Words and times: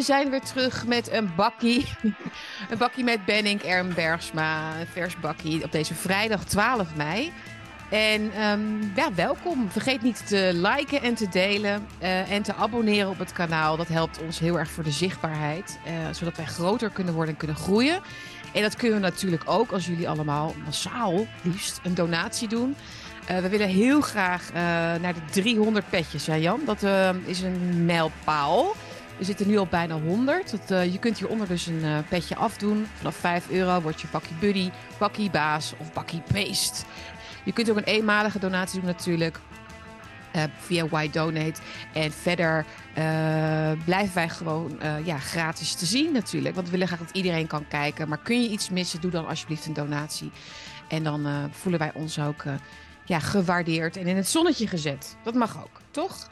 we 0.00 0.06
zijn 0.06 0.30
weer 0.30 0.40
terug 0.40 0.86
met 0.86 1.10
een 1.12 1.30
bakkie. 1.36 1.86
een 2.70 2.78
bakkie 2.78 3.04
met 3.04 3.24
Benning 3.24 3.62
Erm 3.62 3.94
Bergsma. 3.94 4.80
Een 4.80 4.86
vers 4.86 5.20
bakkie 5.20 5.64
op 5.64 5.72
deze 5.72 5.94
vrijdag 5.94 6.44
12 6.44 6.94
mei. 6.94 7.32
En 7.90 8.32
ehm, 8.32 8.60
ja, 8.94 9.14
welkom. 9.14 9.70
Vergeet 9.70 10.02
niet 10.02 10.26
te 10.26 10.50
liken 10.54 11.02
en 11.02 11.14
te 11.14 11.28
delen. 11.28 11.86
eh, 11.98 12.30
en 12.32 12.42
te 12.42 12.54
abonneren 12.54 13.10
op 13.10 13.18
het 13.18 13.32
kanaal. 13.32 13.76
Dat 13.76 13.88
helpt 13.88 14.22
ons 14.22 14.38
heel 14.38 14.58
erg 14.58 14.70
voor 14.70 14.84
de 14.84 14.90
zichtbaarheid. 14.90 15.78
eh, 15.84 15.92
zodat 16.12 16.36
wij 16.36 16.46
groter 16.46 16.90
kunnen 16.90 17.14
worden 17.14 17.32
en 17.32 17.38
kunnen 17.38 17.56
groeien. 17.56 18.00
En 18.52 18.62
dat 18.62 18.76
kunnen 18.76 19.00
we 19.00 19.06
natuurlijk 19.06 19.42
ook 19.46 19.72
als 19.72 19.86
jullie 19.86 20.08
allemaal 20.08 20.54
massaal 20.64 21.26
liefst 21.42 21.80
een 21.82 21.94
donatie 21.94 22.48
doen. 22.48 22.76
Eh, 23.26 23.38
we 23.38 23.48
willen 23.48 23.68
heel 23.68 24.00
graag 24.00 24.52
naar 25.00 25.14
de 25.14 25.20
300 25.30 25.90
petjes, 25.90 26.26
hè 26.26 26.34
Jan? 26.34 26.60
Dat 26.64 26.82
is 27.24 27.40
een 27.40 27.84
mijlpaal. 27.84 28.74
We 29.20 29.26
zitten 29.26 29.48
nu 29.48 29.56
op 29.56 29.70
bijna 29.70 30.00
100. 30.00 30.50
Dat, 30.50 30.70
eh, 30.70 30.92
je 30.92 30.98
kunt 30.98 31.18
hieronder 31.18 31.48
dus 31.48 31.66
een 31.66 31.84
eh, 31.84 31.98
petje 32.08 32.36
afdoen. 32.36 32.86
Vanaf 32.94 33.16
5 33.16 33.50
euro 33.50 33.80
word 33.80 34.00
je 34.00 34.06
bakkie 34.12 34.36
buddy, 34.40 34.70
bakkie 34.98 35.30
baas 35.30 35.72
of 35.78 35.92
bakkie 35.92 36.22
beest. 36.32 36.84
Je 37.44 37.52
kunt 37.52 37.70
ook 37.70 37.76
een 37.76 37.84
eenmalige 37.84 38.38
donatie 38.38 38.80
doen 38.80 38.88
natuurlijk. 38.88 39.40
eh, 40.32 40.42
via 40.58 40.88
Why. 40.88 41.10
En 41.92 42.12
verder 42.12 42.64
blijven 43.84 44.14
wij 44.14 44.28
gewoon 44.28 44.80
ja, 45.04 45.18
gratis 45.18 45.74
te 45.74 45.86
zien 45.86 46.12
natuurlijk. 46.12 46.54
Want 46.54 46.66
we 46.66 46.72
willen 46.72 46.86
graag 46.86 46.98
dat 46.98 47.10
iedereen 47.16 47.46
kan 47.46 47.68
kijken. 47.68 48.08
Maar 48.08 48.18
kun 48.18 48.42
je 48.42 48.48
iets 48.48 48.70
missen, 48.70 49.00
doe 49.00 49.10
dan 49.10 49.26
alsjeblieft 49.26 49.66
een 49.66 49.72
donatie. 49.72 50.30
En 50.88 51.02
dan 51.02 51.50
voelen 51.52 51.80
wij 51.80 51.90
ons 51.94 52.18
ook 52.18 52.44
ja, 53.04 53.18
gewaardeerd 53.18 53.96
en 53.96 54.06
in 54.06 54.16
het 54.16 54.28
zonnetje 54.28 54.66
gezet. 54.66 55.16
Dat 55.24 55.34
mag 55.34 55.62
ook, 55.62 55.80
toch? 55.90 56.28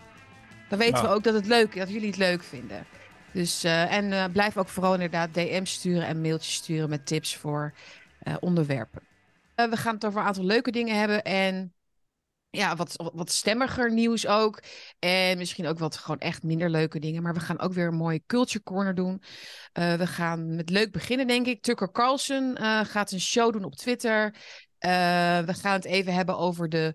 Dan 0.69 0.79
weten 0.79 0.95
we 0.95 1.03
Nou. 1.03 1.15
ook 1.15 1.23
dat, 1.25 1.35
het 1.35 1.47
leuk, 1.47 1.77
dat 1.77 1.91
jullie 1.91 2.09
het 2.09 2.17
leuk 2.17 2.43
vinden. 2.43 2.87
Dus, 3.33 3.65
eh, 3.65 3.93
en 3.97 4.13
eh, 4.13 4.25
blijf 4.33 4.57
ook 4.57 4.69
vooral 4.69 4.93
inderdaad 4.93 5.35
DM's 5.35 5.73
sturen 5.73 6.07
en 6.07 6.21
mailtjes 6.21 6.55
sturen 6.55 6.89
met 6.89 7.07
tips 7.07 7.37
voor 7.37 7.75
eh, 8.19 8.35
onderwerpen. 8.41 9.03
We 9.55 9.77
gaan 9.77 9.95
het 9.95 10.07
over 10.07 10.21
een 10.21 10.27
aantal 10.27 10.45
leuke 10.45 10.71
dingen 10.71 10.99
hebben 10.99 11.23
en 11.23 11.73
ja, 12.51 12.77
wat, 12.77 13.11
wat 13.15 13.31
stemmiger 13.31 13.93
nieuws 13.93 14.27
ook. 14.27 14.63
En 14.99 15.39
misschien 15.39 15.67
ook 15.67 15.79
wat 15.79 15.97
gewoon 15.97 16.19
echt 16.19 16.43
minder 16.43 16.71
leuke 16.71 16.99
dingen. 16.99 17.23
Maar 17.23 17.35
we 17.35 17.41
gaan 17.41 17.61
ook 17.61 17.73
weer 17.73 17.87
een 17.87 17.95
mooie 17.95 18.23
culture 18.27 18.65
corner 18.65 18.95
doen. 18.95 19.23
We 19.73 20.07
gaan 20.07 20.55
met 20.55 20.71
leuk 20.71 20.93
beginnen, 20.93 21.27
denk 21.27 21.47
ik. 21.47 21.63
Tucker 21.63 21.91
Carlson 21.91 22.57
gaat 22.87 23.11
een 23.11 23.21
show 23.21 23.53
doen 23.53 23.65
op 23.65 23.75
Twitter. 23.75 24.35
We 24.79 25.55
gaan 25.61 25.73
het 25.73 25.85
even 25.85 26.15
hebben 26.15 26.39
over 26.39 26.69
de, 26.69 26.95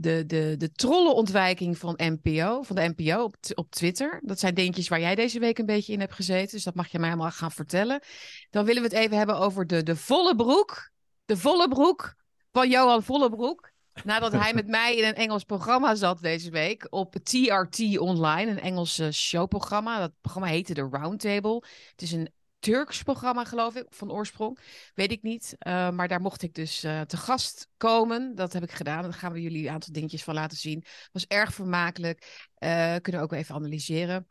de, 0.00 0.26
de, 0.26 0.54
de 0.58 0.72
trollenontwijking 0.72 1.78
van 1.78 1.94
NPO, 1.96 2.62
van 2.62 2.76
de 2.76 2.92
NPO 2.96 3.22
op, 3.22 3.36
op 3.54 3.70
Twitter. 3.70 4.20
Dat 4.24 4.38
zijn 4.38 4.54
dingetjes 4.54 4.88
waar 4.88 5.00
jij 5.00 5.14
deze 5.14 5.38
week 5.38 5.58
een 5.58 5.66
beetje 5.66 5.92
in 5.92 6.00
hebt 6.00 6.14
gezeten. 6.14 6.50
Dus 6.50 6.64
dat 6.64 6.74
mag 6.74 6.88
je 6.88 6.98
mij 6.98 7.08
allemaal 7.08 7.30
gaan 7.30 7.52
vertellen. 7.52 8.02
Dan 8.50 8.64
willen 8.64 8.82
we 8.82 8.88
het 8.88 8.96
even 8.96 9.16
hebben 9.16 9.38
over 9.38 9.66
de, 9.66 9.82
de 9.82 9.96
volle 9.96 10.36
broek. 10.36 10.90
De 11.24 11.36
volle 11.36 11.68
broek 11.68 12.14
van 12.52 12.70
Johan 12.70 13.02
Vollebroek. 13.02 13.70
Nadat 14.04 14.32
hij 14.32 14.54
met 14.54 14.66
mij 14.66 14.96
in 14.96 15.04
een 15.04 15.14
Engels 15.14 15.44
programma 15.44 15.94
zat 15.94 16.20
deze 16.20 16.50
week 16.50 16.86
op 16.90 17.14
TRT 17.14 17.98
Online, 17.98 18.50
een 18.50 18.60
Engels 18.60 18.98
eh, 18.98 19.10
showprogramma. 19.10 19.98
Dat 19.98 20.12
programma 20.20 20.48
heette 20.48 20.74
The 20.74 20.88
Roundtable. 20.90 21.64
Het 21.90 22.02
is 22.02 22.12
een 22.12 22.30
Turks 22.60 23.02
programma, 23.02 23.44
geloof 23.44 23.76
ik, 23.76 23.86
van 23.88 24.12
oorsprong. 24.12 24.58
Weet 24.94 25.12
ik 25.12 25.22
niet. 25.22 25.54
Eh, 25.58 25.90
maar 25.90 26.08
daar 26.08 26.20
mocht 26.20 26.42
ik 26.42 26.54
dus 26.54 26.82
eh, 26.82 27.00
te 27.00 27.16
gast 27.16 27.68
komen. 27.76 28.34
Dat 28.34 28.52
heb 28.52 28.62
ik 28.62 28.70
gedaan. 28.70 29.02
Daar 29.02 29.12
gaan 29.12 29.32
we 29.32 29.42
jullie 29.42 29.66
een 29.66 29.72
aantal 29.72 29.92
dingetjes 29.92 30.24
van 30.24 30.34
laten 30.34 30.58
zien. 30.58 30.84
Was 31.12 31.26
erg 31.26 31.54
vermakelijk. 31.54 32.48
Eh, 32.54 32.96
kunnen 33.00 33.20
we 33.20 33.26
ook 33.26 33.32
even 33.32 33.54
analyseren. 33.54 34.26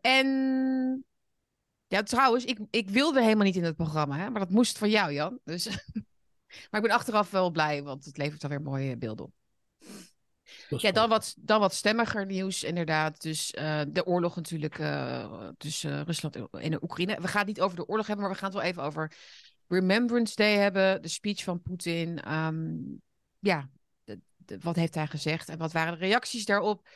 En 0.00 0.26
ja, 1.86 2.02
trouwens, 2.02 2.44
ik, 2.44 2.58
ik 2.70 2.90
wilde 2.90 3.22
helemaal 3.22 3.44
niet 3.44 3.56
in 3.56 3.64
het 3.64 3.76
programma, 3.76 4.16
hè? 4.16 4.30
maar 4.30 4.40
dat 4.40 4.50
moest 4.50 4.78
van 4.78 4.90
jou, 4.90 5.12
Jan. 5.12 5.38
Dus... 5.44 5.66
maar 6.70 6.80
ik 6.80 6.86
ben 6.86 6.96
achteraf 6.96 7.30
wel 7.30 7.50
blij, 7.50 7.82
want 7.82 8.04
het 8.04 8.16
levert 8.16 8.42
alweer 8.42 8.62
mooie 8.62 8.96
beelden 8.96 9.24
op. 9.24 9.32
Ja, 10.68 10.92
dan 10.92 11.08
wat, 11.08 11.34
dan 11.38 11.60
wat 11.60 11.74
stemmiger 11.74 12.26
nieuws, 12.26 12.62
inderdaad. 12.62 13.22
Dus 13.22 13.50
eh, 13.50 13.80
de 13.88 14.06
oorlog 14.06 14.36
natuurlijk 14.36 14.78
eh, 14.78 15.48
tussen 15.58 16.04
Rusland 16.04 16.36
en 16.50 16.70
de 16.70 16.82
Oekraïne. 16.82 17.20
We 17.20 17.28
gaan 17.28 17.38
het 17.38 17.46
niet 17.46 17.60
over 17.60 17.76
de 17.76 17.86
oorlog 17.86 18.06
hebben, 18.06 18.24
maar 18.24 18.34
we 18.34 18.40
gaan 18.40 18.50
het 18.50 18.58
wel 18.58 18.68
even 18.68 18.82
over 18.82 19.12
Remembrance 19.68 20.34
Day 20.34 20.56
hebben. 20.56 21.02
De 21.02 21.08
speech 21.08 21.44
van 21.44 21.62
Poetin. 21.62 22.20
Ehm, 22.20 22.66
ja, 23.38 23.68
de- 24.04 24.20
de- 24.36 24.58
wat 24.58 24.76
heeft 24.76 24.94
hij 24.94 25.06
gezegd 25.06 25.48
en 25.48 25.58
wat 25.58 25.72
waren 25.72 25.98
de 25.98 26.06
reacties 26.06 26.44
daarop? 26.44 26.88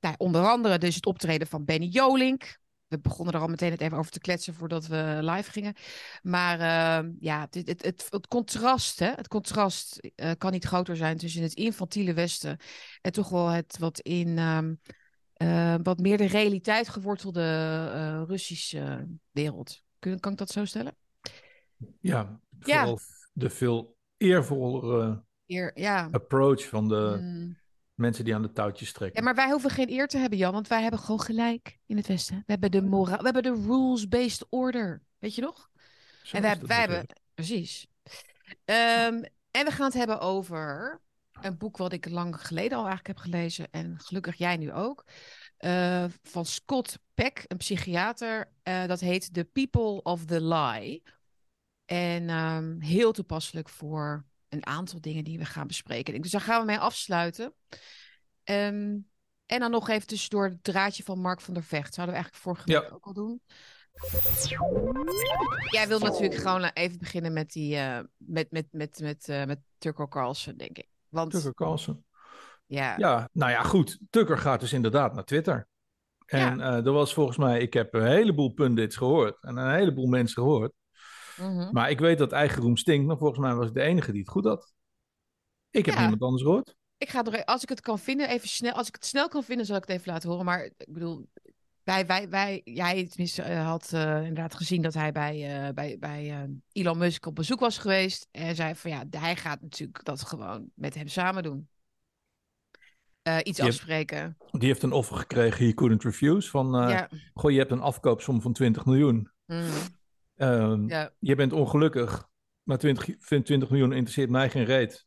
Nou, 0.00 0.14
onder 0.18 0.46
andere 0.46 0.78
dus 0.78 0.94
het 0.94 1.06
optreden 1.06 1.46
van 1.46 1.64
Benny 1.64 1.86
Jolink. 1.86 2.58
We 2.94 3.00
begonnen 3.00 3.34
er 3.34 3.40
al 3.40 3.48
meteen 3.48 3.70
het 3.70 3.80
even 3.80 3.98
over 3.98 4.10
te 4.10 4.18
kletsen 4.18 4.54
voordat 4.54 4.86
we 4.86 5.18
live 5.20 5.50
gingen. 5.50 5.74
Maar 6.22 6.60
ehm, 6.60 7.12
ja, 7.20 7.40
het, 7.40 7.54
het, 7.54 7.84
het, 7.84 8.06
het 8.10 8.28
contrast, 8.28 8.98
hè? 8.98 9.10
het 9.10 9.28
contrast 9.28 10.10
eh, 10.14 10.30
kan 10.38 10.52
niet 10.52 10.64
groter 10.64 10.96
zijn 10.96 11.16
tussen 11.16 11.42
het 11.42 11.54
infantiele 11.54 12.14
Westen 12.14 12.58
en 13.00 13.12
toch 13.12 13.28
wel 13.28 13.48
het 13.48 13.78
wat 13.78 14.00
in 14.00 14.38
ehm, 14.38 14.74
eh, 15.34 15.74
wat 15.82 15.98
meer 15.98 16.16
de 16.16 16.26
realiteit 16.26 16.88
gewortelde 16.88 17.42
eh, 17.94 18.22
Russische 18.26 19.08
wereld. 19.30 19.82
Kun, 19.98 20.20
kan 20.20 20.32
ik 20.32 20.38
dat 20.38 20.50
zo 20.50 20.64
stellen? 20.64 20.96
Ja, 22.00 22.40
Ja. 22.60 22.94
de 23.32 23.50
veel 23.50 23.96
eervollere 24.16 25.24
Eer, 25.46 25.70
ja. 25.74 26.08
approach 26.10 26.68
van 26.68 26.88
de 26.88 27.18
Mm. 27.20 27.62
Mensen 27.94 28.24
die 28.24 28.34
aan 28.34 28.42
de 28.42 28.52
touwtjes 28.52 28.92
trekken. 28.92 29.18
ja, 29.18 29.24
maar 29.24 29.34
wij 29.34 29.50
hoeven 29.50 29.70
geen 29.70 29.90
eer 29.90 30.06
te 30.06 30.18
hebben, 30.18 30.38
Jan, 30.38 30.52
want 30.52 30.68
wij 30.68 30.82
hebben 30.82 31.00
gewoon 31.00 31.20
gelijk 31.20 31.78
in 31.86 31.96
het 31.96 32.06
Westen. 32.06 32.36
We 32.36 32.42
hebben 32.52 32.70
de 32.70 32.82
moraal, 32.82 33.18
we 33.18 33.24
hebben 33.24 33.42
de 33.42 33.62
rules-based 33.66 34.46
order, 34.48 35.02
weet 35.18 35.34
je 35.34 35.40
nog? 35.40 35.70
Zo 36.22 36.36
En 36.36 36.42
wij, 36.42 36.50
natuurlijk. 36.50 36.78
hebben, 36.78 37.06
precies. 37.34 37.86
Ehm, 38.64 39.22
en 39.50 39.64
we 39.64 39.70
gaan 39.70 39.86
het 39.86 39.94
hebben 39.94 40.20
over 40.20 41.00
een 41.40 41.56
boek 41.58 41.76
wat 41.76 41.92
ik 41.92 42.08
lang 42.08 42.46
geleden 42.46 42.78
al 42.78 42.86
eigenlijk 42.86 43.06
heb 43.06 43.16
gelezen. 43.32 43.66
En 43.70 44.00
gelukkig 44.00 44.36
jij 44.36 44.56
nu 44.56 44.72
ook. 44.72 45.04
eh, 45.56 46.04
van 46.22 46.46
Scott 46.46 46.98
Peck, 47.14 47.44
een 47.46 47.56
psychiater. 47.56 48.52
Eh, 48.62 48.86
dat 48.86 49.00
heet 49.00 49.34
The 49.34 49.44
People 49.44 50.02
of 50.02 50.24
the 50.24 50.42
Lie. 50.42 51.02
En 51.84 52.28
ehm, 52.28 52.80
heel 52.80 53.12
toepasselijk 53.12 53.68
voor 53.68 54.24
een 54.54 54.66
aantal 54.66 55.00
dingen 55.00 55.24
die 55.24 55.38
we 55.38 55.44
gaan 55.44 55.66
bespreken. 55.66 56.22
Dus 56.22 56.30
daar 56.30 56.40
gaan 56.40 56.60
we 56.60 56.66
mee 56.66 56.78
afsluiten. 56.78 57.54
Ehm, 58.44 58.96
en 59.46 59.60
dan 59.60 59.70
nog 59.70 59.88
even 59.88 60.06
tussendoor 60.06 60.44
het 60.44 60.64
draadje 60.64 61.02
van 61.02 61.20
Mark 61.20 61.40
van 61.40 61.54
der 61.54 61.62
Vecht. 61.62 61.94
Zouden 61.94 62.14
we 62.16 62.20
eigenlijk 62.22 62.42
vorige 62.42 62.70
Ja. 62.70 62.80
week 62.80 62.94
ook 62.94 63.06
al 63.06 63.12
doen. 63.12 63.40
Jij 65.70 65.88
wil 65.88 65.98
natuurlijk 65.98 66.40
gewoon 66.40 66.62
eh, 66.62 66.70
even 66.84 66.98
beginnen 66.98 67.32
met 67.32 67.52
die 67.52 67.76
eh, 67.76 67.98
met, 68.16 68.50
met, 68.50 68.66
met, 68.70 68.98
met, 69.00 69.28
eh, 69.28 69.44
met 69.44 69.60
Turco 69.78 70.08
Carlson, 70.08 70.56
denk 70.56 70.78
ik. 70.78 70.88
Want 71.08 71.30
Tucker 71.30 71.54
Carlson. 71.54 72.04
ja, 72.66 72.94
Ja, 72.98 73.28
nou 73.32 73.50
ja, 73.50 73.62
goed. 73.62 73.98
Tucker 74.10 74.38
gaat 74.38 74.60
dus 74.60 74.72
inderdaad 74.72 75.14
naar 75.14 75.24
Twitter. 75.24 75.68
En 76.26 76.60
eh 76.60 76.86
er 76.86 76.92
was 76.92 77.14
volgens 77.14 77.36
mij, 77.36 77.60
ik 77.60 77.72
heb 77.72 77.94
een 77.94 78.06
heleboel 78.06 78.52
pundits 78.52 78.96
gehoord 78.96 79.42
en 79.42 79.56
een 79.56 79.74
heleboel 79.74 80.06
mensen 80.06 80.42
gehoord. 80.42 80.72
Mhm. 81.36 81.68
Maar 81.72 81.90
ik 81.90 81.98
weet 81.98 82.18
dat 82.18 82.32
eigen 82.32 82.62
roem 82.62 82.76
stinkt, 82.76 83.06
maar 83.06 83.18
volgens 83.18 83.40
mij 83.40 83.54
was 83.54 83.68
ik 83.68 83.74
de 83.74 83.82
enige 83.82 84.10
die 84.12 84.20
het 84.20 84.30
goed 84.30 84.44
had. 84.44 84.72
Ik 85.70 85.86
heb 85.86 85.94
Ja. 85.94 86.00
niemand 86.00 86.22
anders 86.22 86.42
gehoord. 86.42 86.76
ik 86.98 87.08
ga 87.10 87.24
er, 87.24 87.44
als 87.44 87.62
ik 87.62 87.68
het 87.68 87.80
kan 87.80 87.98
vinden, 87.98 88.28
even 88.28 88.48
snel. 88.48 88.72
Als 88.72 88.88
ik 88.88 88.94
het 88.94 89.06
snel 89.06 89.28
kan 89.28 89.44
vinden, 89.44 89.66
zal 89.66 89.76
ik 89.76 89.82
het 89.86 89.90
even 89.90 90.12
laten 90.12 90.28
horen. 90.28 90.44
Maar 90.44 90.64
ik 90.64 90.86
bedoel, 90.88 91.28
wij, 91.84 92.06
wij, 92.06 92.28
wij, 92.28 92.60
jij 92.64 93.06
tenminste 93.06 93.42
eh, 93.42 93.66
had 93.66 93.92
eh, 93.92 94.16
inderdaad 94.16 94.54
gezien 94.54 94.82
dat 94.82 94.94
hij 94.94 95.12
bij, 95.12 95.66
eh, 95.66 95.74
bij, 95.74 95.96
bij 95.98 96.48
Elon 96.72 96.98
Musk 96.98 97.26
op 97.26 97.34
bezoek 97.34 97.60
was 97.60 97.78
geweest. 97.78 98.28
En 98.30 98.54
zei 98.54 98.74
van 98.74 98.90
ja, 98.90 99.04
hij 99.10 99.36
gaat 99.36 99.60
natuurlijk 99.60 100.04
dat 100.04 100.22
gewoon 100.22 100.70
met 100.74 100.94
hem 100.94 101.08
samen 101.08 101.42
doen. 101.42 101.68
Iets 103.42 103.60
afspreken. 103.60 104.36
Die 104.50 104.68
heeft 104.68 104.82
een 104.82 104.92
offer 104.92 105.16
gekregen, 105.16 105.66
he 105.66 105.74
couldn't 105.74 106.02
refuse. 106.02 106.50
Van, 106.50 106.88
ja. 106.90 107.08
goh, 107.34 107.50
je 107.50 107.58
hebt 107.58 107.70
een 107.70 107.80
afkoopsom 107.80 108.40
van 108.40 108.52
20 108.52 108.84
miljoen. 108.84 109.30
mhm, 109.46 109.86
Ehm, 110.48 110.88
ja. 110.88 111.12
Je 111.18 111.34
bent 111.34 111.52
ongelukkig, 111.52 112.28
maar 112.62 112.78
20, 112.78 113.16
20 113.42 113.70
miljoen 113.70 113.92
interesseert 113.92 114.30
mij 114.30 114.50
geen 114.50 114.64
reet. 114.64 115.06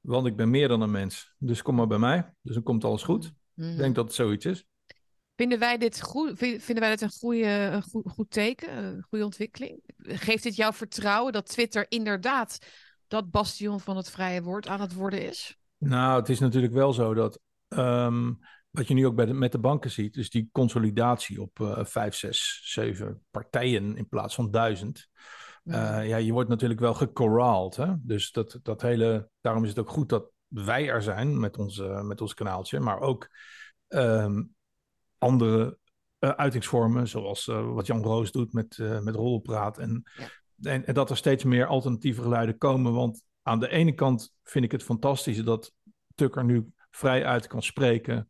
Want 0.00 0.26
ik 0.26 0.36
ben 0.36 0.50
meer 0.50 0.68
dan 0.68 0.80
een 0.80 0.90
mens. 0.90 1.34
Dus 1.38 1.62
kom 1.62 1.74
maar 1.74 1.86
bij 1.86 1.98
mij. 1.98 2.34
Dus 2.42 2.54
dan 2.54 2.62
komt 2.62 2.84
alles 2.84 3.02
goed. 3.02 3.32
mhm. 3.54 3.70
Ik 3.70 3.76
denk 3.76 3.94
dat 3.94 4.04
het 4.04 4.14
zoiets 4.14 4.44
is. 4.44 4.66
Vinden 5.36 5.58
wij 5.58 5.78
dit 5.78 6.02
goed? 6.02 6.38
Vin- 6.38 6.60
Vinden 6.60 6.84
wij 6.84 6.92
dit 6.92 7.00
een, 7.00 7.10
goede, 7.18 7.46
een 7.46 7.82
goed, 7.82 8.10
goed 8.10 8.30
teken, 8.30 8.76
een 8.76 9.02
goede 9.08 9.24
ontwikkeling? 9.24 9.80
Geeft 9.98 10.42
dit 10.42 10.56
jouw 10.56 10.72
vertrouwen 10.72 11.32
dat 11.32 11.46
Twitter 11.46 11.86
inderdaad 11.88 12.58
dat 13.06 13.30
bastion 13.30 13.80
van 13.80 13.96
het 13.96 14.10
vrije 14.10 14.42
woord 14.42 14.68
aan 14.68 14.80
het 14.80 14.92
worden 14.94 15.26
is? 15.26 15.56
Nou, 15.78 16.20
het 16.20 16.28
is 16.28 16.38
natuurlijk 16.38 16.72
wel 16.72 16.92
zo 16.92 17.14
dat 17.14 17.40
ehm, 17.68 18.32
wat 18.76 18.88
je 18.88 18.94
nu 18.94 19.06
ook 19.06 19.14
bij 19.14 19.26
de, 19.26 19.32
met 19.32 19.52
de 19.52 19.58
banken 19.58 19.90
ziet, 19.90 20.14
dus 20.14 20.30
die 20.30 20.48
consolidatie 20.52 21.40
op 21.40 21.60
eh 21.60 21.84
vijf, 21.84 22.14
zes, 22.14 22.60
zeven 22.64 23.22
partijen 23.30 23.96
in 23.96 24.08
plaats 24.08 24.34
van 24.34 24.50
duizend. 24.50 25.08
Eh, 25.64 26.08
ja, 26.08 26.16
je 26.16 26.32
wordt 26.32 26.48
natuurlijk 26.48 26.80
wel 26.80 26.94
gecorralled. 26.94 27.76
Hè? 27.76 27.94
Dus 27.98 28.32
dat, 28.32 28.58
dat 28.62 28.82
hele, 28.82 29.28
daarom 29.40 29.62
is 29.62 29.68
het 29.68 29.78
ook 29.78 29.90
goed 29.90 30.08
dat 30.08 30.30
wij 30.46 30.88
er 30.88 31.02
zijn 31.02 31.40
met 31.40 31.58
ons, 31.58 31.78
eh, 31.78 32.02
met 32.02 32.20
ons 32.20 32.34
kanaaltje, 32.34 32.80
maar 32.80 33.00
ook 33.00 33.28
ehm, 33.88 34.42
andere 35.18 35.78
uitingsvormen, 36.18 37.08
zoals 37.08 37.44
wat 37.46 37.86
Jan 37.86 38.02
Roos 38.02 38.32
doet 38.32 38.52
met, 38.52 38.78
met 39.02 39.14
rolpraat. 39.14 39.78
En, 39.78 40.02
en, 40.62 40.86
en, 40.86 40.94
dat 40.94 41.10
er 41.10 41.16
steeds 41.16 41.44
meer 41.44 41.66
alternatieve 41.66 42.22
geluiden 42.22 42.58
komen. 42.58 42.92
Want 42.92 43.22
aan 43.42 43.60
de 43.60 43.68
ene 43.68 43.92
kant 43.92 44.34
vind 44.42 44.64
ik 44.64 44.72
het 44.72 44.82
fantastisch 44.82 45.44
dat 45.44 45.72
Tucker 46.14 46.44
nu 46.44 46.72
vrij 46.96 47.24
uit 47.24 47.46
kan 47.46 47.62
spreken. 47.62 48.28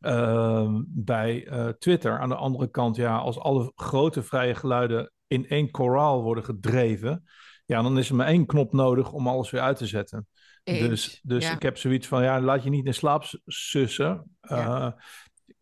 Ehm, 0.00 0.82
bij 0.86 1.46
uh, 1.46 1.68
Twitter. 1.68 2.18
Aan 2.18 2.28
de 2.28 2.34
andere 2.34 2.70
kant, 2.70 2.96
ja, 2.96 3.16
als 3.16 3.38
alle 3.38 3.72
grote 3.74 4.22
vrije 4.22 4.54
geluiden 4.54 5.12
in 5.26 5.48
één 5.48 5.70
koraal 5.70 6.22
worden 6.22 6.44
gedreven, 6.44 7.24
ja, 7.66 7.82
dan 7.82 7.98
is 7.98 8.08
er 8.08 8.14
maar 8.14 8.26
één 8.26 8.46
knop 8.46 8.72
nodig 8.72 9.12
om 9.12 9.26
alles 9.26 9.50
weer 9.50 9.60
uit 9.60 9.76
te 9.76 9.86
zetten. 9.86 10.26
dus 10.64 11.20
dus 11.22 11.50
ik 11.50 11.62
heb 11.62 11.76
zoiets 11.76 12.06
van, 12.06 12.22
ja, 12.22 12.40
laat 12.40 12.62
je 12.62 12.70
niet 12.70 12.86
in 12.86 12.94
slaap 12.94 13.24
sussen. 13.46 14.36
Uh, 14.42 14.90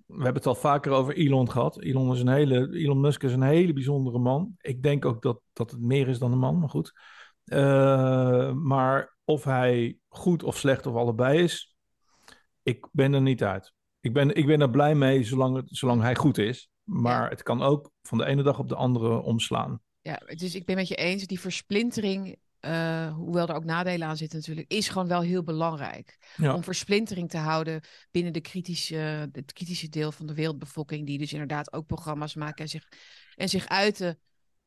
we 0.07 0.23
hebben 0.23 0.35
het 0.35 0.47
al 0.47 0.55
vaker 0.55 0.93
over 0.93 1.15
Elon 1.15 1.51
gehad. 1.51 1.81
Elon, 1.81 2.13
is 2.13 2.21
een 2.21 2.29
hele, 2.29 2.69
Elon 2.73 3.01
Musk 3.01 3.23
is 3.23 3.33
een 3.33 3.43
hele 3.43 3.73
bijzondere 3.73 4.19
man. 4.19 4.55
Ik 4.59 4.83
denk 4.83 5.05
ook 5.05 5.23
dat, 5.23 5.41
dat 5.53 5.71
het 5.71 5.81
meer 5.81 6.09
is 6.09 6.19
dan 6.19 6.33
een 6.33 6.39
man, 6.39 6.59
maar 6.59 6.69
goed. 6.69 6.93
Uh, 7.45 8.53
maar 8.53 9.17
of 9.25 9.45
hij 9.45 9.99
goed 10.09 10.43
of 10.43 10.59
slecht 10.59 10.87
of 10.87 10.95
allebei 10.95 11.39
is, 11.39 11.70
ik 12.63 12.89
ben 12.93 13.13
er 13.13 13.23
niet 13.23 13.43
uit. 13.43 13.73
Ik 14.01 14.13
ben, 14.13 14.35
ik 14.35 14.47
ben 14.47 14.61
er 14.61 14.71
blij 14.71 14.95
mee 14.95 15.25
zolang, 15.25 15.57
het, 15.57 15.67
zolang 15.69 16.03
hij 16.03 16.15
goed 16.15 16.39
is. 16.39 16.69
Maar 16.85 17.31
het 17.31 17.43
kan 17.43 17.63
ook 17.63 17.91
van 18.03 18.19
de 18.19 18.25
ene 18.25 18.43
dag 18.43 18.59
op 18.59 18.69
de 18.69 18.75
andere 18.75 19.23
omslaan. 19.23 19.81
Ja, 20.01 20.23
dus 20.35 20.55
ik 20.55 20.65
ben 20.65 20.77
met 20.77 20.89
je 20.89 20.95
eens. 20.95 21.27
Die 21.27 21.41
versplintering, 21.41 22.37
uh, 22.61 23.15
hoewel 23.15 23.49
er 23.49 23.55
ook 23.55 23.65
nadelen 23.65 24.09
aan 24.09 24.17
zitten 24.17 24.39
natuurlijk, 24.39 24.73
is 24.73 24.89
gewoon 24.89 25.09
wel 25.09 25.21
heel 25.21 25.43
belangrijk. 25.43 26.19
Om 26.39 26.65
versplintering 26.65 27.31
te 27.31 27.39
houden 27.39 27.81
binnen 28.11 28.33
de 28.33 28.41
kritische, 28.41 29.29
het 29.33 29.53
kritische 29.53 29.89
deel 29.89 30.13
van 30.13 30.27
de 30.27 30.35
wereldbevolking. 30.35 31.07
Die 31.07 31.19
dus 31.19 31.33
inderdaad 31.33 31.73
ook 31.73 31.87
programma's 31.87 32.35
maken 32.35 32.65
en 32.65 32.71
zich, 32.71 32.89
en 33.35 33.49
zich 33.49 33.69
uiten 33.69 34.19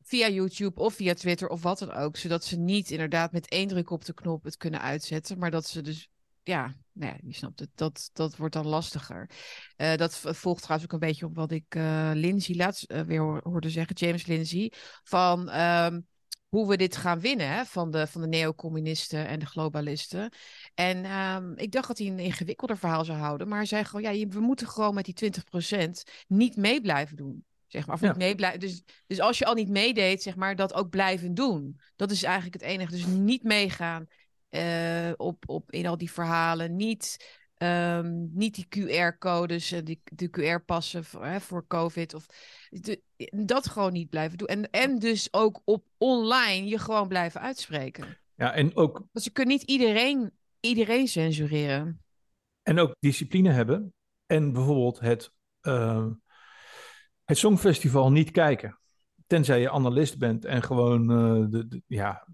via 0.02 0.28
YouTube 0.28 0.80
of 0.80 0.94
via 0.94 1.14
Twitter 1.14 1.48
of 1.48 1.62
wat 1.62 1.78
dan 1.78 1.92
ook. 1.92 2.16
Zodat 2.16 2.44
ze 2.44 2.58
niet 2.58 2.90
inderdaad 2.90 3.32
met 3.32 3.48
één 3.48 3.68
druk 3.68 3.90
op 3.90 4.04
de 4.04 4.14
knop 4.14 4.44
het 4.44 4.56
kunnen 4.56 4.80
uitzetten. 4.80 5.38
Maar 5.38 5.50
dat 5.50 5.66
ze 5.66 5.82
dus 5.82 6.08
ja, 6.44 6.74
nou 6.92 7.12
ja, 7.12 7.18
je 7.22 7.34
snapt 7.34 7.60
het. 7.60 7.70
Dat, 7.74 8.10
dat 8.12 8.36
wordt 8.36 8.54
dan 8.54 8.66
lastiger. 8.66 9.30
Uh, 9.76 9.96
dat 9.96 10.16
volgt 10.16 10.62
trouwens 10.62 10.92
ook 10.92 11.00
een 11.00 11.08
beetje 11.08 11.26
op 11.26 11.34
wat 11.34 11.50
ik 11.50 11.74
uh, 11.74 12.10
Lindsay 12.14 12.56
laatst 12.56 12.90
uh, 12.90 13.00
weer 13.00 13.40
hoorde 13.42 13.70
zeggen, 13.70 13.94
James 13.96 14.26
Lindsay, 14.26 14.72
van 15.02 15.60
um, 15.60 16.06
hoe 16.48 16.68
we 16.68 16.76
dit 16.76 16.96
gaan 16.96 17.20
winnen 17.20 17.48
hè, 17.48 17.64
van 17.64 17.90
de, 17.90 18.06
van 18.06 18.20
de 18.20 18.26
neocommunisten 18.26 19.26
en 19.26 19.38
de 19.38 19.46
globalisten. 19.46 20.32
En 20.74 21.12
um, 21.12 21.56
ik 21.56 21.72
dacht 21.72 21.88
dat 21.88 21.98
hij 21.98 22.06
een 22.06 22.18
ingewikkelder 22.18 22.78
verhaal 22.78 23.04
zou 23.04 23.18
houden, 23.18 23.48
maar 23.48 23.58
hij 23.58 23.66
zei 23.66 23.84
gewoon, 23.84 24.16
ja, 24.16 24.26
we 24.26 24.40
moeten 24.40 24.68
gewoon 24.68 24.94
met 24.94 25.04
die 25.04 25.32
20% 25.76 25.90
niet 26.26 26.56
mee 26.56 26.80
blijven 26.80 27.16
doen. 27.16 27.44
Zeg 27.66 27.86
maar, 27.86 27.94
of 27.94 28.00
niet 28.00 28.16
mee 28.16 28.34
blijven. 28.34 28.60
Dus, 28.60 28.82
dus 29.06 29.20
als 29.20 29.38
je 29.38 29.44
al 29.44 29.54
niet 29.54 29.68
meedeed, 29.68 30.22
zeg 30.22 30.36
maar, 30.36 30.56
dat 30.56 30.74
ook 30.74 30.90
blijven 30.90 31.34
doen. 31.34 31.80
Dat 31.96 32.10
is 32.10 32.22
eigenlijk 32.22 32.54
het 32.54 32.62
enige. 32.62 32.90
Dus 32.90 33.06
niet 33.06 33.42
meegaan 33.42 34.06
uh, 34.54 35.12
op, 35.16 35.48
op, 35.48 35.70
in 35.70 35.86
al 35.86 35.96
die 35.96 36.10
verhalen. 36.10 36.76
Niet, 36.76 37.16
um, 37.58 38.30
niet 38.32 38.54
die 38.54 38.66
QR-codes, 38.68 39.72
uh, 39.72 39.80
die, 39.84 40.00
de 40.04 40.30
QR-passen 40.30 41.04
voor, 41.04 41.24
hè, 41.24 41.40
voor 41.40 41.66
COVID. 41.66 42.14
Of 42.14 42.26
de, 42.70 43.02
dat 43.46 43.68
gewoon 43.68 43.92
niet 43.92 44.10
blijven 44.10 44.38
doen. 44.38 44.48
En, 44.48 44.70
en 44.70 44.98
dus 44.98 45.28
ook 45.30 45.60
op 45.64 45.84
online 45.98 46.66
je 46.66 46.78
gewoon 46.78 47.08
blijven 47.08 47.40
uitspreken. 47.40 48.18
Ja, 48.36 48.52
en 48.52 48.76
ook. 48.76 48.96
Want 49.12 49.24
ze 49.24 49.30
kunnen 49.30 49.54
niet 49.54 49.62
iedereen, 49.62 50.32
iedereen 50.60 51.08
censureren. 51.08 52.02
En 52.62 52.78
ook 52.78 52.96
discipline 53.00 53.50
hebben. 53.50 53.94
En 54.26 54.52
bijvoorbeeld 54.52 55.00
het, 55.00 55.32
uh, 55.62 56.06
het 57.24 57.38
Songfestival 57.38 58.12
niet 58.12 58.30
kijken. 58.30 58.78
Tenzij 59.26 59.60
je 59.60 59.70
analist 59.70 60.18
bent 60.18 60.44
en 60.44 60.62
gewoon 60.62 61.10
uh, 61.10 61.50
de, 61.50 61.68
de, 61.68 61.82
ja, 61.86 62.26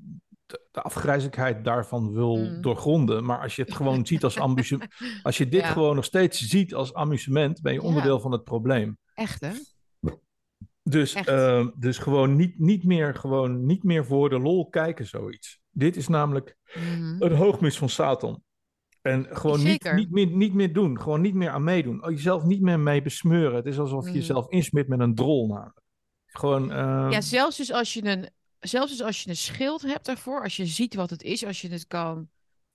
de 0.71 0.83
afgrijzelijkheid 0.83 1.65
daarvan 1.65 2.13
wil 2.13 2.37
mm. 2.37 2.61
doorgronden. 2.63 3.25
Maar 3.25 3.41
als 3.41 3.57
je 3.57 3.63
het 3.63 3.75
gewoon 3.75 4.07
ziet 4.07 4.25
als 4.25 4.39
amusement, 4.39 4.95
als 5.23 5.39
je 5.39 5.49
dit 5.49 5.65
gewoon 5.65 5.95
nog 5.95 6.05
steeds 6.05 6.39
ziet 6.39 6.75
als 6.75 6.95
amusement, 6.95 7.63
ben 7.63 7.73
je 7.73 7.83
onderdeel 7.83 8.21
van 8.21 8.33
het 8.33 8.45
probleem. 8.45 8.99
Echt 9.15 9.41
hè? 9.41 9.53
Dus, 10.83 11.15
uh, 11.15 11.67
dus 11.77 11.99
gewoon, 11.99 12.37
niet, 12.37 12.59
niet 12.59 12.85
meer, 12.85 13.15
gewoon 13.15 13.67
niet 13.67 13.83
meer 13.83 14.05
voor 14.05 14.29
de 14.29 14.39
lol 14.39 14.69
kijken, 14.69 15.07
zoiets. 15.07 15.61
Dit 15.71 15.97
is 15.97 16.09
namelijk 16.09 16.57
mm. 16.75 17.17
een 17.19 17.35
hoogmis 17.35 17.79
van 17.79 17.89
Satan. 17.89 18.43
En 19.03 19.27
gewoon 19.31 19.63
niet, 19.63 19.93
niet, 19.93 20.11
meer, 20.11 20.27
niet 20.27 20.55
meer 20.55 20.73
doen. 20.73 21.01
Gewoon 21.01 21.21
niet 21.21 21.35
meer 21.35 21.51
aan 21.51 21.65
meedoen. 21.65 22.05
Oh, 22.05 22.11
jezelf 22.11 22.45
niet 22.45 22.61
meer 22.61 22.81
mee 22.81 23.03
besmeuren. 23.03 23.55
Het 23.55 23.67
is 23.67 23.79
alsof 23.79 24.05
je 24.05 24.11
mm. 24.11 24.17
jezelf 24.17 24.49
insmit 24.49 24.89
met 24.89 25.01
een 25.01 25.15
drol 25.15 25.47
namelijk. 25.47 25.81
Gewoon, 26.27 26.71
uh... 26.71 27.07
Ja, 27.11 27.21
zelfs 27.21 27.57
dus 27.57 27.73
als 27.73 27.95
je 27.95 28.05
een 28.05 28.29
zelfs 28.61 28.91
dus 28.91 29.03
als 29.03 29.23
je 29.23 29.29
een 29.31 29.37
schild 29.37 29.83
hebt 29.83 30.07
daarvoor, 30.07 30.43
als 30.43 30.57
je 30.57 30.67
ziet 30.67 30.95
wat 30.95 31.11
het 31.11 31.23
is, 31.23 31.45
als 31.45 31.61
je 31.61 31.69
het 31.69 31.87
kan 31.87 32.31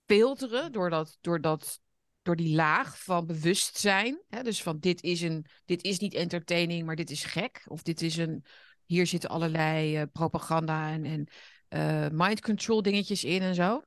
filteren 0.06 0.72
door, 0.72 0.90
dat, 0.90 1.18
door, 1.20 1.40
dat, 1.40 1.80
door 2.22 2.36
die 2.36 2.54
laag 2.54 3.02
van 3.02 3.26
bewustzijn. 3.26 4.22
Hè, 4.28 4.42
dus 4.42 4.62
van 4.62 4.78
dit 4.78 5.02
is, 5.02 5.20
een, 5.20 5.46
dit 5.64 5.82
is 5.82 5.98
niet 5.98 6.14
entertaining, 6.14 6.86
maar 6.86 6.96
dit 6.96 7.10
is 7.10 7.24
gek. 7.24 7.64
Of 7.68 7.82
dit 7.82 8.02
is 8.02 8.16
een, 8.16 8.44
hier 8.84 9.06
zitten 9.06 9.30
allerlei 9.30 10.00
uh, 10.00 10.02
propaganda 10.12 10.90
en, 10.90 11.04
en 11.04 11.28
uh, 11.68 12.08
mind 12.18 12.40
control 12.40 12.82
dingetjes 12.82 13.24
in 13.24 13.42
en 13.42 13.54
zo. 13.54 13.82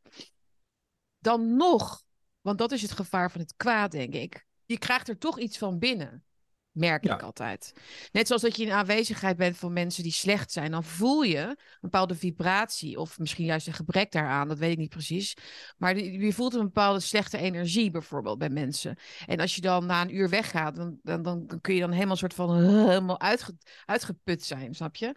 Dan 1.19 1.55
nog, 1.55 2.03
want 2.41 2.57
dat 2.57 2.71
is 2.71 2.81
het 2.81 2.91
gevaar 2.91 3.31
van 3.31 3.41
het 3.41 3.53
kwaad, 3.55 3.91
denk 3.91 4.13
ik. 4.13 4.45
Je 4.65 4.77
krijgt 4.77 5.07
er 5.07 5.17
toch 5.17 5.39
iets 5.39 5.57
van 5.57 5.79
binnen. 5.79 6.23
Merk 6.71 7.05
ik 7.05 7.21
altijd. 7.21 7.73
Net 8.11 8.27
zoals 8.27 8.41
dat 8.41 8.55
je 8.55 8.65
in 8.65 8.71
aanwezigheid 8.71 9.37
bent 9.37 9.57
van 9.57 9.73
mensen 9.73 10.03
die 10.03 10.11
slecht 10.11 10.51
zijn, 10.51 10.71
dan 10.71 10.83
voel 10.83 11.21
je 11.21 11.39
een 11.39 11.57
bepaalde 11.81 12.15
vibratie. 12.15 12.99
Of 12.99 13.19
misschien 13.19 13.45
juist 13.45 13.67
een 13.67 13.73
gebrek 13.73 14.11
daaraan, 14.11 14.47
dat 14.47 14.57
weet 14.57 14.71
ik 14.71 14.77
niet 14.77 14.89
precies. 14.89 15.33
Maar 15.77 15.97
je 15.97 16.33
voelt 16.33 16.53
een 16.53 16.63
bepaalde 16.63 16.99
slechte 16.99 17.37
energie 17.37 17.91
bijvoorbeeld 17.91 18.37
bij 18.37 18.49
mensen. 18.49 18.97
En 19.25 19.39
als 19.39 19.55
je 19.55 19.61
dan 19.61 19.85
na 19.85 20.01
een 20.01 20.15
uur 20.15 20.29
weggaat, 20.29 20.75
dan, 20.75 20.99
dan, 21.03 21.23
dan 21.23 21.61
kun 21.61 21.73
je 21.73 21.79
dan 21.79 21.91
helemaal 21.91 22.11
een 22.11 22.17
soort 22.17 22.33
van 22.33 22.57
helemaal 22.87 23.19
uitge, 23.19 23.57
uitgeput 23.85 24.43
zijn, 24.43 24.73
snap 24.73 24.95
je? 24.95 25.07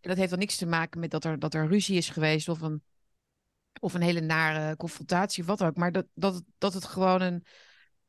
En 0.00 0.08
dat 0.08 0.16
heeft 0.16 0.30
dan 0.30 0.38
niks 0.38 0.56
te 0.56 0.66
maken 0.66 1.00
met 1.00 1.10
dat 1.10 1.24
er, 1.24 1.38
dat 1.38 1.54
er 1.54 1.68
ruzie 1.68 1.96
is 1.96 2.08
geweest 2.08 2.48
of 2.48 2.60
een, 2.60 2.82
of 3.80 3.94
een 3.94 4.02
hele 4.02 4.20
nare 4.20 4.76
confrontatie 4.76 5.42
of 5.42 5.48
wat 5.48 5.62
ook. 5.62 5.76
Maar 5.76 5.92
dat, 5.92 6.06
dat, 6.14 6.42
dat 6.58 6.74
het 6.74 6.84
gewoon 6.84 7.20
een 7.20 7.44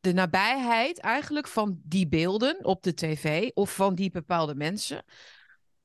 de 0.02 0.14
nabijheid 0.14 1.00
eigenlijk 1.00 1.48
van 1.48 1.80
die 1.84 2.08
beelden 2.08 2.66
op 2.66 2.84
de 2.84 2.94
tv 2.94 3.50
of 3.54 3.76
van 3.76 3.96
die 3.96 4.12
bepaalde 4.12 4.56
mensen 4.56 5.04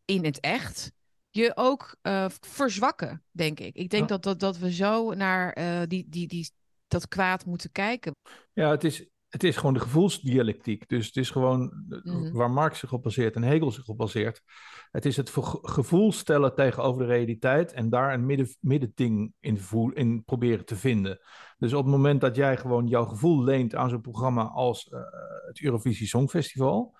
in 0.05 0.25
het 0.25 0.41
echt 0.41 0.93
je 1.31 1.53
ook 1.55 1.97
uh, 2.03 2.27
verzwakken, 2.41 3.23
denk 3.31 3.61
ik. 3.61 3.75
Ik 3.75 3.91
denk 3.91 4.09
dat, 4.09 4.23
dat, 4.23 4.41
dat 4.41 4.59
we 4.59 4.73
zo 4.73 5.15
naar 5.15 5.59
uh, 5.59 5.83
die, 5.87 6.07
die, 6.09 6.27
die, 6.27 6.51
dat 6.89 7.09
kwaad 7.09 7.45
moeten 7.45 7.73
kijken. 7.73 8.13
Ja, 8.53 8.71
het 8.71 8.85
is, 8.85 9.07
het 9.37 9.45
is 9.45 9.57
gewoon 9.57 9.75
de 9.75 9.81
gevoelsdialectiek. 9.81 10.89
Dus 10.89 11.07
het 11.07 11.17
is 11.17 11.31
gewoon 11.31 11.85
mm 12.03 12.33
waar 12.33 12.51
Marx 12.51 12.79
zich 12.79 12.93
op 12.93 13.03
baseert 13.03 13.35
en 13.35 13.43
Hegel 13.43 13.71
zich 13.71 13.89
op 13.89 13.97
baseert. 13.97 14.43
Het 14.91 15.05
is 15.05 15.17
het 15.17 15.31
gevoel 15.63 16.13
stellen 16.13 16.55
tegenover 16.55 17.03
de 17.03 17.13
realiteit 17.13 17.73
en 17.73 17.89
daar 17.91 18.15
een 18.15 18.27
midden, 18.27 18.49
middending 18.61 19.33
in, 19.41 19.61
in 19.95 20.25
proberen 20.25 20.65
te 20.65 20.77
vinden. 20.77 21.19
Dus 21.59 21.73
op 21.73 21.83
het 21.83 21.93
moment 21.93 22.21
dat 22.21 22.37
jij 22.37 22.57
gewoon 22.57 22.87
jouw 22.87 23.05
gevoel 23.05 23.43
leent 23.43 23.75
aan 23.75 23.89
zo'n 23.89 24.01
programma 24.01 24.43
als 24.43 24.89
uh, 24.93 25.01
het 25.47 25.61
Eurovisie 25.61 26.07
Songfestival, 26.07 26.97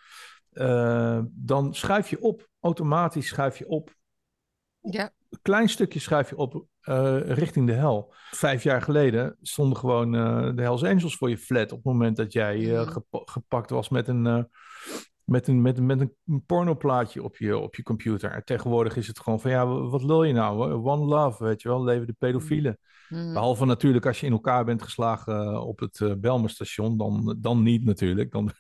uh, 0.53 1.21
dan 1.31 1.75
schuif 1.75 2.11
je 2.11 2.21
op, 2.21 2.49
automatisch 2.61 3.27
schuif 3.27 3.59
je 3.59 3.69
op. 3.69 3.95
Ja. 4.81 5.13
Een 5.37 5.43
klein 5.43 5.69
stukje 5.69 6.01
schuif 6.01 6.31
je 6.31 6.37
op 6.37 6.67
uh, 6.83 7.21
richting 7.21 7.67
de 7.67 7.73
hel. 7.73 8.15
Vijf 8.31 8.63
jaar 8.63 8.83
geleden 8.83 9.37
stonden 9.43 9.79
gewoon 9.79 10.13
de 10.57 10.63
Hells 10.63 10.85
Angels 10.85 11.17
voor 11.17 11.31
je 11.31 11.39
flat 11.39 11.73
op 11.73 11.77
het 11.77 11.93
moment 11.93 12.17
dat 12.17 12.33
jij 12.33 12.57
mm. 12.57 12.87
gepa 12.87 13.21
gepakt 13.25 13.71
was 13.71 13.89
met 13.89 14.09
een 14.09 14.49
met 15.27 15.47
een, 15.49 15.63
met, 15.63 15.81
met 15.81 16.01
een 16.01 16.45
pornoplaatje 16.47 17.23
op 17.23 17.37
je, 17.37 17.59
op 17.59 17.75
je 17.75 17.83
computer. 17.83 18.31
En 18.31 18.45
tegenwoordig 18.45 18.97
is 18.97 19.07
het 19.07 19.21
gewoon 19.21 19.41
van, 19.41 19.51
ja, 19.51 19.67
wat 19.67 20.03
wil 20.03 20.23
je 20.23 20.33
nou? 20.33 20.73
One 20.73 21.05
love, 21.05 21.45
weet 21.45 21.63
je 21.63 21.69
wel, 21.69 21.85
leven 21.85 22.07
de 22.07 22.15
pedofielen. 22.19 22.79
Mm. 23.09 23.33
Behalve 23.33 23.65
natuurlijk 23.65 24.07
als 24.07 24.21
je 24.21 24.27
in 24.27 24.33
elkaar 24.33 24.65
bent 24.65 24.83
geslagen 24.83 25.43
eh, 25.43 25.67
op 25.67 25.79
het 25.79 26.21
Belmerstation, 26.21 26.97
dan, 26.97 27.37
dan 27.41 27.63
niet 27.63 27.85
natuurlijk. 27.85 28.33
Dan... 28.33 28.51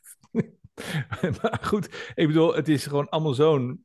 maar 1.42 1.58
goed, 1.62 2.12
ik 2.14 2.26
bedoel, 2.26 2.54
het 2.54 2.68
is 2.68 2.86
gewoon 2.86 3.08
allemaal 3.08 3.34
zo'n... 3.34 3.84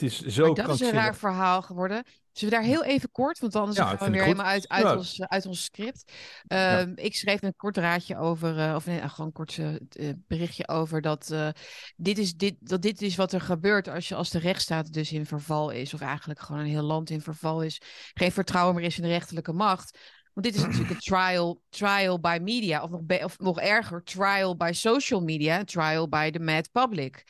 Het 0.00 0.10
is 0.10 0.20
zo 0.20 0.46
maar 0.46 0.66
dat 0.66 0.74
is 0.74 0.80
een 0.80 0.90
raar 0.90 1.16
verhaal 1.16 1.62
geworden. 1.62 2.04
Zullen 2.32 2.54
we 2.54 2.60
daar 2.60 2.70
heel 2.70 2.84
even 2.84 3.10
kort, 3.10 3.38
want 3.38 3.56
anders 3.56 3.76
ja, 3.76 3.96
gaan 3.96 4.06
we 4.06 4.12
weer 4.12 4.22
helemaal 4.22 4.46
uit, 4.46 4.68
uit, 4.68 4.96
ons, 4.96 5.20
uit 5.20 5.46
ons 5.46 5.64
script. 5.64 6.12
Um, 6.48 6.92
Ik 6.96 7.16
schreef 7.16 7.42
een 7.42 7.56
kort 7.56 7.76
raadje 7.76 8.16
over, 8.16 8.58
uh, 8.58 8.74
of 8.74 8.86
nee, 8.86 9.08
gewoon 9.08 9.26
een 9.26 9.32
kort 9.32 9.56
uh, 9.56 10.10
berichtje 10.16 10.68
over 10.68 11.00
dat, 11.00 11.30
uh, 11.32 11.48
dit 11.96 12.18
is, 12.18 12.34
dit, 12.34 12.54
dat 12.58 12.82
dit 12.82 13.02
is 13.02 13.16
wat 13.16 13.32
er 13.32 13.40
gebeurt 13.40 13.88
als, 13.88 14.08
je, 14.08 14.14
als 14.14 14.30
de 14.30 14.38
rechtsstaat 14.38 14.92
dus 14.92 15.12
in 15.12 15.26
verval 15.26 15.70
is, 15.70 15.94
of 15.94 16.00
eigenlijk 16.00 16.40
gewoon 16.40 16.60
een 16.60 16.68
heel 16.68 16.82
land 16.82 17.10
in 17.10 17.20
verval 17.20 17.62
is. 17.62 17.80
Geen 18.14 18.32
vertrouwen 18.32 18.74
meer 18.74 18.84
is 18.84 18.96
in 18.96 19.02
de 19.02 19.08
rechterlijke 19.08 19.52
macht. 19.52 19.98
Want 20.32 20.46
dit 20.46 20.54
is 20.54 20.62
natuurlijk 20.62 20.90
een 20.90 20.98
trial, 20.98 21.62
trial 21.68 22.20
by 22.20 22.38
media, 22.42 22.82
of 22.82 22.90
nog, 22.90 23.24
of 23.24 23.38
nog 23.38 23.60
erger, 23.60 24.02
trial 24.02 24.56
by 24.56 24.70
social 24.72 25.20
media, 25.20 25.64
trial 25.64 26.08
by 26.08 26.30
the 26.30 26.40
mad 26.40 26.70
public. 26.72 27.24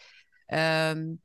Um, 0.46 1.20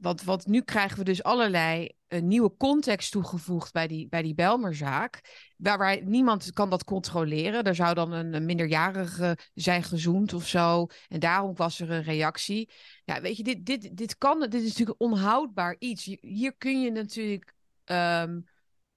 want, 0.00 0.22
want 0.22 0.46
nu 0.46 0.60
krijgen 0.60 0.98
we 0.98 1.04
dus 1.04 1.22
allerlei 1.22 1.88
een 2.08 2.28
nieuwe 2.28 2.56
context 2.56 3.10
toegevoegd 3.10 3.72
bij 3.72 3.86
die, 3.86 4.08
bij 4.08 4.22
die 4.22 4.34
Belmerzaak. 4.34 5.20
Waarbij 5.56 6.02
niemand 6.04 6.52
kan 6.52 6.70
dat 6.70 6.84
controleren. 6.84 7.64
Er 7.64 7.74
zou 7.74 7.94
dan 7.94 8.12
een, 8.12 8.34
een, 8.34 8.44
minderjarige 8.44 9.38
zijn 9.54 9.82
gezoend 9.82 10.32
of 10.32 10.46
zo. 10.46 10.86
En 11.08 11.20
daarom 11.20 11.56
was 11.56 11.80
er 11.80 11.90
een 11.90 12.02
reactie. 12.02 12.72
Ja, 13.04 13.20
weet 13.20 13.36
je, 13.36 13.42
dit, 13.42 13.66
dit, 13.66 13.96
dit 13.96 14.18
kan. 14.18 14.40
Dit 14.40 14.54
is 14.54 14.68
natuurlijk 14.68 15.00
onhoudbaar 15.00 15.76
iets. 15.78 16.04
Hier 16.20 16.54
kun 16.56 16.82
je 16.82 16.90
natuurlijk. 16.90 17.54
Ehm, 17.84 18.40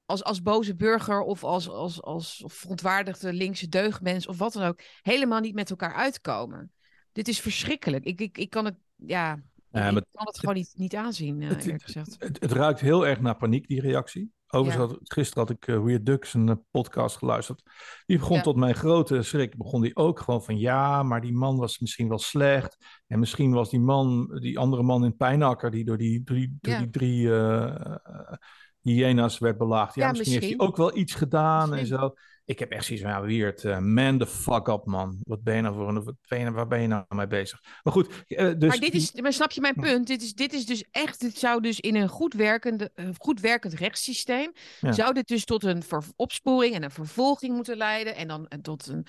als, 0.05 0.23
als 0.23 0.41
boze 0.41 0.75
burger 0.75 1.21
of 1.21 1.43
als, 1.43 1.69
als, 1.69 2.01
als 2.01 2.43
verontwaardigde 2.45 3.33
linkse 3.33 3.67
deugdmens 3.67 4.27
of 4.27 4.37
wat 4.37 4.53
dan 4.53 4.63
ook, 4.63 4.81
helemaal 5.01 5.39
niet 5.39 5.55
met 5.55 5.69
elkaar 5.69 5.93
uitkomen. 5.93 6.71
Dit 7.11 7.27
is 7.27 7.39
verschrikkelijk. 7.39 8.05
Ik, 8.05 8.21
ik, 8.21 8.37
ik 8.37 8.49
kan 8.49 8.65
het, 8.65 8.75
ja, 8.95 9.41
ja, 9.79 9.89
ik 9.89 10.03
kan 10.11 10.25
het 10.25 10.39
gewoon 10.39 10.55
niet, 10.55 10.73
niet 10.75 10.95
aanzien, 10.95 11.41
uh, 11.41 11.49
het, 11.49 11.83
gezegd. 11.83 12.15
Het, 12.19 12.41
het, 12.41 12.51
ruikt 12.51 12.79
heel 12.79 13.07
erg 13.07 13.19
naar 13.19 13.35
paniek, 13.35 13.67
die 13.67 13.81
reactie. 13.81 14.33
Overigens, 14.47 14.91
had, 14.91 14.99
gisteren 15.03 15.47
had 15.47 15.57
ik 15.57 15.67
uh, 15.67 15.83
Weird 15.83 16.05
Ducks 16.05 16.33
een 16.33 16.47
uh, 16.47 16.55
podcast 16.71 17.17
geluisterd. 17.17 17.63
Die 18.05 18.17
begon 18.17 18.41
tot 18.41 18.55
mijn 18.55 18.75
grote 18.75 19.21
schrik, 19.21 19.57
begon 19.57 19.81
die 19.81 19.95
ook 19.95 20.19
gewoon 20.19 20.43
van 20.43 20.57
ja, 20.57 21.03
maar 21.03 21.21
die 21.21 21.33
man 21.33 21.57
was 21.57 21.79
misschien 21.79 22.07
wel 22.07 22.19
slecht. 22.19 22.77
En 23.07 23.19
misschien 23.19 23.51
was 23.51 23.69
die 23.69 23.79
man, 23.79 24.37
die 24.39 24.59
andere 24.59 24.83
man 24.83 25.05
in 25.05 25.15
Pijnakker, 25.15 25.71
die 25.71 25.85
door 25.85 25.97
die, 25.97 26.23
door 26.23 26.35
die, 26.35 26.57
door 26.61 26.77
die 26.77 26.89
drie 26.89 27.29
hyena's 28.81 29.37
werd 29.37 29.57
belaagd. 29.57 29.95
Ja, 29.95 30.09
misschien, 30.09 30.33
misschien, 30.33 30.49
heeft 30.49 30.61
hij 30.61 30.67
ook 30.67 30.77
wel 30.77 30.97
iets 30.97 31.13
gedaan 31.13 31.73
en 31.73 31.85
zo. 31.85 32.13
Ik 32.45 32.59
heb 32.59 32.71
echt 32.71 32.85
zoiets 32.85 33.03
van, 33.03 33.13
ja, 33.13 33.21
weird. 33.21 33.63
Uh, 33.63 33.77
man 33.77 34.17
the 34.17 34.27
fuck 34.27 34.67
up, 34.67 34.85
man. 34.85 35.17
Wat 35.23 35.43
ben 35.43 35.55
je 35.55 35.61
nou 35.61 35.75
voor 35.75 35.87
een... 35.87 36.03
Wat 36.03 36.15
ben 36.27 36.37
je, 36.37 36.43
nou- 36.43 36.55
waar 36.55 36.67
ben 36.67 36.81
je 36.81 36.87
nou 36.87 37.03
mee 37.09 37.27
bezig? 37.27 37.61
Maar 37.83 37.93
goed, 37.93 38.25
uh, 38.27 38.51
dus... 38.57 38.69
Maar 38.69 38.79
dit 38.79 38.93
is... 38.93 39.13
Maar 39.13 39.33
snap 39.33 39.51
je 39.51 39.61
mijn 39.61 39.75
punt? 39.75 40.07
Dit 40.07 40.21
is, 40.21 40.33
dit 40.33 40.53
is 40.53 40.65
dus 40.65 40.85
echt... 40.91 41.19
Dit 41.19 41.37
zou 41.37 41.61
dus 41.61 41.79
in 41.79 41.95
een 41.95 42.09
goed, 42.09 42.33
werkende, 42.33 42.91
goed 43.17 43.39
werkend 43.39 43.73
rechtssysteem... 43.73 44.51
Ja. 44.79 44.91
zou 44.91 45.13
dit 45.13 45.27
dus 45.27 45.45
tot 45.45 45.63
een 45.63 45.83
opsporing 46.15 46.75
en 46.75 46.83
een 46.83 46.91
vervolging 46.91 47.55
moeten 47.55 47.77
leiden... 47.77 48.15
en 48.15 48.27
dan 48.27 48.47
tot 48.61 48.87
een 48.87 49.07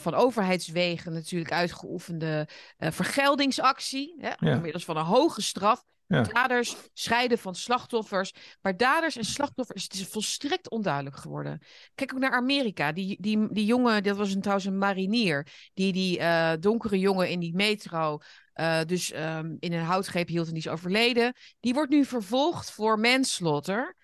van 0.00 0.14
overheidswegen 0.14 1.12
natuurlijk 1.12 1.52
uitgeoefende 1.52 2.48
vergeldingsactie... 2.78 4.14
Hè, 4.18 4.28
ja. 4.28 4.54
inmiddels 4.54 4.84
van 4.84 4.96
een 4.96 5.04
hoge 5.04 5.42
straf... 5.42 5.84
Daders 6.06 6.76
scheiden 6.92 7.38
van 7.38 7.54
slachtoffers. 7.54 8.32
Maar 8.60 8.76
daders 8.76 9.16
en 9.16 9.24
slachtoffers, 9.24 9.82
het 9.82 9.94
is 9.94 10.06
volstrekt 10.06 10.70
onduidelijk 10.70 11.16
geworden. 11.16 11.60
Kijk 11.94 12.14
ook 12.14 12.20
naar 12.20 12.32
Amerika. 12.32 12.92
Die, 12.92 13.16
die, 13.20 13.52
die 13.52 13.66
jongen, 13.66 14.02
dat 14.02 14.16
was 14.16 14.34
een, 14.34 14.40
trouwens 14.40 14.66
een 14.66 14.78
marinier. 14.78 15.46
Die 15.74 15.92
die 15.92 16.18
uh, 16.18 16.52
donkere 16.60 16.98
jongen 16.98 17.28
in 17.28 17.40
die 17.40 17.54
metro 17.54 18.18
uh, 18.54 18.80
dus 18.86 19.14
um, 19.14 19.56
in 19.58 19.72
een 19.72 19.84
houtgreep 19.84 20.28
hield 20.28 20.46
en 20.46 20.52
die 20.52 20.62
is 20.62 20.68
overleden. 20.68 21.32
Die 21.60 21.74
wordt 21.74 21.90
nu 21.90 22.04
vervolgd 22.04 22.70
voor 22.70 22.98
manslaughter. 22.98 23.96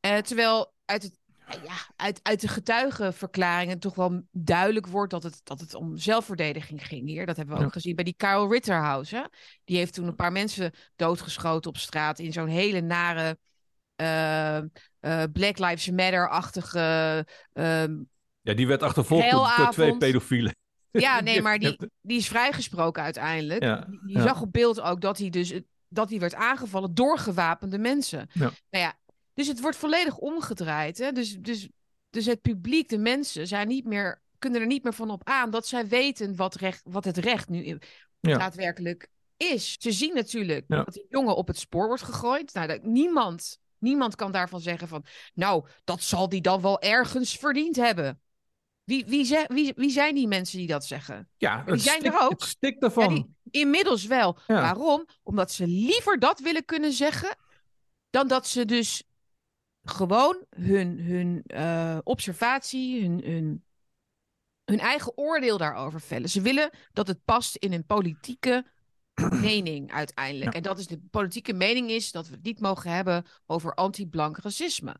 Uh, 0.00 0.16
terwijl 0.16 0.74
uit 0.84 1.02
het 1.02 1.18
ja, 1.46 1.74
uit, 1.96 2.20
uit 2.22 2.40
de 2.40 2.48
getuigenverklaringen 2.48 3.78
toch 3.78 3.94
wel 3.94 4.22
duidelijk 4.30 4.86
wordt 4.86 5.10
dat 5.10 5.22
het, 5.22 5.40
dat 5.44 5.60
het 5.60 5.74
om 5.74 5.96
zelfverdediging 5.96 6.86
ging 6.86 7.06
hier. 7.06 7.26
Dat 7.26 7.36
hebben 7.36 7.58
we 7.58 7.64
ook 7.64 7.72
gezien 7.72 7.94
bij 7.94 8.04
die 8.04 8.14
Kyle 8.16 8.48
Ritterhouse. 8.48 9.16
Hè? 9.16 9.22
Die 9.64 9.76
heeft 9.76 9.94
toen 9.94 10.06
een 10.06 10.14
paar 10.14 10.32
mensen 10.32 10.72
doodgeschoten 10.96 11.70
op 11.70 11.76
straat 11.76 12.18
in 12.18 12.32
zo'n 12.32 12.48
hele 12.48 12.80
nare 12.80 13.38
uh, 13.96 14.56
uh, 15.00 15.22
Black 15.32 15.58
Lives 15.58 15.90
Matter-achtige. 15.90 17.26
Uh, 17.54 17.84
ja, 18.40 18.54
die 18.54 18.66
werd 18.66 18.82
achtervolgd 18.82 19.30
door 19.30 19.68
twee 19.70 19.96
pedofielen. 19.96 20.54
Ja, 20.90 21.20
nee, 21.20 21.42
maar 21.42 21.58
die, 21.58 21.76
die 22.00 22.18
is 22.18 22.28
vrijgesproken 22.28 23.02
uiteindelijk. 23.02 23.62
Ja, 23.62 23.86
je 24.06 24.18
ja. 24.18 24.22
zag 24.22 24.40
op 24.40 24.52
beeld 24.52 24.80
ook 24.80 25.00
dat 25.00 25.18
hij 25.18 25.30
dus 25.30 25.52
dat 25.88 26.10
hij 26.10 26.18
werd 26.18 26.34
aangevallen 26.34 26.94
door 26.94 27.18
gewapende 27.18 27.78
mensen. 27.78 28.28
Ja. 28.32 28.50
Nou 28.70 28.84
ja, 28.84 28.94
dus 29.36 29.46
het 29.46 29.60
wordt 29.60 29.76
volledig 29.76 30.16
omgedraaid. 30.16 30.98
Hè? 30.98 31.12
Dus, 31.12 31.36
dus, 31.38 31.68
dus 32.10 32.26
het 32.26 32.40
publiek, 32.40 32.88
de 32.88 32.98
mensen, 32.98 33.46
zijn 33.46 33.68
niet 33.68 33.84
meer, 33.84 34.22
kunnen 34.38 34.60
er 34.60 34.66
niet 34.66 34.82
meer 34.82 34.94
van 34.94 35.10
op 35.10 35.24
aan 35.24 35.50
dat 35.50 35.66
zij 35.66 35.86
weten 35.86 36.36
wat, 36.36 36.54
recht, 36.54 36.82
wat 36.84 37.04
het 37.04 37.16
recht 37.16 37.48
nu 37.48 37.78
ja. 38.20 38.38
daadwerkelijk 38.38 39.08
is. 39.36 39.76
Ze 39.78 39.92
zien 39.92 40.14
natuurlijk 40.14 40.64
dat 40.68 40.92
die 40.92 41.06
jongen 41.08 41.36
op 41.36 41.46
het 41.46 41.58
spoor 41.58 41.86
wordt 41.86 42.02
gegooid. 42.02 42.54
Nou, 42.54 42.66
dat, 42.66 42.82
niemand, 42.82 43.58
niemand 43.78 44.14
kan 44.14 44.32
daarvan 44.32 44.60
zeggen 44.60 44.88
van, 44.88 45.04
nou, 45.34 45.66
dat 45.84 46.02
zal 46.02 46.28
die 46.28 46.40
dan 46.40 46.60
wel 46.60 46.80
ergens 46.80 47.36
verdiend 47.36 47.76
hebben. 47.76 48.20
Wie, 48.84 49.04
wie, 49.06 49.44
wie, 49.46 49.72
wie 49.76 49.90
zijn 49.90 50.14
die 50.14 50.28
mensen 50.28 50.58
die 50.58 50.66
dat 50.66 50.84
zeggen? 50.84 51.28
Ja, 51.36 51.62
die 51.62 51.76
zijn 51.76 52.04
er 52.04 52.20
ook. 52.20 52.30
Het 52.30 52.42
stikt 52.42 52.82
ervan. 52.82 53.14
Ja, 53.14 53.60
inmiddels 53.60 54.06
wel. 54.06 54.38
Waarom? 54.46 55.06
Omdat 55.22 55.52
ze 55.52 55.66
liever 55.66 56.18
dat 56.18 56.40
willen 56.40 56.64
kunnen 56.64 56.92
zeggen 56.92 57.36
dan 58.10 58.28
dat 58.28 58.46
ze 58.46 58.64
dus 58.64 59.02
gewoon 59.88 60.44
hun, 60.50 61.00
hun 61.00 61.42
uh, 61.46 61.98
observatie, 62.02 63.02
hun, 63.02 63.22
hun, 63.24 63.64
hun 64.64 64.78
eigen 64.78 65.16
oordeel 65.16 65.58
daarover 65.58 66.00
vellen. 66.00 66.28
Ze 66.28 66.40
willen 66.40 66.70
dat 66.92 67.06
het 67.06 67.24
past 67.24 67.56
in 67.56 67.72
een 67.72 67.84
politieke 67.84 68.66
mening 69.40 69.92
uiteindelijk. 69.92 70.54
En 70.54 70.62
dat 70.62 70.78
is 70.78 70.86
de 70.86 71.00
politieke 71.10 71.52
mening 71.52 71.90
is 71.90 72.12
dat 72.12 72.26
we 72.26 72.34
het 72.34 72.44
niet 72.44 72.60
mogen 72.60 72.90
hebben 72.90 73.24
over 73.46 73.74
anti-blank 73.74 74.38
racisme. 74.38 74.96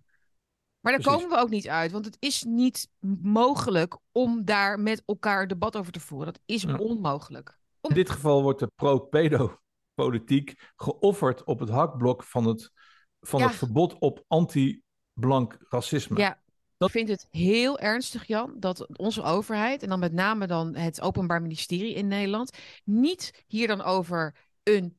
Maar 0.80 0.92
daar 0.92 1.14
komen 1.14 1.28
we 1.28 1.36
ook 1.36 1.50
niet 1.50 1.68
uit, 1.68 1.92
want 1.92 2.04
het 2.04 2.16
is 2.20 2.42
niet 2.42 2.88
mogelijk 3.22 3.98
om 4.12 4.44
daar 4.44 4.80
met 4.80 5.02
elkaar 5.06 5.46
debat 5.46 5.76
over 5.76 5.92
te 5.92 6.00
voeren. 6.00 6.32
Dat 6.32 6.42
is 6.44 6.64
onmogelijk. 6.64 7.58
In 7.80 7.94
dit 7.94 8.10
geval 8.10 8.42
wordt 8.42 8.58
de 8.58 8.70
pro-pedo-politiek 8.74 10.72
geofferd 10.76 11.44
op 11.44 11.58
het 11.58 11.68
hakblok 11.68 12.22
van 12.22 12.46
het 12.46 12.72
van 13.20 13.42
het 13.42 13.54
verbod 13.54 13.98
op 13.98 14.24
anti-blank 14.28 15.58
racisme. 15.68 16.18
Ja, 16.18 16.38
dat... 16.76 16.88
Ik 16.88 16.94
vind 16.94 17.08
het 17.08 17.26
heel 17.30 17.78
ernstig, 17.78 18.26
Jan, 18.26 18.54
dat 18.58 18.98
onze 18.98 19.22
overheid, 19.22 19.82
en 19.82 19.88
dan 19.88 19.98
met 19.98 20.12
name 20.12 20.46
dan 20.46 20.74
het 20.74 21.00
Openbaar 21.00 21.42
Ministerie 21.42 21.94
in 21.94 22.08
Nederland, 22.08 22.56
niet 22.84 23.44
hier 23.46 23.66
dan 23.66 23.82
over 23.82 24.34
een, 24.62 24.98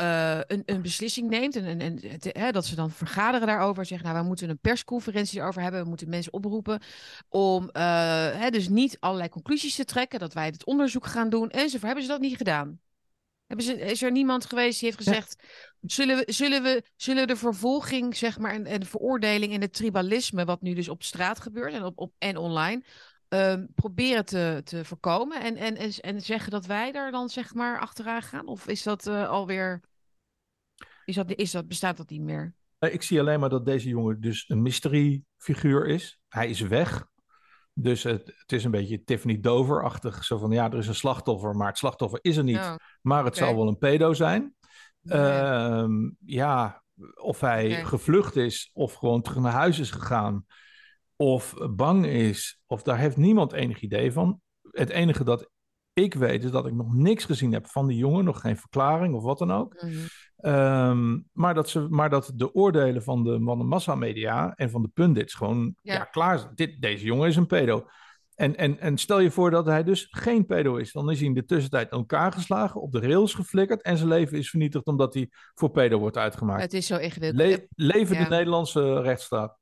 uh, 0.00 0.40
een, 0.46 0.62
een, 0.64 0.82
beslissing 0.82 1.28
neemt. 1.28 1.56
En, 1.56 1.64
en, 1.64 1.80
en 1.80 2.18
hè, 2.20 2.50
dat 2.50 2.66
ze 2.66 2.74
dan 2.74 2.90
vergaderen 2.90 3.46
daarover. 3.46 3.84
Zeggen, 3.84 4.08
nou, 4.08 4.20
we 4.20 4.26
moeten 4.26 4.50
een 4.50 4.58
persconferentie 4.58 5.40
erover 5.40 5.62
hebben. 5.62 5.82
We 5.82 5.88
moeten 5.88 6.08
mensen 6.08 6.32
oproepen 6.32 6.82
om 7.28 7.62
uh, 7.62 7.70
hè, 8.32 8.50
dus 8.50 8.68
niet 8.68 8.96
allerlei 9.00 9.28
conclusies 9.28 9.74
te 9.74 9.84
trekken. 9.84 10.18
Dat 10.18 10.32
wij 10.32 10.46
het 10.46 10.64
onderzoek 10.64 11.06
gaan 11.06 11.28
doen. 11.28 11.50
Enzovoort. 11.50 11.82
Hebben 11.82 12.02
ze 12.02 12.10
dat 12.10 12.20
niet 12.20 12.36
gedaan? 12.36 12.80
Hebben 13.48 13.66
ze, 13.66 13.74
is 13.74 14.02
er 14.02 14.10
niemand 14.10 14.46
geweest 14.46 14.80
die 14.80 14.88
heeft 14.88 15.02
gezegd: 15.04 15.42
zullen, 15.80 16.16
we, 16.16 16.32
zullen, 16.32 16.62
we, 16.62 16.82
zullen 16.96 17.26
de 17.26 17.36
vervolging, 17.36 18.16
zeg 18.16 18.38
maar, 18.38 18.52
en, 18.52 18.66
en 18.66 18.80
de 18.80 18.86
veroordeling 18.86 19.52
en 19.52 19.60
het 19.60 19.72
tribalisme, 19.72 20.44
wat 20.44 20.62
nu 20.62 20.74
dus 20.74 20.88
op 20.88 21.02
straat 21.02 21.40
gebeurt 21.40 21.72
en, 21.72 21.84
op, 21.84 21.98
op, 21.98 22.14
en 22.18 22.36
online, 22.36 22.84
um, 23.28 23.68
proberen 23.74 24.24
te, 24.24 24.60
te 24.64 24.84
voorkomen? 24.84 25.40
En, 25.40 25.56
en, 25.56 25.76
en, 25.76 25.90
en, 25.90 26.20
zeggen 26.20 26.50
dat 26.50 26.66
wij 26.66 26.92
daar 26.92 27.10
dan, 27.10 27.28
zeg 27.28 27.54
maar, 27.54 27.80
achteraan 27.80 28.22
gaan? 28.22 28.46
Of 28.46 28.66
is 28.66 28.82
dat 28.82 29.06
uh, 29.06 29.28
alweer. 29.28 29.82
Is 31.04 31.14
dat, 31.14 31.34
is 31.34 31.50
dat, 31.50 31.68
bestaat 31.68 31.96
dat 31.96 32.10
niet 32.10 32.22
meer? 32.22 32.54
Ik 32.78 33.02
zie 33.02 33.20
alleen 33.20 33.40
maar 33.40 33.48
dat 33.48 33.64
deze 33.64 33.88
jongen 33.88 34.20
dus 34.20 34.44
een 34.48 34.62
mystery 34.62 35.22
figuur 35.36 35.86
is. 35.86 36.20
Hij 36.28 36.48
is 36.50 36.60
weg. 36.60 37.06
Dus 37.80 38.02
het, 38.02 38.26
het, 38.26 38.52
is 38.52 38.64
een 38.64 38.70
beetje 38.70 39.04
Tiffany 39.04 39.40
Dover-achtig. 39.40 40.24
Zo 40.24 40.38
van, 40.38 40.50
ja, 40.50 40.70
er 40.70 40.78
is 40.78 40.86
een 40.86 40.94
slachtoffer, 40.94 41.56
maar 41.56 41.68
het 41.68 41.78
slachtoffer 41.78 42.18
is 42.22 42.36
er 42.36 42.44
niet. 42.44 42.56
Oh, 42.56 42.74
maar 43.02 43.24
het 43.24 43.36
zal 43.36 43.56
wel 43.56 43.68
een 43.68 43.78
pedo 43.78 44.12
zijn. 44.12 44.54
Ja, 45.00 45.88
ja 46.24 46.82
of 47.14 47.40
hij 47.40 47.66
okay. 47.66 47.84
gevlucht 47.84 48.36
is, 48.36 48.70
of 48.72 48.94
gewoon 48.94 49.22
terug 49.22 49.42
naar 49.42 49.52
huis 49.52 49.78
is 49.78 49.90
gegaan, 49.90 50.46
of 51.16 51.54
bang 51.70 52.06
is, 52.06 52.60
of 52.66 52.82
daar 52.82 52.98
heeft 52.98 53.16
niemand 53.16 53.52
enig 53.52 53.80
idee 53.80 54.12
van. 54.12 54.40
Het 54.70 54.90
enige 54.90 55.24
dat 55.24 55.50
ik 55.98 56.14
weet 56.14 56.44
is 56.44 56.50
dat 56.50 56.66
ik 56.66 56.74
nog 56.74 56.94
niks 56.94 57.24
gezien 57.24 57.52
heb 57.52 57.66
van 57.66 57.86
die 57.86 57.96
jongen, 57.96 58.24
nog 58.24 58.40
geen 58.40 58.56
verklaring 58.56 59.14
of 59.14 59.22
wat 59.22 59.38
dan 59.38 59.52
ook. 59.52 59.82
Mm 59.82 59.90
-hmm. 59.90 60.54
um, 60.54 61.28
maar, 61.32 61.54
dat 61.54 61.68
ze, 61.68 61.86
maar 61.88 62.10
dat 62.10 62.32
de 62.34 62.54
oordelen 62.54 63.02
van 63.02 63.24
de, 63.24 63.40
van 63.44 63.58
de 63.58 63.64
massamedia 63.64 64.54
en 64.54 64.70
van 64.70 64.82
de 64.82 64.90
pundits 64.94 65.34
gewoon 65.34 65.74
ja. 65.82 65.94
ja 65.94 66.04
klaar 66.04 66.38
zijn. 66.38 66.52
Dit, 66.54 66.82
deze 66.82 67.04
jongen 67.04 67.28
is 67.28 67.36
een 67.36 67.46
pedo. 67.46 67.86
En, 68.34 68.56
en, 68.56 68.80
en 68.80 68.98
stel 68.98 69.20
je 69.20 69.30
voor 69.30 69.50
dat 69.50 69.66
hij 69.66 69.84
dus 69.84 70.06
geen 70.10 70.46
pedo 70.46 70.76
is. 70.76 70.92
Dan 70.92 71.10
is 71.10 71.18
hij 71.18 71.28
in 71.28 71.34
de 71.34 71.44
tussentijd 71.44 71.90
aan 71.90 71.98
elkaar 71.98 72.32
geslagen, 72.32 72.80
op 72.80 72.92
de 72.92 73.00
rails 73.00 73.34
geflikkerd 73.34 73.82
en 73.82 73.96
zijn 73.96 74.08
leven 74.08 74.38
is 74.38 74.50
vernietigd 74.50 74.86
omdat 74.86 75.14
hij 75.14 75.28
voor 75.54 75.70
pedo 75.70 75.98
wordt 75.98 76.16
uitgemaakt. 76.16 76.62
Het 76.62 76.72
is 76.72 76.86
zo 76.86 76.96
ingewikkeld. 76.96 77.48
Le 77.48 77.68
leven 77.74 78.16
ja. 78.16 78.24
de 78.24 78.30
Nederlandse 78.30 79.00
rechtsstaat. 79.00 79.58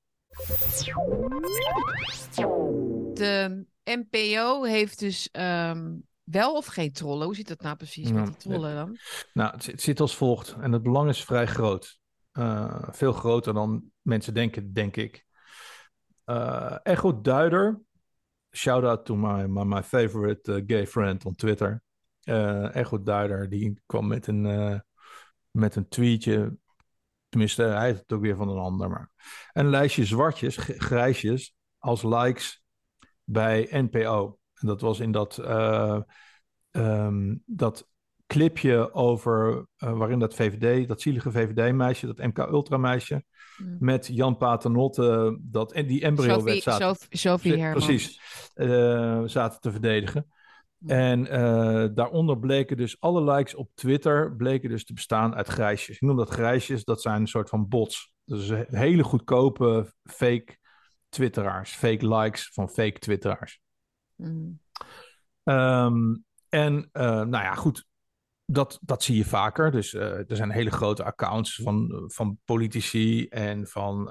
De 3.14 3.64
NPO 3.84 4.62
heeft 4.62 4.98
dus 4.98 5.28
um, 5.32 6.04
wel 6.26 6.56
of 6.56 6.66
geen 6.66 6.92
trollen? 6.92 7.26
Hoe 7.26 7.34
zit 7.34 7.48
dat 7.48 7.60
nou 7.60 7.76
precies 7.76 8.12
met 8.12 8.26
die 8.26 8.36
trollen 8.36 8.74
dan? 8.74 8.96
Nou, 9.32 9.54
het, 9.54 9.66
het, 9.66 9.82
zit 9.82 10.00
als 10.00 10.16
volgt 10.16 10.56
en 10.60 10.72
het 10.72 10.82
belang 10.82 11.08
is 11.08 11.24
vrij 11.24 11.46
groot. 11.46 11.98
Uh, 12.32 12.88
veel 12.90 13.12
groter 13.12 13.54
dan 13.54 13.90
mensen 14.02 14.34
denken, 14.34 14.72
denk 14.72 14.96
ik. 14.96 15.26
Uh, 16.24 16.76
Echo 16.82 17.20
Duider 17.20 17.80
shout 18.50 18.84
out 18.84 19.04
to 19.04 19.16
my, 19.16 19.46
my, 19.46 19.64
my 19.64 19.82
favorite 19.82 20.52
uh, 20.52 20.62
gay 20.66 20.86
friend 20.86 21.24
on 21.24 21.34
Twitter. 21.34 21.82
Echo 22.72 23.02
Duider, 23.02 23.48
die 23.48 23.80
kwam 23.86 24.06
met 24.06 24.26
een, 24.26 24.82
met 25.50 25.76
een 25.76 25.88
tweetje. 25.88 26.56
Tenminste, 27.28 27.62
hij 27.62 27.86
heeft 27.86 28.00
het 28.00 28.12
ook 28.12 28.20
weer 28.20 28.36
van 28.36 28.48
een 28.48 28.58
ander. 28.58 28.88
Maar 28.90 29.10
een 29.52 29.70
lijstje 29.70 30.04
zwartjes, 30.04 30.56
grijsjes, 30.56 31.54
als 31.78 32.02
likes 32.02 32.64
bij 33.24 33.68
NPO. 33.70 34.38
En 34.60 34.66
dat 34.66 34.80
was 34.80 35.00
in 35.00 35.12
dat, 35.12 35.38
uh, 35.40 36.00
um, 36.70 37.42
dat 37.46 37.88
clipje 38.26 38.94
over 38.94 39.66
waarin 39.76 40.18
dat 40.18 40.34
VVD, 40.34 40.88
dat 40.88 41.00
zielige 41.00 41.30
VVD-meisje, 41.30 42.06
dat 42.06 42.26
MK 42.26 42.38
Ultra-meisje, 42.38 43.24
mm. 43.56 43.76
met 43.80 44.06
Jan 44.06 44.36
Paternotte, 44.36 45.38
dat 45.42 45.72
en 45.72 45.86
die 45.86 46.02
embryo-wet 46.02 46.62
zaten. 46.62 46.96
Sophie 47.10 47.70
Precies, 47.70 48.20
zaten 49.24 49.60
te 49.60 49.70
verdedigen. 49.70 50.26
En 50.86 51.20
uh, 51.20 51.86
daaronder 51.94 52.38
bleken 52.38 52.76
dus 52.76 53.00
alle 53.00 53.32
likes 53.32 53.54
op 53.54 53.70
Twitter 53.74 54.36
bleken 54.36 54.68
dus 54.68 54.84
te 54.84 54.92
bestaan 54.92 55.34
uit 55.34 55.48
grijsjes. 55.48 55.96
Ik 55.96 56.02
noem 56.02 56.16
dat 56.16 56.30
grijsjes, 56.30 56.84
dat 56.84 57.02
zijn 57.02 57.20
een 57.20 57.26
soort 57.26 57.48
van 57.48 57.68
bots. 57.68 58.12
Dus 58.24 58.52
hele 58.66 59.02
goedkope 59.02 59.92
fake 60.02 60.56
twitteraars, 61.08 61.74
fake 61.74 62.14
likes 62.16 62.50
van 62.52 62.68
fake 62.68 62.98
twitteraars. 62.98 63.60
Mm. 64.16 64.60
Um, 65.44 66.24
en 66.48 66.88
uh, 66.92 67.02
nou 67.02 67.30
ja, 67.30 67.54
goed, 67.54 67.86
dat, 68.44 68.78
dat 68.82 69.02
zie 69.02 69.16
je 69.16 69.24
vaker. 69.24 69.70
Dus 69.70 69.92
uh, 69.92 70.30
er 70.30 70.36
zijn 70.36 70.50
hele 70.50 70.70
grote 70.70 71.04
accounts 71.04 71.60
van, 71.62 72.04
van 72.06 72.38
politici 72.44 73.26
en 73.28 73.66
van 73.66 74.10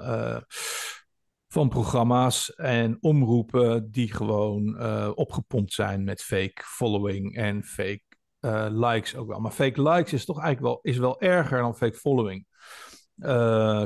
van 1.48 1.68
programma's 1.68 2.54
en 2.54 2.96
omroepen 3.00 3.90
die 3.90 4.12
gewoon 4.12 4.80
opgepompt 5.14 5.72
zijn 5.72 6.04
met 6.04 6.22
fake 6.22 6.62
following 6.64 7.36
en 7.36 7.62
fake 7.62 8.02
likes 8.70 9.16
ook 9.16 9.28
wel. 9.28 9.40
Maar 9.40 9.52
fake 9.52 9.82
likes 9.82 10.12
is 10.12 10.24
toch 10.24 10.40
eigenlijk 10.40 10.74
wel, 10.74 10.92
is 10.92 10.98
wel 10.98 11.20
erger 11.20 11.58
dan 11.58 11.76
fake 11.76 11.96
following. 11.96 12.46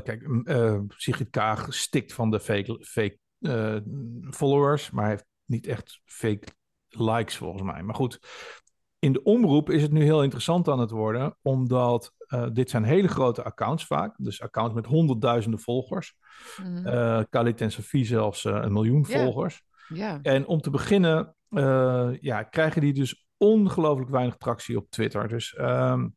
Kijk, 0.04 0.28
Sigrid 0.96 1.30
Kaag 1.30 1.74
stikt 1.74 2.12
van 2.12 2.30
de 2.30 2.40
fake, 2.40 2.84
fake 2.84 3.18
followers, 4.30 4.90
maar 4.90 5.08
heeft 5.08 5.26
niet 5.50 5.66
echt 5.66 6.00
fake 6.04 6.46
likes 6.88 7.36
volgens 7.36 7.62
mij. 7.62 7.82
Maar 7.82 7.94
goed, 7.94 8.18
in 8.98 9.12
de 9.12 9.22
omroep 9.22 9.70
is 9.70 9.82
het 9.82 9.92
nu 9.92 10.02
heel 10.02 10.22
interessant 10.22 10.68
aan 10.68 10.80
het 10.80 10.90
worden, 10.90 11.36
omdat 11.42 12.12
uh, 12.28 12.46
dit 12.52 12.70
zijn 12.70 12.84
hele 12.84 13.08
grote 13.08 13.42
accounts 13.42 13.86
vaak, 13.86 14.14
dus 14.16 14.42
accounts 14.42 14.74
met 14.74 14.86
honderdduizenden 14.86 15.60
volgers. 15.60 16.14
Mm 16.62 16.76
-hmm. 16.76 16.86
uh, 16.86 17.60
en 17.60 17.72
Sophie 17.72 18.04
zelfs 18.04 18.44
uh, 18.44 18.54
een 18.54 18.72
miljoen 18.72 19.06
volgers. 19.06 19.62
Yeah. 19.88 20.18
En 20.22 20.46
om 20.46 20.60
te 20.60 20.70
beginnen, 20.70 21.34
ja, 22.20 22.42
krijgen 22.42 22.80
die 22.80 22.92
dus 22.92 23.26
ongelooflijk 23.36 24.10
weinig 24.10 24.36
tractie 24.36 24.76
op 24.76 24.90
Twitter. 24.90 25.28
Dus 25.28 25.56
um, 25.58 26.16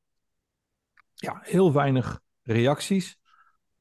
ja, 1.13 1.39
heel 1.41 1.73
weinig 1.73 2.19
reacties 2.41 3.17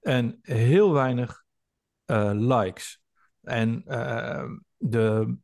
en 0.00 0.38
heel 0.42 0.92
weinig 0.92 1.42
likes. 2.32 3.02
En 3.42 3.84
de 4.82 5.36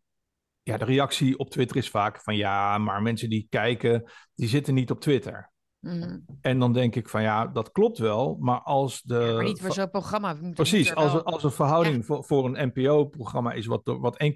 ja, 0.63 0.77
de 0.77 0.85
reactie 0.85 1.39
op 1.39 1.51
Twitter 1.51 1.77
is 1.77 1.91
vaak 1.91 2.21
van 2.23 2.37
ja, 2.37 2.79
maar 2.79 3.03
mensen 3.03 3.31
die 3.31 3.47
kijken, 3.51 4.11
die 4.35 4.49
zitten 4.49 4.75
niet 4.75 4.91
op 4.91 5.01
Twitter. 5.01 5.53
Mm. 5.81 6.25
En 6.41 6.59
dan 6.59 6.73
denk 6.73 6.95
ik 6.95 7.09
van 7.09 7.23
ja, 7.23 7.47
dat 7.47 7.73
klopt 7.73 7.99
wel, 7.99 8.37
maar 8.41 8.61
als 8.61 9.03
de. 9.03 9.15
Ja, 9.15 9.33
maar 9.33 9.45
niet 9.45 9.61
voor 9.61 9.73
zo'n 9.73 9.91
programma. 9.91 10.37
Precies, 10.55 10.95
als, 10.95 11.13
wel... 11.13 11.25
als 11.25 11.45
een 11.45 11.51
verhouding 11.51 12.07
voor, 12.07 12.25
voor 12.25 12.45
een 12.45 12.71
NPO-programma 12.75 13.53
is 13.53 13.67
wat, 13.67 13.81
wat 13.85 14.25
1,2 14.25 14.31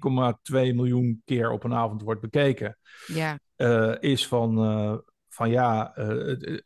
miljoen 0.51 1.21
keer 1.25 1.51
op 1.51 1.63
een 1.63 1.73
avond 1.73 2.01
wordt 2.01 2.21
bekeken, 2.21 2.77
ja. 3.07 3.39
Uh, 3.57 3.95
is 3.99 4.27
van, 4.27 4.65
uh, 4.65 4.97
van 5.29 5.49
ja, 5.49 5.97
uh, 5.97 6.59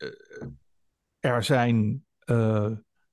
er 1.18 1.42
zijn 1.44 2.06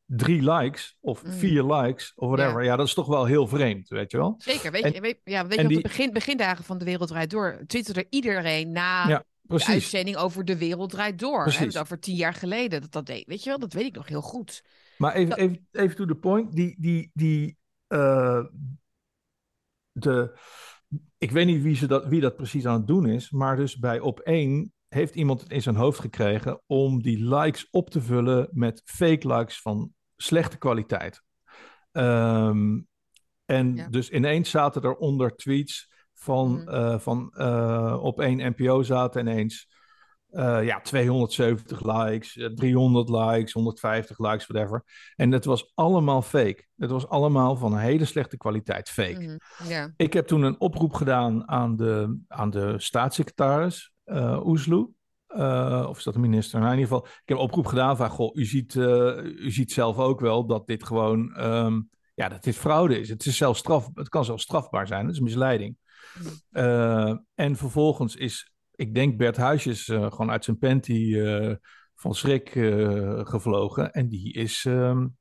drie 0.06 0.52
likes 0.52 0.98
of 1.02 1.24
mm. 1.24 1.32
vier 1.32 1.64
likes 1.64 2.14
of 2.16 2.28
whatever. 2.28 2.62
Ja. 2.62 2.70
ja. 2.70 2.76
dat 2.76 2.88
is 2.88 2.94
toch 2.94 3.08
wel 3.08 3.26
heel 3.26 3.48
vreemd, 3.48 3.88
weet 3.90 4.12
je 4.12 4.18
wel? 4.18 4.36
Zeker. 4.38 4.72
Weet 4.72 4.94
je, 4.94 5.02
weet, 5.02 5.20
ja, 5.24 5.48
weet 5.48 5.62
je 5.62 5.68
die... 5.68 5.78
de 5.78 5.84
begin, 5.84 6.14
begindagen 6.14 6.64
van 6.64 6.78
de 6.78 6.86
Wereld 6.86 7.10
Draait 7.10 7.30
Door 7.30 7.64
twitterde 7.68 8.08
iedereen 8.10 8.72
na 8.72 9.08
ja, 9.08 9.24
de 9.42 9.66
uitzending 9.66 10.18
over 10.18 10.46
de 10.46 10.58
Wereld 10.58 10.90
Draait 10.90 11.20
Door. 11.20 11.44
Precies. 11.44 11.74
Hè, 11.74 11.80
over 11.80 12.00
tien 12.00 12.16
jaar 12.16 12.34
geleden 12.34 12.82
dat 12.82 12.92
dat 12.92 13.06
deed. 13.06 13.28
Weet 13.28 13.44
je 13.44 13.50
wel, 13.50 13.60
dat 13.60 13.74
weet 13.74 13.86
ik 13.86 13.96
nog 13.96 14.08
heel 14.08 14.22
goed. 14.22 14.64
Maar 14.98 15.14
even, 15.14 15.30
dat... 15.30 15.40
even, 15.40 15.68
even 15.72 15.96
to 15.96 16.06
the 16.06 16.16
point. 16.16 16.56
Die, 16.56 16.76
die, 16.80 17.12
die, 17.14 17.58
uh, 17.88 18.46
de, 19.92 20.40
ik 21.18 21.32
weet 21.32 21.46
niet 21.46 21.62
wie, 21.62 21.76
ze 21.76 21.88
dat, 21.88 22.06
wie 22.06 22.22
dat 22.22 22.36
precies 22.36 22.66
aan 22.66 22.78
het 22.78 22.88
doen 22.88 23.08
is, 23.08 23.32
maar 23.32 23.56
dus 23.56 23.78
bij 23.78 24.00
op 24.00 24.20
één 24.20 24.74
heeft 24.88 25.16
iemand 25.16 25.42
het 25.42 25.52
in 25.52 25.62
zijn 25.62 25.76
hoofd 25.76 26.00
gekregen 26.00 26.62
om 26.66 27.02
die 27.02 27.36
likes 27.36 27.70
op 27.70 27.90
te 27.90 28.02
vullen 28.02 28.50
met 28.52 28.82
fake 28.86 29.36
likes 29.36 29.62
van 29.62 29.94
slechte 30.16 30.58
kwaliteit. 30.58 31.22
Um, 31.92 32.88
en 33.46 33.76
ja. 33.76 33.88
dus 33.88 34.10
ineens 34.10 34.50
zaten 34.50 34.82
er 34.82 34.96
onder 34.96 35.36
tweets 35.36 35.94
van, 36.14 36.50
mm. 36.50 36.70
uh, 36.70 37.00
van 37.00 37.34
uh, 37.38 38.00
op 38.02 38.20
één 38.20 38.54
NPO 38.56 38.84
zaten 38.84 39.22
ineens 39.22 39.74
uh, 40.32 40.66
ja, 40.66 40.82
270 40.82 41.84
likes, 41.84 42.50
300 42.56 43.10
likes, 43.10 43.54
150 43.54 44.20
likes, 44.20 44.48
whatever. 44.48 44.84
En 45.16 45.32
het 45.32 45.46
was 45.46 45.72
allemaal 45.76 46.22
fake. 46.22 46.66
Het 46.78 46.90
was 46.90 47.08
allemaal 47.08 47.56
van 47.56 47.74
een 47.74 47.80
hele 47.80 48.06
slechte 48.06 48.38
kwaliteit 48.38 48.90
fake. 48.90 49.20
Mm, 49.20 49.68
yeah. 49.68 49.90
Ik 49.98 50.14
heb 50.14 50.28
toen 50.28 50.42
een 50.42 50.60
oproep 50.60 50.94
gedaan 50.94 51.50
aan 51.50 51.76
de, 51.76 52.20
aan 52.28 52.50
de 52.50 52.74
staatssecretaris 52.78 53.94
Oesloe. 54.44 54.90
Uh, 55.36 55.86
of 55.90 55.98
is 55.98 56.04
dat 56.04 56.14
de 56.14 56.20
minister? 56.20 56.60
Nou, 56.60 56.72
in 56.72 56.80
ieder 56.80 56.94
geval, 56.94 57.08
ik 57.12 57.22
heb 57.26 57.38
een 57.38 57.44
oproep 57.44 57.66
gedaan 57.66 57.98
van, 57.98 58.10
goh, 58.10 58.36
u 58.36 58.46
ziet, 58.46 58.76
uh, 58.76 59.24
u 59.24 59.52
ziet 59.52 59.72
zelf 59.72 59.98
ook 59.98 60.20
wel 60.20 60.46
dat 60.46 60.68
dit 60.68 60.84
gewoon, 60.84 61.44
um, 61.44 61.90
ja, 62.14 62.30
dat 62.30 62.44
dit 62.44 62.56
fraude 62.56 63.00
is. 63.00 63.10
Het, 63.10 63.26
is 63.26 63.38
zelfs 63.38 63.60
straf, 63.60 63.90
het 63.94 64.10
kan 64.10 64.26
zelfs 64.26 64.44
strafbaar 64.44 64.88
zijn, 64.88 65.06
dat 65.06 65.14
is 65.14 65.20
misleiding. 65.20 65.78
Uh, 66.52 67.16
en 67.36 67.56
vervolgens 67.56 68.16
is, 68.16 68.52
ik 68.76 68.94
denk 68.94 69.18
Bert 69.18 69.38
Huisjes 69.38 69.84
gewoon 69.84 70.32
uit 70.32 70.44
zijn 70.44 70.58
panty 70.58 71.16
van 71.96 72.16
schrik 72.16 72.50
gevlogen. 73.24 73.92
En 73.92 74.10
die 74.10 74.34
is 74.34 74.66
um, 74.66 75.18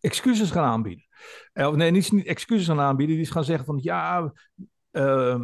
excuses 0.00 0.50
gaan 0.50 0.64
aanbieden. 0.64 1.06
of 1.52 1.74
nee, 1.74 1.90
niet, 1.90 2.12
niet 2.12 2.26
excuses 2.26 2.66
gaan 2.66 2.80
aanbieden, 2.80 3.16
die 3.16 3.24
is 3.24 3.30
gaan 3.30 3.44
zeggen 3.44 3.66
van, 3.66 3.78
ja... 3.82 4.32
Uh, 4.92 5.40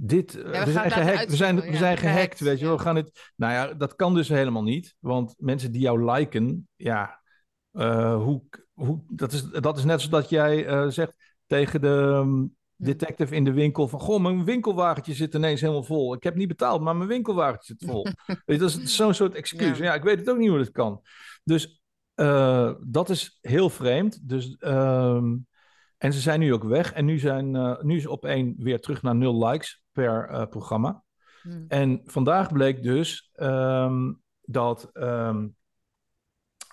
dit, 0.00 0.32
ja, 0.32 0.64
we, 0.64 0.72
zijn 0.72 0.90
gehackt, 0.90 1.30
we 1.30 1.36
zijn, 1.36 1.60
we 1.60 1.76
zijn 1.76 1.96
gehackt, 1.96 2.40
weet 2.40 2.58
je 2.58 2.64
wel. 2.64 2.76
We 2.76 2.82
gaan 2.82 2.96
het, 2.96 3.32
nou 3.36 3.52
ja, 3.52 3.74
dat 3.74 3.94
kan 3.94 4.14
dus 4.14 4.28
helemaal 4.28 4.62
niet. 4.62 4.94
Want 4.98 5.34
mensen 5.38 5.72
die 5.72 5.80
jou 5.80 6.12
liken, 6.12 6.68
ja, 6.76 7.20
uh, 7.72 8.22
hoe, 8.22 8.42
hoe, 8.72 9.02
dat, 9.08 9.32
is, 9.32 9.42
dat 9.42 9.78
is 9.78 9.84
net 9.84 10.00
zoals 10.00 10.22
dat 10.22 10.30
jij 10.30 10.66
uh, 10.66 10.88
zegt 10.88 11.36
tegen 11.46 11.80
de 11.80 12.20
um, 12.22 12.56
detective 12.76 13.34
in 13.34 13.44
de 13.44 13.52
winkel 13.52 13.88
van... 13.88 14.00
Goh, 14.00 14.20
mijn 14.20 14.44
winkelwagentje 14.44 15.14
zit 15.14 15.34
ineens 15.34 15.60
helemaal 15.60 15.82
vol. 15.82 16.14
Ik 16.14 16.22
heb 16.22 16.34
niet 16.34 16.48
betaald, 16.48 16.80
maar 16.80 16.96
mijn 16.96 17.08
winkelwagentje 17.08 17.74
zit 17.78 17.90
vol. 17.90 18.06
dat 18.58 18.60
is 18.60 18.96
zo'n 18.96 19.14
soort 19.14 19.34
excuus. 19.34 19.78
Ja. 19.78 19.84
ja. 19.84 19.94
ik 19.94 20.02
weet 20.02 20.18
het 20.18 20.30
ook 20.30 20.38
niet 20.38 20.48
hoe 20.48 20.58
dat 20.58 20.70
kan. 20.70 21.00
Dus 21.44 21.82
uh, 22.14 22.72
dat 22.86 23.10
is 23.10 23.38
heel 23.40 23.70
vreemd. 23.70 24.28
Dus... 24.28 24.56
Um, 24.60 25.46
en 25.98 26.12
ze 26.12 26.20
zijn 26.20 26.40
nu 26.40 26.52
ook 26.52 26.64
weg. 26.64 26.92
En 26.92 27.04
nu, 27.04 27.18
zijn, 27.18 27.54
uh, 27.54 27.80
nu 27.80 27.96
is 27.96 28.06
op 28.06 28.24
één 28.24 28.54
weer 28.58 28.80
terug 28.80 29.02
naar 29.02 29.16
nul 29.16 29.46
likes 29.46 29.82
per 29.92 30.30
uh, 30.30 30.46
programma. 30.46 31.02
Hmm. 31.42 31.64
En 31.68 32.00
vandaag 32.04 32.52
bleek 32.52 32.82
dus 32.82 33.30
um, 33.36 34.22
dat. 34.40 34.90
Um, 34.92 35.56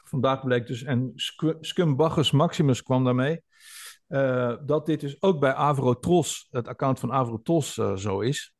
vandaag 0.04 0.44
bleek 0.44 0.68
dus. 0.68 0.84
En 0.84 1.12
Scumbaggus 1.60 2.32
Maximus 2.32 2.84
kwam 2.84 3.04
daarmee. 3.04 3.44
Uh, 4.08 4.56
dat 4.66 4.86
dit 4.86 5.00
dus 5.00 5.22
ook 5.22 5.40
bij 5.40 5.54
Avrotros, 5.54 6.48
het 6.52 6.68
account 6.68 7.00
van 7.00 7.12
Avrotros, 7.12 7.74
zo 7.96 8.20
is. 8.20 8.54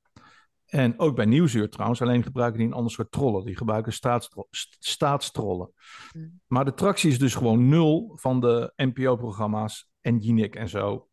En 0.66 1.00
ook 1.00 1.16
bij 1.16 1.26
Nieuwsuur 1.26 1.70
trouwens, 1.70 2.02
alleen 2.02 2.24
gebruiken 2.24 2.60
die 2.60 2.68
een 2.68 2.74
ander 2.74 2.92
soort 2.92 3.12
trollen. 3.12 3.46
Die 3.46 3.58
gebruiken 3.58 3.94
staatstro 3.94 4.48
staatstrollen. 4.80 5.72
Hmm. 6.12 6.42
Maar 6.48 6.66
de 6.66 6.74
tractie 6.74 7.12
is 7.12 7.20
dus 7.20 7.36
gewoon 7.36 7.70
nul 7.70 8.12
van 8.16 8.40
de 8.40 8.74
NPO-programma's 8.76 9.90
en 10.06 10.18
Jinek 10.18 10.56
en 10.56 10.70
zo 10.70 11.10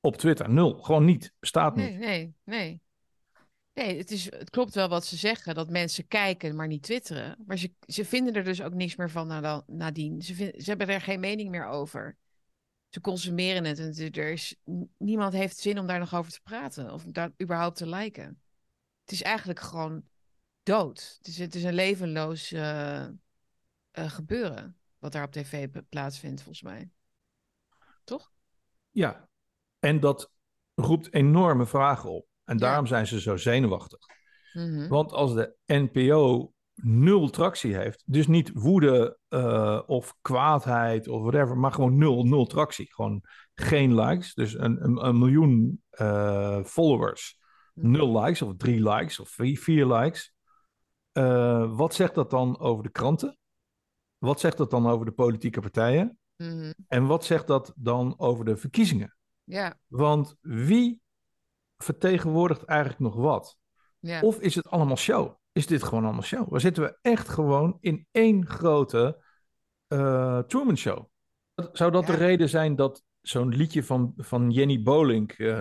op 0.00 0.16
Twitter. 0.16 0.50
Nul. 0.50 0.82
Gewoon 0.82 1.04
niet. 1.04 1.34
Bestaat 1.38 1.76
nee, 1.76 1.90
niet. 1.90 1.98
Nee, 1.98 2.34
nee. 2.44 2.80
Nee, 3.74 3.98
het, 3.98 4.10
is, 4.10 4.24
het 4.30 4.50
klopt 4.50 4.74
wel 4.74 4.88
wat 4.88 5.04
ze 5.04 5.16
zeggen, 5.16 5.54
dat 5.54 5.70
mensen 5.70 6.06
kijken, 6.06 6.56
maar 6.56 6.66
niet 6.66 6.82
twitteren. 6.82 7.44
Maar 7.46 7.58
ze, 7.58 7.72
ze 7.86 8.04
vinden 8.04 8.34
er 8.34 8.44
dus 8.44 8.62
ook 8.62 8.74
niks 8.74 8.96
meer 8.96 9.10
van 9.10 9.62
nadien. 9.66 10.22
Ze, 10.22 10.34
vind, 10.34 10.62
ze 10.62 10.68
hebben 10.68 10.88
er 10.88 11.00
geen 11.00 11.20
mening 11.20 11.50
meer 11.50 11.66
over. 11.66 12.16
Ze 12.88 13.00
consumeren 13.00 13.64
het 13.64 13.78
en 13.78 14.12
er 14.12 14.32
is, 14.32 14.56
niemand 14.96 15.32
heeft 15.32 15.56
zin 15.56 15.78
om 15.78 15.86
daar 15.86 15.98
nog 15.98 16.14
over 16.14 16.32
te 16.32 16.40
praten 16.42 16.92
of 16.92 17.04
daar 17.04 17.32
überhaupt 17.42 17.76
te 17.76 17.88
liken. 17.88 18.40
Het 19.00 19.12
is 19.12 19.22
eigenlijk 19.22 19.60
gewoon 19.60 20.04
dood. 20.62 21.14
Het 21.18 21.26
is, 21.26 21.38
het 21.38 21.54
is 21.54 21.64
een 21.64 21.74
levenloos 21.74 22.52
uh, 22.52 23.06
uh, 23.98 24.10
gebeuren 24.10 24.76
wat 24.98 25.12
daar 25.12 25.24
op 25.24 25.32
tv 25.32 25.68
plaatsvindt, 25.88 26.42
volgens 26.42 26.62
mij. 26.62 26.90
Toch? 28.08 28.30
Ja, 28.90 29.28
en 29.78 30.00
dat 30.00 30.32
roept 30.74 31.14
enorme 31.14 31.66
vragen 31.66 32.10
op. 32.10 32.26
En 32.44 32.56
daarom 32.56 32.86
zijn 32.86 33.06
ze 33.06 33.20
zo 33.20 33.36
zenuwachtig. 33.36 33.98
Mhm. 34.52 34.88
Want 34.88 35.12
als 35.12 35.34
de 35.34 35.54
NPO 35.66 36.52
nul 36.74 37.30
tractie 37.30 37.76
heeft, 37.76 38.02
dus 38.06 38.26
niet 38.26 38.50
woede 38.54 39.18
uh, 39.28 39.82
of 39.86 40.14
kwaadheid 40.20 41.08
of 41.08 41.20
whatever, 41.20 41.58
maar 41.58 41.72
gewoon 41.72 41.98
nul, 41.98 42.24
nul 42.24 42.46
tractie. 42.46 42.94
Gewoon 42.94 43.22
geen 43.54 43.94
likes. 43.94 44.34
Dus 44.34 44.54
een, 44.54 44.84
een, 44.84 45.06
een 45.06 45.18
miljoen 45.18 45.82
uh, 46.00 46.64
followers, 46.64 47.38
mhm. 47.74 47.90
nul 47.90 48.20
likes 48.20 48.42
of 48.42 48.56
drie 48.56 48.88
likes 48.90 49.20
of 49.20 49.28
vier, 49.28 49.58
vier 49.58 49.86
likes. 49.86 50.34
Uh, 51.12 51.76
wat 51.76 51.94
zegt 51.94 52.14
dat 52.14 52.30
dan 52.30 52.58
over 52.58 52.82
de 52.82 52.90
kranten? 52.90 53.38
Wat 54.18 54.40
zegt 54.40 54.56
dat 54.56 54.70
dan 54.70 54.86
over 54.86 55.06
de 55.06 55.12
politieke 55.12 55.60
partijen? 55.60 56.17
Mm 56.38 56.74
En 56.88 57.06
wat 57.06 57.24
zegt 57.24 57.46
dat 57.46 57.72
dan 57.76 58.14
over 58.18 58.44
de 58.44 58.56
verkiezingen? 58.56 59.16
Ja. 59.44 59.78
Want 59.86 60.36
wie 60.40 61.00
vertegenwoordigt 61.76 62.64
eigenlijk 62.64 63.00
nog 63.00 63.14
wat? 63.14 63.58
Ja. 63.98 64.20
Of 64.20 64.40
is 64.40 64.54
het 64.54 64.70
allemaal 64.70 64.96
show? 64.96 65.34
Is 65.52 65.66
dit 65.66 65.82
gewoon 65.82 66.04
allemaal 66.04 66.22
show? 66.22 66.50
Waar 66.50 66.60
zitten 66.60 66.82
we 66.82 66.98
echt 67.02 67.28
gewoon 67.28 67.78
in 67.80 68.06
één 68.10 68.46
grote 68.46 69.24
uh, 69.88 70.38
Truman 70.38 70.76
Show? 70.76 71.08
Zou 71.72 71.90
dat 71.90 72.06
de 72.06 72.14
reden 72.14 72.48
zijn 72.48 72.76
dat 72.76 73.02
zo'n 73.20 73.48
liedje 73.48 73.84
van, 73.84 74.12
van 74.16 74.50
Jenny 74.50 74.82
Bolink 74.82 75.38
uh, 75.38 75.60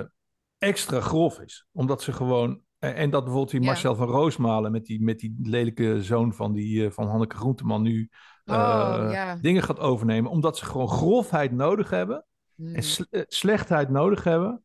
extra 0.58 1.02
grof 1.02 1.40
is? 1.40 1.68
Omdat 1.72 2.02
ze 2.02 2.12
gewoon 2.14 2.62
en 2.80 3.10
dat 3.10 3.24
bijvoorbeeld 3.24 3.52
die 3.52 3.62
Marcel 3.62 3.96
van 3.96 4.08
Roosmalen 4.08 4.72
met 4.72 4.86
die, 4.86 5.02
met 5.02 5.20
die 5.20 5.36
lelijke 5.42 6.04
zoon 6.04 6.34
van, 6.34 6.54
die, 6.54 6.84
uh, 6.84 6.92
van 6.92 7.08
Hanneke 7.08 7.36
Groenteman 7.36 7.82
nu 7.82 8.10
uh, 8.50 9.08
ja. 9.12 9.36
dingen 9.36 9.64
gaat 9.64 9.80
overnemen. 9.80 10.32
Omdat 10.32 10.58
ze 10.58 10.66
gewoon 10.66 10.90
grofheid 10.90 11.52
nodig 11.52 11.90
hebben 11.90 12.26
mm. 12.56 12.76
en 12.76 12.84
sl 12.84 13.04
slechtheid 13.28 13.90
nodig 13.90 14.24
hebben 14.24 14.64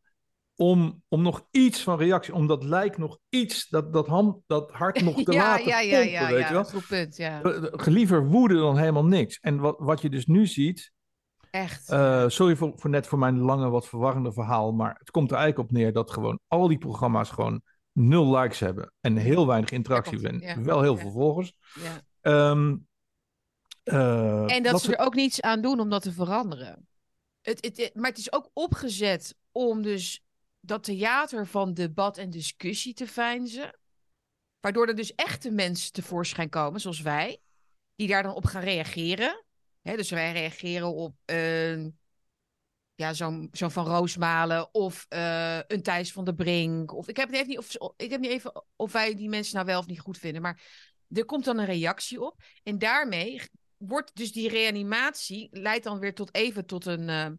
om, 0.56 1.02
om 1.08 1.22
nog 1.22 1.46
iets 1.50 1.82
van 1.82 1.98
reactie, 1.98 2.34
om 2.34 2.46
dat 2.46 2.64
lijkt 2.64 2.98
nog 2.98 3.18
iets, 3.28 3.68
dat, 3.68 3.92
dat, 3.92 4.06
hand, 4.06 4.36
dat 4.46 4.70
hart 4.70 5.02
nog 5.02 5.22
te 5.22 5.32
ja, 5.32 5.42
laten 5.42 5.66
ja, 5.66 5.80
ja, 5.80 5.96
pompen, 5.96 6.10
ja, 6.10 6.28
weet 6.28 6.40
ja, 6.40 6.48
je 6.48 6.54
wel? 6.54 6.82
Punt, 6.88 7.16
ja. 7.16 7.40
Liever 7.84 8.26
woede 8.26 8.54
dan 8.54 8.78
helemaal 8.78 9.04
niks. 9.04 9.38
En 9.40 9.58
wat, 9.58 9.76
wat 9.78 10.00
je 10.00 10.10
dus 10.10 10.26
nu 10.26 10.46
ziet... 10.46 10.92
Echt. 11.50 11.92
Uh, 11.92 12.24
sorry 12.28 12.56
voor, 12.56 12.72
voor 12.76 12.90
net 12.90 13.06
voor 13.06 13.18
mijn 13.18 13.38
lange, 13.38 13.68
wat 13.68 13.88
verwarrende 13.88 14.32
verhaal, 14.32 14.72
maar 14.72 14.96
het 14.98 15.10
komt 15.10 15.30
er 15.30 15.36
eigenlijk 15.36 15.68
op 15.68 15.76
neer 15.76 15.92
dat 15.92 16.10
gewoon 16.10 16.40
al 16.48 16.68
die 16.68 16.78
programma's 16.78 17.30
gewoon 17.30 17.62
nul 17.92 18.36
likes 18.36 18.60
hebben 18.60 18.92
en 19.00 19.16
heel 19.16 19.46
weinig 19.46 19.70
interactie 19.70 20.28
en 20.28 20.64
wel 20.64 20.82
heel 20.82 20.96
veel 20.96 21.10
volgers. 21.10 21.54
Ja. 22.22 22.50
Um, 22.50 22.86
uh, 23.84 24.54
en 24.54 24.62
dat, 24.62 24.82
ze 24.82 24.96
er 24.96 25.04
ook 25.04 25.14
niets 25.14 25.40
aan 25.40 25.60
doen 25.60 25.80
om 25.80 25.90
dat 25.90 26.02
te 26.02 26.12
veranderen. 26.12 26.88
Het, 27.40 27.64
het, 27.64 27.94
maar 27.94 28.10
het 28.10 28.18
is 28.18 28.32
ook 28.32 28.50
opgezet 28.52 29.34
om 29.52 29.82
dus 29.82 30.24
dat 30.60 30.84
theater 30.84 31.46
van 31.46 31.74
debat 31.74 32.18
en 32.18 32.30
discussie 32.30 32.94
te 32.94 33.06
feinzen. 33.06 33.78
Waardoor 34.60 34.88
er 34.88 34.96
dus 34.96 35.14
echte 35.14 35.50
mensen 35.50 35.92
tevoorschijn 35.92 36.48
komen, 36.48 36.80
zoals 36.80 37.00
wij, 37.00 37.40
die 37.94 38.08
daar 38.08 38.22
dan 38.22 38.34
op 38.34 38.44
gaan 38.44 38.62
reageren. 38.62 39.44
dus 39.82 40.10
wij 40.10 40.32
reageren 40.32 40.94
op 40.94 41.16
een 41.24 41.98
ja, 42.94 43.12
zo'n 43.12 43.48
zo 43.52 43.68
van 43.68 43.86
Roosmalen 43.86 44.74
of 44.74 45.06
uh, 45.08 45.58
een 45.66 45.82
Thijs 45.82 46.12
van 46.12 46.24
der 46.24 46.34
Brink. 46.34 46.92
Of 46.92 47.08
ik 47.08 47.16
heb 47.16 47.28
het 47.28 47.36
even 47.36 47.48
niet 47.48 47.58
of 47.58 47.94
ik 47.96 48.10
heb 48.10 48.20
niet 48.20 48.30
even 48.30 48.64
of 48.76 48.92
wij 48.92 49.14
die 49.14 49.28
mensen 49.28 49.54
nou 49.54 49.66
wel 49.66 49.78
of 49.78 49.86
niet 49.86 50.00
goed 50.00 50.18
vinden, 50.18 50.42
maar 50.42 50.62
er 51.08 51.24
komt 51.24 51.44
dan 51.44 51.58
een 51.58 51.66
reactie 51.66 52.20
op 52.20 52.42
en 52.62 52.78
daarmee 52.78 53.42
wordt 53.86 54.16
dus 54.16 54.32
die 54.32 54.48
reanimatie 54.48 55.48
leidt 55.50 55.84
dan 55.84 55.98
weer 55.98 56.14
tot 56.14 56.34
even 56.34 56.66
tot 56.66 56.86
een 56.86 57.08
uh, 57.08 57.30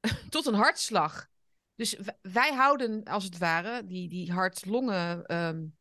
tot 0.30 0.46
een 0.46 0.54
hartslag. 0.54 1.28
Dus 1.74 1.98
wij 2.22 2.52
houden 2.52 3.04
als 3.04 3.24
het 3.24 3.38
ware 3.38 3.86
die 3.86 4.08
die 4.08 4.32
hart-longen 4.32 5.34
um, 5.36 5.76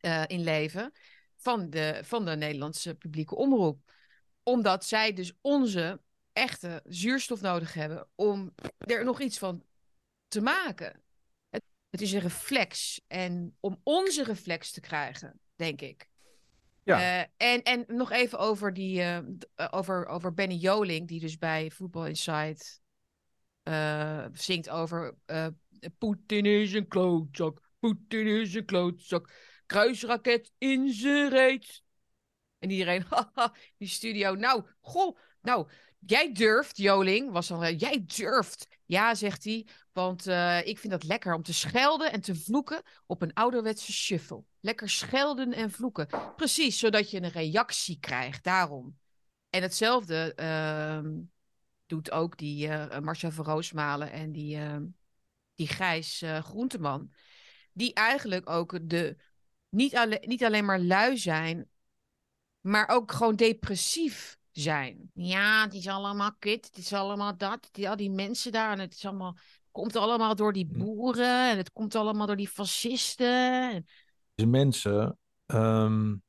uh, 0.00 0.24
in 0.26 0.42
leven 0.42 0.92
van 1.36 1.70
de 1.70 2.00
van 2.04 2.24
de 2.24 2.36
Nederlandse 2.36 2.94
publieke 2.94 3.34
omroep, 3.34 3.92
omdat 4.42 4.84
zij 4.84 5.12
dus 5.12 5.32
onze 5.40 6.00
echte 6.32 6.82
zuurstof 6.84 7.40
nodig 7.40 7.74
hebben 7.74 8.08
om 8.14 8.54
er 8.78 9.04
nog 9.04 9.20
iets 9.20 9.38
van 9.38 9.64
te 10.28 10.40
maken. 10.40 11.02
Het 11.90 12.00
is 12.00 12.12
een 12.12 12.20
reflex. 12.20 13.00
En 13.06 13.56
om 13.60 13.80
onze 13.82 14.24
reflex 14.24 14.70
te 14.70 14.80
krijgen, 14.80 15.40
denk 15.54 15.80
ik. 15.80 16.08
Ja. 16.86 17.20
Uh, 17.20 17.26
en, 17.36 17.62
en 17.62 17.84
nog 17.86 18.12
even 18.12 18.38
over, 18.38 18.72
die, 18.72 19.00
uh, 19.00 19.18
over, 19.70 20.06
over 20.06 20.34
Benny 20.34 20.54
Joling, 20.54 21.08
die 21.08 21.20
dus 21.20 21.38
bij 21.38 21.70
Football 21.70 22.08
Insight 22.08 22.80
zingt 24.32 24.68
over 24.68 25.14
Poetin 25.98 26.46
is 26.46 26.72
een 26.72 26.88
klootzak, 26.88 27.60
Poetin 27.78 28.26
is 28.26 28.54
een 28.54 28.64
klootzak, 28.64 29.30
kruisraket 29.66 30.52
in 30.58 30.92
zijn 30.92 31.28
reet. 31.28 31.82
En 32.58 32.70
iedereen, 32.70 33.04
haha, 33.10 33.54
die 33.76 33.88
studio, 33.88 34.34
nou, 34.34 34.64
goh, 34.80 35.18
nou, 35.42 35.68
Jij 35.98 36.32
durft, 36.32 36.76
Joling, 36.76 37.30
was 37.30 37.48
dan, 37.48 37.76
jij 37.76 38.04
durft. 38.06 38.66
Ja, 38.84 39.14
zegt 39.14 39.44
hij, 39.44 39.66
want 39.92 40.26
uh, 40.26 40.66
ik 40.66 40.78
vind 40.78 40.92
dat 40.92 41.04
lekker 41.04 41.34
om 41.34 41.42
te 41.42 41.54
schelden 41.54 42.12
en 42.12 42.20
te 42.20 42.34
vloeken 42.34 42.82
op 43.06 43.22
een 43.22 43.34
ouderwetse 43.34 43.92
shuffle. 43.92 44.44
Lekker 44.60 44.90
schelden 44.90 45.52
en 45.52 45.70
vloeken. 45.70 46.08
Precies, 46.36 46.78
zodat 46.78 47.10
je 47.10 47.22
een 47.22 47.30
reactie 47.30 47.98
krijgt, 48.00 48.44
daarom. 48.44 48.98
En 49.50 49.62
hetzelfde 49.62 50.32
uh, 50.40 51.10
doet 51.86 52.10
ook 52.10 52.36
die 52.36 52.66
uh, 52.66 52.98
Marcia 52.98 53.30
van 53.30 53.44
Roosmalen 53.44 54.10
en 54.10 54.32
die, 54.32 54.56
ehm, 54.56 54.84
die 55.54 55.68
Gijs 55.68 56.22
eh, 56.22 56.42
Groenteman. 56.42 57.12
Die 57.72 57.94
eigenlijk 57.94 58.50
ook 58.50 58.78
de, 58.82 59.16
niet, 59.68 59.96
alle, 59.96 60.22
niet 60.26 60.44
alleen 60.44 60.64
maar 60.64 60.80
lui 60.80 61.18
zijn, 61.18 61.68
maar 62.60 62.88
ook 62.88 63.12
gewoon 63.12 63.36
depressief 63.36 64.38
zijn. 64.60 65.10
Ja, 65.14 65.64
het 65.64 65.74
is 65.74 65.88
allemaal 65.88 66.34
kut, 66.38 66.66
het 66.66 66.76
is 66.76 66.92
allemaal 66.92 67.36
dat, 67.36 67.68
die, 67.72 67.88
al 67.88 67.96
die 67.96 68.10
mensen 68.10 68.52
daar 68.52 68.72
en 68.72 68.78
het 68.78 68.94
is 68.94 69.04
allemaal, 69.04 69.36
komt 69.70 69.96
allemaal 69.96 70.34
door 70.34 70.52
die 70.52 70.68
hm. 70.70 70.78
boeren 70.78 71.50
en 71.50 71.56
het 71.56 71.72
komt 71.72 71.94
allemaal 71.94 72.26
door 72.26 72.36
die 72.36 72.48
fascisten. 72.48 73.86
Deze 74.34 74.48
mensen 74.48 75.18
um, 75.46 76.22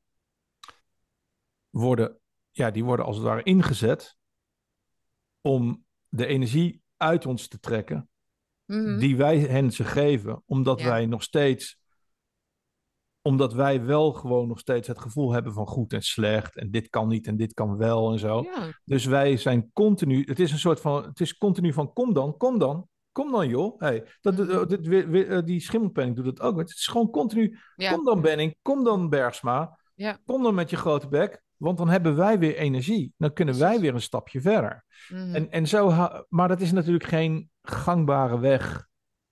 worden, 1.70 2.18
ja, 2.50 2.70
die 2.70 2.84
worden 2.84 3.06
als 3.06 3.16
het 3.16 3.24
ware 3.24 3.42
ingezet 3.42 4.16
om 5.40 5.84
de 6.08 6.26
energie 6.26 6.82
uit 6.96 7.26
ons 7.26 7.48
te 7.48 7.58
trekken. 7.58 8.08
Mm-hmm. 8.64 8.98
Die 8.98 9.16
wij 9.16 9.38
hen 9.38 9.72
ze 9.72 9.84
geven, 9.84 10.42
omdat 10.46 10.80
ja. 10.80 10.86
wij 10.86 11.06
nog 11.06 11.22
steeds 11.22 11.78
omdat 13.22 13.52
wij 13.52 13.84
wel 13.84 14.12
gewoon 14.12 14.48
nog 14.48 14.58
steeds 14.58 14.88
het 14.88 14.98
gevoel 14.98 15.32
hebben 15.32 15.52
van 15.52 15.66
goed 15.66 15.92
en 15.92 16.02
slecht. 16.02 16.56
En 16.56 16.70
dit 16.70 16.88
kan 16.88 17.08
niet 17.08 17.26
en 17.26 17.36
dit 17.36 17.54
kan 17.54 17.76
wel 17.76 18.12
en 18.12 18.18
zo. 18.18 18.42
Ja. 18.42 18.80
Dus 18.84 19.04
wij 19.04 19.36
zijn 19.36 19.70
continu. 19.72 20.22
Het 20.24 20.40
is 20.40 20.52
een 20.52 20.58
soort 20.58 20.80
van. 20.80 21.04
Het 21.04 21.20
is 21.20 21.36
continu 21.36 21.72
van 21.72 21.92
kom 21.92 22.12
dan, 22.12 22.36
kom 22.36 22.58
dan. 22.58 22.88
Kom 23.12 23.30
dan, 23.32 23.48
joh. 23.48 23.80
Hey, 23.80 24.04
dat, 24.20 24.36
dat, 24.36 24.70
dat, 24.70 24.86
eh, 24.86 25.38
die 25.44 25.60
schimmelpenning 25.60 26.16
doet 26.16 26.26
het 26.26 26.40
ook. 26.40 26.58
Het 26.58 26.68
is 26.68 26.86
gewoon 26.86 27.10
continu. 27.10 27.58
Ja. 27.76 27.92
Kom 27.92 28.04
dan, 28.04 28.20
Benning. 28.20 28.56
Kom 28.62 28.84
dan, 28.84 29.08
Bergsma. 29.08 29.78
Ja. 29.94 30.18
Kom 30.24 30.42
dan 30.42 30.54
met 30.54 30.70
je 30.70 30.76
grote 30.76 31.08
bek. 31.08 31.42
Want 31.56 31.78
dan 31.78 31.88
hebben 31.88 32.16
wij 32.16 32.38
weer 32.38 32.56
energie. 32.56 33.12
Dan 33.16 33.32
kunnen 33.32 33.58
wij 33.58 33.80
weer 33.80 33.94
een 33.94 34.00
stapje 34.00 34.40
verder. 34.40 34.84
Mm. 35.08 35.34
En, 35.34 35.50
en 35.50 35.66
zo 35.66 36.08
maar 36.28 36.48
dat 36.48 36.60
is 36.60 36.72
natuurlijk 36.72 37.04
geen 37.04 37.50
gangbare 37.62 38.38
weg. 38.38 38.86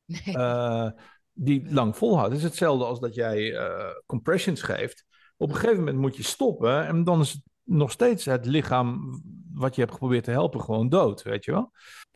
Nee. 0.05 0.37
Uh, 0.37 0.91
die 1.39 1.73
lang 1.73 1.97
volhoudt. 1.97 2.29
Het 2.29 2.39
is 2.39 2.45
hetzelfde 2.45 2.85
als 2.85 3.01
dat 3.01 3.15
jij 3.15 3.53
uh, 3.53 3.91
compressions 4.07 4.63
geeft. 4.63 5.05
Op 5.37 5.49
een 5.49 5.55
gegeven 5.55 5.79
moment 5.79 5.99
moet 5.99 6.17
je 6.17 6.23
stoppen 6.23 6.87
en 6.87 7.05
dan 7.05 7.21
is 7.21 7.33
het 7.33 7.43
nog 7.65 7.91
steeds 7.91 8.25
het 8.25 8.47
lichaam 8.47 9.21
wat 9.53 9.75
je 9.75 9.81
hebt 9.81 9.93
geprobeerd 9.93 10.25
te 10.25 10.31
helpen 10.31 10.61
gewoon 10.61 10.89
dood, 10.89 11.23
weet 11.23 11.45
je 11.45 11.51
wel? 11.51 11.73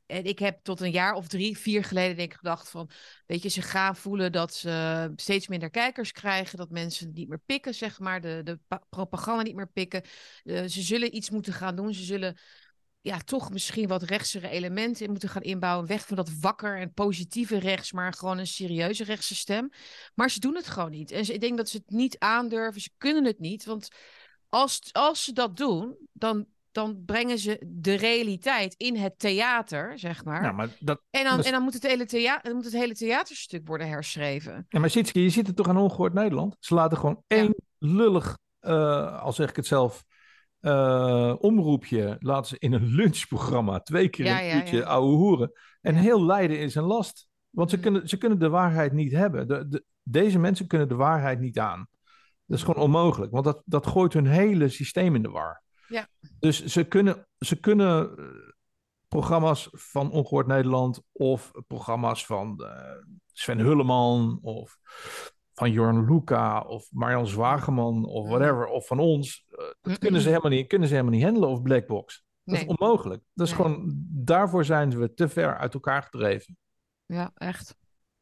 En 0.06 0.24
ik 0.24 0.38
heb 0.38 0.58
tot 0.62 0.80
een 0.80 0.90
jaar 0.90 1.14
of 1.14 1.28
drie, 1.28 1.58
vier 1.58 1.84
geleden 1.84 2.16
denk 2.16 2.30
ik 2.30 2.38
gedacht 2.38 2.70
van, 2.70 2.90
weet 3.26 3.42
je, 3.42 3.48
ze 3.48 3.62
gaan 3.62 3.96
voelen 3.96 4.32
dat 4.32 4.54
ze 4.54 5.12
steeds 5.16 5.48
minder 5.48 5.70
kijkers 5.70 6.12
krijgen, 6.12 6.58
dat 6.58 6.70
mensen 6.70 7.10
niet 7.12 7.28
meer 7.28 7.42
pikken, 7.46 7.74
zeg 7.74 7.98
maar, 7.98 8.20
de, 8.20 8.40
de 8.44 8.58
propaganda 8.88 9.42
niet 9.42 9.54
meer 9.54 9.70
pikken. 9.72 10.02
Uh, 10.44 10.62
ze 10.66 10.80
zullen 10.80 11.16
iets 11.16 11.30
moeten 11.30 11.52
gaan 11.52 11.76
doen, 11.76 11.94
ze 11.94 12.02
zullen 12.04 12.36
ja, 13.00 13.18
toch 13.18 13.50
misschien 13.50 13.88
wat 13.88 14.02
rechtsere 14.02 14.48
elementen 14.48 15.04
in 15.04 15.10
moeten 15.10 15.28
gaan 15.28 15.42
inbouwen. 15.42 15.86
Weg 15.86 16.06
van 16.06 16.16
dat 16.16 16.30
wakker 16.40 16.78
en 16.78 16.92
positieve 16.92 17.58
rechts, 17.58 17.92
maar 17.92 18.12
gewoon 18.12 18.38
een 18.38 18.46
serieuze 18.46 19.04
rechtse 19.04 19.34
stem. 19.34 19.70
Maar 20.14 20.30
ze 20.30 20.40
doen 20.40 20.54
het 20.54 20.66
gewoon 20.66 20.90
niet. 20.90 21.10
En 21.10 21.24
ze, 21.24 21.34
ik 21.34 21.40
denk 21.40 21.56
dat 21.56 21.68
ze 21.68 21.76
het 21.76 21.90
niet 21.90 22.18
aandurven. 22.18 22.80
Ze 22.80 22.90
kunnen 22.96 23.24
het 23.24 23.38
niet. 23.38 23.64
Want 23.64 23.88
als, 24.48 24.80
als 24.92 25.24
ze 25.24 25.32
dat 25.32 25.56
doen, 25.56 25.96
dan, 26.12 26.46
dan 26.72 27.02
brengen 27.04 27.38
ze 27.38 27.62
de 27.66 27.94
realiteit 27.94 28.74
in 28.74 28.96
het 28.96 29.18
theater, 29.18 29.98
zeg 29.98 30.24
maar. 30.24 30.42
Ja, 30.42 30.52
maar 30.52 30.68
dat, 30.78 31.00
en, 31.10 31.24
dan, 31.24 31.42
en 31.42 31.52
dan, 31.52 31.62
moet 31.62 31.74
het 31.74 31.86
hele 31.86 32.06
thea 32.06 32.38
dan 32.42 32.54
moet 32.54 32.64
het 32.64 32.72
hele 32.72 32.94
theaterstuk 32.94 33.66
worden 33.66 33.88
herschreven. 33.88 34.66
Ja, 34.68 34.78
maar 34.78 34.90
Sitske, 34.90 35.22
je 35.22 35.30
ziet 35.30 35.46
het 35.46 35.56
toch 35.56 35.68
aan 35.68 35.76
Ongehoord 35.76 36.14
Nederland? 36.14 36.56
Ze 36.58 36.74
laten 36.74 36.98
gewoon 36.98 37.22
één 37.26 37.54
lullig, 37.78 38.38
uh, 38.60 39.22
al 39.22 39.32
zeg 39.32 39.48
ik 39.48 39.56
het 39.56 39.66
zelf 39.66 40.04
uh, 40.60 41.34
omroepje 41.38 42.16
laten 42.18 42.48
ze 42.48 42.56
in 42.58 42.72
een 42.72 42.86
lunchprogramma 42.86 43.80
twee 43.80 44.08
keer 44.08 44.24
ja, 44.24 44.42
een 44.42 44.56
uurtje 44.56 44.76
ja, 44.76 44.84
ouwe 44.84 45.16
hoeren. 45.16 45.52
En 45.80 45.94
heel 45.94 46.24
lijden 46.24 46.58
is 46.58 46.74
een 46.74 46.84
last. 46.84 47.28
Want 47.50 47.70
ze, 47.70 47.76
mm. 47.76 47.82
kunnen, 47.82 48.08
ze 48.08 48.16
kunnen 48.16 48.38
de 48.38 48.48
waarheid 48.48 48.92
niet 48.92 49.12
hebben. 49.12 49.48
De, 49.48 49.68
de, 49.68 49.84
deze 50.02 50.38
mensen 50.38 50.66
kunnen 50.66 50.88
de 50.88 50.94
waarheid 50.94 51.40
niet 51.40 51.58
aan. 51.58 51.88
Dat 52.46 52.58
is 52.58 52.64
gewoon 52.64 52.82
onmogelijk, 52.82 53.32
want 53.32 53.44
dat, 53.44 53.62
dat 53.64 53.86
gooit 53.86 54.12
hun 54.12 54.26
hele 54.26 54.68
systeem 54.68 55.14
in 55.14 55.22
de 55.22 55.30
war. 55.30 55.62
Ja. 55.88 56.08
Dus 56.38 56.64
ze 56.64 56.84
kunnen, 56.84 57.26
ze 57.38 57.60
kunnen 57.60 58.18
eh, 58.18 58.24
programma's 59.08 59.68
van 59.72 60.10
Ongehoord 60.10 60.46
Nederland 60.46 61.02
of 61.12 61.50
programma's 61.66 62.26
van 62.26 62.60
uh, 62.62 62.70
Sven 63.32 63.58
Hulleman 63.58 64.38
of 64.42 64.78
van 65.60 65.70
Jorn 65.70 66.04
Luca 66.04 66.60
of 66.60 66.88
Marjan 66.92 67.26
Zwageman 67.26 68.04
of 68.04 68.28
whatever, 68.28 68.66
of 68.66 68.86
van 68.86 68.98
ons. 68.98 69.44
Uh, 69.50 69.58
dat 69.80 69.98
kunnen 69.98 70.20
ze, 70.20 70.28
helemaal 70.28 70.50
niet, 70.50 70.66
kunnen 70.66 70.88
ze 70.88 70.94
helemaal 70.94 71.16
niet 71.16 71.24
handelen 71.24 71.48
of 71.48 71.62
Blackbox. 71.62 72.24
Dat 72.44 72.56
is 72.56 72.66
onmogelijk. 72.66 73.22
Dat 73.34 73.46
is 73.46 73.52
gewoon, 73.52 73.92
daarvoor 74.08 74.64
zijn 74.64 74.98
we 74.98 75.14
te 75.14 75.28
ver 75.28 75.56
uit 75.56 75.74
elkaar 75.74 76.02
gedreven. 76.02 76.58
Ja, 77.06 77.30
echt. 77.34 77.76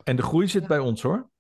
En 0.05 0.17
de 0.17 0.23
groei 0.23 0.49
zit 0.49 0.67
bij 0.67 0.79
ons 0.79 1.03
hoor. 1.03 1.31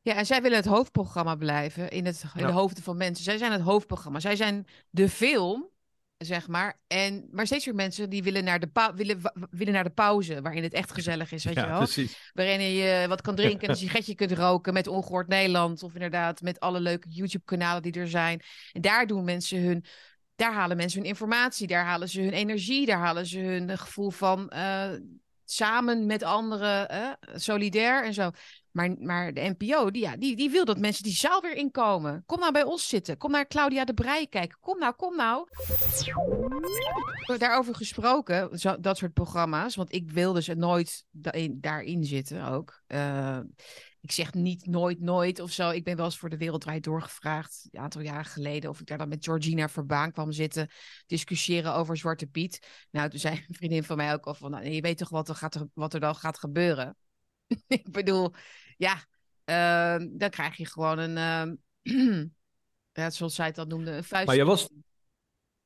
Ja, 0.00 0.14
en 0.14 0.26
zij 0.26 0.42
willen 0.42 0.56
het 0.56 0.66
hoofdprogramma 0.66 1.34
blijven 1.34 1.90
in, 1.90 2.06
het, 2.06 2.24
in 2.34 2.46
de 2.46 2.52
hoofden 2.52 2.82
van 2.82 2.96
mensen. 2.96 3.24
Zij 3.24 3.38
zijn 3.38 3.52
het 3.52 3.60
hoofdprogramma. 3.60 4.20
Zij 4.20 4.36
zijn 4.36 4.66
de 4.90 5.08
film, 5.08 5.68
zeg 6.18 6.48
maar. 6.48 6.80
En, 6.86 7.28
maar 7.30 7.46
steeds 7.46 7.66
meer 7.66 7.74
mensen 7.74 8.10
die 8.10 8.22
willen 8.22 8.44
naar, 8.44 8.60
de 8.60 8.92
willen, 8.94 9.20
willen 9.50 9.72
naar 9.72 9.84
de 9.84 9.90
pauze, 9.90 10.42
waarin 10.42 10.62
het 10.62 10.72
echt 10.72 10.92
gezellig 10.92 11.32
is, 11.32 11.44
weet 11.44 11.54
je 11.54 11.66
wel? 11.66 11.78
Precies. 11.78 12.30
Waarin 12.32 12.60
je 12.60 13.08
wat 13.08 13.20
kan 13.20 13.34
drinken 13.34 13.62
en 13.62 13.70
een 13.70 13.76
sigaretje 13.76 14.14
kunt 14.14 14.32
roken 14.32 14.72
met 14.72 14.86
Ongehoord 14.86 15.28
Nederland. 15.28 15.82
Of 15.82 15.94
inderdaad 15.94 16.40
met 16.40 16.60
alle 16.60 16.80
leuke 16.80 17.08
YouTube-kanalen 17.08 17.82
die 17.82 17.92
er 17.92 18.08
zijn. 18.08 18.40
En 18.72 18.80
daar 18.80 19.06
doen 19.06 19.24
mensen 19.24 19.62
hun 19.62 19.84
daar 20.36 20.52
halen 20.52 20.76
mensen 20.76 21.00
hun 21.00 21.08
informatie, 21.08 21.66
daar 21.66 21.84
halen 21.84 22.08
ze 22.08 22.20
hun 22.20 22.32
energie, 22.32 22.86
daar 22.86 22.98
halen 22.98 23.26
ze 23.26 23.38
hun 23.38 23.78
gevoel 23.78 24.10
van 24.10 24.52
uh, 24.54 24.90
samen 25.44 26.06
met 26.06 26.22
anderen, 26.22 26.94
uh, 26.94 27.12
solidair 27.34 28.04
en 28.04 28.14
zo. 28.14 28.30
Maar, 28.74 28.94
maar 28.98 29.34
de 29.34 29.54
NPO, 29.58 29.90
die, 29.90 30.02
ja, 30.02 30.16
die, 30.16 30.36
die 30.36 30.50
wil 30.50 30.64
dat 30.64 30.78
mensen 30.78 31.02
die 31.02 31.12
zaal 31.12 31.40
weer 31.40 31.56
inkomen. 31.56 32.22
Kom 32.26 32.38
nou 32.38 32.52
bij 32.52 32.62
ons 32.62 32.88
zitten. 32.88 33.16
Kom 33.16 33.30
naar 33.30 33.46
Claudia 33.46 33.84
de 33.84 33.94
Breij 33.94 34.26
kijken. 34.26 34.58
Kom 34.60 34.78
nou, 34.78 34.94
kom 34.94 35.16
nou. 35.16 35.48
Daarover 37.38 37.74
gesproken, 37.74 38.60
dat 38.80 38.98
soort 38.98 39.12
programma's. 39.12 39.74
Want 39.74 39.94
ik 39.94 40.10
wilde 40.10 40.42
ze 40.42 40.54
nooit 40.54 41.04
daarin 41.50 42.04
zitten 42.04 42.44
ook. 42.44 42.82
Uh, 42.88 43.38
ik 44.00 44.12
zeg 44.12 44.34
niet 44.34 44.66
nooit, 44.66 45.00
nooit 45.00 45.40
of 45.40 45.50
zo. 45.50 45.70
Ik 45.70 45.84
ben 45.84 45.96
wel 45.96 46.04
eens 46.04 46.18
voor 46.18 46.30
de 46.30 46.36
Wereldwijd 46.36 46.84
doorgevraagd, 46.84 47.68
een 47.70 47.80
aantal 47.80 48.00
jaren 48.00 48.24
geleden, 48.24 48.70
of 48.70 48.80
ik 48.80 48.86
daar 48.86 48.98
dan 48.98 49.08
met 49.08 49.24
Georgina 49.24 49.68
Verbaan 49.68 50.12
kwam 50.12 50.32
zitten, 50.32 50.68
discussiëren 51.06 51.74
over 51.74 51.96
Zwarte 51.96 52.26
Piet. 52.26 52.86
Nou, 52.90 53.10
toen 53.10 53.18
zei 53.18 53.44
een 53.48 53.54
vriendin 53.54 53.84
van 53.84 53.96
mij 53.96 54.12
ook 54.12 54.26
al 54.26 54.34
van, 54.34 54.50
nou, 54.50 54.68
je 54.68 54.80
weet 54.80 54.98
toch 54.98 55.08
wat 55.08 55.28
er, 55.28 55.34
gaat, 55.34 55.64
wat 55.74 55.94
er 55.94 56.00
dan 56.00 56.14
gaat 56.14 56.38
gebeuren? 56.38 56.96
ik 57.66 57.90
bedoel, 57.90 58.32
ja, 58.76 58.94
uh, 59.44 60.06
dan 60.10 60.30
krijg 60.30 60.56
je 60.56 60.66
gewoon 60.66 60.98
een, 60.98 61.58
uh, 61.84 62.22
ja, 62.92 63.10
zoals 63.10 63.34
zij 63.34 63.46
het 63.46 63.54
dan 63.54 63.68
noemde, 63.68 63.90
een 63.90 64.04
vuist. 64.04 64.26
Maar 64.26 64.36
je 64.36 64.44
was, 64.44 64.68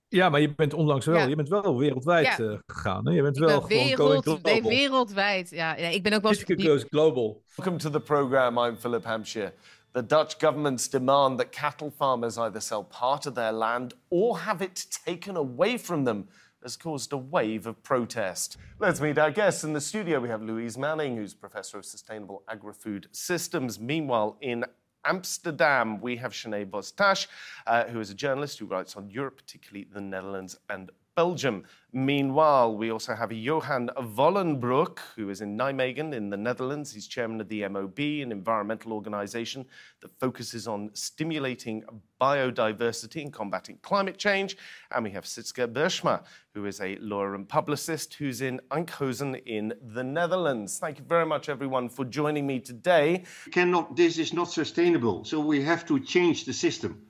ja, 0.09 0.29
maar 0.29 0.41
je 0.41 0.55
bent 0.55 0.75
onlangs 0.75 1.07
wel, 1.07 1.17
ja. 1.17 1.25
je 1.25 1.37
bent 1.37 1.49
wel 1.49 1.79
wereldwijd 1.79 2.27
ja. 2.27 2.39
uh, 2.39 2.59
gegaan. 2.67 3.07
Hè? 3.07 3.13
Je 3.13 3.23
bent 3.23 3.37
ik 3.37 3.43
wel 3.43 3.61
ben 3.61 3.69
wereld, 3.69 4.25
gewoon 4.25 4.41
nee, 4.43 4.63
wereldwijd. 4.63 5.51
Ja, 5.51 5.77
ja, 5.77 5.89
ik 5.89 6.03
ben 6.03 6.13
ook 6.13 6.23
wel 6.23 6.31
eens... 6.31 6.67
goes 6.67 6.85
global. 6.91 7.43
Welcome 7.55 7.79
to 7.79 7.91
the 7.91 8.01
program. 8.01 8.59
I'm 8.59 8.77
Philip 8.77 9.05
Hampshire. 9.05 9.53
The 9.93 10.07
Dutch 10.07 10.35
government's 10.39 10.91
demand 10.91 11.39
that 11.39 11.51
cattle 11.51 11.91
farmers 11.97 12.37
either 12.37 12.61
sell 12.61 12.85
part 12.99 13.27
of 13.27 13.35
their 13.35 13.53
land 13.53 13.95
or 14.09 14.39
have 14.39 14.65
it 14.65 15.03
taken 15.05 15.37
away 15.37 15.79
from 15.79 16.05
them 16.05 16.29
has 16.63 16.77
caused 16.77 17.13
a 17.13 17.17
wave 17.17 17.67
of 17.67 17.83
protest. 17.83 18.57
Let's 18.79 19.01
meet 19.01 19.19
our 19.19 19.31
guests. 19.31 19.65
In 19.65 19.73
the 19.73 19.81
studio, 19.81 20.21
we 20.21 20.29
have 20.29 20.43
Louise 20.43 20.77
Manning, 20.77 21.17
who's 21.17 21.35
Professor 21.35 21.79
of 21.79 21.85
Sustainable 21.85 22.43
Agri-Food 22.49 23.09
Systems. 23.13 23.79
Meanwhile, 23.79 24.37
in 24.41 24.65
Amsterdam, 25.05 26.01
we 26.01 26.17
have 26.17 26.33
Sinead 26.33 26.71
Vostash, 26.71 27.29
uh, 27.67 27.85
who 27.85 28.01
is 28.01 28.11
a 28.11 28.15
journalist 28.15 28.59
who 28.59 28.67
writes 28.67 28.97
on 28.97 29.09
Europe, 29.09 29.37
particularly 29.37 29.87
the 29.93 30.01
Netherlands 30.01 30.59
and 30.69 30.91
Belgium. 31.19 31.65
Meanwhile, 31.93 32.77
we 32.77 32.93
also 32.93 33.13
have 33.13 33.33
Johan 33.33 33.91
Vollenbroek, 33.99 35.01
who 35.17 35.31
is 35.31 35.41
in 35.41 35.59
Nijmegen 35.59 36.15
in 36.15 36.31
the 36.31 36.37
Netherlands. 36.37 36.93
He's 36.93 37.09
chairman 37.09 37.41
of 37.41 37.49
the 37.49 37.67
MOB, 37.67 37.99
an 37.99 38.31
environmental 38.31 38.93
organization 38.93 39.67
that 40.01 40.17
focuses 40.21 40.69
on 40.69 40.91
stimulating 40.93 41.83
biodiversity 42.21 43.21
and 43.23 43.33
combating 43.33 43.79
climate 43.83 44.17
change. 44.17 44.57
And 44.93 45.03
we 45.03 45.11
have 45.11 45.25
Sitske 45.25 45.67
Bershma, 45.73 46.23
who 46.55 46.67
is 46.67 46.81
a 46.81 46.95
lawyer 47.01 47.35
and 47.35 47.49
publicist 47.49 48.15
who's 48.15 48.41
in 48.41 48.61
Enkhuizen 48.71 49.43
in 49.45 49.75
the 49.83 50.05
Netherlands. 50.05 50.79
Thank 50.79 51.01
you 51.01 51.05
very 51.05 51.27
much, 51.27 51.49
everyone, 51.49 51.89
for 51.89 52.05
joining 52.05 52.47
me 52.47 52.61
today. 52.61 53.25
Cannot, 53.51 53.97
this 53.97 54.19
is 54.19 54.33
not 54.33 54.53
sustainable, 54.53 55.25
so 55.25 55.41
we 55.41 55.63
have 55.63 55.85
to 55.87 55.99
change 55.99 56.45
the 56.45 56.53
system. 56.53 57.03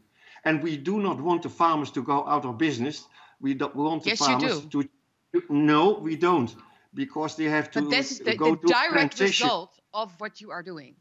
And 0.47 0.63
we 0.63 0.79
do 0.79 0.99
not 0.99 1.21
want 1.21 1.43
the 1.43 1.51
farmers 1.51 1.91
to 1.91 2.03
go 2.03 2.27
out 2.27 2.47
of 2.47 2.57
business 2.57 3.05
we 3.41 3.55
don't 3.55 3.75
want 3.75 4.03
the 4.05 4.11
yes, 4.11 4.19
farmers 4.19 4.67
to. 4.67 4.89
No, 5.49 5.93
we 5.93 6.17
don't, 6.17 6.55
because 6.95 7.37
they 7.37 7.45
have 7.45 7.71
to 7.73 7.83
but 7.83 7.91
that's 7.91 8.19
the, 8.19 8.35
go 8.35 8.55
the 8.55 8.69
direct 8.69 9.17
transition. 9.17 9.47
result 9.47 9.79
of 9.93 10.13
what 10.19 10.41
you 10.41 10.51
are 10.51 10.63
doing. 10.63 10.95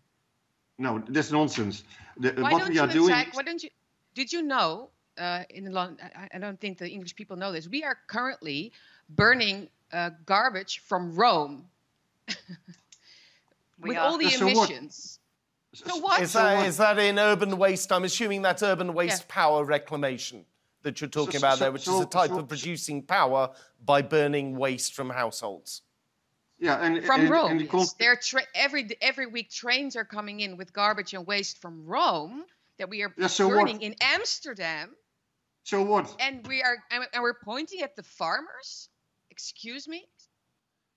No, 0.78 1.04
that's 1.08 1.32
nonsense. 1.32 1.84
The, 2.18 2.34
why 2.34 2.52
what 2.52 2.60
don't 2.60 2.70
we 2.70 2.76
you 2.76 2.82
are 2.82 2.88
doing. 2.88 3.12
Attack, 3.12 3.36
why 3.36 3.44
don't 3.44 3.64
you? 3.64 3.70
Did 4.14 4.32
you 4.32 4.42
know? 4.42 4.90
Uh, 5.18 5.44
in 5.50 5.72
London, 5.72 5.98
I, 6.16 6.28
I 6.36 6.38
don't 6.38 6.60
think 6.60 6.78
the 6.78 6.88
English 6.88 7.16
people 7.16 7.38
know 7.38 7.52
this. 7.52 7.68
We 7.68 7.84
are 7.84 7.98
currently 8.06 8.72
burning 9.10 9.68
uh, 9.92 10.12
garbage 10.28 10.84
from 10.86 11.16
Rome 11.16 11.66
with 13.80 13.98
all 13.98 14.20
the 14.20 14.30
so 14.30 14.48
emissions. 14.48 15.18
What? 15.72 15.90
So 15.90 15.98
what? 15.98 16.22
Is 16.22 16.34
that, 16.34 16.40
so 16.40 16.56
what? 16.58 16.68
is 16.68 16.78
that 16.78 17.00
in 17.00 17.18
urban 17.18 17.58
waste? 17.58 17.92
I'm 17.92 18.04
assuming 18.04 18.44
that's 18.44 18.62
urban 18.62 18.94
waste 18.94 19.24
yeah. 19.28 19.34
power 19.34 19.66
reclamation 19.66 20.46
that 20.88 21.02
you're 21.02 21.10
talking 21.10 21.40
so, 21.40 21.48
about 21.48 21.58
so, 21.58 21.64
there, 21.66 21.72
which 21.72 21.84
so, 21.84 22.00
is 22.00 22.06
a 22.06 22.10
type 22.10 22.32
of 22.32 22.48
producing 22.48 23.04
power 23.04 23.52
by 23.84 24.02
burning 24.02 24.58
waste 24.58 24.94
from 24.94 25.10
households. 25.10 25.82
Yeah, 26.60 26.78
and 26.82 27.04
from 27.04 27.22
and, 27.22 27.30
Rome. 27.30 27.52
And 27.52 27.62
yes. 27.62 27.94
There 28.00 28.16
tra- 28.16 28.48
every 28.56 28.90
every 29.02 29.28
week 29.28 29.52
trains 29.52 29.96
are 29.96 30.06
coming 30.06 30.40
in 30.40 30.58
with 30.58 30.74
garbage 30.74 31.14
and 31.14 31.28
waste 31.28 31.62
from 31.62 31.86
Rome 31.86 32.46
that 32.80 32.90
we 32.90 33.04
are 33.04 33.14
yeah, 33.18 33.28
burning 33.38 33.76
what? 33.76 33.84
in 33.84 33.96
Amsterdam. 34.02 34.96
So 35.64 35.84
what? 35.84 36.16
And 36.20 36.48
we 36.48 36.64
are 36.64 36.78
and 36.90 37.22
we're 37.22 37.40
pointing 37.44 37.82
at 37.82 37.96
the 37.96 38.04
farmers. 38.04 38.90
Excuse 39.30 39.88
me. 39.88 40.08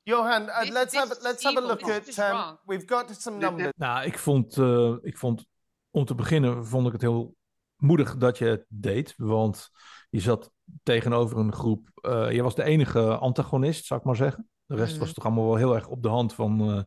Johan, 0.06 0.48
uh, 0.48 0.64
this, 0.64 0.70
let's 0.70 0.92
this 0.92 1.00
have 1.00 1.18
let's 1.22 1.42
have 1.44 1.56
a 1.56 1.60
look 1.60 1.82
at. 1.84 2.18
Um, 2.18 2.58
we've 2.66 2.86
got 2.86 3.10
some 3.10 3.38
numbers. 3.38 3.72
Nou, 3.76 4.06
ik 4.06 4.18
vond, 4.18 4.56
uh, 4.56 4.96
ik 5.02 5.18
vond 5.18 5.44
om 5.90 6.04
te 6.04 6.14
beginnen 6.14 6.66
vond 6.66 6.86
ik 6.86 6.92
het 6.92 7.00
heel 7.02 7.34
moedig 7.80 8.16
dat 8.16 8.38
je 8.38 8.44
het 8.44 8.64
deed, 8.68 9.14
want 9.16 9.70
je 10.10 10.20
zat 10.20 10.52
tegenover 10.82 11.38
een 11.38 11.52
groep. 11.52 11.90
Uh, 12.02 12.32
je 12.32 12.42
was 12.42 12.54
de 12.54 12.62
enige 12.62 13.16
antagonist, 13.16 13.84
zou 13.84 14.00
ik 14.00 14.06
maar 14.06 14.16
zeggen. 14.16 14.48
De 14.66 14.74
rest 14.76 14.98
was 14.98 15.06
mhm. 15.06 15.14
toch 15.14 15.24
allemaal 15.24 15.44
wel 15.44 15.56
heel 15.56 15.74
erg 15.74 15.88
op 15.88 16.02
de 16.02 16.08
hand 16.08 16.34
van 16.34 16.84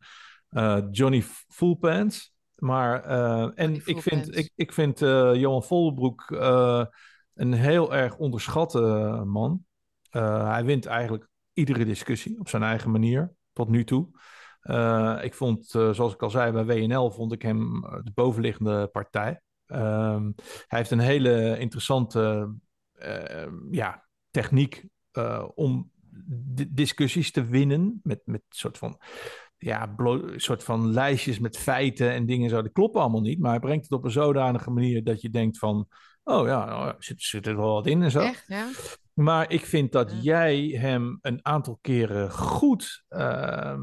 uh, 0.50 0.82
Johnny 0.92 1.24
Fullpants. 1.48 2.32
Maar, 2.56 3.04
en 3.54 3.82
ik 3.86 4.02
vind, 4.02 4.38
ik, 4.38 4.52
ik 4.56 4.74
vind 4.74 5.00
Johan 5.00 5.64
Volbroek 5.64 6.30
een 7.34 7.54
heel 7.54 7.94
erg 7.94 8.18
onderschatte 8.18 8.80
man. 9.26 9.66
hij 10.10 10.66
wint 10.66 10.86
eigenlijk 10.86 11.28
iedere 11.54 11.86
discussie 11.86 12.40
op 12.40 12.50
zijn 12.50 12.64
eigen 12.64 12.92
manier, 12.92 13.34
tot 13.54 13.70
nu 13.70 13.84
toe. 13.84 14.08
ik 15.22 15.34
vond, 15.34 15.66
zoals 15.66 16.14
ik 16.14 16.22
al 16.22 16.30
zei, 16.30 16.52
bij 16.52 16.66
WNL 16.66 17.12
vond 17.12 17.32
ik 17.32 17.42
hem 17.42 17.82
de 17.82 18.12
bovenliggende 18.14 18.88
partij. 18.88 19.42
Ehm, 19.66 20.32
hij 20.68 20.80
heeft 20.80 20.92
een 20.92 21.00
hele 21.00 21.58
interessante 21.60 22.54
uh, 22.96 23.48
ja, 23.72 24.08
techniek 24.32 24.86
uh, 25.14 25.48
om 25.56 25.92
discussies 26.70 27.32
te 27.32 27.46
winnen 27.46 28.00
met, 28.04 28.22
met 28.26 28.42
soort 28.50 28.78
van 28.78 29.02
ja, 29.58 29.96
soort 30.36 30.64
van 30.64 30.92
lijstjes 30.92 31.40
met 31.40 31.58
feiten 31.58 32.12
en 32.12 32.26
dingen 32.26 32.50
zo. 32.50 32.62
Dat 32.62 32.72
kloppen 32.72 33.02
allemaal 33.02 33.22
niet, 33.22 33.40
maar 33.40 33.52
hij 33.52 33.60
brengt 33.60 33.84
het 33.84 33.94
op 33.94 34.04
een 34.04 34.12
zodanige 34.12 34.72
manier 34.72 35.04
dat 35.04 35.22
je 35.22 35.30
denkt 35.30 35.58
van, 35.58 35.88
oh 36.24 36.48
ja, 36.48 36.66
nou, 36.66 36.96
zit, 37.00 37.22
zit 37.22 37.48
er 37.48 37.58
wel 37.58 37.74
wat 37.74 37.88
in 37.88 38.04
en 38.04 38.12
zo. 38.12 38.20
Echt, 38.20 38.48
ja? 38.48 38.70
Maar 39.14 39.52
ik 39.52 39.66
vind 39.66 39.92
dat 39.92 40.24
jij 40.24 40.60
hem 40.60 41.18
een 41.22 41.40
aantal 41.46 41.78
keren 41.82 42.32
goed 42.32 43.04
uh, 43.10 43.78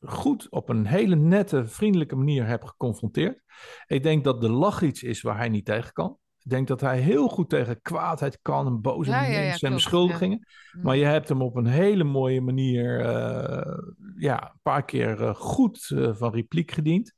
goed 0.00 0.50
op 0.50 0.68
een 0.68 0.86
hele 0.86 1.16
nette, 1.16 1.66
vriendelijke 1.66 2.16
manier 2.16 2.46
heb 2.46 2.64
geconfronteerd. 2.64 3.42
Ik 3.86 4.02
denk 4.02 4.24
dat 4.24 4.40
de 4.40 4.50
lach 4.50 4.82
iets 4.82 5.02
is 5.02 5.22
waar 5.22 5.36
hij 5.36 5.48
niet 5.48 5.64
tegen 5.64 5.92
kan. 5.92 6.18
Ik 6.42 6.50
denk 6.50 6.68
dat 6.68 6.80
hij 6.80 6.98
heel 6.98 7.28
goed 7.28 7.48
tegen 7.48 7.82
kwaadheid 7.82 8.38
kan 8.42 8.66
en 8.66 8.80
boze 8.80 9.10
ja, 9.10 9.20
mensen 9.20 9.68
en 9.68 9.74
beschuldigingen. 9.74 10.46
Mm. 10.72 10.82
Maar 10.82 10.96
je 10.96 11.04
hebt 11.04 11.28
hem 11.28 11.42
op 11.42 11.56
een 11.56 11.66
hele 11.66 12.04
mooie 12.04 12.40
manier, 12.40 13.00
uh, 13.00 13.78
ja, 14.16 14.42
een 14.42 14.60
paar 14.62 14.84
keer 14.84 15.20
uh, 15.20 15.34
goed 15.34 15.90
uh, 15.94 16.14
van 16.14 16.32
repliek 16.32 16.70
gediend. 16.70 17.14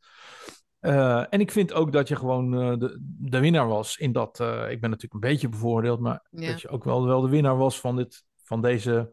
en 0.81 1.40
ik 1.40 1.51
vind 1.51 1.73
ook 1.73 1.92
dat 1.92 2.09
je 2.09 2.16
gewoon 2.16 2.51
de, 2.79 2.99
de 3.18 3.40
winnaar 3.40 3.68
was 3.68 3.97
in 3.97 4.12
dat. 4.12 4.40
ik 4.68 4.81
ben 4.81 4.90
natuurlijk 4.90 5.12
een 5.12 5.31
beetje 5.31 5.49
bevoordeeld, 5.49 6.01
maar 6.01 6.27
dat 6.31 6.61
je 6.61 6.68
ook 6.68 6.85
wel, 6.85 7.07
wel 7.07 7.21
de 7.21 7.29
winnaar 7.29 7.57
was 7.57 7.81
van, 7.81 7.97
dit, 7.97 8.25
van 8.45 8.61
deze 8.61 9.12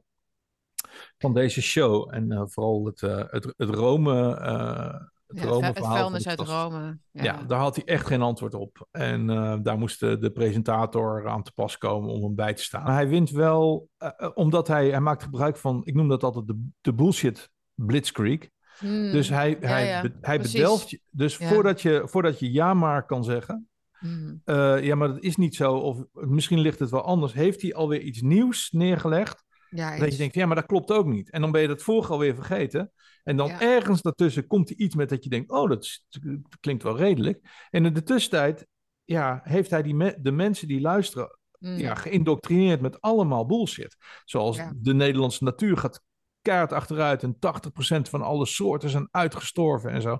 van 1.17 1.33
deze 1.33 1.61
show. 1.61 2.13
En 2.13 2.31
uh, 2.31 2.41
vooral 2.45 2.85
het, 2.85 3.01
uh, 3.01 3.23
het, 3.27 3.53
het 3.57 3.69
Rome, 3.69 4.13
uh, 4.41 4.93
het 5.27 5.37
Ja, 5.39 5.43
Rome-verhaal. 5.45 5.73
van 5.73 5.97
vuilnis 5.97 6.27
uit 6.27 6.39
Rome. 6.39 6.99
Ja. 7.11 7.43
daar 7.47 7.59
had 7.59 7.75
hij 7.75 7.85
echt 7.85 8.05
geen 8.07 8.21
antwoord 8.21 8.53
op. 8.53 8.87
En 8.91 9.29
eh, 9.29 9.57
daar 9.61 9.77
moest 9.77 9.99
de, 9.99 10.17
de 10.17 10.31
presentator 10.31 11.27
aan 11.27 11.43
te 11.43 11.51
pas 11.53 11.77
komen 11.77 12.09
om 12.09 12.23
hem 12.23 12.35
bij 12.35 12.53
te 12.53 12.63
staan. 12.63 12.91
Hij 12.91 13.07
wint 13.07 13.29
wel, 13.29 13.89
eh, 13.97 14.09
eh, 14.17 14.29
omdat 14.33 14.67
hij, 14.67 14.89
hij 14.89 14.99
maakt 15.01 15.23
gebruik 15.23 15.57
van, 15.57 15.81
ik 15.85 15.93
noem 15.95 16.07
dat 16.07 16.23
altijd 16.23 16.47
de, 16.47 16.67
de 16.81 16.93
bullshit 16.93 17.49
blitzkrieg. 17.73 18.49
Hmm. 18.77 19.11
Dus 19.11 19.29
hij, 19.29 19.49
Ja, 19.61 19.67
hij, 19.67 19.85
ja, 19.87 20.01
be- 20.01 20.17
hij 20.21 20.37
precies. 20.37 20.53
bedelft 20.59 20.89
je. 20.89 21.01
Dus 21.09 21.37
Ja. 21.37 21.47
voordat, 21.47 21.81
je, 21.81 22.01
voordat 22.05 22.39
je 22.39 22.51
ja 22.51 22.73
maar 22.73 23.05
kan 23.05 23.23
zeggen, 23.23 23.67
Hmm. 23.99 24.41
eh, 24.45 24.83
ja 24.83 24.95
maar 24.95 25.07
dat 25.07 25.23
is 25.23 25.35
niet 25.35 25.55
zo, 25.55 25.73
of 25.73 26.03
misschien 26.11 26.59
ligt 26.59 26.79
het 26.79 26.89
wel 26.89 27.01
anders, 27.03 27.33
heeft 27.33 27.61
hij 27.61 27.73
alweer 27.73 28.01
iets 28.01 28.21
nieuws 28.21 28.71
neergelegd. 28.71 29.43
Ja, 29.69 29.97
Dat 29.97 30.11
je 30.11 30.17
denkt, 30.17 30.35
ja, 30.35 30.45
maar 30.45 30.55
dat 30.55 30.65
klopt 30.65 30.91
ook 30.91 31.05
niet. 31.05 31.29
En 31.31 31.41
dan 31.41 31.51
ben 31.51 31.61
je 31.61 31.67
dat 31.67 31.81
vorige 31.81 32.11
alweer 32.11 32.35
vergeten. 32.35 32.91
En 33.23 33.37
dan 33.37 33.47
Ja. 33.47 33.61
ergens 33.61 34.01
daartussen 34.01 34.47
komt 34.47 34.69
er 34.69 34.75
iets 34.77 34.95
met 34.95 35.09
dat 35.09 35.23
je 35.23 35.29
denkt, 35.29 35.51
oh, 35.51 35.69
dat, 35.69 35.83
is- 35.83 36.05
dat 36.09 36.59
klinkt 36.59 36.83
wel 36.83 36.97
redelijk. 36.97 37.65
En 37.69 37.85
in 37.85 37.93
de 37.93 38.03
tussentijd, 38.03 38.67
ja, 39.03 39.39
heeft 39.43 39.69
hij 39.69 39.81
die 39.83 39.95
me- 39.95 40.17
de 40.21 40.31
mensen 40.31 40.67
die 40.67 40.81
luisteren, 40.81 41.37
Hmm. 41.59 41.77
ja, 41.77 41.95
geïndoctrineerd 41.95 42.81
met 42.81 43.01
allemaal 43.01 43.45
bullshit. 43.45 43.95
Zoals 44.25 44.57
Ja. 44.57 44.73
de 44.75 44.93
Nederlandse 44.93 45.43
natuur 45.43 45.77
gaat 45.77 46.01
kaart 46.41 46.73
achteruit 46.73 47.23
en 47.23 47.39
80% 47.39 48.09
van 48.09 48.21
alle 48.21 48.45
soorten 48.45 48.89
zijn 48.89 49.07
uitgestorven 49.11 49.91
en 49.91 50.01
zo. 50.01 50.17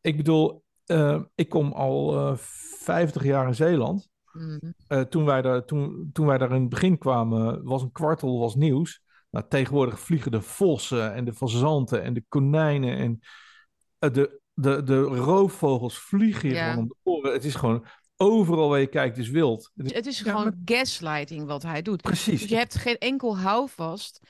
Ik 0.00 0.16
bedoel, 0.16 0.64
eh, 0.84 1.22
ik 1.34 1.48
kom 1.48 1.72
al 1.72 2.16
eh 2.18 2.36
50 2.36 3.24
jaar 3.24 3.46
in 3.46 3.54
Zeeland. 3.54 4.08
Eh, 4.88 5.00
toen, 5.00 5.24
wij 5.24 5.42
daar, 5.42 5.64
toen, 5.64 6.10
toen 6.12 6.26
wij 6.26 6.38
daar 6.38 6.52
in 6.52 6.60
het 6.60 6.68
begin 6.68 6.98
kwamen, 6.98 7.62
was 7.64 7.82
een 7.82 7.92
kwartel 7.92 8.38
was 8.38 8.54
nieuws. 8.54 9.00
Nou, 9.30 9.44
tegenwoordig 9.48 10.00
vliegen 10.00 10.30
de 10.30 10.42
vossen 10.42 11.14
en 11.14 11.24
de 11.24 11.32
fazanten 11.32 12.02
en 12.02 12.14
de 12.14 12.24
konijnen 12.28 12.96
en 12.96 13.20
eh, 13.98 14.12
de, 14.12 14.40
de, 14.54 14.82
de 14.82 15.00
roofvogels 15.02 15.98
vliegen 15.98 16.48
hier 16.48 16.76
om 16.76 16.88
de 16.88 16.94
oren. 17.02 17.32
Het 17.32 17.44
is 17.44 17.54
gewoon 17.54 17.86
overal 18.16 18.68
waar 18.68 18.80
je 18.80 18.86
kijkt 18.86 19.18
is 19.18 19.28
wild. 19.28 19.70
Het 19.76 19.86
is- 19.86 19.92
Het 19.94 20.06
is 20.06 20.18
Ja, 20.20 20.24
gewoon 20.30 20.44
maar- 20.44 20.78
gaslighting 20.78 21.46
wat 21.46 21.62
hij 21.62 21.82
doet. 21.82 22.02
precies. 22.02 22.40
Dus 22.40 22.50
je 22.50 22.56
hebt 22.56 22.74
geen 22.74 22.98
enkel 22.98 23.38
houvast. 23.38 24.20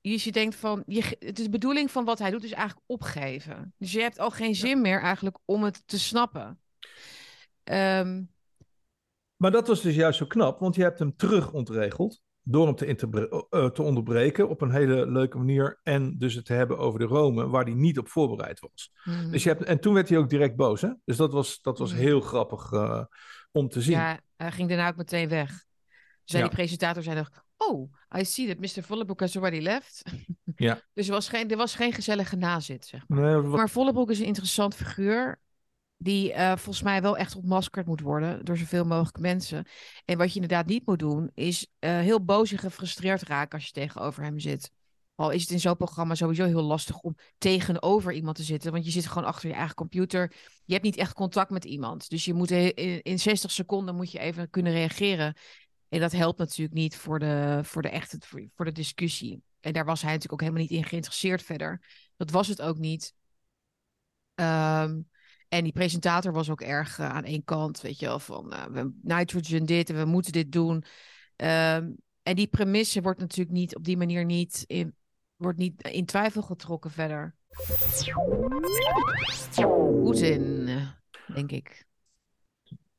Dus 0.00 0.24
je 0.24 0.32
denkt 0.32 0.54
van, 0.56 0.82
je, 0.86 1.16
het 1.18 1.38
is 1.38 1.44
de 1.44 1.50
bedoeling 1.50 1.90
van 1.90 2.04
wat 2.04 2.18
hij 2.18 2.30
doet 2.30 2.44
is 2.44 2.52
eigenlijk 2.52 2.86
opgeven. 2.86 3.74
Dus 3.78 3.92
je 3.92 4.00
hebt 4.00 4.18
al 4.18 4.30
geen 4.30 4.54
zin 4.54 4.80
meer 4.80 5.00
eigenlijk 5.00 5.38
om 5.44 5.62
het 5.62 5.82
te 5.86 5.98
snappen. 5.98 6.60
Ehm, 7.64 8.22
Maar 9.36 9.50
dat 9.50 9.68
was 9.68 9.80
dus 9.82 9.94
juist 9.94 10.18
zo 10.18 10.26
knap, 10.26 10.58
want 10.60 10.74
je 10.74 10.82
hebt 10.82 10.98
hem 10.98 11.16
terug 11.16 11.52
ontregeld 11.52 12.20
door 12.42 12.66
hem 12.66 12.74
te, 12.74 12.86
interbre- 12.86 13.46
eh, 13.50 13.66
te 13.70 13.82
onderbreken 13.82 14.48
op 14.48 14.60
een 14.60 14.70
hele 14.70 15.10
leuke 15.10 15.38
manier 15.38 15.80
en 15.82 16.18
dus 16.18 16.34
het 16.34 16.44
te 16.44 16.52
hebben 16.52 16.78
over 16.78 16.98
de 16.98 17.04
Rome 17.04 17.46
waar 17.48 17.64
hij 17.64 17.74
niet 17.74 17.98
op 17.98 18.08
voorbereid 18.08 18.60
was. 18.60 18.92
hmm. 19.02 19.30
Dus 19.30 19.42
je 19.42 19.48
hebt, 19.48 19.62
en 19.64 19.80
toen 19.80 19.94
werd 19.94 20.08
hij 20.08 20.18
ook 20.18 20.28
direct 20.30 20.56
boos, 20.56 20.80
hè? 20.80 20.88
Dus 21.04 21.16
dat 21.16 21.32
was, 21.32 21.60
dat 21.62 21.78
was 21.78 21.92
Mhm. 21.92 22.00
heel 22.00 22.20
grappig 22.20 22.72
eh, 22.72 23.04
om 23.52 23.68
te 23.68 23.80
zien. 23.82 23.96
Ja, 23.96 24.20
hij 24.36 24.52
ging 24.52 24.68
daarna 24.68 24.88
ook 24.88 24.96
meteen 24.96 25.28
weg. 25.28 25.64
Zei 26.24 26.42
Ja. 26.42 26.48
die 26.48 26.56
presentator 26.58 27.02
zei 27.02 27.16
nog, 27.16 27.30
oh, 27.56 27.92
I 28.18 28.24
see 28.24 28.46
that 28.54 28.58
Mr. 28.76 28.82
Vollebroek 28.82 29.20
has 29.20 29.36
already 29.36 29.60
left. 29.60 30.02
Ja. 30.56 30.80
dus 30.94 31.06
er 31.06 31.12
was, 31.12 31.28
geen, 31.28 31.50
er 31.50 31.56
was 31.56 31.74
geen 31.74 31.92
gezellige 31.92 32.36
nazit, 32.36 32.86
zeg 32.86 33.04
maar. 33.08 33.20
Nee, 33.20 33.36
Maar 33.42 33.70
Vollebroek 33.70 34.10
is 34.10 34.18
een 34.18 34.24
interessant 34.26 34.74
figuur. 34.74 35.40
Die 36.04 36.32
eh, 36.32 36.48
volgens 36.48 36.82
mij 36.82 37.02
wel 37.02 37.16
echt 37.16 37.36
ontmaskerd 37.36 37.86
moet 37.86 38.00
worden 38.00 38.44
door 38.44 38.56
zoveel 38.56 38.84
mogelijk 38.84 39.18
mensen. 39.18 39.66
En 40.04 40.18
wat 40.18 40.28
je 40.28 40.34
inderdaad 40.34 40.66
niet 40.66 40.86
moet 40.86 40.98
doen, 40.98 41.30
is 41.34 41.66
eh, 41.78 41.98
heel 41.98 42.24
boos 42.24 42.52
en 42.52 42.58
gefrustreerd 42.58 43.22
raken 43.22 43.52
als 43.58 43.66
je 43.66 43.72
tegenover 43.72 44.22
hem 44.22 44.38
zit. 44.38 44.70
Al 45.14 45.30
is 45.30 45.40
het 45.40 45.50
in 45.50 45.60
zo'n 45.60 45.76
programma 45.76 46.14
sowieso 46.14 46.44
heel 46.44 46.62
lastig 46.62 47.00
om 47.00 47.16
tegenover 47.38 48.12
iemand 48.12 48.36
te 48.36 48.42
zitten. 48.42 48.72
Want 48.72 48.84
je 48.84 48.90
zit 48.90 49.06
gewoon 49.06 49.28
achter 49.28 49.48
je 49.48 49.54
eigen 49.54 49.74
computer. 49.74 50.32
Je 50.64 50.72
hebt 50.72 50.84
niet 50.84 50.96
echt 50.96 51.12
contact 51.12 51.50
met 51.50 51.64
iemand. 51.64 52.08
Dus 52.08 52.24
je 52.24 52.34
moet 52.34 52.50
in, 52.50 53.02
in 53.02 53.18
60 53.18 53.50
seconden 53.50 53.94
moet 53.94 54.12
je 54.12 54.18
even 54.18 54.50
kunnen 54.50 54.72
reageren. 54.72 55.36
En 55.88 56.00
dat 56.00 56.12
helpt 56.12 56.38
natuurlijk 56.38 56.76
niet 56.76 56.96
voor 56.96 57.18
de, 57.18 57.60
voor 57.62 57.82
de 57.82 57.88
echte 57.88 58.18
voor 58.54 58.64
de 58.64 58.72
discussie. 58.72 59.42
En 59.60 59.72
daar 59.72 59.84
was 59.84 60.02
hij 60.02 60.12
natuurlijk 60.12 60.42
ook 60.42 60.48
helemaal 60.48 60.68
niet 60.68 60.78
in 60.78 60.84
geïnteresseerd 60.84 61.42
verder. 61.42 61.80
Dat 62.16 62.30
was 62.30 62.48
het 62.48 62.62
ook 62.62 62.78
niet. 62.78 63.14
Ehm, 64.34 65.00
en 65.54 65.64
die 65.64 65.72
presentator 65.72 66.32
was 66.32 66.50
ook 66.50 66.60
erg 66.60 66.98
eh, 66.98 67.08
aan 67.08 67.24
één 67.24 67.44
kant, 67.44 67.80
weet 67.80 67.98
je 67.98 68.06
wel, 68.06 68.18
van 68.18 68.52
eh, 68.52 68.64
we, 68.64 68.92
nitrogen 69.02 69.66
dit 69.66 69.90
en 69.90 69.96
we 69.96 70.04
moeten 70.04 70.32
dit 70.32 70.52
doen. 70.52 70.84
Ehm, 71.36 71.92
en 72.22 72.36
die 72.36 72.46
premisse 72.46 73.02
wordt 73.02 73.20
natuurlijk 73.20 73.56
niet 73.56 73.76
op 73.76 73.84
die 73.84 73.96
manier 73.96 74.24
niet 74.24 74.64
in, 74.66 74.94
wordt 75.36 75.58
niet 75.58 75.82
in 75.82 76.06
twijfel 76.06 76.42
getrokken 76.42 76.90
verder. 76.90 77.34
Poetin, 80.02 80.66
denk 81.34 81.50
ik. 81.50 81.86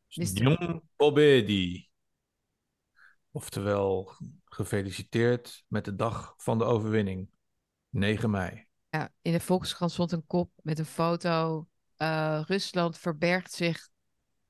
Jong 0.07 0.81
Obedi. 0.95 1.89
Oftewel, 3.31 4.11
gefeliciteerd 4.45 5.63
met 5.67 5.85
de 5.85 5.95
dag 5.95 6.33
van 6.37 6.57
de 6.57 6.63
overwinning. 6.63 7.29
9 7.89 8.29
mei. 8.29 8.67
Ja, 8.89 9.13
in 9.21 9.31
de 9.31 9.39
Volkskrant 9.39 9.91
stond 9.91 10.11
een 10.11 10.25
kop 10.27 10.51
met 10.61 10.79
een 10.79 10.85
foto. 10.85 11.67
Eh, 11.97 12.41
Rusland 12.45 12.97
verbergt 12.97 13.51
zich 13.51 13.89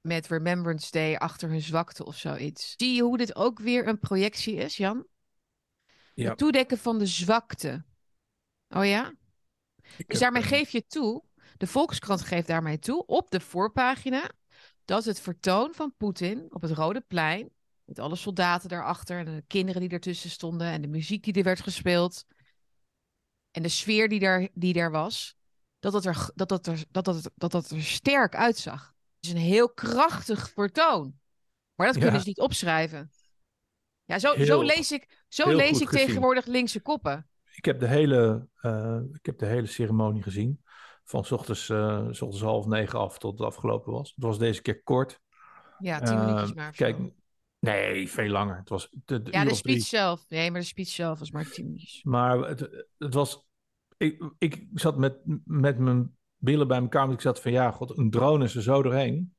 met 0.02 0.28
Remembrance 0.28 0.92
Day 0.92 1.16
achter 1.16 1.50
hun 1.50 1.62
zwakte 1.62 2.06
of 2.06 2.18
zoiets. 2.18 2.74
Zie 2.78 2.96
je 2.96 3.02
hoe 3.02 3.18
dit 3.18 3.36
ook 3.36 3.60
weer 3.60 3.88
een 3.88 4.00
projectie 4.00 4.56
is, 4.56 4.78
Jan? 4.78 5.08
Ja. 6.14 6.30
Het 6.30 6.38
toedekken 6.38 6.78
van 6.78 7.00
de 7.00 7.06
zwakte. 7.06 7.86
Oh 8.70 8.86
ja? 8.86 9.14
Ik 9.98 10.10
Dus 10.10 10.20
daarmee 10.20 10.42
eh, 10.42 10.48
geef 10.48 10.70
je 10.70 10.86
toe, 10.86 11.24
de 11.58 11.68
Volkskrant 11.68 12.22
geeft 12.22 12.48
daarmee 12.48 12.80
toe, 12.80 13.06
op 13.06 13.32
de 13.32 13.40
voorpagina, 13.40 14.32
dat 14.86 15.06
het 15.06 15.20
vertoon 15.20 15.74
van 15.74 15.94
Poetin 15.98 16.46
op 16.50 16.62
het 16.62 16.72
Rode 16.72 17.02
Plein, 17.02 17.50
met 17.84 18.00
alle 18.00 18.16
soldaten 18.16 18.70
daarachter 18.70 19.20
en 19.20 19.26
de 19.26 19.44
kinderen 19.48 19.82
die 19.82 19.90
ertussen 19.90 20.30
stonden 20.30 20.68
en 20.68 20.82
de 20.82 20.88
muziek 20.88 21.24
die 21.24 21.34
er 21.34 21.44
werd 21.44 21.62
gespeeld 21.62 22.26
en 23.52 23.62
de 23.62 23.70
sfeer 23.70 24.10
die 24.10 24.20
daar, 24.20 24.50
die 24.54 24.74
daar 24.74 24.92
was, 24.92 25.36
dat 25.92 26.04
dat 26.04 26.06
er, 26.16 26.30
dat 26.36 26.50
dat 26.50 26.68
er, 26.68 26.84
dat 26.92 27.06
dat, 27.06 27.32
dat 27.36 27.52
dat 27.52 27.70
er 27.70 27.82
sterk 27.82 28.36
uitzag. 28.36 28.94
Het 29.16 29.26
is 29.26 29.32
een 29.32 29.48
heel 29.50 29.70
krachtig 29.70 30.50
vertoon. 30.50 31.20
Maar 31.76 31.88
dat 31.88 31.96
Ja. 31.96 32.02
kunnen 32.02 32.22
ze 32.22 32.28
niet 32.28 32.40
opschrijven. 32.40 33.12
Ja, 34.04 34.20
zo, 34.20 34.34
Heel- 34.34 34.46
zo 34.46 34.62
lees 34.62 34.92
ik, 34.92 35.24
zo 35.28 35.50
lees 35.56 35.82
ik 35.82 35.88
gezien. 35.90 36.06
tegenwoordig 36.06 36.46
linkse 36.46 36.82
koppen. 36.82 37.30
Ik 37.56 37.66
heb 37.66 37.80
de 37.80 37.88
hele, 37.88 38.48
eh, 38.56 39.00
ik 39.14 39.26
heb 39.26 39.38
de 39.38 39.46
hele 39.46 39.68
ceremonie 39.68 40.24
gezien. 40.24 40.64
Van 41.04 41.26
's 41.26 41.32
ochtends, 41.32 41.70
eh, 41.70 42.08
's 42.12 42.22
ochtends 42.22 42.42
half 42.42 42.66
negen 42.66 43.00
af 43.00 43.18
tot 43.18 43.38
het 43.40 43.48
afgelopen 43.48 43.92
was. 43.94 44.12
Het 44.16 44.24
was 44.24 44.38
deze 44.40 44.62
keer 44.62 44.84
kort. 44.84 45.20
Ja, 45.80 46.00
tien 46.00 46.18
Eh, 46.18 46.26
minuutjes 46.26 46.54
maar. 46.54 46.70
of 46.70 46.76
Kijk, 46.76 46.96
zo. 46.98 47.14
nee, 47.60 48.10
veel 48.10 48.28
langer. 48.30 48.58
Het 48.58 48.70
was 48.70 48.90
de, 48.92 49.22
de 49.22 49.32
Ja, 49.32 49.40
de 49.40 49.46
drie. 49.46 49.58
speech 49.58 49.84
zelf. 49.84 50.26
Nee, 50.30 50.52
maar 50.52 50.60
de 50.62 50.68
speech 50.68 50.88
zelf 50.88 51.20
was 51.20 51.32
maar 51.32 51.50
tien 51.50 51.66
minuutjes. 51.66 52.04
Maar 52.04 52.38
het, 52.40 52.86
het 52.98 53.14
was. 53.14 53.44
Ik, 53.98 54.32
ik 54.38 54.68
zat 54.74 54.98
met, 54.98 55.18
met 55.44 55.78
mijn 55.78 56.18
billen 56.38 56.68
bij 56.68 56.80
elkaar. 56.80 57.02
want 57.02 57.14
Ik 57.14 57.22
zat 57.22 57.42
van 57.42 57.52
ja, 57.52 57.72
god, 57.72 57.98
een 57.98 58.10
drone 58.10 58.44
is 58.44 58.56
er 58.56 58.62
zo 58.62 58.82
doorheen. 58.82 59.36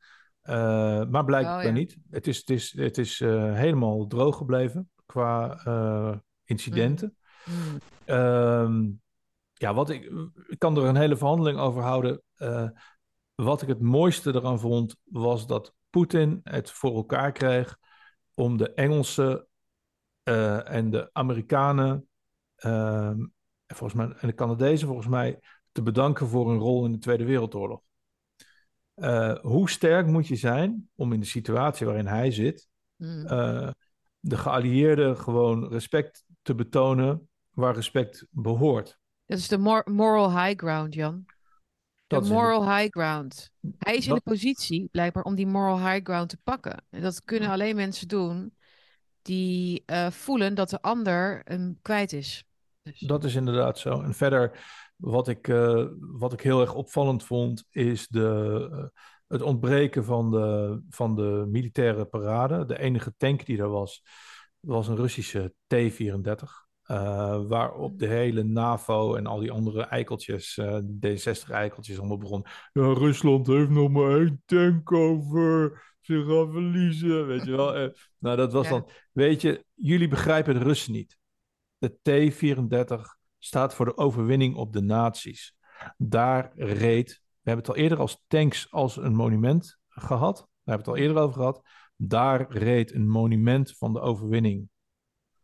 Eh, 0.46 1.04
maar 1.04 1.24
blijkbaar 1.24 1.58
Oh, 1.58 1.64
ja. 1.64 1.70
niet. 1.70 1.98
Het 2.10 2.26
is, 2.26 2.38
het 2.38 2.50
is, 2.50 2.72
het 2.76 2.98
is 2.98 3.20
eh, 3.20 3.54
helemaal 3.54 4.06
droog 4.06 4.36
gebleven 4.36 4.90
qua 5.06 5.60
eh, 5.64 6.16
incidenten. 6.44 7.16
Hmm. 7.44 7.78
Ehm, 8.04 8.90
ja, 9.52 9.74
wat 9.74 9.90
ik, 9.90 10.12
ik 10.46 10.58
kan 10.58 10.76
er 10.76 10.84
een 10.84 10.96
hele 10.96 11.16
verhandeling 11.16 11.58
over 11.58 11.82
houden. 11.82 12.22
Wat 13.34 13.62
ik 13.62 13.68
het 13.68 13.80
mooiste 13.80 14.34
eraan 14.34 14.60
vond, 14.60 14.96
was 15.04 15.46
dat 15.46 15.74
Poetin 15.90 16.40
het 16.42 16.70
voor 16.70 16.94
elkaar 16.94 17.32
kreeg 17.32 17.78
om 18.34 18.56
de 18.56 18.72
Engelsen 18.72 19.46
en 20.64 20.90
de 20.90 21.10
Amerikanen 21.12 22.08
ehm, 22.56 23.24
volgens 23.66 23.94
mij, 23.94 24.16
en 24.20 24.28
de 24.28 24.34
Canadezen 24.34 24.86
volgens 24.86 25.08
mij 25.08 25.40
te 25.72 25.82
bedanken 25.82 26.26
voor 26.28 26.50
hun 26.50 26.58
rol 26.58 26.84
in 26.84 26.92
de 26.92 26.98
Tweede 26.98 27.24
Wereldoorlog. 27.24 27.80
Eh, 28.94 29.38
hoe 29.40 29.70
sterk 29.70 30.06
moet 30.06 30.26
je 30.26 30.36
zijn 30.36 30.88
om 30.94 31.12
in 31.12 31.20
de 31.20 31.26
situatie 31.26 31.86
waarin 31.86 32.06
hij 32.06 32.30
zit, 32.30 32.68
Hmm. 32.96 33.26
eh, 33.26 33.70
de 34.20 34.36
geallieerden 34.36 35.18
gewoon 35.18 35.68
respect 35.68 36.24
te 36.42 36.54
betonen 36.54 37.28
waar 37.50 37.74
respect 37.74 38.26
behoort? 38.30 38.98
Dat 39.26 39.38
is 39.38 39.48
de 39.48 39.58
mor- 39.58 39.90
moral 39.90 40.42
high 40.42 40.58
ground, 40.58 40.94
Jan. 40.94 41.24
De 42.06 42.20
moral 42.20 42.76
high 42.76 42.90
ground. 42.90 43.50
Hij 43.78 43.96
is 43.96 44.06
in 44.06 44.14
Dat- 44.14 44.24
de 44.24 44.30
positie, 44.30 44.88
blijkbaar, 44.90 45.22
om 45.22 45.34
die 45.34 45.46
moral 45.46 45.78
high 45.78 46.04
ground 46.04 46.28
te 46.28 46.38
pakken. 46.42 46.84
En 46.90 47.02
dat 47.02 47.24
kunnen 47.24 47.48
alleen 47.50 47.76
mensen 47.76 48.08
doen 48.08 48.56
die 49.22 49.82
eh, 49.86 50.10
voelen 50.10 50.54
dat 50.54 50.70
de 50.70 50.80
ander 50.82 51.40
hem 51.44 51.78
kwijt 51.82 52.12
is. 52.12 52.44
Dat 52.98 53.24
is 53.24 53.34
inderdaad 53.34 53.78
zo. 53.78 54.02
En 54.02 54.14
verder, 54.14 54.58
wat 54.96 55.28
ik, 55.28 55.48
eh, 55.48 55.84
wat 55.98 56.32
ik 56.32 56.40
heel 56.40 56.60
erg 56.60 56.74
opvallend 56.74 57.24
vond, 57.24 57.64
is 57.70 58.08
de, 58.08 58.68
eh, 58.72 59.00
het 59.26 59.42
ontbreken 59.42 60.04
van 60.04 60.30
de, 60.30 60.80
van 60.88 61.14
de 61.16 61.44
militaire 61.48 62.04
parade. 62.04 62.64
De 62.64 62.78
enige 62.78 63.14
tank 63.16 63.46
die 63.46 63.58
er 63.58 63.68
was, 63.68 64.02
was 64.60 64.88
een 64.88 64.96
Russische 64.96 65.54
T-34. 65.66 66.64
Uh, 66.90 67.46
waarop 67.46 67.98
de 67.98 68.06
hele 68.06 68.42
NAVO 68.42 69.14
en 69.14 69.26
al 69.26 69.38
die 69.38 69.50
andere 69.50 69.82
eikeltjes, 69.82 70.56
uh, 70.56 70.78
D60-eikeltjes, 70.78 71.98
allemaal 71.98 72.18
begonnen. 72.18 72.50
Ja, 72.72 72.82
Rusland 72.82 73.46
heeft 73.46 73.70
nog 73.70 73.90
maar 73.90 74.18
één 74.18 74.42
tank 74.44 74.92
over. 74.92 75.82
Ze 76.00 76.24
gaan 76.28 76.52
verliezen, 76.52 77.26
weet 77.26 77.44
je 77.44 77.56
wel. 77.56 77.92
Nou, 78.18 78.36
dat 78.36 78.52
was 78.52 78.64
ja. 78.64 78.70
dan... 78.70 78.88
Weet 79.12 79.40
je, 79.40 79.64
jullie 79.74 80.08
begrijpen 80.08 80.54
de 80.54 80.60
Russen 80.60 80.92
niet. 80.92 81.18
De 81.78 81.98
T-34 82.02 83.00
staat 83.38 83.74
voor 83.74 83.86
de 83.86 83.96
overwinning 83.96 84.56
op 84.56 84.72
de 84.72 84.82
nazi's. 84.82 85.56
Daar 85.96 86.52
reed... 86.56 87.24
We 87.42 87.52
hebben 87.52 87.66
het 87.66 87.76
al 87.76 87.82
eerder 87.82 87.98
als 87.98 88.24
tanks 88.26 88.72
als 88.72 88.96
een 88.96 89.14
monument 89.14 89.78
gehad. 89.88 90.36
Daar 90.36 90.46
hebben 90.76 90.84
we 90.84 90.90
het 90.90 91.00
al 91.00 91.06
eerder 91.06 91.22
over 91.22 91.34
gehad. 91.34 91.62
Daar 91.96 92.52
reed 92.52 92.94
een 92.94 93.08
monument 93.08 93.76
van 93.76 93.92
de 93.92 94.00
overwinning. 94.00 94.68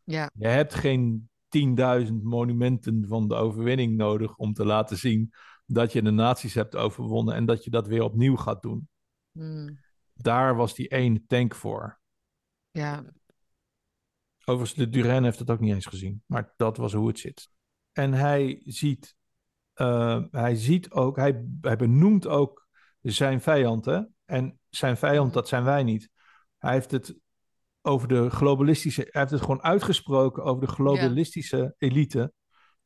Ja. 0.05 0.31
Je 0.35 0.47
hebt 0.47 0.75
geen 0.75 1.31
10.000 2.07 2.13
monumenten 2.23 3.05
van 3.09 3.29
de 3.29 3.35
overwinning 3.35 3.97
nodig 3.97 4.37
om 4.37 4.53
te 4.53 4.65
laten 4.65 4.97
zien 4.97 5.33
dat 5.67 5.93
je 5.93 6.03
de 6.03 6.11
nazi's 6.11 6.55
hebt 6.55 6.77
overwonnen 6.77 7.35
en 7.35 7.47
dat 7.47 7.65
je 7.65 7.71
dat 7.71 7.87
weer 7.87 8.03
opnieuw 8.03 8.37
gaat 8.37 8.63
doen. 8.63 8.89
Hmm. 9.33 9.79
Daar 10.15 10.57
was 10.57 10.75
die 10.75 10.89
ene 10.89 11.23
tank 11.27 11.55
voor. 11.55 12.01
Ja. 12.71 13.05
Overigens, 14.45 14.75
de 14.79 14.89
Duran 14.89 15.25
heeft 15.25 15.39
het 15.39 15.51
ook 15.51 15.61
niet 15.61 15.75
eens 15.75 15.87
gezien, 15.87 16.23
maar 16.27 16.53
dat 16.57 16.77
was 16.77 16.93
hoe 16.93 17.09
het 17.09 17.19
zit. 17.19 17.51
En 17.93 18.13
hij 18.13 18.63
ziet, 18.65 19.17
uh, 19.75 20.23
hij 20.31 20.55
ziet 20.55 20.91
ook, 20.91 21.17
hij, 21.17 21.45
hij 21.61 21.77
benoemt 21.77 22.27
ook 22.27 22.69
zijn 23.01 23.41
vijand, 23.41 23.85
hè? 23.85 24.01
En 24.25 24.59
zijn 24.69 24.97
vijand, 24.97 25.33
dat 25.33 25.49
zijn 25.49 25.65
wij 25.65 25.83
niet. 25.83 26.11
Hij 26.59 26.73
heeft 26.73 26.91
het 26.91 27.17
over 27.83 28.09
de 28.09 28.31
globalistische. 28.31 29.01
Hij 29.01 29.21
heeft 29.21 29.33
het 29.33 29.41
gewoon 29.41 29.63
uitgesproken 29.63 30.43
over 30.43 30.67
de 30.67 30.73
globalistische 30.73 31.57
ja. 31.57 31.75
elite. 31.79 32.33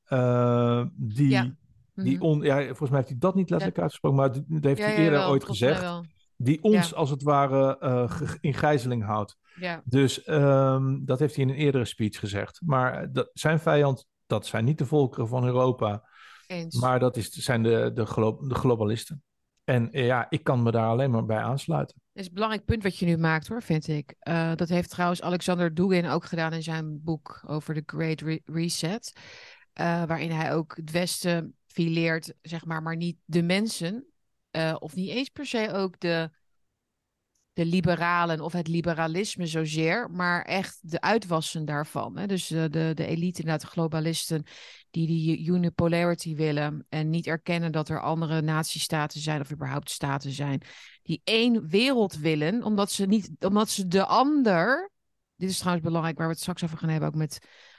Uh, 0.08 0.84
die. 0.92 1.28
Ja. 1.28 1.56
Die 1.94 2.20
on, 2.20 2.42
ja, 2.42 2.64
volgens 2.64 2.90
mij 2.90 2.98
heeft 2.98 3.10
hij 3.10 3.18
dat 3.18 3.34
niet 3.34 3.50
letterlijk 3.50 3.76
ja. 3.76 3.82
uitgesproken, 3.82 4.18
maar 4.18 4.32
dat 4.32 4.64
heeft 4.64 4.80
hij 4.80 4.96
eerder 4.96 5.26
ooit 5.26 5.44
gezegd. 5.44 6.00
Die 6.36 6.62
ons 6.62 6.94
als 6.94 7.10
het 7.10 7.22
ware 7.22 7.78
uh, 7.82 8.30
in 8.40 8.54
gijzeling 8.54 9.04
houdt. 9.04 9.36
Dus 9.84 10.28
um, 10.28 11.04
dat 11.04 11.18
heeft 11.18 11.34
hij 11.34 11.44
in 11.44 11.50
een 11.50 11.56
eerdere 11.56 11.84
speech 11.84 12.18
gezegd. 12.18 12.60
Maar 12.64 13.12
dat, 13.12 13.30
zijn 13.32 13.60
vijand, 13.60 14.06
dat 14.26 14.46
zijn 14.46 14.64
niet 14.64 14.78
de 14.78 14.86
volkeren 14.86 15.28
van 15.28 15.44
Europa. 15.44 16.08
Eens. 16.46 16.80
Maar 16.80 16.98
dat 16.98 17.16
is, 17.16 17.30
zijn 17.30 17.62
de, 17.62 17.90
de, 17.94 18.06
glo 18.06 18.48
de 18.48 18.54
globalisten. 18.54 19.22
En 19.64 19.88
ja, 19.92 20.26
ik 20.28 20.44
kan 20.44 20.62
me 20.62 20.70
daar 20.70 20.88
alleen 20.88 21.10
maar 21.10 21.24
bij 21.24 21.38
aansluiten. 21.38 22.00
Dat 22.12 22.22
is 22.22 22.28
een 22.28 22.34
belangrijk 22.34 22.64
punt 22.64 22.82
wat 22.82 22.96
je 22.96 23.06
nu 23.06 23.16
maakt 23.16 23.48
hoor, 23.48 23.62
vind 23.62 23.88
ik. 23.88 24.14
Uh, 24.28 24.54
dat 24.54 24.68
heeft 24.68 24.90
trouwens 24.90 25.22
Alexander 25.22 25.74
Dugin 25.74 26.06
ook 26.06 26.24
gedaan 26.24 26.52
in 26.52 26.62
zijn 26.62 27.02
boek 27.02 27.44
over 27.46 27.74
de 27.74 27.82
Great 27.86 28.20
Re 28.20 28.40
Reset. 28.44 29.12
Uh, 29.80 30.04
waarin 30.04 30.30
hij 30.30 30.54
ook 30.54 30.76
het 30.76 30.90
Westen 30.90 31.54
fileert, 31.66 32.34
zeg 32.42 32.64
maar, 32.64 32.82
maar 32.82 32.96
niet 32.96 33.16
de 33.24 33.42
mensen. 33.42 34.06
Uh, 34.56 34.76
of 34.78 34.94
niet 34.94 35.08
eens 35.08 35.28
per 35.28 35.46
se 35.46 35.72
ook 35.72 36.00
de, 36.00 36.30
de 37.52 37.66
liberalen 37.66 38.40
of 38.40 38.52
het 38.52 38.68
liberalisme 38.68 39.46
zozeer, 39.46 40.10
maar 40.10 40.42
echt 40.42 40.78
de 40.90 41.00
uitwassen 41.00 41.64
daarvan. 41.64 42.16
Hè? 42.16 42.26
Dus 42.26 42.46
de, 42.46 42.68
de, 42.70 42.92
de 42.94 43.06
elite, 43.06 43.42
de 43.42 43.66
globalisten, 43.66 44.44
die 44.90 45.06
die 45.06 45.46
unipolarity 45.46 46.34
willen 46.34 46.86
en 46.88 47.10
niet 47.10 47.26
erkennen 47.26 47.72
dat 47.72 47.88
er 47.88 48.00
andere 48.00 48.42
natiestaten 48.42 49.20
zijn 49.20 49.40
of 49.40 49.52
überhaupt 49.52 49.90
staten 49.90 50.30
zijn, 50.30 50.62
die 51.02 51.20
één 51.24 51.68
wereld 51.68 52.16
willen, 52.16 52.62
omdat 52.62 52.90
ze, 52.90 53.06
niet, 53.06 53.30
omdat 53.38 53.70
ze 53.70 53.86
de 53.86 54.04
ander, 54.04 54.90
dit 55.36 55.50
is 55.50 55.58
trouwens 55.58 55.86
belangrijk 55.86 56.16
waar 56.16 56.26
we 56.26 56.32
het 56.32 56.42
straks 56.42 56.64
over 56.64 56.78
gaan 56.78 56.88
hebben, 56.88 57.08
ook 57.08 57.14
met 57.14 57.38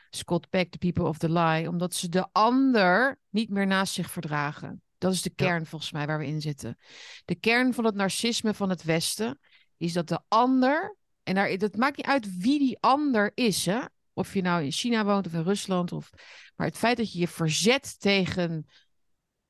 Scott 0.10 0.50
Peck, 0.50 0.72
The 0.72 0.78
People 0.78 1.08
of 1.08 1.18
the 1.18 1.32
Lie, 1.32 1.70
omdat 1.70 1.94
ze 1.94 2.10
de 2.10 2.28
ander 2.32 3.20
niet 3.30 3.50
meer 3.50 3.68
naast 3.68 3.94
zich 3.94 4.12
verdragen. 4.12 4.82
Dat 4.98 5.14
is 5.14 5.22
de 5.22 5.30
kern 5.30 5.60
ja. 5.60 5.66
volgens 5.66 5.92
mij 5.92 6.08
waar 6.08 6.20
we 6.20 6.26
in 6.26 6.42
zitten. 6.42 6.78
De 7.26 7.36
kern 7.36 7.74
van 7.74 7.86
het 7.86 7.96
narcisme 7.96 8.54
van 8.54 8.70
het 8.70 8.84
Westen 8.84 9.40
is 9.78 9.94
dat 9.94 10.08
de 10.08 10.20
ander, 10.28 10.98
en 11.24 11.36
daar, 11.36 11.58
dat 11.58 11.76
maakt 11.76 11.98
niet 11.98 12.06
uit 12.06 12.38
wie 12.38 12.60
die 12.60 12.78
ander 12.80 13.32
is, 13.34 13.66
hè? 13.66 13.80
of 14.14 14.34
je 14.34 14.42
nou 14.42 14.64
in 14.64 14.72
China 14.72 15.06
woont 15.06 15.26
of 15.26 15.34
in 15.34 15.44
Rusland, 15.44 15.92
of, 15.92 16.10
maar 16.56 16.68
het 16.68 16.78
feit 16.78 16.98
dat 16.98 17.12
je 17.12 17.20
je 17.20 17.28
verzet 17.28 18.00
tegen 18.00 18.66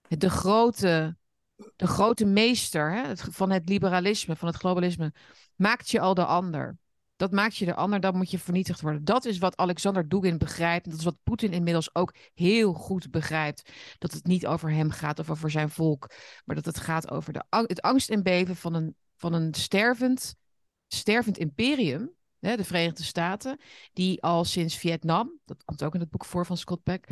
de 0.07 0.29
grote, 0.29 1.17
de 1.75 1.87
grote 1.87 2.25
meester 2.25 2.93
hè? 2.93 3.17
Van 3.17 3.51
het 3.51 3.69
liberalisme, 3.69 4.35
van 4.35 4.47
het 4.47 4.57
globalisme, 4.57 5.13
maakt 5.55 5.89
je 5.89 5.99
al 5.99 6.13
de 6.13 6.25
ander. 6.25 6.77
Dat 7.17 7.31
maakt 7.31 7.57
je 7.57 7.65
de 7.65 7.75
ander, 7.75 7.99
dan 7.99 8.17
moet 8.17 8.31
je 8.31 8.39
vernietigd 8.39 8.81
worden. 8.81 9.05
Dat 9.05 9.25
is 9.25 9.37
wat 9.37 9.57
Alexander 9.57 10.09
Dugin 10.09 10.37
begrijpt. 10.37 10.85
En 10.85 10.91
dat 10.91 10.99
is 10.99 11.05
wat 11.05 11.23
Poetin 11.23 11.51
inmiddels 11.51 11.95
ook 11.95 12.13
heel 12.33 12.73
goed 12.73 13.11
begrijpt. 13.11 13.71
Dat 13.97 14.11
het 14.11 14.25
niet 14.25 14.47
over 14.47 14.71
hem 14.71 14.89
gaat 14.89 15.19
of 15.19 15.29
over 15.29 15.51
zijn 15.51 15.69
volk. 15.69 16.11
Maar 16.45 16.55
dat 16.55 16.65
het 16.65 16.79
gaat 16.79 17.11
over 17.11 17.33
de, 17.33 17.43
het 17.49 17.81
angst 17.81 18.09
en 18.09 18.23
beven 18.23 18.55
van 18.55 18.73
een, 18.73 18.95
van 19.15 19.33
een 19.33 19.53
stervend, 19.53 20.35
stervend 20.87 21.37
imperium. 21.37 22.15
Hè, 22.39 22.55
de 22.55 22.63
Verenigde 22.63 23.03
Staten. 23.03 23.59
Die 23.93 24.23
al 24.23 24.45
sinds 24.45 24.77
Vietnam, 24.77 25.39
dat 25.45 25.63
komt 25.63 25.83
ook 25.83 25.93
in 25.93 25.99
het 25.99 26.09
boek 26.09 26.25
voor 26.25 26.45
van 26.45 26.57
Scott 26.57 26.83
Peck. 26.83 27.09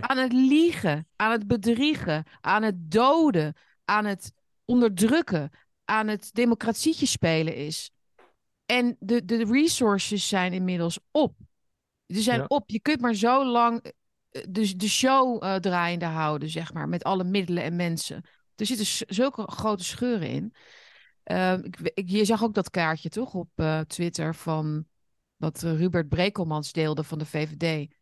Aan 0.00 0.18
het 0.18 0.32
liegen, 0.32 1.08
aan 1.16 1.30
het 1.30 1.46
bedriegen, 1.46 2.24
aan 2.40 2.62
het 2.62 2.90
doden, 2.90 3.56
aan 3.84 4.04
het 4.04 4.32
onderdrukken, 4.64 5.50
aan 5.84 6.08
het 6.08 6.30
democratietje 6.32 7.06
spelen 7.06 7.54
is. 7.54 7.92
En 8.72 8.96
de, 8.98 9.24
de 9.24 9.44
resources 9.44 10.28
zijn 10.28 10.52
inmiddels 10.52 10.98
op. 11.10 11.34
Ze 12.06 12.20
zijn 12.20 12.38
ja. 12.38 12.44
op. 12.48 12.70
Je 12.70 12.80
kunt 12.80 13.00
maar 13.00 13.14
zo 13.14 13.44
lang 13.44 13.92
de, 14.30 14.76
de 14.76 14.88
show 14.88 15.44
uh, 15.44 15.54
draaiende 15.54 16.04
houden, 16.04 16.50
zeg 16.50 16.72
maar, 16.72 16.88
met 16.88 17.04
alle 17.04 17.24
middelen 17.24 17.62
en 17.62 17.76
mensen. 17.76 18.24
Er 18.56 18.66
zitten 18.66 19.14
zulke 19.14 19.50
grote 19.50 19.84
scheuren 19.84 20.28
in. 20.28 20.54
Uh, 21.24 21.52
ik, 21.52 21.78
ik, 21.94 22.08
je 22.08 22.24
zag 22.24 22.42
ook 22.42 22.54
dat 22.54 22.70
kaartje 22.70 23.08
toch 23.08 23.34
op 23.34 23.48
uh, 23.56 23.80
Twitter 23.80 24.34
van 24.34 24.84
wat 25.36 25.60
Hubert 25.60 26.08
Brekelmans 26.08 26.72
deelde 26.72 27.04
van 27.04 27.18
de 27.18 27.26
VVD. 27.26 27.94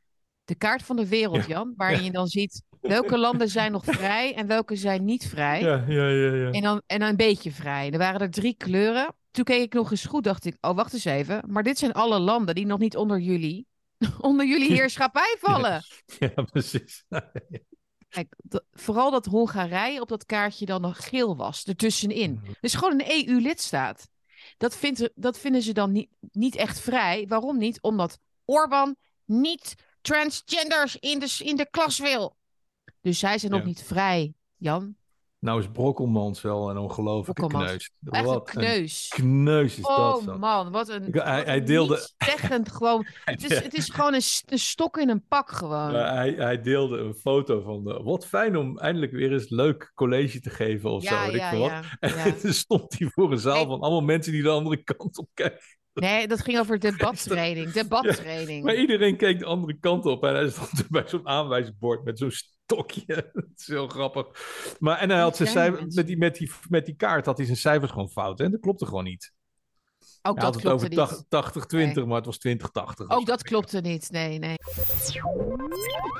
De 0.45 0.55
kaart 0.55 0.83
van 0.83 0.97
de 0.97 1.09
wereld, 1.09 1.47
ja. 1.47 1.47
Jan, 1.47 1.73
waarin 1.77 1.99
ja. 1.99 2.05
je 2.05 2.11
dan 2.13 2.27
ziet 2.27 2.63
welke 2.81 3.19
landen 3.19 3.49
zijn 3.49 3.73
nog 3.73 3.85
vrij 3.99 4.35
en 4.35 4.47
welke 4.47 4.77
zijn 4.77 5.05
niet 5.05 5.29
vrij. 5.29 5.61
Ja, 5.61 5.85
ja, 5.89 6.09
ja, 6.09 6.35
ja. 6.35 6.51
En, 6.51 6.63
dan, 6.63 6.83
en 6.87 6.99
dan 6.99 7.09
een 7.09 7.17
beetje 7.17 7.53
vrij. 7.53 7.91
Er 7.91 7.99
waren 7.99 8.21
er 8.21 8.31
drie 8.31 8.55
kleuren 8.55 9.15
toen 9.31 9.45
keek 9.45 9.63
ik 9.63 9.73
nog 9.73 9.91
eens 9.91 10.05
goed, 10.05 10.25
dacht 10.25 10.45
ik, 10.45 10.57
oh 10.61 10.77
wacht 10.77 10.93
eens 10.93 11.05
even, 11.05 11.43
maar 11.47 11.63
dit 11.63 11.79
zijn 11.79 11.93
alle 11.93 12.19
landen 12.19 12.55
die 12.55 12.67
nog 12.67 12.79
niet 12.79 12.97
onder 12.97 13.19
jullie, 13.19 13.67
onder 14.21 14.47
jullie 14.47 14.73
heerschappij 14.73 15.37
vallen. 15.39 15.83
Ja, 16.19 16.31
ja 16.37 16.43
precies. 16.43 17.05
Kijk, 18.09 18.35
vooral 18.73 19.11
dat 19.11 19.27
Hongarije 19.27 20.01
op 20.01 20.09
dat 20.09 20.25
kaartje 20.25 20.67
dan 20.67 20.81
nog 20.81 21.09
geel 21.09 21.37
was, 21.37 21.65
ertussenin. 21.65 22.41
Dus 22.61 22.75
gewoon 22.75 23.01
een 23.01 23.29
EU-lidstaat. 23.29 24.09
Dat, 24.57 24.77
vindt, 24.77 25.11
dat 25.15 25.39
vinden 25.39 25.63
ze 25.63 25.73
dan 25.73 25.93
niet, 25.93 26.09
niet 26.33 26.57
echt 26.57 26.81
vrij. 26.81 27.27
Waarom 27.29 27.59
niet? 27.59 27.83
Omdat 27.83 28.19
Orbán 28.45 28.97
niet 29.25 29.75
transgenders 30.01 30.97
in 30.97 31.19
de, 31.19 31.37
in 31.39 31.57
de 31.57 31.71
klas 31.71 31.99
wil. 31.99 32.37
Dus 33.01 33.19
zij 33.19 33.39
zijn 33.39 33.53
nog 33.53 33.61
ja. 33.61 33.67
niet 33.67 33.83
vrij, 33.83 34.35
Jan. 34.57 34.97
Nou 35.41 35.61
is 35.61 35.69
Brokkelmans 35.73 36.41
wel 36.41 36.71
een 36.71 36.79
ongelofelijke 36.79 37.47
kneus. 37.47 37.91
Echt 38.11 38.25
wat 38.25 38.49
een 38.49 38.55
kneus. 38.55 39.13
Een 39.17 39.25
kneus 39.25 39.79
is 39.79 39.85
oh, 39.85 39.97
dat 39.97 40.29
Oh 40.29 40.39
man, 40.39 40.71
wat 40.71 40.89
een... 40.89 41.09
hij, 41.13 41.43
hij 41.43 41.63
deelde... 41.63 42.09
Zeggend 42.19 42.73
gewoon... 42.73 43.07
Het 43.25 43.51
is, 43.51 43.59
het 43.59 43.75
is 43.75 43.89
gewoon 43.89 44.15
een, 44.15 44.23
een, 44.47 44.59
stok 44.59 44.97
in 44.97 45.09
een 45.09 45.27
pak 45.29 45.51
gewoon. 45.51 45.95
Hij, 45.95 46.31
hij 46.31 46.61
deelde 46.61 46.99
een 46.99 47.15
foto 47.15 47.61
van... 47.61 47.85
De, 47.85 48.03
wat 48.03 48.27
fijn 48.27 48.57
om 48.57 48.79
eindelijk 48.79 49.13
weer 49.13 49.33
eens 49.33 49.49
leuk 49.49 49.93
college 49.95 50.41
te 50.41 50.51
geven 50.51 50.91
of 50.91 51.03
ja, 51.03 51.25
zo. 51.25 51.33
Ja, 51.33 51.51
ik 51.51 51.59
ja. 51.59 51.83
En 52.01 52.39
toen 52.39 52.53
stond 52.65 52.99
hij 52.99 53.09
voor 53.09 53.33
een 53.33 53.39
zaal 53.39 53.67
van 53.67 53.81
allemaal 53.81 54.01
mensen 54.01 54.33
die 54.33 54.43
de 54.43 54.49
andere 54.49 54.83
kant 54.83 55.19
op 55.19 55.29
kijken. 55.35 55.61
Nee, 55.95 56.29
dat 56.29 56.41
ging 56.41 56.59
over 56.59 56.79
debattraining. 56.91 57.73
Debattraining. 57.73 58.65
Maar 58.65 58.75
iedereen 58.75 59.17
keek 59.17 59.39
de 59.39 59.45
andere 59.45 59.79
kant 59.79 60.07
op 60.07 60.25
en 60.25 60.35
hij 60.35 60.51
stond 60.51 60.89
bij 60.89 61.05
zo'n 61.07 61.29
aanwijsbord 61.29 62.05
met 62.05 62.19
zo'n 62.19 62.31
stokje. 62.31 63.05
Dat 63.35 63.45
is 63.57 63.67
heel 63.67 63.89
grappig. 63.89 64.27
Maar 64.79 64.99
en 64.99 65.11
hij 65.11 65.21
had 65.21 65.37
zijn 65.37 65.73
met, 65.89 66.07
die, 66.07 66.17
met, 66.17 66.37
die, 66.37 66.51
met 66.69 66.87
die 66.87 66.97
kaart 66.97 67.27
had 67.27 67.37
hij 67.37 67.47
zijn 67.47 67.59
cijfers 67.59 67.93
gewoon 67.93 68.11
fout. 68.11 68.41
En 68.41 68.51
dat 68.51 68.61
klopte 68.61 68.87
gewoon 68.87 69.05
niet. 69.05 69.33
Ook 70.23 70.37
Hij 70.37 70.45
had 70.45 70.53
dat 70.53 70.63
het 70.63 70.73
over 70.73 70.89
klopte 70.89 71.73
niet. 71.75 71.91
80-20, 71.91 71.95
Nee. 71.95 72.07
maar 72.07 72.23
het 72.23 72.27
was 72.27 72.39
20-80. 72.47 73.07
Ook 73.07 73.27
dat 73.27 73.43
klopte 73.43 73.81
niet. 73.81 74.11
Nee, 74.11 74.39
nee. 74.39 74.55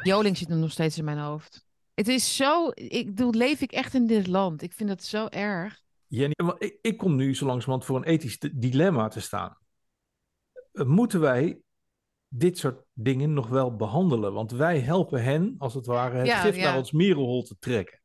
Joling 0.03 0.37
zit 0.37 0.49
nog 0.49 0.71
steeds 0.71 0.99
in 0.99 1.05
mijn 1.05 1.19
hoofd. 1.19 1.65
Het 1.95 2.09
is 2.09 2.37
zo... 2.37 2.71
Ik 2.75 3.07
bedoel, 3.07 3.33
leef 3.33 3.61
ik 3.61 3.73
echt 3.73 3.95
in 3.95 4.07
dit 4.07 4.27
land? 4.27 4.63
Ik 4.63 4.73
vind 4.73 4.89
dat 4.89 5.05
zo 5.05 5.27
erg. 5.27 5.81
Jenny, 6.11 6.35
ik, 6.59 6.79
ik 6.83 6.97
kom 6.97 7.17
nu 7.17 7.35
zo 7.35 7.47
langzamerhand 7.47 7.85
voor 7.85 7.97
een 7.97 8.05
ethisch 8.05 8.39
di- 8.39 8.51
dilemma 8.55 9.09
te 9.09 9.21
staan. 9.21 9.57
Eh, 10.73 10.85
Moeten 10.85 11.21
wij 11.21 11.61
dit 12.29 12.59
soort 12.59 12.83
dingen 12.93 13.33
nog 13.33 13.49
wel 13.49 13.77
behandelen? 13.77 14.33
Want 14.33 14.51
wij 14.51 14.81
helpen 14.81 15.23
hen, 15.23 15.55
als 15.59 15.75
het 15.75 15.87
ware, 15.87 16.17
het 16.17 16.27
Ja, 16.27 16.41
gif 16.41 16.57
ja. 16.57 16.63
naar 16.63 16.77
ons 16.79 16.93
mierenhol 16.93 17.43
te 17.43 17.57
trekken. 17.59 18.01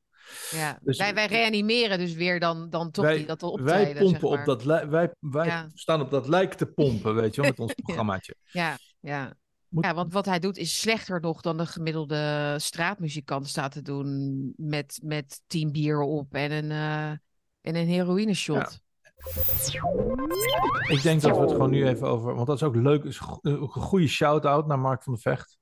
Ja. 0.51 0.79
Dus- 0.81 0.97
wij, 0.97 1.13
wij 1.13 1.25
reanimeren 1.25 1.97
dus 1.97 2.13
weer 2.13 2.39
dan, 2.39 2.69
dan 2.69 2.91
toch 2.91 3.05
wij, 3.05 3.15
die, 3.17 3.25
dat 3.25 3.43
optreden, 3.43 3.73
wij 3.73 3.93
pompen 3.93 4.09
zeg 4.09 4.21
maar. 4.21 4.39
op 4.39 4.45
dat 4.45 4.63
wij, 4.63 5.13
wij 5.19 5.45
Ja. 5.45 5.69
staan 5.73 6.01
op 6.01 6.09
dat 6.11 6.27
lijk 6.27 6.53
te 6.53 6.65
pompen, 6.65 7.15
weet 7.15 7.35
je 7.35 7.41
wel, 7.41 7.49
met 7.49 7.59
ons 7.67 7.73
programmaatje. 7.73 8.35
Ja, 8.43 8.77
ja. 8.99 9.33
Ja, 9.69 9.93
want 9.93 10.13
wat 10.13 10.25
hij 10.25 10.39
doet 10.39 10.57
is 10.57 10.79
slechter 10.79 11.21
nog 11.21 11.41
dan 11.41 11.57
de 11.57 11.65
gemiddelde 11.65 12.55
straatmuzikant 12.59 13.47
staat 13.47 13.71
te 13.71 13.81
doen 13.81 14.53
met, 14.57 14.99
met 15.03 15.41
tien 15.47 15.71
bier 15.71 16.01
op 16.01 16.33
en 16.33 16.51
een, 16.51 16.71
uh, 16.71 17.11
en 17.66 17.76
een 17.76 17.88
heroïne 17.88 18.34
shot. 18.34 18.80
Ik 20.88 21.01
denk 21.01 21.22
dat 21.22 21.36
we 21.36 21.41
het 21.41 21.51
gewoon 21.51 21.70
nu 21.70 21.88
even 21.88 22.07
over, 22.07 22.36
want 22.36 22.47
dat 22.47 22.55
is 22.55 22.63
ook 22.63 22.76
leuk, 22.76 23.03
is 23.03 23.22
een 23.41 23.68
goede 23.68 24.07
shout-out 24.07 24.68
naar 24.68 24.80
Mark 24.80 25.03
van 25.03 25.13
der 25.13 25.22
Vecht. 25.22 25.57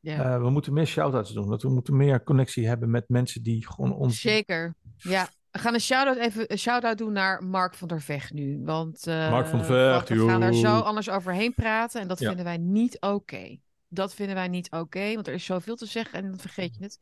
Ja. 0.00 0.34
Uh, 0.34 0.42
we 0.42 0.50
moeten 0.50 0.72
meer 0.72 0.86
shout-outs 0.86 1.32
doen, 1.32 1.48
dat 1.48 1.62
we 1.62 1.68
moeten 1.68 1.96
meer 1.96 2.22
connectie 2.22 2.68
hebben 2.68 2.90
met 2.90 3.08
mensen 3.08 3.42
die 3.42 3.66
gewoon 3.66 3.94
ons... 3.94 4.20
Zeker, 4.20 4.74
ja. 4.96 5.28
We 5.50 5.62
gaan 5.62 5.74
een 5.74 5.80
shout-out 5.80 6.16
even 6.16 6.52
een 6.52 6.58
shout-out 6.58 6.98
doen 6.98 7.12
naar 7.12 7.44
Mark 7.44 7.74
van 7.74 7.88
der 7.88 8.00
Vecht 8.00 8.32
nu. 8.32 8.60
Want 8.64 9.06
uh, 9.06 9.30
Mark 9.30 9.46
van 9.46 9.58
der 9.58 9.66
Vecht, 9.66 10.08
we 10.08 10.28
gaan 10.28 10.42
er 10.42 10.54
zo 10.54 10.78
anders 10.78 11.10
overheen 11.10 11.54
praten. 11.54 12.00
En 12.00 12.08
dat 12.08 12.18
vinden 12.18 12.44
wij 12.44 12.56
niet 12.56 13.00
oké. 13.00 13.56
Dat 13.88 14.14
vinden 14.14 14.34
wij 14.34 14.48
niet 14.48 14.70
oké, 14.70 15.14
want 15.14 15.26
er 15.28 15.34
is 15.34 15.44
zoveel 15.44 15.76
te 15.76 15.86
zeggen 15.86 16.18
en 16.18 16.28
dan 16.28 16.38
vergeet 16.38 16.76
je 16.76 16.82
het. 16.82 16.98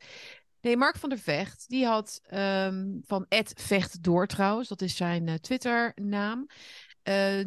Nee, 0.65 0.77
Mark 0.77 0.97
van 0.97 1.09
der 1.09 1.19
Vecht, 1.19 1.65
die 1.67 1.85
had 1.85 2.21
um, 2.33 3.01
van 3.05 3.25
Ed 3.29 3.53
Vecht 3.55 4.03
door 4.03 4.27
trouwens, 4.27 4.67
dat 4.67 4.81
is 4.81 4.95
zijn 4.95 5.27
uh, 5.27 5.33
Twitter-naam. 5.33 6.47
Uh, 7.03 7.41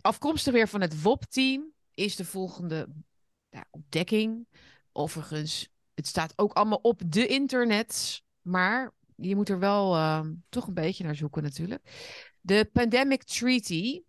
afkomstig 0.00 0.52
weer 0.52 0.68
van 0.68 0.80
het 0.80 1.02
WOP-team 1.02 1.72
is 1.94 2.16
de 2.16 2.24
volgende 2.24 2.88
ja, 3.48 3.64
ontdekking. 3.70 4.46
Overigens, 4.92 5.68
het 5.94 6.06
staat 6.06 6.32
ook 6.36 6.52
allemaal 6.52 6.78
op 6.82 7.02
de 7.06 7.26
internet, 7.26 8.22
maar 8.42 8.92
je 9.16 9.36
moet 9.36 9.48
er 9.48 9.58
wel 9.58 9.96
uh, 9.96 10.26
toch 10.48 10.66
een 10.66 10.74
beetje 10.74 11.04
naar 11.04 11.16
zoeken 11.16 11.42
natuurlijk. 11.42 11.82
De 12.40 12.70
Pandemic 12.72 13.22
Treaty 13.22 14.02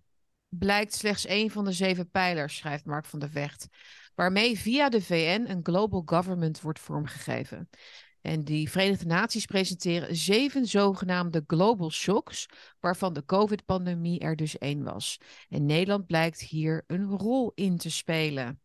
blijkt 0.49 0.93
slechts 0.93 1.25
één 1.25 1.49
van 1.49 1.65
de 1.65 1.71
zeven 1.71 2.09
pijlers, 2.09 2.57
schrijft 2.57 2.85
Mark 2.85 3.05
van 3.05 3.19
der 3.19 3.29
Vecht, 3.29 3.67
waarmee 4.15 4.59
via 4.59 4.89
de 4.89 5.01
VN 5.01 5.45
een 5.47 5.59
global 5.63 6.01
government 6.05 6.61
wordt 6.61 6.79
vormgegeven. 6.79 7.69
En 8.21 8.43
die 8.43 8.69
Verenigde 8.69 9.05
Naties 9.05 9.45
presenteren 9.45 10.15
zeven 10.15 10.65
zogenaamde 10.65 11.43
global 11.47 11.91
shocks, 11.91 12.45
waarvan 12.79 13.13
de 13.13 13.25
COVID-pandemie 13.25 14.19
er 14.19 14.35
dus 14.35 14.57
één 14.57 14.83
was. 14.83 15.17
En 15.49 15.65
Nederland 15.65 16.07
blijkt 16.07 16.39
hier 16.39 16.83
een 16.87 17.05
rol 17.05 17.51
in 17.55 17.77
te 17.77 17.91
spelen. 17.91 18.61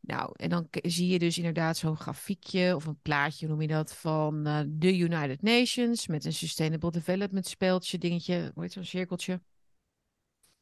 Nou, 0.00 0.30
en 0.32 0.48
dan 0.48 0.68
zie 0.70 1.08
je 1.08 1.18
dus 1.18 1.36
inderdaad 1.36 1.76
zo'n 1.76 1.96
grafiekje 1.96 2.74
of 2.74 2.86
een 2.86 3.00
plaatje, 3.02 3.48
noem 3.48 3.60
je 3.60 3.68
dat, 3.68 3.94
van 3.94 4.48
uh, 4.48 4.60
de 4.66 4.96
United 4.96 5.42
Nations 5.42 6.06
met 6.06 6.24
een 6.24 6.32
Sustainable 6.32 6.90
Development 6.90 7.46
speeltje, 7.46 7.98
dingetje, 7.98 8.50
hoe 8.54 8.62
heet 8.62 8.72
zo'n 8.72 8.84
cirkeltje. 8.84 9.40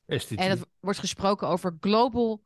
SDG. 0.07 0.39
En 0.39 0.51
het 0.51 0.67
wordt 0.81 0.99
gesproken 0.99 1.49
over 1.49 1.77
global 1.81 2.43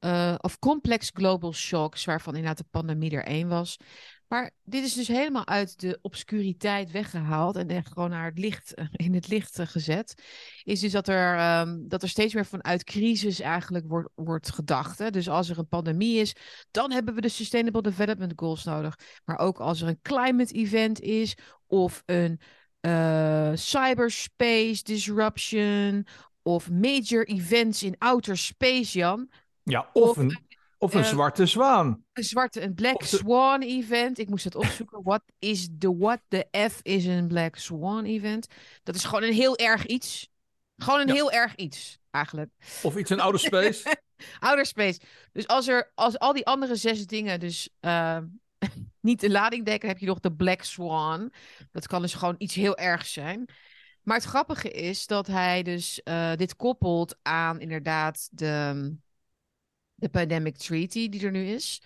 uh, 0.00 0.34
of 0.38 0.58
complex 0.58 1.10
global 1.14 1.52
shocks, 1.52 2.04
waarvan 2.04 2.34
inderdaad 2.34 2.58
de 2.58 2.70
pandemie 2.70 3.10
er 3.10 3.24
één 3.24 3.48
was. 3.48 3.76
Maar 4.30 4.50
dit 4.62 4.84
is 4.84 4.94
dus 4.94 5.08
helemaal 5.08 5.46
uit 5.46 5.80
de 5.80 5.98
obscuriteit 6.02 6.90
weggehaald 6.90 7.56
en 7.56 7.68
echt 7.68 7.88
gewoon 7.88 8.10
naar 8.10 8.24
het 8.24 8.38
licht, 8.38 8.74
in 8.92 9.14
het 9.14 9.28
licht 9.28 9.58
gezet. 9.62 10.22
Is 10.62 10.80
dus 10.80 10.92
dat 10.92 11.08
er, 11.08 11.60
um, 11.60 11.88
dat 11.88 12.02
er 12.02 12.08
steeds 12.08 12.34
meer 12.34 12.46
vanuit 12.46 12.84
crisis 12.84 13.40
eigenlijk 13.40 13.88
wordt, 13.88 14.08
wordt 14.14 14.52
gedacht. 14.52 14.98
Hè? 14.98 15.10
Dus 15.10 15.28
als 15.28 15.48
er 15.48 15.58
een 15.58 15.68
pandemie 15.68 16.20
is, 16.20 16.34
dan 16.70 16.92
hebben 16.92 17.14
we 17.14 17.20
de 17.20 17.28
Sustainable 17.28 17.82
Development 17.82 18.32
Goals 18.36 18.64
nodig. 18.64 18.98
Maar 19.24 19.38
ook 19.38 19.60
als 19.60 19.80
er 19.80 19.88
een 19.88 20.02
climate 20.02 20.54
event 20.54 21.00
is 21.00 21.36
of 21.66 22.02
een 22.06 22.40
uh, 22.80 23.50
cyberspace 23.54 24.82
disruption 24.82 26.06
of 26.42 26.70
major 26.70 27.26
events 27.26 27.82
in 27.82 27.98
outer 27.98 28.38
space, 28.38 28.98
Jan. 28.98 29.30
Ja, 29.62 29.90
of, 29.92 30.08
of 30.10 30.16
een 30.16 30.38
of 30.82 30.94
een 30.94 31.00
uh, 31.00 31.06
zwarte 31.06 31.46
zwaan. 31.46 32.04
Een 32.12 32.24
zwarte, 32.24 32.62
een 32.62 32.74
Black 32.74 32.98
de... 32.98 33.06
Swan 33.06 33.62
event. 33.62 34.18
Ik 34.18 34.28
moest 34.28 34.44
het 34.44 34.54
opzoeken. 34.54 35.02
What 35.02 35.22
is 35.38 35.68
the 35.78 35.96
what? 35.96 36.20
The 36.28 36.46
F 36.70 36.80
is 36.82 37.04
een 37.04 37.28
Black 37.28 37.56
Swan 37.56 38.04
event. 38.04 38.46
Dat 38.82 38.94
is 38.94 39.04
gewoon 39.04 39.22
een 39.22 39.32
heel 39.32 39.56
erg 39.56 39.86
iets. 39.86 40.28
Gewoon 40.76 41.00
een 41.00 41.06
ja. 41.06 41.12
heel 41.12 41.32
erg 41.32 41.54
iets, 41.54 41.98
eigenlijk. 42.10 42.50
Of 42.82 42.96
iets 42.96 43.10
in 43.10 43.20
outer 43.20 43.40
space. 43.40 43.96
outer 44.38 44.66
space. 44.66 45.00
Dus 45.32 45.46
als 45.46 45.68
er, 45.68 45.92
als 45.94 46.18
al 46.18 46.32
die 46.32 46.46
andere 46.46 46.76
zes 46.76 47.06
dingen 47.06 47.40
dus 47.40 47.68
uh, 47.80 48.18
niet 49.00 49.20
de 49.20 49.30
lading 49.30 49.64
dekken, 49.64 49.88
heb 49.88 49.98
je 49.98 50.06
nog 50.06 50.20
de 50.20 50.32
Black 50.32 50.62
Swan. 50.62 51.32
Dat 51.72 51.86
kan 51.86 52.02
dus 52.02 52.14
gewoon 52.14 52.34
iets 52.38 52.54
heel 52.54 52.76
ergs 52.76 53.12
zijn. 53.12 53.44
Maar 54.02 54.16
het 54.16 54.26
grappige 54.26 54.70
is 54.70 55.06
dat 55.06 55.26
hij 55.26 55.62
dus 55.62 56.00
uh, 56.04 56.34
dit 56.34 56.56
koppelt 56.56 57.18
aan 57.22 57.60
inderdaad 57.60 58.28
de 58.30 58.94
de 60.00 60.08
Pandemic 60.08 60.56
Treaty 60.56 61.08
die 61.08 61.24
er 61.24 61.30
nu 61.30 61.46
is. 61.46 61.82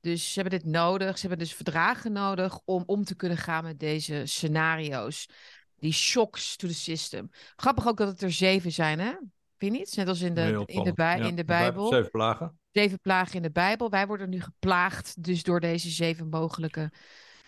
Dus 0.00 0.32
ze 0.32 0.40
hebben 0.40 0.60
dit 0.60 0.70
nodig. 0.70 1.18
Ze 1.18 1.26
hebben 1.26 1.46
dus 1.46 1.54
verdragen 1.54 2.12
nodig 2.12 2.60
om 2.64 2.82
om 2.86 3.04
te 3.04 3.16
kunnen 3.16 3.38
gaan 3.38 3.64
met 3.64 3.78
deze 3.78 4.22
scenario's. 4.24 5.28
Die 5.76 5.92
shocks 5.92 6.56
to 6.56 6.68
the 6.68 6.74
system. 6.74 7.30
Grappig 7.56 7.86
ook 7.86 7.96
dat 7.96 8.08
het 8.08 8.22
er 8.22 8.32
zeven 8.32 8.72
zijn, 8.72 8.98
hè? 8.98 9.12
Vind 9.56 9.72
je 9.72 9.78
niet? 9.78 9.96
Net 9.96 10.08
als 10.08 10.20
in 10.20 10.34
de, 10.34 10.62
in 10.66 10.82
de, 10.82 10.92
bij, 10.92 11.18
ja, 11.18 11.26
in 11.26 11.34
de 11.34 11.44
Bijbel. 11.44 11.86
Zeven 11.86 12.10
plagen. 12.10 12.58
Zeven 12.72 13.00
plagen 13.00 13.34
in 13.34 13.42
de 13.42 13.50
Bijbel. 13.50 13.90
Wij 13.90 14.06
worden 14.06 14.30
nu 14.30 14.40
geplaagd 14.40 15.22
dus 15.24 15.42
door 15.42 15.60
deze 15.60 15.90
zeven 15.90 16.28
mogelijke 16.28 16.92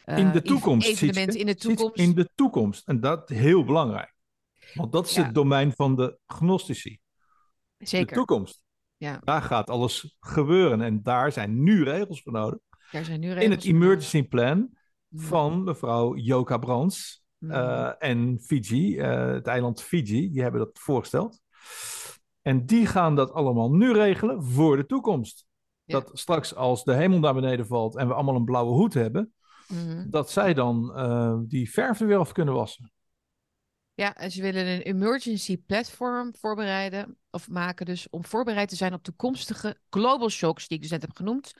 uh, 0.06 0.18
in 0.18 0.32
de 0.32 0.42
toekomst, 0.42 0.88
evenementen 0.88 1.40
in 1.40 1.46
de 1.46 1.54
toekomst. 1.54 1.98
In 1.98 2.14
de 2.14 2.30
toekomst. 2.34 2.88
En 2.88 3.00
dat 3.00 3.30
is 3.30 3.36
heel 3.36 3.64
belangrijk. 3.64 4.14
Want 4.74 4.92
dat 4.92 5.06
is 5.06 5.14
ja. 5.14 5.24
het 5.24 5.34
domein 5.34 5.72
van 5.72 5.96
de 5.96 6.18
gnostici. 6.26 6.98
Zeker. 7.78 8.06
De 8.06 8.14
toekomst. 8.14 8.62
Ja. 8.96 9.20
Daar 9.24 9.42
gaat 9.42 9.70
alles 9.70 10.16
gebeuren 10.20 10.80
en 10.80 11.02
daar 11.02 11.32
zijn 11.32 11.62
nu 11.62 11.84
regels 11.84 12.22
voor 12.22 12.32
nodig. 12.32 12.58
Daar 12.90 13.04
zijn 13.04 13.20
nu 13.20 13.28
regels 13.28 13.44
In 13.44 13.50
het 13.50 13.64
emergency 13.64 14.22
plan 14.22 14.70
van 15.10 15.64
mevrouw 15.64 16.16
Joka 16.16 16.58
Brands 16.58 17.24
mm. 17.38 17.50
uh, 17.50 17.92
en 17.98 18.38
Fiji, 18.40 18.98
uh, 18.98 19.26
het 19.26 19.46
eiland 19.46 19.82
Fiji, 19.82 20.30
die 20.30 20.42
hebben 20.42 20.60
dat 20.60 20.78
voorgesteld. 20.78 21.40
En 22.42 22.66
die 22.66 22.86
gaan 22.86 23.14
dat 23.14 23.32
allemaal 23.32 23.72
nu 23.72 23.92
regelen 23.92 24.44
voor 24.44 24.76
de 24.76 24.86
toekomst. 24.86 25.46
Ja. 25.84 26.00
Dat 26.00 26.10
straks 26.12 26.54
als 26.54 26.84
de 26.84 26.94
hemel 26.94 27.18
naar 27.18 27.34
beneden 27.34 27.66
valt 27.66 27.96
en 27.96 28.08
we 28.08 28.14
allemaal 28.14 28.34
een 28.34 28.44
blauwe 28.44 28.72
hoed 28.72 28.94
hebben, 28.94 29.32
mm. 29.68 30.06
dat 30.10 30.30
zij 30.30 30.54
dan 30.54 30.92
uh, 30.96 31.38
die 31.42 31.70
verf 31.70 32.00
er 32.00 32.06
weer 32.06 32.18
af 32.18 32.32
kunnen 32.32 32.54
wassen. 32.54 32.92
Ja, 33.96 34.14
en 34.14 34.30
ze 34.30 34.42
willen 34.42 34.66
een 34.66 34.80
emergency 34.80 35.56
platform 35.56 36.34
voorbereiden 36.38 37.18
of 37.30 37.48
maken, 37.48 37.86
dus 37.86 38.10
om 38.10 38.24
voorbereid 38.24 38.68
te 38.68 38.76
zijn 38.76 38.92
op 38.92 39.02
toekomstige 39.02 39.76
global 39.90 40.30
shocks, 40.30 40.68
die 40.68 40.76
ik 40.76 40.82
dus 40.82 40.92
net 40.92 41.02
heb 41.02 41.16
genoemd. 41.16 41.52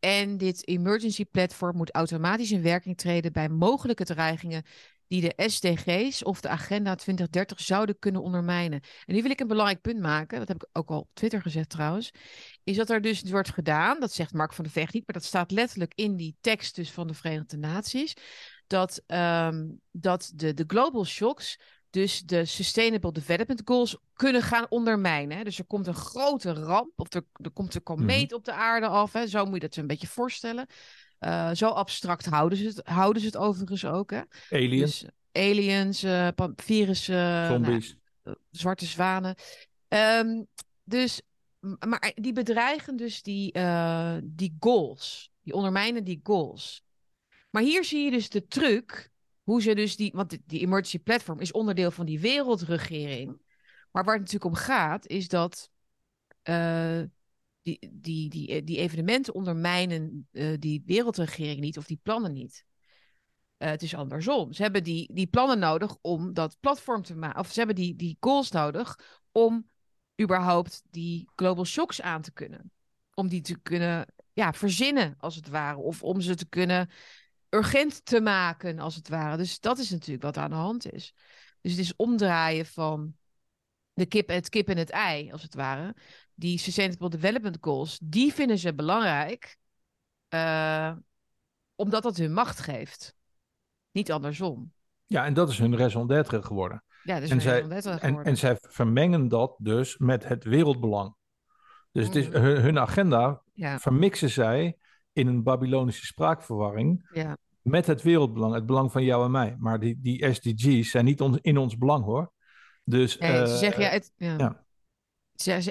En 0.00 0.36
dit 0.36 0.68
emergency 0.68 1.24
platform 1.24 1.76
moet 1.76 1.94
automatisch 1.94 2.50
in 2.50 2.62
werking 2.62 2.96
treden 2.96 3.32
bij 3.32 3.48
mogelijke 3.48 4.04
dreigingen 4.04 4.62
die 5.08 5.20
de 5.20 5.48
SDG's 5.48 6.24
of 6.24 6.40
de 6.40 6.48
Agenda 6.48 6.94
2030 6.94 7.60
zouden 7.60 7.98
kunnen 7.98 8.22
ondermijnen. 8.22 8.80
En 9.06 9.14
nu 9.14 9.22
wil 9.22 9.30
ik 9.30 9.40
een 9.40 9.46
belangrijk 9.46 9.80
punt 9.80 10.00
maken, 10.00 10.38
dat 10.38 10.48
heb 10.48 10.62
ik 10.62 10.68
ook 10.72 10.90
al 10.90 10.98
op 10.98 11.08
Twitter 11.12 11.42
gezet 11.42 11.68
trouwens, 11.68 12.10
is 12.64 12.76
dat 12.76 12.90
er 12.90 13.00
dus 13.00 13.22
wordt 13.22 13.52
gedaan, 13.52 14.00
dat 14.00 14.12
zegt 14.12 14.32
Mark 14.32 14.52
van 14.52 14.64
der 14.64 14.72
Vecht 14.72 14.92
niet, 14.92 15.06
maar 15.06 15.14
dat 15.14 15.24
staat 15.24 15.50
letterlijk 15.50 15.92
in 15.94 16.16
die 16.16 16.36
tekst 16.40 16.74
dus 16.74 16.90
van 16.90 17.06
de 17.06 17.14
Verenigde 17.14 17.56
Naties, 17.56 18.14
dat, 18.66 19.02
um, 19.06 19.80
dat 19.90 20.32
de, 20.34 20.54
de 20.54 20.64
global 20.66 21.04
shocks 21.04 21.58
dus 21.90 22.20
de 22.20 22.44
Sustainable 22.44 23.12
Development 23.12 23.62
Goals 23.64 23.96
kunnen 24.12 24.42
gaan 24.42 24.66
ondermijnen. 24.68 25.44
Dus 25.44 25.58
er 25.58 25.64
komt 25.64 25.86
een 25.86 25.94
grote 25.94 26.52
ramp, 26.52 26.92
of 26.96 27.14
er, 27.14 27.24
er 27.32 27.50
komt 27.50 27.74
een 27.74 27.82
komeet 27.82 28.22
mm-hmm. 28.22 28.36
op 28.36 28.44
de 28.44 28.52
aarde 28.52 28.86
af. 28.86 29.12
Hè. 29.12 29.26
Zo 29.26 29.44
moet 29.44 29.54
je 29.54 29.60
dat 29.60 29.76
een 29.76 29.86
beetje 29.86 30.06
voorstellen. 30.06 30.66
Uh, 31.20 31.50
zo 31.52 31.68
abstract 31.68 32.26
houden 32.26 32.58
ze, 32.58 32.64
het, 32.64 32.80
houden 32.84 33.20
ze 33.20 33.26
het 33.26 33.36
overigens 33.36 33.84
ook. 33.84 34.10
Hè. 34.10 34.20
Aliens. 34.50 35.00
Dus, 35.00 35.10
aliens, 35.32 36.04
uh, 36.04 36.28
virussen, 36.56 37.46
zombies, 37.46 37.96
nou, 38.22 38.36
zwarte 38.50 38.86
zwanen. 38.86 39.34
Um, 39.88 40.46
dus, 40.84 41.22
maar 41.60 42.12
die 42.14 42.32
bedreigen 42.32 42.96
dus 42.96 43.22
die, 43.22 43.58
uh, 43.58 44.16
die 44.22 44.56
goals. 44.60 45.30
Die 45.42 45.54
ondermijnen 45.54 46.04
die 46.04 46.20
goals. 46.22 46.82
Maar 47.52 47.62
hier 47.62 47.84
zie 47.84 48.04
je 48.04 48.10
dus 48.10 48.28
de 48.28 48.46
truc, 48.46 49.10
hoe 49.42 49.62
ze 49.62 49.74
dus 49.74 49.96
die, 49.96 50.12
want 50.14 50.38
die 50.46 50.60
emergency 50.60 50.98
platform 50.98 51.40
is 51.40 51.52
onderdeel 51.52 51.90
van 51.90 52.06
die 52.06 52.20
wereldregering. 52.20 53.40
Maar 53.90 54.04
waar 54.04 54.18
het 54.18 54.22
natuurlijk 54.22 54.54
om 54.54 54.60
gaat, 54.60 55.06
is 55.06 55.28
dat 55.28 55.70
uh, 56.48 57.02
die, 57.62 57.90
die, 57.92 58.28
die, 58.28 58.64
die 58.64 58.76
evenementen 58.76 59.34
ondermijnen 59.34 60.28
uh, 60.32 60.56
die 60.58 60.82
wereldregering 60.86 61.60
niet 61.60 61.78
of 61.78 61.86
die 61.86 62.00
plannen 62.02 62.32
niet. 62.32 62.64
Het 63.56 63.82
is 63.82 63.94
andersom. 63.94 64.52
Ze 64.52 64.62
hebben 64.62 64.84
die, 64.84 65.14
die 65.14 65.26
plannen 65.26 65.58
nodig 65.58 65.96
om 66.00 66.32
dat 66.32 66.56
platform 66.60 67.02
te 67.02 67.14
maken. 67.14 67.40
Of 67.40 67.52
ze 67.52 67.58
hebben 67.58 67.76
die, 67.76 67.96
die 67.96 68.16
goals 68.20 68.50
nodig 68.50 69.20
om 69.32 69.70
überhaupt 70.20 70.82
die 70.90 71.30
global 71.34 71.64
shocks 71.64 72.00
aan 72.00 72.22
te 72.22 72.32
kunnen. 72.32 72.72
Om 73.14 73.28
die 73.28 73.40
te 73.40 73.60
kunnen 73.60 74.06
ja, 74.32 74.52
verzinnen, 74.52 75.14
als 75.18 75.36
het 75.36 75.48
ware. 75.48 75.78
Of 75.78 76.02
om 76.02 76.20
ze 76.20 76.34
te 76.34 76.48
kunnen 76.48 76.90
urgent 77.54 78.04
te 78.04 78.20
maken, 78.20 78.78
als 78.78 78.94
het 78.94 79.08
ware. 79.08 79.36
Dus 79.36 79.60
dat 79.60 79.78
is 79.78 79.90
natuurlijk 79.90 80.22
wat 80.22 80.36
aan 80.36 80.50
de 80.50 80.56
hand 80.56 80.92
is. 80.92 81.14
Dus 81.60 81.70
het 81.70 81.80
is 81.80 81.96
omdraaien 81.96 82.66
van 82.66 83.14
de 83.92 84.06
kip, 84.06 84.28
het 84.28 84.48
kip 84.48 84.68
en 84.68 84.76
het 84.76 84.90
ei, 84.90 85.32
als 85.32 85.42
het 85.42 85.54
ware. 85.54 85.94
die 86.34 86.58
Sustainable 86.58 87.08
Development 87.08 87.58
Goals, 87.60 87.98
die 88.02 88.32
vinden 88.32 88.58
ze 88.58 88.74
belangrijk, 88.74 89.56
uh, 90.34 90.92
omdat 91.74 92.02
dat 92.02 92.16
hun 92.16 92.32
macht 92.32 92.60
geeft. 92.60 93.14
Niet 93.90 94.12
andersom. 94.12 94.72
Ja, 95.06 95.24
en 95.24 95.34
dat 95.34 95.48
is 95.48 95.58
hun 95.58 95.76
raison 95.76 96.06
d'être 96.06 96.42
geworden. 96.42 96.84
Ja, 97.02 97.20
dus 97.20 97.30
en, 97.30 97.40
zij, 97.40 97.62
en, 97.98 98.24
en 98.24 98.36
zij 98.36 98.58
vermengen 98.60 99.28
dat 99.28 99.54
dus 99.58 99.98
met 99.98 100.24
het 100.28 100.44
wereldbelang. 100.44 101.14
Dus 101.92 102.06
het 102.06 102.14
is, 102.14 102.28
mm. 102.28 102.34
hun, 102.34 102.60
hun 102.60 102.78
agenda 102.78 103.42
ja. 103.52 103.78
vermixen 103.78 104.30
zij 104.30 104.76
in 105.12 105.26
een 105.26 105.42
Babylonische 105.42 106.06
spraakverwarring 106.06 107.08
ja. 107.12 107.36
met 107.62 107.86
het 107.86 108.02
wereldbelang, 108.02 108.54
het 108.54 108.66
belang 108.66 108.92
van 108.92 109.04
jou 109.04 109.24
en 109.24 109.30
mij. 109.30 109.56
Maar 109.58 109.80
die, 109.80 109.98
die 110.00 110.32
SDG's 110.34 110.90
zijn 110.90 111.04
niet 111.04 111.20
on, 111.20 111.38
in 111.40 111.58
ons 111.58 111.78
belang 111.78 112.04
hoor. 112.04 112.32
Dus, 112.84 113.18
nee, 113.18 113.40
uh, 113.40 113.46
ze 113.46 113.56
zeggen 113.56 113.82
ja, 113.82 113.88
het, 113.88 114.12
ja. 114.16 114.36
ja. 114.38 114.60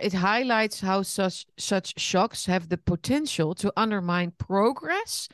It 0.01 0.11
highlights 0.11 0.81
how 0.81 1.03
such, 1.03 1.45
such 1.55 1.99
shocks 1.99 2.45
have 2.45 2.67
the 2.67 2.77
potential 2.77 3.53
to 3.53 3.69
undermine 3.73 4.31
progress 4.31 5.27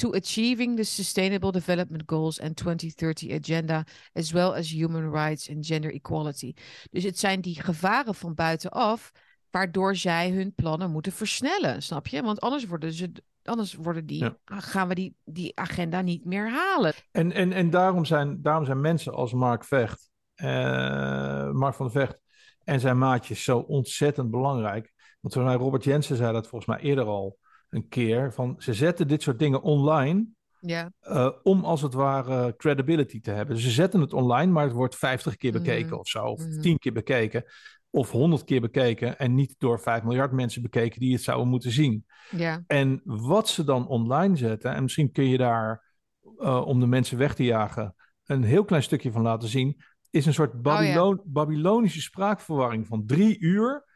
to 0.00 0.12
achieving 0.14 0.76
the 0.76 0.84
Sustainable 0.84 1.52
Development 1.52 2.02
Goals 2.06 2.40
and 2.40 2.56
2030 2.56 3.32
Agenda, 3.32 3.84
as 4.14 4.32
well 4.32 4.54
as 4.54 4.70
human 4.70 5.10
rights 5.10 5.48
and 5.50 5.66
gender 5.66 5.92
equality. 5.92 6.54
Dus 6.90 7.04
het 7.04 7.18
zijn 7.18 7.40
die 7.40 7.62
gevaren 7.62 8.14
van 8.14 8.34
buitenaf, 8.34 9.10
waardoor 9.50 9.96
zij 9.96 10.30
hun 10.30 10.54
plannen 10.54 10.90
moeten 10.90 11.12
versnellen, 11.12 11.82
snap 11.82 12.06
je? 12.06 12.22
Want 12.22 12.40
anders 12.40 12.66
worden 12.66 12.92
ze 12.92 13.12
anders 13.44 13.74
worden 13.74 14.06
die, 14.06 14.30
gaan 14.44 14.88
we 14.88 14.94
die, 14.94 15.14
die 15.24 15.52
agenda 15.54 16.00
niet 16.00 16.24
meer 16.24 16.50
halen. 16.50 16.94
En, 17.10 17.32
en, 17.32 17.52
en 17.52 17.70
daarom, 17.70 18.04
zijn, 18.04 18.42
daarom 18.42 18.64
zijn 18.64 18.80
mensen 18.80 19.12
als 19.12 19.32
Mark 19.32 19.64
Vecht, 19.64 20.10
uh, 20.36 21.50
Mark 21.50 21.74
van 21.74 21.90
Vecht 21.90 22.18
en 22.64 22.80
zijn 22.80 22.98
maatjes 22.98 23.44
zo 23.44 23.58
ontzettend 23.58 24.30
belangrijk. 24.30 24.92
Want 25.20 25.34
volgens 25.34 25.54
mij 25.54 25.64
Robert 25.64 25.84
Jensen 25.84 26.16
zei 26.16 26.32
dat 26.32 26.48
volgens 26.48 26.70
mij 26.76 26.80
eerder 26.88 27.04
al 27.04 27.38
een 27.70 27.88
keer. 27.88 28.32
Van, 28.32 28.54
ze 28.58 28.74
zetten 28.74 29.08
dit 29.08 29.22
soort 29.22 29.38
dingen 29.38 29.62
online 29.62 30.26
ja. 30.60 30.92
Uh, 31.02 31.30
om 31.42 31.64
als 31.64 31.82
het 31.82 31.94
ware 31.94 32.56
credibility 32.56 33.20
te 33.20 33.30
hebben. 33.30 33.54
Dus 33.54 33.64
ze 33.64 33.70
zetten 33.70 34.00
het 34.00 34.12
online, 34.12 34.52
maar 34.52 34.64
het 34.64 34.72
wordt 34.72 34.96
50 34.96 35.36
keer 35.36 35.52
bekeken 35.52 35.92
mm. 35.92 35.98
of 35.98 36.08
zo. 36.08 36.24
Of 36.24 36.46
mm. 36.46 36.60
10 36.60 36.78
keer 36.78 36.92
bekeken. 36.92 37.44
Of 37.90 38.10
100 38.10 38.44
keer 38.44 38.60
bekeken. 38.60 39.18
En 39.18 39.34
niet 39.34 39.54
door 39.58 39.80
5 39.80 40.02
miljard 40.02 40.32
mensen 40.32 40.62
bekeken 40.62 41.00
die 41.00 41.12
het 41.12 41.22
zouden 41.22 41.48
moeten 41.48 41.70
zien. 41.70 42.04
Ja. 42.30 42.64
En 42.66 43.00
wat 43.04 43.48
ze 43.48 43.64
dan 43.64 43.86
online 43.86 44.36
zetten, 44.36 44.74
en 44.74 44.82
misschien 44.82 45.12
kun 45.12 45.28
je 45.28 45.38
daar 45.38 45.94
uh, 46.38 46.66
om 46.66 46.80
de 46.80 46.86
mensen 46.86 47.18
weg 47.18 47.34
te 47.34 47.44
jagen, 47.44 47.94
een 48.24 48.42
heel 48.42 48.64
klein 48.64 48.82
stukje 48.82 49.12
van 49.12 49.22
laten 49.22 49.48
zien. 49.48 49.82
Is 50.10 50.26
een 50.26 50.34
soort 50.34 50.62
Babylon 50.62 51.12
oh, 51.12 51.24
ja. 51.24 51.30
Babylonische 51.32 52.00
spraakverwarring 52.00 52.86
van 52.86 53.06
drie 53.06 53.38
uur 53.38 53.88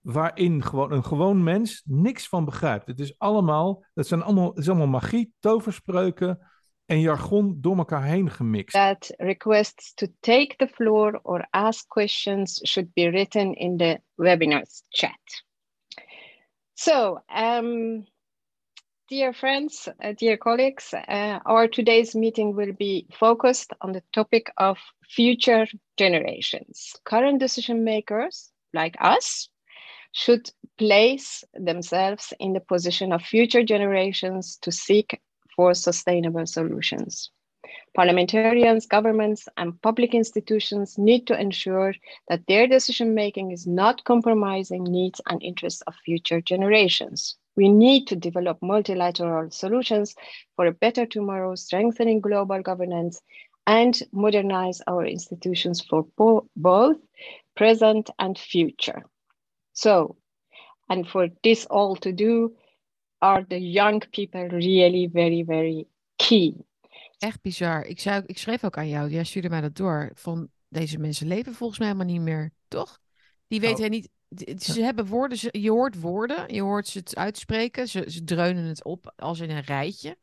waarin 0.00 0.62
gewoon 0.62 0.92
een 0.92 1.04
gewoon 1.04 1.42
mens 1.42 1.82
niks 1.84 2.28
van 2.28 2.44
begrijpt. 2.44 2.86
Het 2.86 3.00
is 3.00 3.18
allemaal, 3.18 3.84
het 3.94 4.06
zijn 4.06 4.22
allemaal, 4.22 4.48
het 4.48 4.58
is 4.58 4.68
allemaal 4.68 4.86
magie, 4.86 5.34
toverspreuken 5.40 6.51
en 6.86 7.00
jargon 7.00 7.58
door 7.60 7.78
elkaar 7.78 8.04
heen 8.04 8.30
gemixt. 8.30 8.72
That 8.72 9.10
requests 9.18 9.94
to 9.94 10.06
take 10.20 10.56
the 10.58 10.68
floor 10.68 11.20
or 11.22 11.46
ask 11.50 11.88
questions 11.88 12.60
should 12.64 12.92
be 12.94 13.08
written 13.08 13.54
in 13.54 13.76
the 13.76 14.00
webinar's 14.16 14.82
chat. 14.90 15.42
So, 16.74 17.20
um, 17.28 18.06
dear 19.08 19.32
friends, 19.32 19.88
uh, 20.02 20.12
dear 20.16 20.36
colleagues, 20.36 20.94
uh, 20.94 21.38
our 21.44 21.68
today's 21.68 22.14
meeting 22.14 22.56
will 22.56 22.72
be 22.72 23.06
focused 23.12 23.72
on 23.80 23.92
the 23.92 24.02
topic 24.12 24.50
of 24.56 24.78
future 25.08 25.66
generations. 25.96 26.94
Current 27.04 27.38
decision 27.38 27.84
makers 27.84 28.50
like 28.74 28.96
us 29.00 29.48
should 30.12 30.50
place 30.78 31.44
themselves 31.54 32.32
in 32.38 32.52
the 32.52 32.60
position 32.60 33.12
of 33.12 33.22
future 33.22 33.62
generations 33.62 34.58
to 34.62 34.72
seek 34.72 35.20
for 35.56 35.74
sustainable 35.74 36.46
solutions. 36.46 37.30
Parliamentarians, 37.94 38.86
governments, 38.86 39.48
and 39.56 39.80
public 39.82 40.14
institutions 40.14 40.96
need 40.98 41.26
to 41.26 41.38
ensure 41.38 41.94
that 42.28 42.46
their 42.46 42.66
decision 42.66 43.14
making 43.14 43.52
is 43.52 43.66
not 43.66 44.04
compromising 44.04 44.82
needs 44.84 45.20
and 45.28 45.42
interests 45.42 45.82
of 45.82 45.94
future 46.04 46.40
generations. 46.40 47.36
We 47.54 47.68
need 47.68 48.06
to 48.06 48.16
develop 48.16 48.58
multilateral 48.62 49.50
solutions 49.50 50.14
for 50.56 50.66
a 50.66 50.72
better 50.72 51.04
tomorrow, 51.04 51.54
strengthening 51.54 52.20
global 52.20 52.62
governance, 52.62 53.20
and 53.66 54.02
modernize 54.10 54.80
our 54.86 55.04
institutions 55.04 55.82
for 55.82 56.06
both 56.56 56.96
present 57.54 58.10
and 58.18 58.38
future. 58.38 59.02
So, 59.74 60.16
and 60.88 61.06
for 61.06 61.28
this 61.44 61.66
all 61.66 61.96
to 61.96 62.12
do, 62.12 62.56
are 63.22 63.44
the 63.46 63.70
young 63.70 64.10
people 64.10 64.48
really 64.48 65.08
very, 65.12 65.44
very 65.44 65.86
key. 66.16 66.54
Echt 67.18 67.42
bizar. 67.42 67.84
Ik, 67.84 68.00
zou, 68.00 68.22
ik 68.26 68.38
schreef 68.38 68.64
ook 68.64 68.76
aan 68.76 68.88
jou, 68.88 69.10
jij 69.10 69.24
stuurde 69.24 69.48
mij 69.48 69.60
dat 69.60 69.76
door. 69.76 70.10
Van 70.14 70.48
deze 70.68 70.98
mensen 70.98 71.26
leven 71.26 71.54
volgens 71.54 71.78
mij 71.78 71.88
helemaal 71.88 72.12
niet 72.12 72.22
meer, 72.22 72.50
toch? 72.68 72.98
Die 73.46 73.60
nou. 73.60 73.74
weten 73.74 73.90
niet. 73.90 74.08
Ze 74.62 74.82
hebben 74.82 75.06
woorden, 75.06 75.38
ze, 75.38 75.48
je 75.60 75.70
hoort 75.70 76.00
woorden, 76.00 76.54
je 76.54 76.62
hoort 76.62 76.88
ze 76.88 76.98
het 76.98 77.16
uitspreken, 77.16 77.88
ze, 77.88 78.04
ze 78.10 78.24
dreunen 78.24 78.64
het 78.64 78.84
op 78.84 79.12
als 79.16 79.40
in 79.40 79.50
een 79.50 79.62
rijtje. 79.62 80.16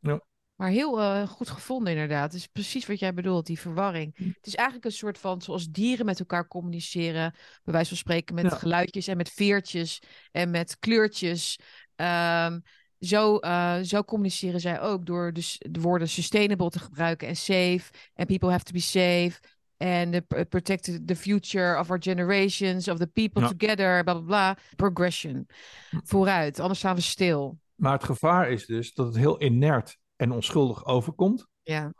Ja. 0.00 0.20
Maar 0.54 0.70
heel 0.70 0.98
uh, 1.00 1.28
goed 1.28 1.50
gevonden, 1.50 1.92
inderdaad. 1.92 2.32
Het 2.32 2.40
is 2.40 2.46
precies 2.46 2.86
wat 2.86 2.98
jij 2.98 3.14
bedoelt, 3.14 3.46
die 3.46 3.60
verwarring. 3.60 4.16
Hm. 4.16 4.26
Het 4.26 4.46
is 4.46 4.54
eigenlijk 4.54 4.86
een 4.86 4.92
soort 4.92 5.18
van 5.18 5.42
zoals 5.42 5.68
dieren 5.68 6.06
met 6.06 6.18
elkaar 6.18 6.48
communiceren. 6.48 7.32
Bij 7.64 7.72
wijze 7.72 7.88
van 7.88 7.96
spreken 7.96 8.34
met 8.34 8.52
geluidjes 8.52 9.06
en 9.06 9.16
met 9.16 9.30
veertjes 9.30 10.02
en 10.30 10.50
met 10.50 10.78
kleurtjes. 10.78 11.58
Um, 12.00 12.62
zo, 12.98 13.38
uh, 13.40 13.78
zo 13.82 14.02
communiceren 14.02 14.60
zij 14.60 14.80
ook 14.80 15.06
door 15.06 15.32
dus 15.32 15.62
de 15.70 15.80
woorden 15.80 16.08
sustainable 16.08 16.70
te 16.70 16.78
gebruiken 16.78 17.28
en 17.28 17.36
safe. 17.36 17.82
En 18.14 18.26
people 18.26 18.50
have 18.50 18.64
to 18.64 18.72
be 18.72 18.80
safe. 18.80 19.40
En 19.76 20.26
protect 20.48 21.06
the 21.06 21.16
future 21.16 21.78
of 21.78 21.90
our 21.90 22.02
generations, 22.02 22.88
of 22.88 22.98
the 22.98 23.06
people 23.06 23.54
together, 23.56 24.04
bla 24.04 24.14
bla 24.14 24.22
bla. 24.22 24.56
Progression. 24.76 25.46
Hm. 25.90 25.98
Vooruit, 26.04 26.60
anders 26.60 26.78
staan 26.78 26.94
we 26.94 27.00
stil. 27.00 27.58
Maar 27.74 27.92
het 27.92 28.04
gevaar 28.04 28.50
is 28.50 28.66
dus 28.66 28.94
dat 28.94 29.06
het 29.06 29.16
heel 29.16 29.42
inert 29.42 29.98
en 30.16 30.32
onschuldig 30.32 30.86
overkomt. 30.86 31.46
Ja. 31.62 31.92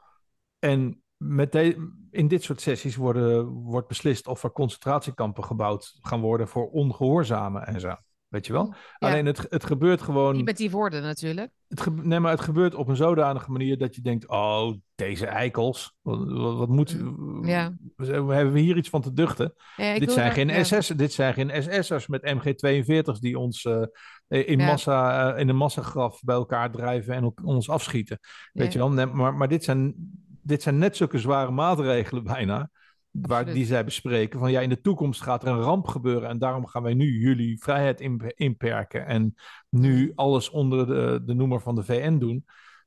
En 0.58 1.02
met 1.16 1.52
de, 1.52 1.92
in 2.10 2.28
dit 2.28 2.42
soort 2.42 2.60
sessies 2.60 2.96
worden, 2.96 3.46
wordt 3.46 3.88
beslist 3.88 4.26
of 4.26 4.42
er 4.42 4.52
concentratiekampen 4.52 5.44
gebouwd 5.44 5.96
gaan 6.00 6.20
worden 6.20 6.48
voor 6.48 6.68
ongehoorzamen 6.70 7.66
en 7.66 7.80
zo. 7.80 7.94
Weet 8.28 8.46
je 8.46 8.52
wel? 8.52 8.74
Alleen 8.98 9.26
het, 9.26 9.46
het 9.48 9.64
gebeurt 9.64 10.02
gewoon. 10.02 10.36
Niet 10.36 10.44
met 10.44 10.56
die 10.56 10.70
woorden 10.70 11.02
natuurlijk. 11.02 11.50
Het 11.68 11.80
ge... 11.80 11.90
Nee, 11.90 12.20
maar 12.20 12.30
het 12.30 12.40
gebeurt 12.40 12.74
op 12.74 12.88
een 12.88 12.96
zodanige 12.96 13.50
manier 13.50 13.78
dat 13.78 13.94
je 13.94 14.00
denkt: 14.00 14.28
oh, 14.28 14.72
deze 14.94 15.26
eikels. 15.26 15.96
Wat, 16.02 16.28
wat 16.56 16.68
moet. 16.68 17.00
Mm, 17.00 17.46
ja. 17.46 17.76
Hebben 17.96 18.52
we 18.52 18.60
hier 18.60 18.76
iets 18.76 18.88
van 18.88 19.02
te 19.02 19.12
duchten? 19.12 19.54
dit, 19.76 20.12
zijn 20.12 20.32
geen 20.32 20.64
SS, 20.64 20.88
dit 20.88 21.12
zijn 21.12 21.34
geen 21.34 21.62
SS'ers 21.62 22.06
met 22.06 22.22
MG-42's 22.22 23.20
die 23.20 23.38
ons 23.38 23.64
uh, 23.64 23.82
in, 24.28 24.58
massa, 24.58 25.32
uh, 25.34 25.40
in 25.40 25.48
een 25.48 25.56
massagraf 25.56 26.22
bij 26.22 26.34
elkaar 26.34 26.70
drijven 26.70 27.14
en 27.14 27.34
ons 27.44 27.70
afschieten. 27.70 28.18
Weet 28.52 28.72
je 28.72 28.78
wel? 28.78 28.90
Nee, 28.90 29.06
maar, 29.06 29.34
maar 29.34 29.48
dit, 29.48 29.64
zijn, 29.64 29.94
dit 30.42 30.62
zijn 30.62 30.78
net 30.78 30.96
zulke 30.96 31.18
zware 31.18 31.50
maatregelen 31.50 32.24
bijna 32.24 32.70
waar 33.10 33.44
die 33.44 33.66
zij 33.66 33.84
bespreken. 33.84 34.38
Van 34.38 34.50
ja, 34.50 34.60
in 34.60 34.68
de 34.68 34.80
toekomst 34.80 35.22
gaat 35.22 35.42
er 35.42 35.48
een 35.48 35.60
ramp 35.60 35.86
gebeuren 35.86 36.28
en 36.28 36.38
daarom 36.38 36.66
gaan 36.66 36.82
wij 36.82 36.94
nu 36.94 37.18
jullie 37.18 37.62
vrijheid 37.62 38.00
inperken 38.36 39.06
en 39.06 39.34
nu 39.68 40.12
alles 40.14 40.50
onder 40.50 40.86
de, 40.86 41.22
de 41.24 41.34
noemer 41.34 41.60
van 41.60 41.74
de 41.74 41.84
VN 41.84 42.18
doen. 42.18 42.44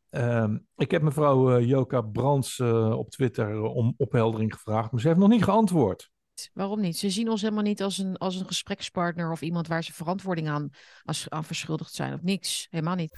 Ehm, 0.09 0.57
ik 0.75 0.91
heb 0.91 1.01
mevrouw 1.01 1.57
uh, 1.57 1.67
Joka 1.67 2.01
Brands 2.01 2.57
uh, 2.57 2.97
op 2.97 3.09
Twitter 3.09 3.61
om 3.61 3.93
opheldering 3.97 4.53
gevraagd, 4.53 4.91
maar 4.91 5.01
ze 5.01 5.07
heeft 5.07 5.19
nog 5.19 5.29
niet 5.29 5.43
geantwoord. 5.43 6.11
Waarom 6.53 6.79
niet? 6.79 6.97
Ze 6.97 7.09
zien 7.09 7.29
ons 7.29 7.41
helemaal 7.41 7.63
niet 7.63 7.81
als 7.81 7.97
een, 7.97 8.17
als 8.17 8.39
een 8.39 8.45
gesprekspartner 8.45 9.31
of 9.31 9.41
iemand 9.41 9.67
waar 9.67 9.83
ze 9.83 9.93
verantwoording 9.93 10.49
aan, 10.49 10.69
als, 11.03 11.29
aan 11.29 11.43
verschuldigd 11.43 11.93
zijn 11.93 12.13
of 12.13 12.21
niks. 12.21 12.67
Helemaal 12.69 12.95
niet. 12.95 13.13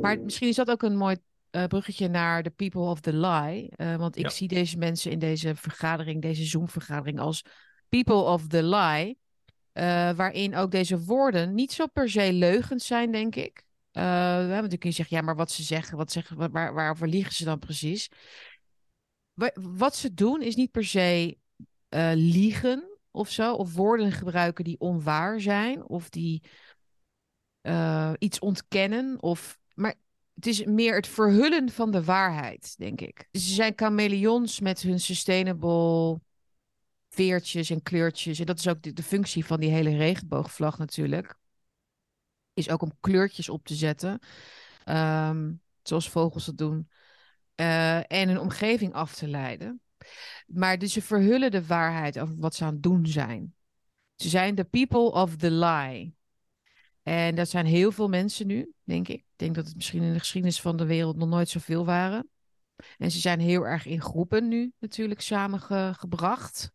Maar 0.00 0.20
misschien 0.20 0.48
is 0.48 0.56
dat 0.56 0.70
ook 0.70 0.82
een 0.82 0.96
mooi 0.96 1.16
uh, 1.56 1.64
bruggetje 1.64 2.08
naar 2.08 2.42
de 2.42 2.50
people 2.50 2.80
of 2.80 3.00
the 3.00 3.12
lie. 3.12 3.72
Uh, 3.76 3.96
want 3.96 4.16
ik 4.16 4.30
zie 4.30 4.48
deze 4.48 4.78
mensen 4.78 5.10
in 5.10 5.18
deze 5.18 5.54
vergadering, 5.54 6.22
deze 6.22 6.44
Zoom-vergadering, 6.44 7.18
als 7.20 7.44
people 7.88 8.22
of 8.22 8.46
the 8.46 8.62
lie. 8.62 9.18
Uh, 9.72 10.10
waarin 10.12 10.54
ook 10.54 10.70
deze 10.70 11.04
woorden 11.04 11.54
niet 11.54 11.72
zo 11.72 11.86
per 11.86 12.10
se 12.10 12.32
leugens 12.32 12.86
zijn, 12.86 13.12
denk 13.12 13.34
ik. 13.34 13.64
Want 13.92 14.70
dan 14.70 14.78
kun 14.78 14.88
je 14.88 14.96
zeggen, 14.96 15.16
ja, 15.16 15.22
maar 15.22 15.36
wat 15.36 15.50
ze 15.50 15.62
zeggen, 15.62 15.96
wat 15.96 16.12
zeggen 16.12 16.50
waar, 16.52 16.74
waarover 16.74 17.08
liegen 17.08 17.34
ze 17.34 17.44
dan 17.44 17.58
precies? 17.58 18.10
Wat 19.54 19.96
ze 19.96 20.14
doen 20.14 20.42
is 20.42 20.54
niet 20.54 20.70
per 20.70 20.84
se 20.84 21.38
liegen 22.14 22.98
of 23.10 23.30
zo, 23.30 23.54
of 23.54 23.74
woorden 23.74 24.12
gebruiken 24.12 24.64
die 24.64 24.78
onwaar 24.78 25.40
zijn, 25.40 25.88
of 25.88 26.08
die 26.08 26.42
iets 28.18 28.38
ontkennen, 28.38 29.22
of 29.22 29.58
maar 29.74 29.94
het 30.36 30.46
is 30.46 30.64
meer 30.64 30.94
het 30.94 31.06
verhullen 31.06 31.70
van 31.70 31.90
de 31.90 32.04
waarheid, 32.04 32.74
denk 32.78 33.00
ik. 33.00 33.28
Ze 33.32 33.40
zijn 33.40 33.72
chameleons 33.76 34.60
met 34.60 34.82
hun 34.82 35.00
sustainable 35.00 36.20
veertjes 37.08 37.70
en 37.70 37.82
kleurtjes. 37.82 38.38
En 38.38 38.46
dat 38.46 38.58
is 38.58 38.68
ook 38.68 38.96
de, 38.96 39.02
functie 39.02 39.44
van 39.44 39.60
die 39.60 39.70
hele 39.70 39.96
regenboogvlag 39.96 40.78
natuurlijk. 40.78 41.36
Is 42.54 42.70
ook 42.70 42.82
om 42.82 42.92
kleurtjes 43.00 43.48
op 43.48 43.64
te 43.64 43.74
zetten. 43.74 44.18
Ehm, 44.84 45.52
zoals 45.82 46.08
vogels 46.08 46.44
dat 46.44 46.58
doen. 46.58 46.88
Uh, 47.60 47.96
en 47.96 48.28
een 48.28 48.40
omgeving 48.40 48.92
af 48.92 49.14
te 49.14 49.28
leiden. 49.28 49.80
Maar 50.46 50.78
dus 50.78 50.92
ze 50.92 51.02
verhullen 51.02 51.50
de 51.50 51.66
waarheid 51.66 52.18
over 52.18 52.36
wat 52.38 52.54
ze 52.54 52.64
aan 52.64 52.72
het 52.72 52.82
doen 52.82 53.06
zijn. 53.06 53.54
Ze 54.14 54.28
zijn 54.28 54.54
de 54.54 54.64
people 54.64 55.10
of 55.12 55.36
the 55.36 55.50
lie. 55.50 56.15
En 57.06 57.34
dat 57.34 57.48
zijn 57.48 57.66
heel 57.66 57.92
veel 57.92 58.08
mensen 58.08 58.46
nu, 58.46 58.72
denk 58.84 59.08
ik. 59.08 59.18
Ik 59.18 59.24
denk 59.36 59.54
dat 59.54 59.66
het 59.66 59.74
misschien 59.74 60.02
in 60.02 60.12
de 60.12 60.18
geschiedenis 60.18 60.60
van 60.60 60.76
de 60.76 60.86
wereld 60.86 61.16
nog 61.16 61.28
nooit 61.28 61.48
zoveel 61.48 61.84
waren. 61.84 62.30
En 62.98 63.10
ze 63.10 63.18
zijn 63.18 63.40
heel 63.40 63.66
erg 63.66 63.86
in 63.86 64.00
groepen 64.00 64.48
nu 64.48 64.72
natuurlijk 64.78 65.20
samengebracht. 65.20 66.72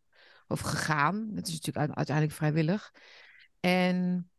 Of 0.48 0.60
gegaan. 0.60 1.30
Dat 1.34 1.48
is 1.48 1.54
natuurlijk 1.54 1.96
uiteindelijk 1.96 2.36
vrijwillig. 2.36 2.92
En, 3.60 4.30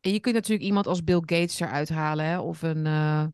en 0.00 0.12
je 0.12 0.20
kunt 0.20 0.34
natuurlijk 0.34 0.66
iemand 0.66 0.86
als 0.86 1.04
Bill 1.04 1.20
Gates 1.20 1.60
eruit 1.60 1.88
halen. 1.88 2.24
Hè? 2.24 2.38
Of 2.38 2.62
een 2.62 2.84
uh, 2.86 3.26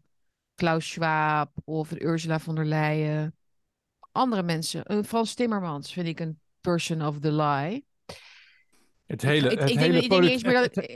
Klaus 0.55 0.91
Schwab. 0.91 1.53
Of 1.65 1.91
een 1.91 2.07
Ursula 2.07 2.39
von 2.39 2.55
der 2.55 2.67
Leyen. 2.67 3.37
Andere 4.13 4.43
mensen. 4.43 5.05
Frans 5.05 5.35
Timmermans 5.35 5.93
vind 5.93 6.07
ik 6.07 6.21
een 6.21 6.41
person 6.61 7.07
of 7.07 7.19
the 7.19 7.33
lie. 7.33 7.85
Het 9.13 9.23
hele, 9.23 9.49
het, 9.49 9.79
hele, 9.79 10.01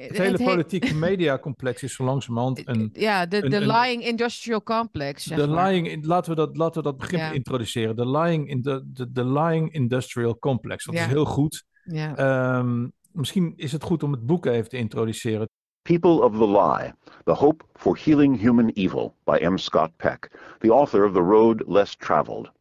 het, 0.09 0.17
hele 0.17 0.45
politieke 0.45 0.95
mediacomplex 0.95 1.83
is 1.83 1.95
zo 1.95 2.05
langzamerhand 2.05 2.63
een... 2.65 2.91
Ja, 2.93 3.27
de, 3.27 3.49
de 3.49 3.67
lying 3.67 4.05
industrial 4.05 4.63
complex, 4.63 5.25
zeg 5.25 5.39
De 5.39 5.51
lying, 5.51 6.05
laten 6.07 6.31
we 6.31 6.37
dat, 6.37 6.57
laten 6.57 6.83
we 6.83 6.89
dat 6.89 6.99
begrip 6.99 7.33
introduceren. 7.33 7.97
De 7.97 8.09
lying, 8.09 8.49
in 8.49 8.63
de, 8.63 8.83
de, 8.93 9.13
de 9.13 9.25
lying 9.25 9.73
industrial 9.73 10.39
complex. 10.39 10.85
Dat 10.85 10.95
is 10.95 11.05
heel 11.05 11.25
goed. 11.25 11.65
Ja. 11.85 12.59
Um, 12.59 12.93
misschien 13.13 13.53
is 13.57 13.73
het 13.73 13.83
goed 13.83 14.03
om 14.03 14.13
het 14.13 14.27
boek 14.27 14.47
even 14.47 14.69
te 14.69 14.77
introduceren. 14.77 15.49
People 15.83 16.23
of 16.23 16.33
the 16.33 16.49
Lie, 16.49 16.93
The 17.25 17.33
Hope 17.33 17.65
for 17.75 17.99
Healing 18.05 18.41
Human 18.41 18.69
Evil 18.69 19.15
by 19.25 19.39
M. 19.43 19.57
Scott 19.57 19.91
Peck, 19.97 20.31
the 20.59 20.73
author 20.73 21.05
of 21.05 21.13
The 21.13 21.21
Road 21.21 21.63
Less 21.67 21.97
Traveled. 21.97 22.53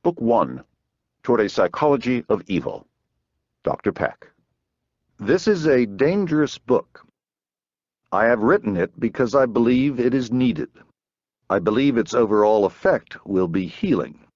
Book 0.00 0.20
1, 0.20 0.64
Toward 1.20 1.44
a 1.44 1.48
Psychology 1.48 2.22
of 2.26 2.42
Evil, 2.46 2.86
Dr. 3.62 3.92
Peck. 3.92 4.33
This 5.24 5.48
is 5.48 5.66
a 5.66 5.86
dangerous 5.86 6.58
book. 6.58 7.02
I 8.12 8.26
have 8.26 8.40
written 8.40 8.76
it 8.76 9.00
because 9.00 9.34
I 9.34 9.46
believe 9.46 9.98
it 9.98 10.12
is 10.12 10.30
needed. 10.30 10.68
I 11.48 11.60
believe 11.60 11.96
its 11.96 12.12
overall 12.12 12.66
effect 12.66 13.16
will 13.24 13.48
be 13.48 13.66
healing. 13.66 14.26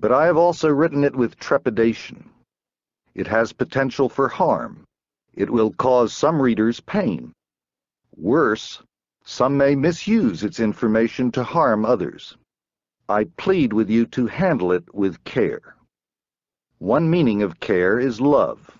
But 0.00 0.12
I 0.12 0.24
have 0.24 0.38
also 0.38 0.70
written 0.70 1.04
it 1.04 1.14
with 1.14 1.38
trepidation. 1.38 2.30
It 3.14 3.26
has 3.26 3.52
potential 3.52 4.08
for 4.08 4.28
harm. 4.28 4.84
It 5.34 5.50
will 5.50 5.72
cause 5.72 6.14
some 6.14 6.40
readers 6.40 6.80
pain. 6.80 7.34
Worse, 8.16 8.82
some 9.26 9.58
may 9.58 9.74
misuse 9.74 10.42
its 10.42 10.58
information 10.58 11.30
to 11.32 11.44
harm 11.44 11.84
others. 11.84 12.38
I 13.10 13.24
plead 13.36 13.74
with 13.74 13.90
you 13.90 14.06
to 14.06 14.26
handle 14.26 14.72
it 14.72 14.94
with 14.94 15.22
care. 15.24 15.76
One 16.78 17.10
meaning 17.10 17.42
of 17.42 17.60
care 17.60 18.00
is 18.00 18.22
love. 18.22 18.75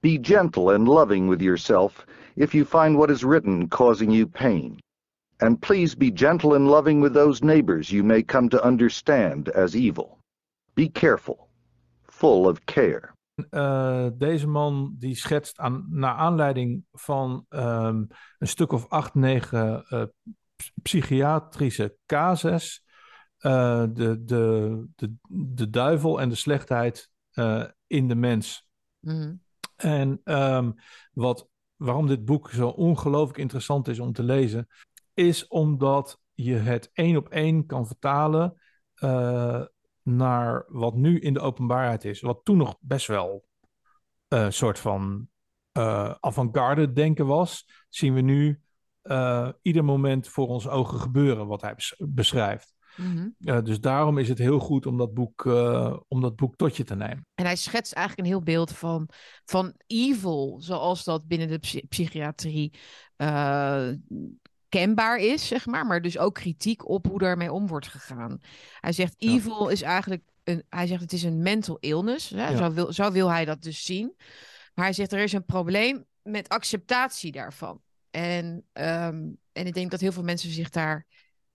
Be 0.00 0.18
gentle 0.18 0.70
and 0.70 0.88
loving 0.88 1.28
with 1.28 1.42
yourself 1.42 2.06
if 2.36 2.54
you 2.54 2.64
find 2.64 2.96
what 2.96 3.10
is 3.10 3.24
written 3.24 3.68
causing 3.68 4.10
you 4.10 4.26
pain. 4.26 4.80
And 5.40 5.60
please 5.60 5.96
be 5.96 6.10
gentle 6.10 6.54
and 6.54 6.68
loving 6.68 7.00
with 7.00 7.14
those 7.14 7.42
neighbors 7.42 7.90
you 7.90 8.04
may 8.04 8.22
come 8.22 8.48
to 8.48 8.62
understand 8.64 9.48
as 9.48 9.74
evil. 9.74 10.18
Be 10.74 10.88
careful, 10.88 11.48
full 12.02 12.46
of 12.48 12.64
care. 12.64 13.12
Uh, 13.50 14.08
deze 14.14 14.46
man 14.46 14.94
die 14.98 15.14
schetst 15.14 15.58
aan, 15.58 15.86
naar 15.90 16.14
aanleiding 16.14 16.84
van 16.92 17.46
um, 17.48 18.06
een 18.38 18.48
stuk 18.48 18.72
of 18.72 18.88
acht, 18.88 19.14
negen 19.14 19.84
uh, 19.88 20.02
psychiatrische 20.82 21.96
casus 22.06 22.84
uh, 23.40 23.84
de, 23.92 24.24
de, 24.24 24.84
de, 24.96 25.14
de 25.28 25.70
duivel 25.70 26.20
en 26.20 26.28
de 26.28 26.34
slechtheid 26.34 27.10
in 27.86 28.08
de 28.08 28.14
mens. 28.14 28.66
Mm. 29.00 29.40
En 29.78 30.20
um, 30.24 30.74
wat, 31.12 31.48
waarom 31.76 32.06
dit 32.06 32.24
boek 32.24 32.50
zo 32.50 32.68
ongelooflijk 32.68 33.38
interessant 33.38 33.88
is 33.88 33.98
om 33.98 34.12
te 34.12 34.22
lezen, 34.22 34.68
is 35.14 35.46
omdat 35.46 36.20
je 36.34 36.54
het 36.54 36.90
één 36.92 37.16
op 37.16 37.28
één 37.28 37.66
kan 37.66 37.86
vertalen 37.86 38.60
uh, 39.02 39.64
naar 40.02 40.64
wat 40.68 40.94
nu 40.94 41.18
in 41.18 41.32
de 41.32 41.40
openbaarheid 41.40 42.04
is. 42.04 42.20
Wat 42.20 42.40
toen 42.44 42.56
nog 42.56 42.76
best 42.80 43.06
wel 43.06 43.44
een 44.28 44.44
uh, 44.44 44.50
soort 44.50 44.78
van 44.78 45.28
uh, 45.72 46.14
avant-garde 46.20 46.92
denken 46.92 47.26
was, 47.26 47.84
zien 47.88 48.14
we 48.14 48.20
nu 48.20 48.60
ieder 49.62 49.84
moment 49.84 50.28
voor 50.28 50.48
onze 50.48 50.70
ogen 50.70 51.00
gebeuren, 51.00 51.46
wat 51.46 51.60
hij 51.60 51.76
beschrijft. 51.98 52.74
Mm 52.98 53.36
dus 53.64 53.80
daarom 53.80 54.18
is 54.18 54.28
het 54.28 54.38
heel 54.38 54.58
goed 54.58 54.86
om 54.86 54.96
dat, 54.96 55.14
boek, 55.14 55.44
uh, 55.44 55.96
om 56.08 56.20
dat 56.20 56.36
boek 56.36 56.56
tot 56.56 56.76
je 56.76 56.84
te 56.84 56.94
nemen. 56.94 57.26
En 57.34 57.44
hij 57.44 57.56
schetst 57.56 57.92
eigenlijk 57.92 58.26
een 58.26 58.34
heel 58.34 58.42
beeld 58.42 58.72
van, 58.72 59.08
van 59.44 59.74
evil, 59.86 60.56
zoals 60.60 61.04
dat 61.04 61.26
binnen 61.26 61.48
de 61.48 61.84
psychiatrie 61.88 62.78
uh, 63.16 63.88
kenbaar 64.68 65.18
is, 65.18 65.46
zeg 65.46 65.66
maar. 65.66 65.86
Maar 65.86 66.02
dus 66.02 66.18
ook 66.18 66.34
kritiek 66.34 66.88
op 66.88 67.06
hoe 67.06 67.18
daarmee 67.18 67.52
om 67.52 67.66
wordt 67.66 67.88
gegaan. 67.88 68.40
Hij 68.80 68.92
zegt, 68.92 69.14
evil 69.18 69.68
is 69.68 69.82
eigenlijk, 69.82 70.22
een, 70.44 70.62
hij 70.68 70.86
zegt 70.86 71.00
het 71.02 71.12
is 71.12 71.22
een 71.22 71.42
mental 71.42 71.76
illness. 71.80 72.30
Hè? 72.30 72.48
Ja. 72.48 72.56
Zo, 72.56 72.72
wil, 72.72 72.92
zo 72.92 73.12
wil 73.12 73.30
hij 73.30 73.44
dat 73.44 73.62
dus 73.62 73.84
zien. 73.84 74.14
Maar 74.74 74.84
hij 74.84 74.94
zegt, 74.94 75.12
er 75.12 75.22
is 75.22 75.32
een 75.32 75.44
probleem 75.44 76.04
met 76.22 76.48
acceptatie 76.48 77.32
daarvan. 77.32 77.80
En, 78.10 78.46
um, 78.72 79.38
en 79.52 79.66
ik 79.66 79.74
denk 79.74 79.90
dat 79.90 80.00
heel 80.00 80.12
veel 80.12 80.22
mensen 80.22 80.50
zich 80.50 80.70
daar 80.70 81.06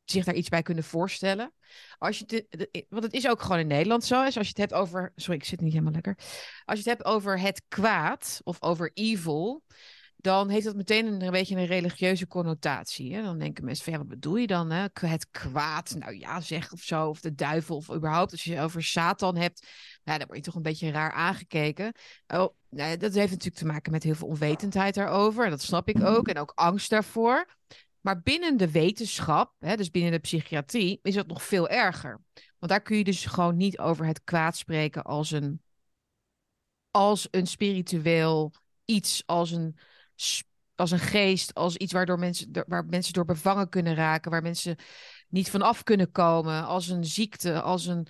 zich 0.05 0.25
daar 0.25 0.35
iets 0.35 0.49
bij 0.49 0.61
kunnen 0.61 0.83
voorstellen. 0.83 1.53
Als 1.97 2.19
je 2.19 2.25
te, 2.25 2.85
want 2.89 3.03
het 3.03 3.13
is 3.13 3.27
ook 3.27 3.41
gewoon 3.41 3.59
in 3.59 3.67
Nederland 3.67 4.03
zo. 4.03 4.23
Is 4.23 4.37
als 4.37 4.47
je 4.47 4.61
het 4.61 4.69
hebt 4.69 4.73
over. 4.73 5.11
Sorry, 5.15 5.39
ik 5.39 5.45
zit 5.45 5.61
niet 5.61 5.71
helemaal 5.71 5.93
lekker. 5.93 6.17
Als 6.65 6.79
je 6.79 6.89
het 6.89 6.97
hebt 6.97 7.05
over 7.05 7.39
het 7.39 7.61
kwaad 7.67 8.41
of 8.43 8.61
over 8.61 8.91
evil. 8.93 9.63
Dan 10.15 10.49
heeft 10.49 10.65
dat 10.65 10.75
meteen 10.75 11.05
een, 11.05 11.21
een 11.21 11.31
beetje 11.31 11.55
een 11.55 11.65
religieuze 11.65 12.27
connotatie. 12.27 13.15
Hè? 13.15 13.21
Dan 13.21 13.39
denken 13.39 13.65
mensen 13.65 13.83
van 13.83 13.93
ja, 13.93 13.99
wat 13.99 14.07
bedoel 14.07 14.35
je 14.35 14.47
dan? 14.47 14.71
Hè? 14.71 14.87
Het 14.93 15.27
kwaad, 15.31 15.95
nou 15.99 16.17
ja, 16.17 16.41
zeg 16.41 16.71
of 16.71 16.81
zo. 16.81 17.07
Of 17.07 17.19
de 17.19 17.35
duivel, 17.35 17.75
of 17.75 17.91
überhaupt. 17.91 18.31
Als 18.31 18.43
je 18.43 18.53
het 18.53 18.63
over 18.63 18.83
Satan 18.83 19.37
hebt, 19.37 19.67
nou, 20.03 20.17
dan 20.17 20.27
word 20.27 20.39
je 20.39 20.45
toch 20.45 20.55
een 20.55 20.61
beetje 20.61 20.91
raar 20.91 21.11
aangekeken. 21.11 21.93
Oh, 22.27 22.55
nou, 22.69 22.97
dat 22.97 23.13
heeft 23.13 23.31
natuurlijk 23.31 23.61
te 23.61 23.65
maken 23.65 23.91
met 23.91 24.03
heel 24.03 24.15
veel 24.15 24.27
onwetendheid 24.27 24.95
daarover. 24.95 25.43
En 25.43 25.49
dat 25.49 25.61
snap 25.61 25.89
ik 25.89 26.03
ook. 26.03 26.27
En 26.27 26.37
ook 26.37 26.51
angst 26.55 26.89
daarvoor. 26.89 27.45
Maar 28.03 28.21
binnen 28.21 28.57
de 28.57 28.71
wetenschap, 28.71 29.53
hè, 29.59 29.75
dus 29.75 29.91
binnen 29.91 30.11
de 30.11 30.19
psychiatrie, 30.19 30.99
is 31.01 31.15
het 31.15 31.27
nog 31.27 31.43
veel 31.43 31.69
erger. 31.69 32.21
Want 32.59 32.71
daar 32.71 32.81
kun 32.81 32.97
je 32.97 33.03
dus 33.03 33.25
gewoon 33.25 33.57
niet 33.57 33.79
over 33.79 34.05
het 34.05 34.23
kwaad 34.23 34.57
spreken 34.57 35.03
als 35.03 35.31
een, 35.31 35.61
als 36.91 37.27
een 37.31 37.47
spiritueel 37.47 38.53
iets, 38.85 39.23
als 39.25 39.51
een, 39.51 39.77
als 40.75 40.91
een 40.91 40.99
geest, 40.99 41.53
als 41.53 41.75
iets 41.75 41.93
waardoor 41.93 42.19
mensen, 42.19 42.63
waar 42.67 42.85
mensen 42.85 43.13
door 43.13 43.25
bevangen 43.25 43.69
kunnen 43.69 43.95
raken, 43.95 44.31
waar 44.31 44.41
mensen 44.41 44.75
niet 45.27 45.49
van 45.49 45.61
af 45.61 45.83
kunnen 45.83 46.11
komen, 46.11 46.65
als 46.65 46.87
een 46.87 47.05
ziekte, 47.05 47.61
als 47.61 47.85
een 47.85 48.07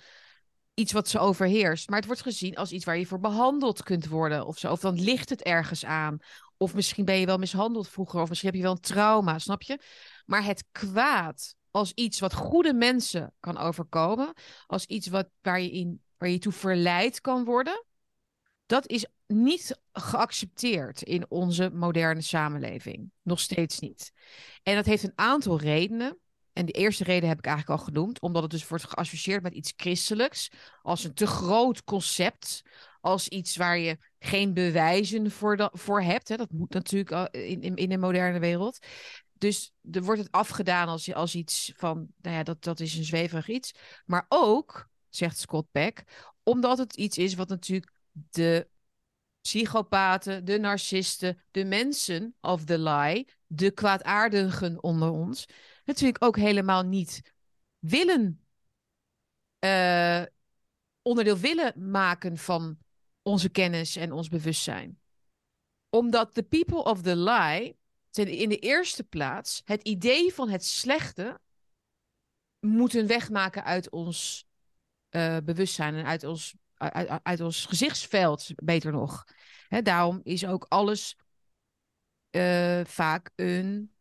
iets 0.74 0.92
wat 0.92 1.08
ze 1.08 1.18
overheerst. 1.18 1.88
Maar 1.88 1.98
het 1.98 2.06
wordt 2.06 2.22
gezien 2.22 2.56
als 2.56 2.72
iets 2.72 2.84
waar 2.84 2.98
je 2.98 3.06
voor 3.06 3.20
behandeld 3.20 3.82
kunt 3.82 4.06
worden 4.06 4.46
of 4.46 4.58
zo. 4.58 4.70
Of 4.72 4.80
dan 4.80 5.00
ligt 5.00 5.28
het 5.28 5.42
ergens 5.42 5.84
aan. 5.84 6.18
Of 6.56 6.74
misschien 6.74 7.04
ben 7.04 7.16
je 7.16 7.26
wel 7.26 7.38
mishandeld 7.38 7.88
vroeger, 7.88 8.20
of 8.20 8.28
misschien 8.28 8.50
heb 8.50 8.58
je 8.58 8.64
wel 8.64 8.74
een 8.74 8.80
trauma, 8.80 9.38
snap 9.38 9.62
je? 9.62 9.78
Maar 10.26 10.44
het 10.44 10.64
kwaad 10.72 11.54
als 11.70 11.92
iets 11.92 12.20
wat 12.20 12.34
goede 12.34 12.74
mensen 12.74 13.34
kan 13.40 13.58
overkomen, 13.58 14.32
als 14.66 14.86
iets 14.86 15.06
wat, 15.06 15.28
waar, 15.42 15.60
je 15.60 15.70
in, 15.70 16.02
waar 16.16 16.28
je 16.28 16.38
toe 16.38 16.52
verleid 16.52 17.20
kan 17.20 17.44
worden, 17.44 17.84
dat 18.66 18.88
is 18.88 19.06
niet 19.26 19.80
geaccepteerd 19.92 21.02
in 21.02 21.30
onze 21.30 21.70
moderne 21.70 22.20
samenleving. 22.20 23.10
Nog 23.22 23.40
steeds 23.40 23.78
niet. 23.78 24.12
En 24.62 24.74
dat 24.74 24.84
heeft 24.84 25.02
een 25.02 25.12
aantal 25.14 25.60
redenen. 25.60 26.18
En 26.52 26.66
de 26.66 26.72
eerste 26.72 27.04
reden 27.04 27.28
heb 27.28 27.38
ik 27.38 27.46
eigenlijk 27.46 27.80
al 27.80 27.86
genoemd, 27.86 28.20
omdat 28.20 28.42
het 28.42 28.50
dus 28.50 28.68
wordt 28.68 28.84
geassocieerd 28.84 29.42
met 29.42 29.54
iets 29.54 29.72
christelijks, 29.76 30.50
als 30.82 31.04
een 31.04 31.14
te 31.14 31.26
groot 31.26 31.84
concept, 31.84 32.62
als 33.00 33.28
iets 33.28 33.56
waar 33.56 33.78
je 33.78 33.98
geen 34.24 34.54
bewijzen 34.54 35.30
voor, 35.30 35.70
voor 35.72 36.02
hebt. 36.02 36.28
Hè. 36.28 36.36
Dat 36.36 36.50
moet 36.50 36.72
natuurlijk 36.72 37.34
in, 37.34 37.62
in, 37.62 37.76
in 37.76 37.88
de 37.88 37.98
moderne 37.98 38.38
wereld. 38.38 38.78
Dus 39.32 39.72
er 39.90 40.02
wordt 40.02 40.20
het 40.20 40.32
afgedaan 40.32 40.88
als, 40.88 41.14
als 41.14 41.34
iets 41.34 41.72
van, 41.76 42.06
nou 42.16 42.36
ja, 42.36 42.42
dat, 42.42 42.62
dat 42.62 42.80
is 42.80 42.96
een 42.96 43.04
zweverig 43.04 43.48
iets. 43.48 43.74
Maar 44.04 44.26
ook, 44.28 44.88
zegt 45.08 45.38
Scott 45.38 45.70
Peck, 45.70 46.04
omdat 46.42 46.78
het 46.78 46.96
iets 46.96 47.18
is 47.18 47.34
wat 47.34 47.48
natuurlijk 47.48 47.92
de 48.10 48.68
psychopaten, 49.40 50.44
de 50.44 50.58
narcisten, 50.58 51.42
de 51.50 51.64
mensen 51.64 52.34
of 52.40 52.64
the 52.64 52.78
lie, 52.78 53.28
de 53.46 53.70
kwaadaardigen 53.70 54.82
onder 54.82 55.10
ons, 55.10 55.48
natuurlijk 55.84 56.24
ook 56.24 56.36
helemaal 56.36 56.82
niet 56.82 57.32
willen. 57.78 58.38
Uh, 59.64 60.22
onderdeel 61.02 61.38
willen 61.38 61.90
maken 61.90 62.38
van 62.38 62.78
onze 63.24 63.48
kennis 63.48 63.96
en 63.96 64.12
ons 64.12 64.28
bewustzijn. 64.28 65.00
Omdat 65.90 66.34
de 66.34 66.42
people 66.42 66.82
of 66.82 67.02
the 67.02 67.16
lie 67.16 67.76
in 68.12 68.48
de 68.48 68.58
eerste 68.58 69.04
plaats 69.04 69.62
het 69.64 69.82
idee 69.82 70.34
van 70.34 70.48
het 70.48 70.64
slechte 70.64 71.40
moeten 72.60 73.06
wegmaken 73.06 73.64
uit 73.64 73.90
ons 73.90 74.46
uh, 75.10 75.36
bewustzijn 75.44 75.94
en 75.94 76.04
uit 76.04 76.24
ons, 76.24 76.54
uit, 77.22 77.40
ons 77.40 77.66
gezichtsveld, 77.66 78.50
beter 78.56 78.92
nog. 78.92 79.24
Daarom 79.68 80.20
is 80.22 80.46
ook 80.46 80.66
alles 80.68 81.16
uh, 82.30 82.80
vaak 82.84 83.30
een. 83.36 83.92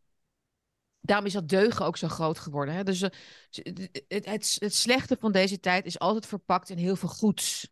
Daarom 0.99 1.25
is 1.25 1.33
dat 1.33 1.49
deugen 1.49 1.85
ook 1.85 1.97
zo 1.97 2.07
groot 2.07 2.39
geworden. 2.39 2.75
Hè? 2.75 2.83
Dus 2.83 3.01
uh, 3.01 3.09
het, 3.49 4.25
het, 4.25 4.57
het 4.59 4.75
slechte 4.75 5.17
van 5.19 5.31
deze 5.31 5.59
tijd 5.59 5.85
is 5.85 5.99
altijd 5.99 6.25
verpakt 6.25 6.69
in 6.69 6.77
heel 6.77 6.95
veel 6.95 7.09
goeds. 7.09 7.69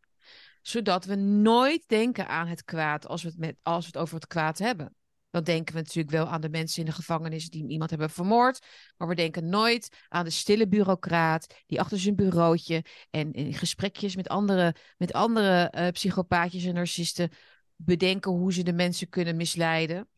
Zodat 0.61 1.05
we 1.05 1.15
nooit 1.15 1.83
denken 1.87 2.27
aan 2.27 2.47
het 2.47 2.63
kwaad 2.63 3.07
als 3.07 3.21
we 3.23 3.27
het, 3.27 3.37
met, 3.37 3.55
als 3.61 3.85
we 3.85 3.91
het 3.93 4.01
over 4.01 4.15
het 4.15 4.27
kwaad 4.27 4.57
hebben. 4.57 4.95
Dan 5.29 5.43
denken 5.43 5.73
we 5.73 5.81
natuurlijk 5.81 6.15
wel 6.15 6.27
aan 6.27 6.41
de 6.41 6.49
mensen 6.49 6.79
in 6.79 6.85
de 6.85 6.95
gevangenis 6.95 7.49
die 7.49 7.67
iemand 7.67 7.89
hebben 7.89 8.09
vermoord. 8.09 8.65
Maar 8.97 9.07
we 9.07 9.15
denken 9.15 9.49
nooit 9.49 10.05
aan 10.07 10.25
de 10.25 10.29
stille 10.29 10.67
bureaucraat 10.67 11.55
die 11.65 11.79
achter 11.79 11.99
zijn 11.99 12.15
bureautje 12.15 12.85
en 13.09 13.31
in 13.31 13.53
gesprekjes 13.53 14.15
met 14.15 14.27
andere, 14.27 14.75
met 14.97 15.13
andere 15.13 15.73
uh, 15.75 15.87
psychopaatjes 15.87 16.65
en 16.65 16.73
narcisten 16.73 17.31
bedenken 17.75 18.31
hoe 18.31 18.53
ze 18.53 18.63
de 18.63 18.73
mensen 18.73 19.09
kunnen 19.09 19.35
misleiden. 19.35 20.09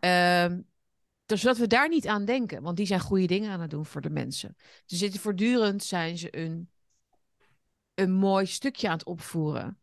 Um, 0.00 0.66
dus 1.26 1.40
zodat 1.40 1.58
we 1.58 1.66
daar 1.66 1.88
niet 1.88 2.06
aan 2.06 2.24
denken, 2.24 2.62
want 2.62 2.76
die 2.76 2.86
zijn 2.86 3.00
goede 3.00 3.26
dingen 3.26 3.50
aan 3.50 3.60
het 3.60 3.70
doen 3.70 3.86
voor 3.86 4.00
de 4.00 4.10
mensen. 4.10 4.56
Ze 4.84 4.96
zitten 4.96 5.20
voortdurend, 5.20 5.84
zijn 5.84 6.18
ze 6.18 6.36
een, 6.38 6.70
een 7.98 8.12
mooi 8.12 8.46
stukje 8.46 8.88
aan 8.88 8.96
het 8.96 9.06
opvoeren. 9.06 9.78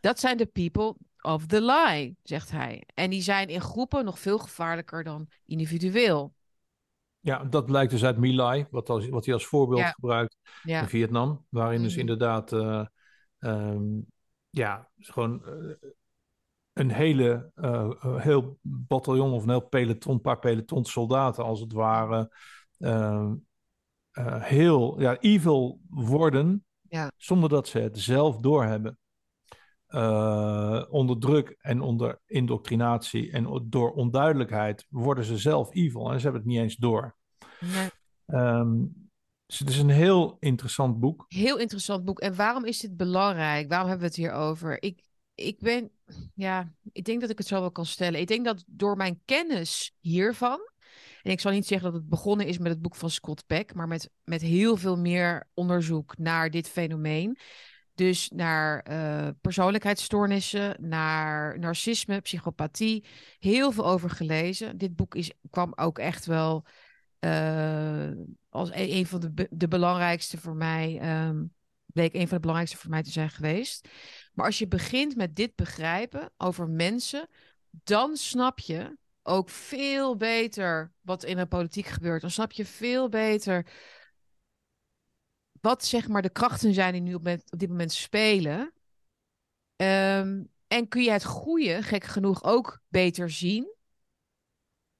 Dat 0.00 0.20
zijn 0.20 0.36
de 0.36 0.46
people 0.46 0.96
of 1.20 1.46
the 1.46 1.62
lie, 1.62 2.16
zegt 2.22 2.50
hij. 2.50 2.82
En 2.94 3.10
die 3.10 3.22
zijn 3.22 3.48
in 3.48 3.60
groepen 3.60 4.04
nog 4.04 4.18
veel 4.18 4.38
gevaarlijker 4.38 5.04
dan 5.04 5.28
individueel. 5.46 6.34
Ja, 7.20 7.44
dat 7.44 7.66
blijkt 7.66 7.90
dus 7.90 8.04
uit 8.04 8.18
My 8.18 8.66
wat, 8.70 8.88
als, 8.88 9.08
wat 9.08 9.24
hij 9.24 9.34
als 9.34 9.46
voorbeeld 9.46 9.84
gebruikt 9.84 10.36
in 10.64 10.88
Vietnam. 10.88 11.46
Waarin 11.48 11.82
dus 11.82 11.90
mhm. 11.90 12.00
inderdaad, 12.00 12.52
uh, 12.52 12.86
um, 13.38 14.06
ja, 14.50 14.90
gewoon 14.96 15.42
uh, 15.46 15.74
een 16.72 16.90
hele, 16.90 17.50
uh, 17.56 18.16
heel 18.16 18.58
bataljon 18.60 19.32
of 19.32 19.42
een 19.42 19.48
heel 19.48 19.68
peloton, 19.68 20.20
paar 20.20 20.38
peloton 20.38 20.84
soldaten 20.84 21.44
als 21.44 21.60
het 21.60 21.72
ware, 21.72 22.36
ehm, 22.78 23.34
heel 24.40 25.00
ja, 25.00 25.18
evil 25.18 25.80
worden, 25.88 26.64
ja. 26.94 27.12
zonder 27.16 27.48
dat 27.48 27.68
ze 27.68 27.78
het 27.78 27.98
zelf 27.98 28.36
doorhebben 28.36 28.98
uh, 29.88 30.82
onder 30.88 31.18
druk 31.18 31.56
en 31.58 31.80
onder 31.80 32.20
indoctrinatie 32.26 33.32
en 33.32 33.66
door 33.68 33.92
onduidelijkheid 33.92 34.86
worden 34.88 35.24
ze 35.24 35.38
zelf 35.38 35.74
evil 35.74 36.12
en 36.12 36.16
ze 36.16 36.22
hebben 36.22 36.40
het 36.40 36.50
niet 36.50 36.60
eens 36.60 36.76
door. 36.76 37.16
Nee. 37.60 37.90
Um, 38.40 39.04
dus 39.46 39.58
het 39.58 39.68
is 39.68 39.78
een 39.78 39.90
heel 39.90 40.36
interessant 40.40 41.00
boek. 41.00 41.24
Heel 41.28 41.58
interessant 41.58 42.04
boek. 42.04 42.20
En 42.20 42.34
waarom 42.34 42.64
is 42.64 42.78
dit 42.78 42.96
belangrijk? 42.96 43.68
Waarom 43.68 43.88
hebben 43.88 44.06
we 44.08 44.14
het 44.14 44.22
hier 44.22 44.32
over? 44.32 44.82
Ik, 44.82 45.02
ik 45.34 45.58
ben, 45.60 45.90
ja, 46.34 46.72
ik 46.92 47.04
denk 47.04 47.20
dat 47.20 47.30
ik 47.30 47.38
het 47.38 47.46
zo 47.46 47.60
wel 47.60 47.70
kan 47.70 47.86
stellen. 47.86 48.20
Ik 48.20 48.26
denk 48.26 48.44
dat 48.44 48.64
door 48.66 48.96
mijn 48.96 49.20
kennis 49.24 49.96
hiervan, 50.00 50.60
en 51.24 51.30
ik 51.30 51.40
zal 51.40 51.52
niet 51.52 51.66
zeggen 51.66 51.92
dat 51.92 52.00
het 52.00 52.08
begonnen 52.08 52.46
is 52.46 52.58
met 52.58 52.72
het 52.72 52.82
boek 52.82 52.94
van 52.94 53.10
Scott 53.10 53.46
Peck, 53.46 53.74
maar 53.74 53.88
met, 53.88 54.10
met 54.24 54.40
heel 54.40 54.76
veel 54.76 54.96
meer 54.96 55.48
onderzoek 55.54 56.18
naar 56.18 56.50
dit 56.50 56.68
fenomeen, 56.68 57.38
dus 57.94 58.30
naar 58.34 58.86
uh, 58.90 59.28
persoonlijkheidsstoornissen, 59.40 60.76
naar 60.80 61.58
narcisme, 61.58 62.20
psychopathie. 62.20 63.04
Heel 63.38 63.72
veel 63.72 63.86
over 63.86 64.10
gelezen. 64.10 64.78
Dit 64.78 64.96
boek 64.96 65.14
is, 65.14 65.32
kwam 65.50 65.72
ook 65.74 65.98
echt 65.98 66.26
wel 66.26 66.64
uh, 67.20 68.10
als 68.48 68.70
een, 68.70 68.92
een, 68.92 69.06
van 69.06 69.20
de, 69.20 69.48
de 69.50 69.68
belangrijkste 69.68 70.38
voor 70.38 70.56
mij. 70.56 71.00
Um, 71.26 71.54
bleek 71.86 72.14
een 72.14 72.28
van 72.28 72.36
de 72.36 72.40
belangrijkste 72.40 72.78
voor 72.78 72.90
mij 72.90 73.02
te 73.02 73.10
zijn 73.10 73.30
geweest. 73.30 73.88
Maar 74.32 74.46
als 74.46 74.58
je 74.58 74.68
begint 74.68 75.16
met 75.16 75.36
dit 75.36 75.54
begrijpen 75.54 76.32
over 76.36 76.68
mensen, 76.68 77.28
dan 77.70 78.16
snap 78.16 78.58
je 78.58 78.96
ook 79.26 79.48
veel 79.48 80.16
beter 80.16 80.92
wat 81.00 81.24
in 81.24 81.36
de 81.36 81.46
politiek 81.46 81.86
gebeurt. 81.86 82.20
Dan 82.20 82.30
snap 82.30 82.52
je 82.52 82.64
veel 82.64 83.08
beter 83.08 83.66
wat 85.60 85.84
zeg 85.84 86.08
maar 86.08 86.22
de 86.22 86.30
krachten 86.30 86.74
zijn 86.74 86.92
die 86.92 87.02
nu 87.02 87.14
op, 87.14 87.24
dit 87.44 87.68
moment 87.68 87.92
spelen. 87.92 88.72
Ehm, 89.76 90.44
en 90.66 90.88
kun 90.88 91.02
je 91.02 91.10
het 91.10 91.24
goede, 91.24 91.82
gek 91.82 92.04
genoeg, 92.04 92.44
ook 92.44 92.80
beter 92.88 93.30
zien. 93.30 93.73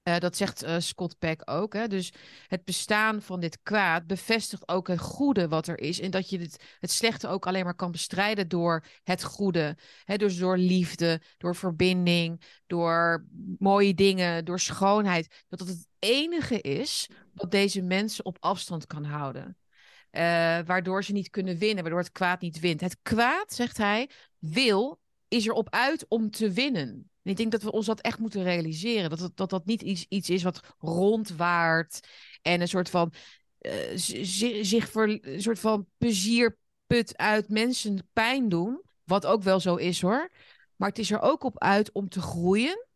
Uh, 0.07 0.17
dat 0.17 0.37
zegt 0.37 0.63
uh, 0.63 0.75
Scott 0.79 1.17
Peck 1.19 1.41
ook. 1.45 1.73
Hè? 1.73 1.87
Dus 1.87 2.13
het 2.47 2.63
bestaan 2.63 3.21
van 3.21 3.39
dit 3.39 3.59
kwaad 3.63 4.07
bevestigt 4.07 4.67
ook 4.67 4.87
het 4.87 4.99
goede 4.99 5.47
wat 5.47 5.67
er 5.67 5.79
is. 5.79 5.99
En 5.99 6.11
dat 6.11 6.29
je 6.29 6.39
het, 6.39 6.63
het 6.79 6.91
slechte 6.91 7.27
ook 7.27 7.47
alleen 7.47 7.63
maar 7.63 7.75
kan 7.75 7.91
bestrijden 7.91 8.47
door 8.47 8.85
het 9.03 9.23
goede. 9.23 9.77
Hè? 10.03 10.17
Dus 10.17 10.37
door 10.37 10.57
liefde, 10.57 11.21
door 11.37 11.55
verbinding, 11.55 12.41
door 12.67 13.25
mooie 13.59 13.93
dingen, 13.93 14.45
door 14.45 14.59
schoonheid. 14.59 15.43
Dat 15.47 15.59
het 15.59 15.67
het 15.67 15.87
enige 15.99 16.61
is 16.61 17.09
wat 17.33 17.51
deze 17.51 17.81
mensen 17.81 18.25
op 18.25 18.37
afstand 18.39 18.87
kan 18.87 19.03
houden. 19.03 19.57
Uh, 20.11 20.21
waardoor 20.65 21.03
ze 21.03 21.11
niet 21.11 21.29
kunnen 21.29 21.57
winnen, 21.57 21.83
waardoor 21.83 22.01
het 22.01 22.11
kwaad 22.11 22.41
niet 22.41 22.59
wint. 22.59 22.81
Het 22.81 22.97
kwaad, 23.01 23.53
zegt 23.53 23.77
hij, 23.77 24.09
wil, 24.37 24.99
is 25.27 25.45
erop 25.45 25.69
uit 25.69 26.05
om 26.07 26.31
te 26.31 26.51
winnen. 26.51 27.09
En 27.25 27.31
ik 27.31 27.37
denk 27.37 27.51
dat 27.51 27.63
we 27.63 27.71
ons 27.71 27.85
dat 27.85 28.01
echt 28.01 28.19
moeten 28.19 28.43
realiseren. 28.43 29.09
Dat 29.09 29.19
dat, 29.19 29.37
dat, 29.37 29.49
dat 29.49 29.65
niet 29.65 29.81
iets, 29.81 30.05
iets 30.09 30.29
is 30.29 30.43
wat 30.43 30.75
rondwaart 30.79 32.07
en 32.41 32.61
een 32.61 32.67
soort 32.67 32.89
van, 32.89 33.13
uh, 33.61 33.73
zich 34.63 34.91
voor 34.91 35.19
een 35.21 35.41
soort 35.41 35.59
van 35.59 35.87
plezierput 35.97 37.17
uit 37.17 37.49
mensen 37.49 38.09
pijn 38.13 38.49
doen. 38.49 38.81
Wat 39.03 39.25
ook 39.25 39.43
wel 39.43 39.59
zo 39.59 39.75
is 39.75 40.01
hoor. 40.01 40.31
Maar 40.75 40.89
het 40.89 40.99
is 40.99 41.11
er 41.11 41.21
ook 41.21 41.43
op 41.43 41.59
uit 41.59 41.91
om 41.91 42.09
te 42.09 42.21
groeien 42.21 42.87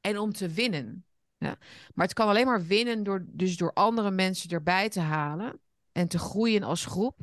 en 0.00 0.18
om 0.18 0.32
te 0.32 0.48
winnen. 0.48 1.04
Ja. 1.38 1.58
Maar 1.94 2.06
het 2.06 2.14
kan 2.14 2.28
alleen 2.28 2.46
maar 2.46 2.66
winnen 2.66 3.02
door, 3.02 3.24
dus 3.26 3.56
door 3.56 3.72
andere 3.72 4.10
mensen 4.10 4.50
erbij 4.50 4.88
te 4.88 5.00
halen 5.00 5.60
en 5.92 6.08
te 6.08 6.18
groeien 6.18 6.62
als 6.62 6.86
groep. 6.86 7.18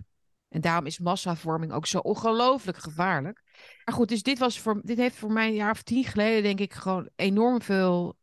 En 0.47 0.61
daarom 0.61 0.85
is 0.85 0.99
massavorming 0.99 1.71
ook 1.71 1.85
zo 1.85 1.99
ongelooflijk 1.99 2.77
gevaarlijk. 2.77 3.43
Maar 3.85 3.95
goed, 3.95 4.09
dus 4.09 4.23
dit, 4.23 4.39
was 4.39 4.59
voor, 4.59 4.81
dit 4.83 4.97
heeft 4.97 5.15
voor 5.15 5.31
mij 5.31 5.47
een 5.47 5.53
jaar 5.53 5.71
of 5.71 5.83
tien 5.83 6.03
geleden, 6.03 6.43
denk 6.43 6.59
ik, 6.59 6.73
gewoon 6.73 7.09
enorm 7.15 7.61
veel 7.61 8.17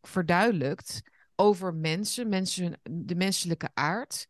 verduidelijkt 0.00 1.02
over 1.34 1.74
mensen, 1.74 2.28
mensen, 2.28 2.80
de 2.90 3.14
menselijke 3.14 3.68
aard. 3.74 4.26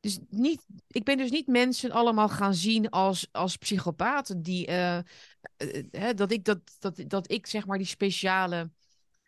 Dus 0.00 0.18
niet, 0.28 0.64
ik 0.86 1.04
ben 1.04 1.16
dus 1.16 1.30
niet 1.30 1.46
mensen 1.46 1.90
allemaal 1.90 2.28
gaan 2.28 2.54
zien 2.54 2.90
als, 2.90 3.28
als 3.32 3.56
psychopaten 3.56 4.42
die, 4.42 4.68
uh, 4.68 4.98
uh, 5.90 6.10
dat, 6.14 6.32
ik, 6.32 6.44
dat, 6.44 6.60
dat, 6.78 7.04
dat 7.06 7.30
ik 7.30 7.46
zeg 7.46 7.66
maar 7.66 7.78
die 7.78 7.86
speciale 7.86 8.70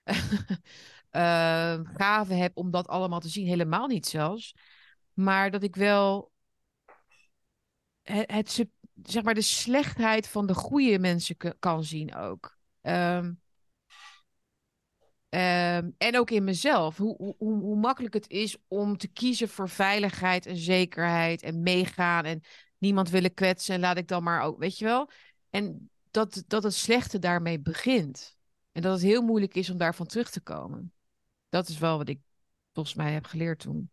uh, 1.12 1.80
gave 1.82 2.34
heb 2.34 2.56
om 2.56 2.70
dat 2.70 2.88
allemaal 2.88 3.20
te 3.20 3.28
zien. 3.28 3.46
Helemaal 3.46 3.86
niet 3.86 4.06
zelfs. 4.06 4.54
Maar 5.12 5.50
dat 5.50 5.62
ik 5.62 5.76
wel 5.76 6.32
het, 8.02 8.30
het 8.30 8.66
zeg 9.02 9.22
maar 9.22 9.34
de 9.34 9.42
slechtheid 9.42 10.28
van 10.28 10.46
de 10.46 10.54
goede 10.54 10.98
mensen 10.98 11.36
kan 11.58 11.84
zien 11.84 12.14
ook. 12.14 12.56
Um, 12.82 13.40
en 15.98 16.16
ook 16.16 16.30
in 16.30 16.44
mezelf. 16.44 16.96
Hoe, 16.96 17.34
hoe, 17.38 17.60
hoe 17.60 17.76
makkelijk 17.76 18.14
het 18.14 18.28
is 18.28 18.56
om 18.68 18.96
te 18.96 19.08
kiezen 19.08 19.48
voor 19.48 19.68
veiligheid 19.68 20.46
en 20.46 20.56
zekerheid 20.56 21.42
en 21.42 21.62
meegaan 21.62 22.24
en 22.24 22.40
niemand 22.78 23.10
willen 23.10 23.34
kwetsen 23.34 23.74
en 23.74 23.80
laat 23.80 23.96
ik 23.96 24.08
dan 24.08 24.22
maar 24.22 24.42
ook, 24.42 24.58
weet 24.58 24.78
je 24.78 24.84
wel? 24.84 25.10
En 25.50 25.90
dat, 26.10 26.44
dat 26.46 26.62
het 26.62 26.74
slechte 26.74 27.18
daarmee 27.18 27.60
begint. 27.60 28.36
En 28.72 28.82
dat 28.82 28.92
het 28.92 29.02
heel 29.02 29.22
moeilijk 29.22 29.54
is 29.54 29.70
om 29.70 29.76
daarvan 29.76 30.06
terug 30.06 30.30
te 30.30 30.40
komen. 30.40 30.92
Dat 31.48 31.68
is 31.68 31.78
wel 31.78 31.96
wat 31.96 32.08
ik 32.08 32.20
volgens 32.72 32.94
mij 32.94 33.12
heb 33.12 33.24
geleerd 33.24 33.58
toen. 33.58 33.90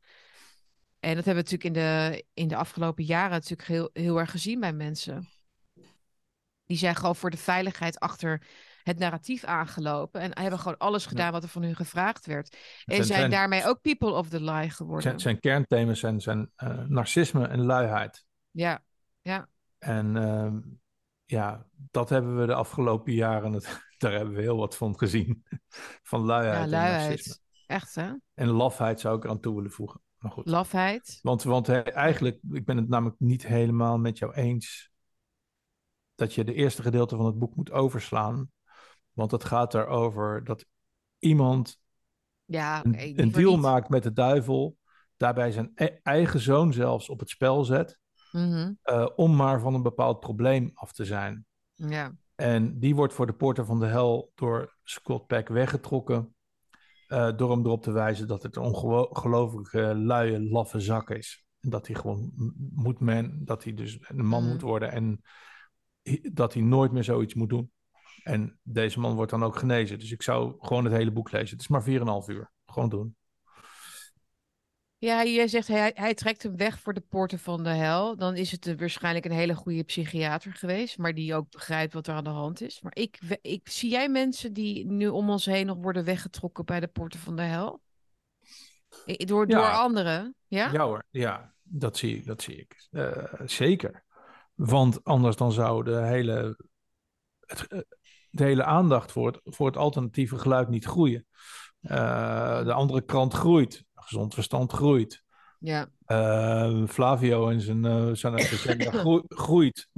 En 1.03 1.15
dat 1.15 1.25
hebben 1.25 1.43
we 1.43 1.49
natuurlijk 1.51 1.63
in 1.63 1.73
de, 1.73 2.25
in 2.33 2.47
de 2.47 2.55
afgelopen 2.55 3.03
jaren 3.03 3.31
natuurlijk 3.31 3.67
heel, 3.67 3.89
heel 3.93 4.19
erg 4.19 4.31
gezien 4.31 4.59
bij 4.59 4.73
mensen. 4.73 5.29
Die 6.65 6.77
zijn 6.77 6.95
gewoon 6.95 7.15
voor 7.15 7.29
de 7.29 7.37
veiligheid 7.37 7.99
achter 7.99 8.47
het 8.83 8.99
narratief 8.99 9.43
aangelopen. 9.43 10.21
En 10.21 10.39
hebben 10.39 10.59
gewoon 10.59 10.77
alles 10.77 11.05
gedaan 11.05 11.31
wat 11.31 11.43
er 11.43 11.49
van 11.49 11.63
hun 11.63 11.75
gevraagd 11.75 12.25
werd. 12.25 12.57
En 12.85 13.05
zijn, 13.05 13.29
daarmee 13.29 13.65
ook 13.65 13.81
people 13.81 14.11
of 14.11 14.29
the 14.29 14.41
lie 14.41 14.69
geworden. 14.69 15.01
Zijn, 15.01 15.19
zijn 15.19 15.39
kernthema's 15.39 15.99
zijn, 15.99 16.21
zijn 16.21 16.51
uh, 16.63 16.85
narcisme 16.87 17.47
en 17.47 17.61
luiheid. 17.61 18.25
Ja, 18.51 18.83
ja. 19.21 19.47
En 19.77 20.15
uh, 20.15 20.53
ja, 21.25 21.67
dat 21.73 22.09
hebben 22.09 22.39
we 22.39 22.45
de 22.45 22.53
afgelopen 22.53 23.13
jaren, 23.13 23.53
het, 23.53 23.81
daar 23.97 24.11
hebben 24.11 24.33
we 24.33 24.41
heel 24.41 24.57
wat 24.57 24.77
van 24.77 24.97
gezien. 24.97 25.43
van 26.11 26.21
luiheid, 26.21 26.63
ja, 26.63 26.67
luiheid. 26.67 27.01
en 27.01 27.07
narcisme. 27.09 27.41
Echt 27.67 27.95
hè? 27.95 28.11
En 28.33 28.47
lafheid 28.49 28.99
zou 28.99 29.17
ik 29.17 29.23
eraan 29.23 29.39
toe 29.39 29.55
willen 29.55 29.71
voegen. 29.71 30.01
Maar 30.23 30.31
goed. 30.31 30.47
Lafheid. 30.47 31.19
Want, 31.21 31.43
want 31.43 31.69
eigenlijk, 31.69 32.39
ik 32.51 32.65
ben 32.65 32.77
het 32.77 32.89
namelijk 32.89 33.19
niet 33.19 33.47
helemaal 33.47 33.97
met 33.97 34.17
jou 34.17 34.33
eens 34.33 34.91
dat 36.15 36.33
je 36.33 36.43
de 36.43 36.53
eerste 36.53 36.81
gedeelte 36.81 37.15
van 37.15 37.25
het 37.25 37.39
boek 37.39 37.55
moet 37.55 37.71
overslaan. 37.71 38.51
Want 39.11 39.31
het 39.31 39.43
gaat 39.43 39.73
erover 39.73 40.43
dat 40.43 40.65
iemand 41.19 41.79
Ja, 42.45 42.85
een, 42.85 43.31
deal 43.31 43.51
niet. 43.51 43.61
maakt 43.61 43.89
met 43.89 44.03
de 44.03 44.13
duivel, 44.13 44.77
daarbij 45.17 45.51
zijn 45.51 45.71
e- 45.75 45.99
eigen 46.03 46.39
zoon 46.39 46.73
zelfs 46.73 47.09
op 47.09 47.19
het 47.19 47.29
spel 47.29 47.63
zet, 47.63 47.99
Mhm, 48.31 48.73
eh, 48.81 49.07
om 49.15 49.35
maar 49.35 49.59
van 49.59 49.73
een 49.73 49.81
bepaald 49.83 50.19
probleem 50.19 50.71
af 50.73 50.91
te 50.91 51.05
zijn. 51.05 51.45
Ja. 51.73 52.15
En 52.35 52.79
die 52.79 52.95
wordt 52.95 53.13
voor 53.13 53.25
de 53.25 53.33
poorten 53.33 53.65
van 53.65 53.79
de 53.79 53.85
hel 53.85 54.31
door 54.35 54.75
Scott 54.83 55.27
Peck 55.27 55.47
weggetrokken. 55.47 56.32
Eh, 57.07 57.37
door 57.37 57.51
hem 57.51 57.65
erop 57.65 57.83
te 57.83 57.91
wijzen 57.91 58.27
dat 58.27 58.43
het 58.43 58.55
een 58.55 58.63
ongelooflijke 58.63 59.95
luie, 59.95 60.49
laffe 60.49 60.79
zak 60.79 61.09
is. 61.09 61.45
En 61.59 61.69
dat 61.69 61.87
hij 61.87 61.95
gewoon 61.95 62.31
moet 62.75 62.99
men, 62.99 63.41
dat 63.45 63.63
hij 63.63 63.73
dus 63.73 63.97
een 64.01 64.25
man 64.25 64.47
moet 64.47 64.61
worden 64.61 64.91
en 64.91 65.21
dat 66.33 66.53
hij 66.53 66.63
nooit 66.63 66.91
meer 66.91 67.03
zoiets 67.03 67.33
moet 67.33 67.49
doen. 67.49 67.71
En 68.23 68.59
deze 68.63 68.99
man 68.99 69.15
wordt 69.15 69.31
dan 69.31 69.43
ook 69.43 69.57
genezen. 69.57 69.99
Dus 69.99 70.11
ik 70.11 70.21
zou 70.21 70.55
gewoon 70.59 70.83
het 70.83 70.93
hele 70.93 71.11
boek 71.11 71.31
lezen. 71.31 71.49
Het 71.49 71.61
is 71.61 71.67
maar 71.67 71.83
4,5 71.83 72.27
uur. 72.27 72.51
Gewoon 72.65 72.89
doen. 72.89 73.15
Ja, 75.03 75.23
jij 75.23 75.47
zegt 75.47 75.67
hij, 75.67 75.91
hij 75.95 76.13
trekt 76.13 76.43
hem 76.43 76.57
weg 76.57 76.79
voor 76.79 76.93
de 76.93 77.03
poorten 77.09 77.39
van 77.39 77.63
de 77.63 77.69
hel. 77.69 78.17
Dan 78.17 78.35
is 78.35 78.51
het 78.51 78.67
eh, 78.67 78.77
waarschijnlijk 78.77 79.25
een 79.25 79.31
hele 79.31 79.55
goede 79.55 79.83
psychiater 79.83 80.53
geweest, 80.53 80.97
maar 80.97 81.13
die 81.13 81.35
ook 81.35 81.49
begrijpt 81.49 81.93
wat 81.93 82.07
er 82.07 82.13
aan 82.13 82.23
de 82.23 82.29
hand 82.29 82.61
is. 82.61 82.81
Maar 82.81 82.95
ik, 82.95 83.19
ik 83.41 83.69
zie 83.69 83.89
jij 83.89 84.09
mensen 84.09 84.53
die 84.53 84.85
nu 84.85 85.07
om 85.07 85.29
ons 85.29 85.45
heen 85.45 85.65
nog 85.65 85.77
worden 85.77 86.03
weggetrokken 86.03 86.65
bij 86.65 86.79
de 86.79 86.87
poorten 86.87 87.19
van 87.19 87.35
de 87.35 87.41
hel? 87.41 87.81
Door, 89.05 89.49
Ja. 89.49 89.57
door 89.57 89.71
anderen? 89.71 90.35
Ja? 90.47 90.71
Ja 90.71 90.85
hoor, 90.85 91.03
ja, 91.09 91.53
dat 91.61 91.97
zie 91.97 92.17
ik. 92.17 92.25
Dat 92.25 92.41
zie 92.41 92.55
ik. 92.55 92.87
Eh, 92.91 93.33
zeker. 93.45 94.03
Want 94.53 95.03
anders 95.03 95.35
dan 95.35 95.51
zou 95.51 95.83
de 95.83 96.01
hele, 96.05 96.57
het, 97.39 97.67
eh, 97.67 97.79
de 98.29 98.43
hele 98.43 98.63
aandacht 98.63 99.11
voor 99.11 99.27
het, 99.27 99.39
voor 99.43 99.67
het 99.67 99.77
alternatieve 99.77 100.37
geluid 100.37 100.69
niet 100.69 100.85
groeien. 100.85 101.27
De 101.79 102.73
andere 102.73 103.01
krant 103.01 103.33
groeit. 103.33 103.85
Gezond 104.03 104.33
verstand 104.33 104.71
groeit. 104.71 105.23
Ja. 105.59 105.87
Eh, 106.05 106.87
Flavio 106.87 107.49
en 107.49 107.61
zijn, 107.61 107.85
eh 107.85 108.09
zijn 108.11 108.33
agenda 108.39 108.91
groe- 108.91 109.23
groeit. 109.27 109.89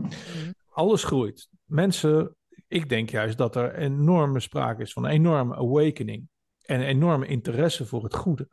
Alles 0.70 1.04
groeit. 1.04 1.48
Mensen, 1.66 2.36
ik 2.68 2.90
denk 2.90 3.10
juist 3.10 3.38
dat 3.38 3.56
er 3.56 3.76
enorme 3.76 4.40
sprake 4.40 4.82
is 4.82 4.94
van 4.94 5.04
een 5.06 5.12
enorme 5.12 5.56
awakening. 5.56 6.28
En 6.62 6.82
enorme 6.82 7.26
interesse 7.28 7.86
voor 7.86 8.04
het 8.04 8.16
goede. 8.16 8.48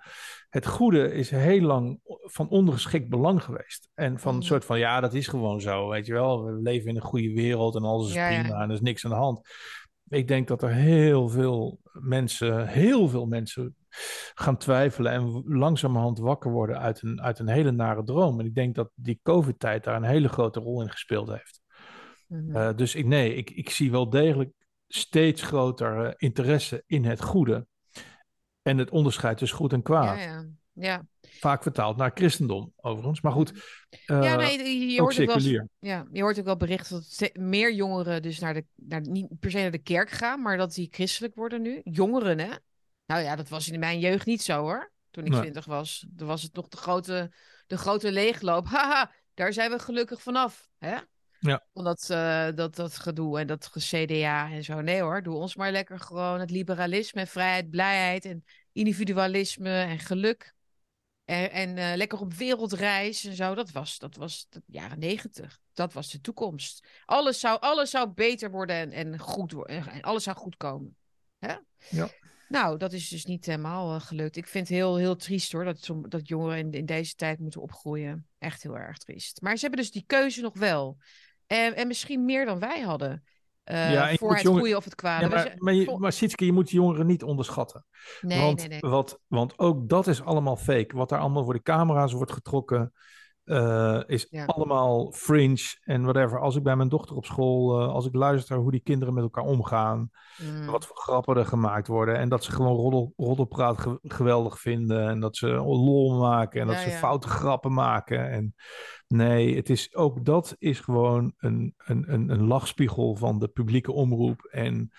Het 0.49 0.67
goede 0.67 1.13
is 1.13 1.31
heel 1.31 1.61
lang 1.61 2.01
van 2.23 2.49
ondergeschikt 2.49 3.09
belang 3.09 3.43
geweest. 3.43 3.89
En 3.95 4.19
van 4.19 4.33
een 4.33 4.39
Mhm. 4.39 4.47
soort 4.47 4.65
van, 4.65 4.79
ja, 4.79 5.01
dat 5.01 5.15
is 5.15 5.27
gewoon 5.29 5.61
zo, 5.61 5.89
weet 5.89 6.07
je 6.07 6.13
wel. 6.13 6.45
We 6.45 6.53
leven 6.63 6.89
in 6.89 6.97
een 6.97 7.03
goede 7.03 7.33
wereld 7.33 7.75
en 7.77 7.83
alles 7.83 8.09
is 8.09 8.15
Ja, 8.15 8.29
ja. 8.29 8.41
prima 8.43 8.61
en 8.63 8.69
er 8.69 8.75
is 8.75 8.81
niks 8.81 9.05
aan 9.05 9.11
de 9.11 9.17
hand. 9.17 9.49
Ik 10.09 10.29
denk 10.29 10.49
dat 10.49 10.63
er 10.63 10.73
heel 10.73 11.29
veel 11.29 11.81
mensen, 11.93 12.67
heel 12.69 13.09
veel 13.09 13.27
mensen 13.27 13.77
gaan 14.35 14.57
twijfelen 14.57 15.13
en 15.13 15.43
langzamerhand 15.47 16.19
wakker 16.19 16.51
worden 16.51 16.79
uit 16.79 17.03
een, 17.03 17.23
uit 17.23 17.39
een 17.39 17.49
hele 17.49 17.71
nare 17.71 18.05
droom. 18.05 18.41
En 18.41 18.47
ik 18.47 18.55
denk 18.55 18.75
dat 18.75 18.91
die 18.95 19.21
COVID-tijd 19.23 19.85
daar 19.85 19.97
een 19.97 20.03
hele 20.03 20.29
grote 20.29 20.61
rol 20.61 20.83
in 20.83 20.91
gespeeld 20.91 21.29
heeft. 21.29 21.61
Mhm. 22.27 22.57
Eh, 22.57 22.77
dus 22.77 22.95
ik, 22.95 23.07
nee, 23.07 23.35
ik, 23.35 23.51
ik 23.51 23.71
zie 23.71 23.91
wel 23.91 24.11
degelijk 24.11 24.53
steeds 24.89 25.43
groter 25.43 26.07
eh, 26.07 26.13
interesse 26.17 26.83
in 26.87 27.05
het 27.05 27.23
goede. 27.23 27.67
En 28.63 28.79
het 28.79 28.91
onderscheid 28.91 29.39
tussen 29.39 29.59
goed 29.59 29.73
en 29.73 29.83
kwaad. 29.83 30.19
ja, 30.19 30.25
ja. 30.25 30.47
Ja, 30.75 31.07
Vaak 31.21 31.63
vertaald 31.63 31.97
naar 31.97 32.11
christendom, 32.15 32.73
overigens. 32.77 33.21
Maar 33.21 33.33
goed, 33.33 33.53
eh, 34.07 34.23
ja 34.23 34.37
nee, 34.37 34.89
je, 34.89 35.01
ook 35.01 35.13
hoort 35.13 35.21
ook 35.21 35.41
wel. 35.41 35.69
Ja, 35.79 36.07
je 36.13 36.23
hoort 36.23 36.39
ook 36.39 36.45
wel 36.45 36.57
berichten 36.57 37.03
dat 37.17 37.37
meer 37.37 37.75
jongeren 37.75 38.23
dus 38.23 38.39
naar 38.39 38.55
de, 38.55 38.65
naar, 38.75 39.01
niet 39.01 39.39
per 39.41 39.51
se 39.51 39.59
naar 39.59 39.71
de 39.71 39.79
kerk 39.79 40.11
gaan, 40.11 40.43
maar 40.43 40.57
dat 40.57 40.75
die 40.75 40.89
christelijk 40.91 41.35
worden 41.35 41.63
nu. 41.63 41.81
Jongeren, 41.85 42.39
hè? 42.39 42.51
Nou 43.13 43.25
ja, 43.25 43.37
dat 43.37 43.49
was 43.49 43.69
in 43.69 43.81
mijn 43.81 43.99
jeugd 43.99 44.27
niet 44.27 44.43
zo 44.43 44.61
hoor. 44.61 44.93
Toen 45.11 45.25
ik 45.25 45.31
Nee. 45.31 45.41
twintig 45.41 45.65
was. 45.65 46.07
Toen 46.17 46.27
was 46.27 46.43
het 46.43 46.55
nog 46.55 46.69
de 46.69 46.77
grote, 46.77 47.33
de 47.67 47.77
grote 47.79 48.13
leegloop. 48.13 48.67
Haha, 48.75 49.13
daar 49.35 49.53
zijn 49.53 49.71
we 49.71 49.79
gelukkig 49.79 50.23
vanaf. 50.23 50.69
Hè? 50.79 50.97
Ja. 51.39 51.67
Van 51.75 51.85
dat, 51.85 52.11
eh, 52.11 52.49
dat, 52.55 52.75
dat 52.77 52.99
gedoe 52.99 53.39
en 53.39 53.47
dat 53.47 53.71
CDA 53.79 54.51
en 54.51 54.65
zo. 54.65 54.81
Nee 54.81 55.01
hoor, 55.01 55.23
doe 55.23 55.35
ons 55.35 55.57
maar 55.57 55.73
lekker 55.73 56.01
gewoon 56.01 56.41
het 56.41 56.51
liberalisme 56.51 57.21
en 57.21 57.27
vrijheid, 57.27 57.71
blijheid 57.71 58.25
en 58.25 58.45
individualisme 58.73 59.83
en 59.83 59.99
geluk. 59.99 60.55
En, 61.25 61.51
en 61.51 61.77
eh, 61.77 61.97
lekker 61.97 62.21
op 62.21 62.33
wereldreis 62.33 63.25
en 63.25 63.35
zo. 63.35 63.55
Dat 63.55 63.71
was, 63.71 63.99
dat 63.99 64.17
was 64.17 64.47
de 64.49 64.63
jaren 64.67 64.99
negentig. 64.99 65.59
Dat 65.73 65.93
was 65.93 66.11
de 66.11 66.21
toekomst. 66.21 66.87
Alles 67.05 67.41
zou, 67.41 67.61
alles 67.61 67.91
zou 67.91 68.09
beter 68.09 68.51
worden 68.51 68.77
en, 68.77 68.93
en 68.93 69.19
goed 69.19 69.53
worden. 69.53 69.87
En 69.87 70.03
alles 70.03 70.23
zou 70.23 70.37
goed 70.37 70.57
komen. 70.57 70.97
Hè? 71.39 71.55
Ja. 71.91 72.09
Nou, 72.53 72.77
dat 72.79 72.93
is 72.93 73.09
dus 73.09 73.25
niet 73.25 73.47
helemaal 73.47 73.95
eh, 73.95 74.01
gelukt. 74.01 74.37
Ik 74.37 74.47
vind 74.47 74.69
het 74.69 74.77
heel, 74.77 74.97
heel 74.97 75.17
triest 75.17 75.53
hoor. 75.53 75.65
Dat, 75.65 75.91
dat 76.09 76.29
jongeren 76.29 76.59
in, 76.59 76.71
in 76.73 76.87
deze 76.87 77.15
tijd 77.15 77.39
moeten 77.39 77.61
opgroeien. 77.61 78.27
Echt 78.39 78.63
heel 78.63 78.77
erg 78.77 78.99
triest. 78.99 79.41
Maar 79.41 79.55
ze 79.57 79.61
hebben 79.61 79.81
dus 79.81 79.91
die 79.91 80.05
keuze 80.07 80.41
nog 80.41 80.59
wel. 80.59 80.97
En, 81.47 81.77
en 81.77 81.87
misschien 81.87 82.25
meer 82.25 82.45
dan 82.45 82.59
wij 82.59 82.81
hadden. 82.81 83.25
eh, 83.65 83.93
Ja, 83.93 84.15
voor 84.15 84.33
het 84.35 84.43
jongen- 84.43 84.61
goede 84.61 84.77
of 84.77 84.85
het 84.85 84.95
kwade. 84.95 85.23
Ja, 85.25 85.29
maar, 85.31 85.55
maar, 85.59 85.75
je, 85.75 85.97
maar 85.99 86.15
je 86.37 86.53
moet 86.53 86.71
jongeren 86.71 87.07
niet 87.07 87.23
onderschatten. 87.23 87.87
nee, 88.21 88.41
want, 88.41 88.59
nee, 88.59 88.69
nee. 88.69 88.91
Wat, 88.91 89.19
want 89.27 89.59
ook 89.59 89.89
dat 89.89 90.07
is 90.07 90.23
allemaal 90.23 90.57
fake. 90.57 90.97
Wat 90.97 91.09
daar 91.09 91.21
allemaal 91.21 91.45
voor 91.45 91.55
de 91.55 91.63
camera's 91.63 92.13
wordt 92.13 92.33
getrokken, 92.33 92.93
eh, 93.45 94.01
is 94.07 94.27
Ja. 94.31 94.45
allemaal 94.45 95.13
fringe 95.13 95.77
en 95.85 96.03
whatever. 96.03 96.41
Als 96.41 96.57
ik 96.57 96.63
bij 96.63 96.77
mijn 96.77 96.89
dochter 96.89 97.17
op 97.17 97.25
school, 97.25 97.81
eh, 97.81 97.89
als 97.89 98.07
ik 98.07 98.15
luister 98.15 98.57
hoe 98.57 98.71
die 98.71 98.81
kinderen 98.83 99.15
met 99.15 99.23
elkaar 99.23 99.45
omgaan, 99.45 100.11
Mm. 100.43 100.67
wat 100.67 100.87
voor 100.87 100.97
grappen 100.97 101.37
er 101.37 101.47
gemaakt 101.47 101.87
worden 101.87 102.17
en 102.19 102.29
dat 102.29 102.45
ze 102.45 102.53
gewoon 102.53 102.77
roddel, 102.77 103.13
roddelpraat 103.17 103.79
ge- 103.81 103.99
geweldig 104.03 104.61
vinden 104.61 105.09
en 105.09 105.21
dat 105.21 105.37
ze 105.37 105.47
lol 105.57 106.19
maken 106.19 106.61
en 106.61 106.67
dat 106.67 106.77
ze 106.79 106.91
ja. 106.91 106.97
foute 106.97 107.29
grappen 107.29 107.73
maken. 107.73 108.31
En 108.31 108.55
nee, 109.09 109.57
het 109.57 109.71
is, 109.71 109.95
ook 109.95 110.25
dat 110.25 110.57
is 110.59 110.81
gewoon 110.81 111.33
een, 111.39 111.75
een, 111.77 112.13
een, 112.13 112.31
een 112.31 112.47
lachspiegel 112.47 113.17
van 113.17 113.39
de 113.39 113.49
publieke 113.49 113.93
omroep 113.93 114.43
en 114.51 114.91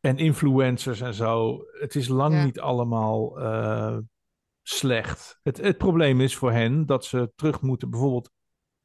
en 0.00 0.16
influencers 0.18 1.00
en 1.00 1.14
zo. 1.14 1.58
Het 1.80 1.94
is 1.94 2.08
lang 2.08 2.44
niet 2.44 2.60
allemaal 2.60 3.38
eh, 3.40 3.96
slecht. 4.68 5.38
Het, 5.42 5.56
het 5.56 5.78
probleem 5.78 6.20
is 6.20 6.36
voor 6.36 6.52
hen 6.52 6.86
dat 6.86 7.04
ze 7.04 7.32
terug 7.36 7.60
moeten, 7.60 7.90
bijvoorbeeld 7.90 8.30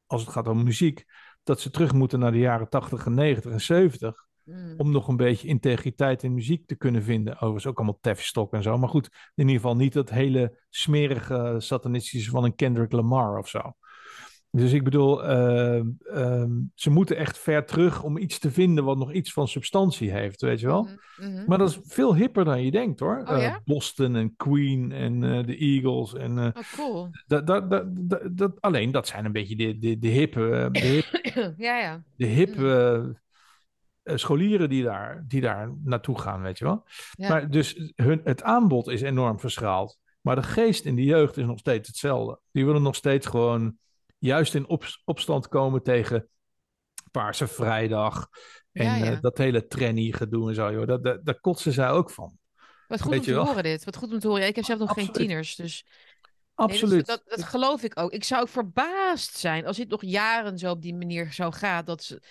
als 0.06 0.22
het 0.22 0.30
gaat 0.30 0.48
om 0.48 0.64
muziek, 0.64 1.04
dat 1.42 1.60
ze 1.60 1.70
terug 1.70 1.92
moeten 1.92 2.18
naar 2.18 2.32
de 2.32 2.38
jaren 2.38 2.68
80 2.68 3.06
en 3.06 3.14
90 3.14 3.52
en 3.52 3.60
70. 3.60 4.26
Mm. 4.42 4.74
Om 4.76 4.90
nog 4.90 5.08
een 5.08 5.16
beetje 5.16 5.48
integriteit 5.48 6.22
in 6.22 6.34
muziek 6.34 6.66
te 6.66 6.76
kunnen 6.76 7.02
vinden. 7.02 7.34
Overigens 7.34 7.66
ook 7.66 7.76
allemaal 7.76 7.98
Tavistock 8.00 8.52
en 8.52 8.62
zo. 8.62 8.78
Maar 8.78 8.88
goed, 8.88 9.06
in 9.34 9.46
ieder 9.46 9.54
geval 9.54 9.76
niet 9.76 9.92
dat 9.92 10.10
hele 10.10 10.64
smerige 10.70 11.54
satanistische 11.58 12.30
van 12.30 12.44
een 12.44 12.54
Kendrick 12.54 12.92
Lamar 12.92 13.38
of 13.38 13.48
zo. 13.48 13.72
Dus 14.56 14.72
ik 14.72 14.84
bedoel, 14.84 15.24
eh, 15.24 15.76
ehm, 16.04 16.50
ze 16.74 16.90
moeten 16.90 17.16
echt 17.16 17.38
ver 17.38 17.64
terug 17.64 18.02
om 18.02 18.16
iets 18.16 18.38
te 18.38 18.50
vinden 18.50 18.84
wat 18.84 18.98
nog 18.98 19.12
iets 19.12 19.32
van 19.32 19.48
substantie 19.48 20.10
heeft, 20.10 20.40
weet 20.40 20.60
je 20.60 20.66
wel. 20.66 20.82
Mhm, 20.82 21.30
mhm. 21.30 21.44
Maar 21.46 21.58
dat 21.58 21.70
is 21.70 21.78
veel 21.82 22.14
hipper 22.14 22.44
dan 22.44 22.64
je 22.64 22.70
denkt 22.70 23.00
hoor. 23.00 23.22
Oh, 23.24 23.38
ja? 23.38 23.54
Eh, 23.54 23.56
Boston 23.64 24.16
en 24.16 24.36
Queen 24.36 24.92
en 24.92 25.24
eh, 25.24 25.46
de 25.46 25.56
Eagles. 25.56 26.14
En, 26.14 26.38
eh, 26.38 26.44
Oh, 26.44 26.72
cool. 26.76 27.08
dat, 27.26 27.46
dat, 27.46 27.70
dat, 27.70 27.84
dat, 28.30 28.60
alleen 28.60 28.90
dat 28.90 29.06
zijn 29.06 29.24
een 29.24 29.32
beetje 29.32 29.56
de, 29.56 29.78
de, 29.78 29.98
de 29.98 30.08
hippe, 30.08 30.68
de 30.72 30.78
hip, 30.78 31.22
ja, 31.56 31.78
ja. 31.78 32.02
de 32.16 32.26
hippe 32.26 33.22
eh, 34.02 34.16
scholieren 34.16 34.68
die 34.68 34.82
daar, 34.82 35.24
die 35.28 35.40
daar 35.40 35.74
naartoe 35.84 36.20
gaan, 36.20 36.42
weet 36.42 36.58
je 36.58 36.64
wel. 36.64 36.84
Ja. 37.10 37.28
Maar 37.28 37.50
dus 37.50 37.92
hun, 37.94 38.20
het 38.24 38.42
aanbod 38.42 38.88
is 38.88 39.02
enorm 39.02 39.40
verschaald. 39.40 39.98
Maar 40.20 40.36
de 40.36 40.42
geest 40.42 40.84
in 40.84 40.96
de 40.96 41.04
jeugd 41.04 41.36
is 41.36 41.44
nog 41.44 41.58
steeds 41.58 41.88
hetzelfde. 41.88 42.40
Die 42.52 42.66
willen 42.66 42.82
nog 42.82 42.94
steeds 42.94 43.26
gewoon 43.26 43.76
juist 44.24 44.54
in 44.54 44.68
op, 44.68 44.84
opstand 45.04 45.48
komen 45.48 45.82
tegen 45.82 46.28
Paarse 47.10 47.46
Vrijdag. 47.46 48.28
En 48.72 48.84
Ja, 48.84 48.96
ja. 48.96 49.12
eh, 49.12 49.20
dat 49.20 49.38
hele 49.38 49.66
trenny 49.66 50.12
gedoe 50.12 50.48
en 50.48 50.54
zo. 50.54 50.72
Joh. 50.72 50.86
Dat, 50.86 51.04
dat, 51.04 51.24
daar 51.24 51.40
kotsen 51.40 51.72
zij 51.72 51.90
ook 51.90 52.10
van. 52.10 52.38
Wat 52.88 53.00
goed 53.00 53.10
Weet 53.10 53.20
om 53.20 53.26
te 53.26 53.32
wel? 53.32 53.46
horen 53.46 53.62
dit. 53.62 53.84
Wat 53.84 53.96
goed 53.96 54.12
om 54.12 54.18
te 54.18 54.26
horen. 54.26 54.42
Ja, 54.42 54.48
ik 54.48 54.56
heb 54.56 54.64
zelf 54.64 54.78
nog 54.78 54.92
geen 54.92 55.12
tieners, 55.12 55.56
dus... 55.56 55.84
Nee, 56.56 56.66
Absoluut. 56.68 57.06
dat, 57.06 57.22
dat, 57.26 57.38
dat 57.38 57.48
geloof 57.48 57.82
ik 57.82 58.00
ook. 58.00 58.12
Ik 58.12 58.24
zou 58.24 58.42
ook 58.42 58.48
verbaasd 58.48 59.36
zijn 59.36 59.66
als 59.66 59.76
dit 59.76 59.88
nog 59.88 60.02
jaren 60.02 60.58
zo 60.58 60.70
op 60.70 60.82
die 60.82 60.94
manier 60.94 61.32
zou 61.32 61.52
gaan. 61.52 61.84
Dat 61.84 62.02
ze, 62.02 62.22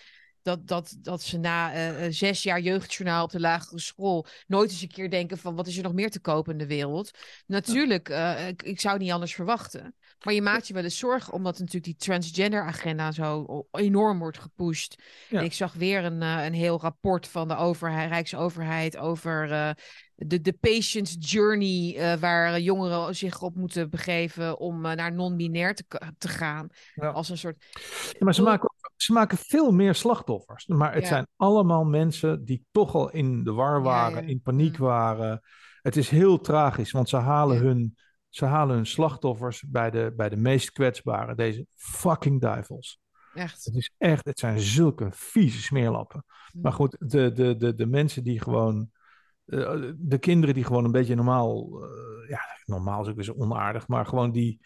dat, 0.41 0.67
dat, 0.67 0.95
dat 0.99 1.21
ze 1.21 1.37
na 1.37 1.73
eh, 1.73 2.07
zes 2.09 2.43
jaar 2.43 2.59
jeugdjournaal 2.59 3.23
op 3.23 3.31
de 3.31 3.39
lagere 3.39 3.79
school 3.79 4.25
nooit 4.47 4.71
eens 4.71 4.81
een 4.81 4.87
keer 4.87 5.09
denken 5.09 5.37
van 5.37 5.55
wat 5.55 5.67
is 5.67 5.77
er 5.77 5.83
nog 5.83 5.93
meer 5.93 6.11
te 6.11 6.19
kopen 6.19 6.51
in 6.51 6.57
de 6.57 6.67
wereld. 6.67 7.11
Natuurlijk, 7.45 8.09
ik, 8.47 8.63
ik 8.63 8.79
zou 8.79 8.93
het 8.93 9.03
niet 9.03 9.11
anders 9.11 9.35
verwachten. 9.35 9.95
Maar 10.24 10.34
je 10.34 10.41
maakt 10.41 10.67
je 10.67 10.74
wel 10.74 10.84
eens 10.84 10.97
zorgen 10.97 11.34
omdat 11.34 11.59
natuurlijk 11.59 11.86
die 11.86 11.95
transgender 11.95 12.63
agenda 12.63 13.11
zo 13.11 13.67
enorm 13.71 14.19
wordt 14.19 14.39
gepusht. 14.39 15.01
Ja. 15.30 15.39
En 15.39 15.45
ik 15.45 15.53
zag 15.53 15.74
weer 15.74 16.03
een, 16.03 16.21
eh, 16.21 16.45
een 16.45 16.53
heel 16.53 16.80
rapport 16.80 17.28
van 17.28 17.47
de 17.47 17.55
overheid, 17.55 18.09
Rijksoverheid 18.09 18.97
over 18.97 19.51
eh, 19.51 19.69
de, 20.15 20.41
de 20.41 20.53
patient's 20.53 21.15
journey, 21.19 21.95
eh, 21.97 22.19
waar 22.19 22.59
jongeren 22.59 23.15
zich 23.15 23.41
op 23.41 23.55
moeten 23.55 23.89
begeven 23.89 24.59
om 24.59 24.82
naar 24.82 25.13
non-binair 25.13 25.76
te, 25.76 25.84
te 26.17 26.28
gaan. 26.28 26.67
Ja. 26.95 27.09
Als 27.09 27.30
een 27.30 27.38
soort. 27.38 27.65
Ja, 28.11 28.17
maar 28.19 28.34
ze 28.34 28.41
maken, 28.41 28.74
Ze 28.95 29.13
maken 29.13 29.38
veel 29.38 29.71
meer 29.71 29.95
slachtoffers. 29.95 30.67
Maar 30.67 30.93
het 30.93 31.07
zijn 31.07 31.28
allemaal 31.36 31.84
mensen 31.84 32.45
die 32.45 32.65
toch 32.71 32.95
al 32.95 33.11
in 33.11 33.43
de 33.43 33.51
war 33.51 33.82
waren, 33.82 34.28
in 34.28 34.41
paniek 34.41 34.78
waren. 34.78 35.41
Het 35.82 35.97
is 35.97 36.09
heel 36.09 36.39
tragisch, 36.39 36.91
want 36.91 37.09
ze 37.09 37.17
halen, 37.17 37.57
hun, 37.57 37.97
ze 38.36 38.45
halen 38.45 38.75
hun 38.75 38.86
slachtoffers 38.86 39.63
bij 39.67 39.89
de, 39.91 40.13
bij 40.15 40.29
de 40.29 40.38
meest 40.38 40.71
kwetsbaren. 40.71 41.38
Deze 41.38 41.65
fucking 41.75 42.41
duivels. 42.41 42.99
Echt. 43.34 43.65
Het 43.65 43.75
is 43.75 43.91
echt, 43.97 44.25
het 44.25 44.39
zijn 44.39 44.59
zulke 44.59 45.07
vieze 45.11 45.61
smeerlappen. 45.61 46.25
Maar 46.53 46.73
goed, 46.73 46.95
de, 46.99 47.31
de, 47.31 47.55
de, 47.57 47.73
de 47.73 47.86
mensen 47.86 48.23
die 48.23 48.39
gewoon. 48.41 48.89
eh, 49.45 49.91
de 49.97 50.17
kinderen 50.17 50.55
die 50.55 50.63
gewoon 50.63 50.86
een 50.86 50.91
beetje 50.91 51.15
normaal. 51.15 51.84
eh, 51.84 52.29
ja, 52.29 52.39
normaal 52.65 53.01
is 53.01 53.07
ook 53.07 53.15
weer 53.15 53.23
zo 53.23 53.34
onaardig. 53.38 53.88
Maar 53.88 54.05
gewoon 54.05 54.31
die. 54.31 54.59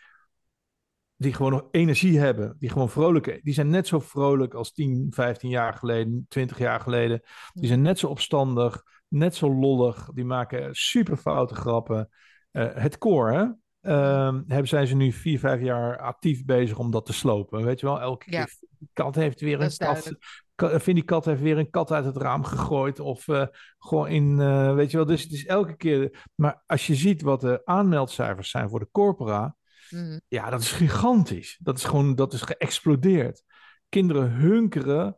Die 1.15 1.33
gewoon 1.33 1.51
nog 1.51 1.67
energie 1.71 2.19
hebben. 2.19 2.55
Die 2.59 2.69
gewoon 2.69 2.89
vrolijk. 2.89 3.39
Die 3.43 3.53
zijn 3.53 3.69
net 3.69 3.87
zo 3.87 3.99
vrolijk 3.99 4.53
als 4.53 4.71
10, 4.71 5.07
15 5.09 5.49
jaar 5.49 5.73
geleden. 5.73 6.25
20 6.29 6.57
jaar 6.57 6.79
geleden. 6.79 7.21
Die 7.53 7.67
zijn 7.67 7.81
net 7.81 7.99
zo 7.99 8.07
opstandig. 8.07 8.83
Net 9.07 9.35
zo 9.35 9.53
lollig. 9.53 10.09
Die 10.13 10.25
maken 10.25 10.75
super 10.75 11.17
foute 11.17 11.55
grappen. 11.55 12.09
Eh, 12.57 12.65
het 12.73 12.97
koor, 12.97 13.31
hè? 13.31 13.45
Ehm, 13.81 14.41
hebben 14.47 14.67
zijn 14.67 14.87
ze 14.87 14.95
nu 14.95 15.11
vier, 15.11 15.39
vijf 15.39 15.61
jaar 15.61 15.99
actief 15.99 16.45
bezig 16.45 16.77
om 16.79 16.91
dat 16.91 17.05
te 17.05 17.13
slopen. 17.13 17.63
Weet 17.63 17.79
je 17.79 17.85
wel, 17.85 18.01
elke 18.01 18.31
Ja. 18.31 18.43
keer. 18.43 18.55
Kat 18.93 19.15
heeft 19.15 19.39
weer 19.41 19.61
een 19.61 19.77
kat. 19.77 20.81
Vind 20.81 20.95
die 20.97 21.03
kat 21.05 21.25
heeft 21.25 21.41
weer 21.41 21.57
een 21.57 21.69
kat 21.69 21.91
uit 21.91 22.05
het 22.05 22.17
raam 22.17 22.43
gegooid. 22.43 22.99
Of 22.99 23.27
eh, 23.27 23.45
gewoon 23.77 24.07
in, 24.07 24.39
eh, 24.39 24.73
weet 24.73 24.91
je 24.91 24.97
wel. 24.97 25.05
Dus 25.05 25.23
het 25.23 25.31
is 25.31 25.45
elke 25.45 25.75
keer. 25.75 26.25
Maar 26.35 26.63
als 26.65 26.87
je 26.87 26.95
ziet 26.95 27.21
wat 27.21 27.41
de 27.41 27.61
aanmeldcijfers 27.65 28.49
zijn 28.49 28.69
voor 28.69 28.79
de 28.79 28.89
corpora. 28.91 29.55
Mhm. 29.89 30.19
Ja, 30.27 30.49
dat 30.49 30.61
is 30.61 30.71
gigantisch. 30.71 31.59
Dat 31.63 31.77
is 31.77 31.83
gewoon, 31.83 32.15
dat 32.15 32.33
is 32.33 32.41
geëxplodeerd. 32.41 33.43
Kinderen 33.89 34.31
hunkeren 34.31 35.17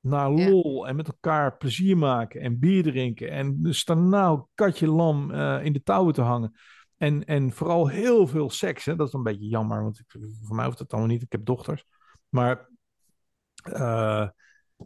naar 0.00 0.30
Ja. 0.30 0.48
lol 0.50 0.88
en 0.88 0.96
met 0.96 1.06
elkaar 1.06 1.56
plezier 1.56 1.96
maken 1.96 2.40
en 2.40 2.58
bier 2.58 2.82
drinken. 2.82 3.30
En 3.30 3.58
staan 3.74 4.08
nou 4.08 4.44
katje 4.54 4.86
lam 4.86 5.30
in 5.60 5.72
de 5.72 5.82
touwen 5.82 6.14
te 6.14 6.22
hangen. 6.22 6.52
En, 6.96 7.24
en 7.24 7.52
vooral 7.52 7.88
heel 7.88 8.26
veel 8.26 8.50
seks. 8.50 8.84
Hè? 8.84 8.96
Dat 8.96 9.06
is 9.06 9.12
een 9.12 9.22
beetje 9.22 9.48
jammer, 9.48 9.82
want 9.82 9.98
ik, 9.98 10.16
voor 10.42 10.56
mij 10.56 10.64
hoeft 10.64 10.78
dat 10.78 10.92
allemaal 10.92 11.10
niet. 11.10 11.22
Ik 11.22 11.32
heb 11.32 11.44
dochters. 11.44 11.84
Maar 12.28 12.68
eh, 13.62 14.28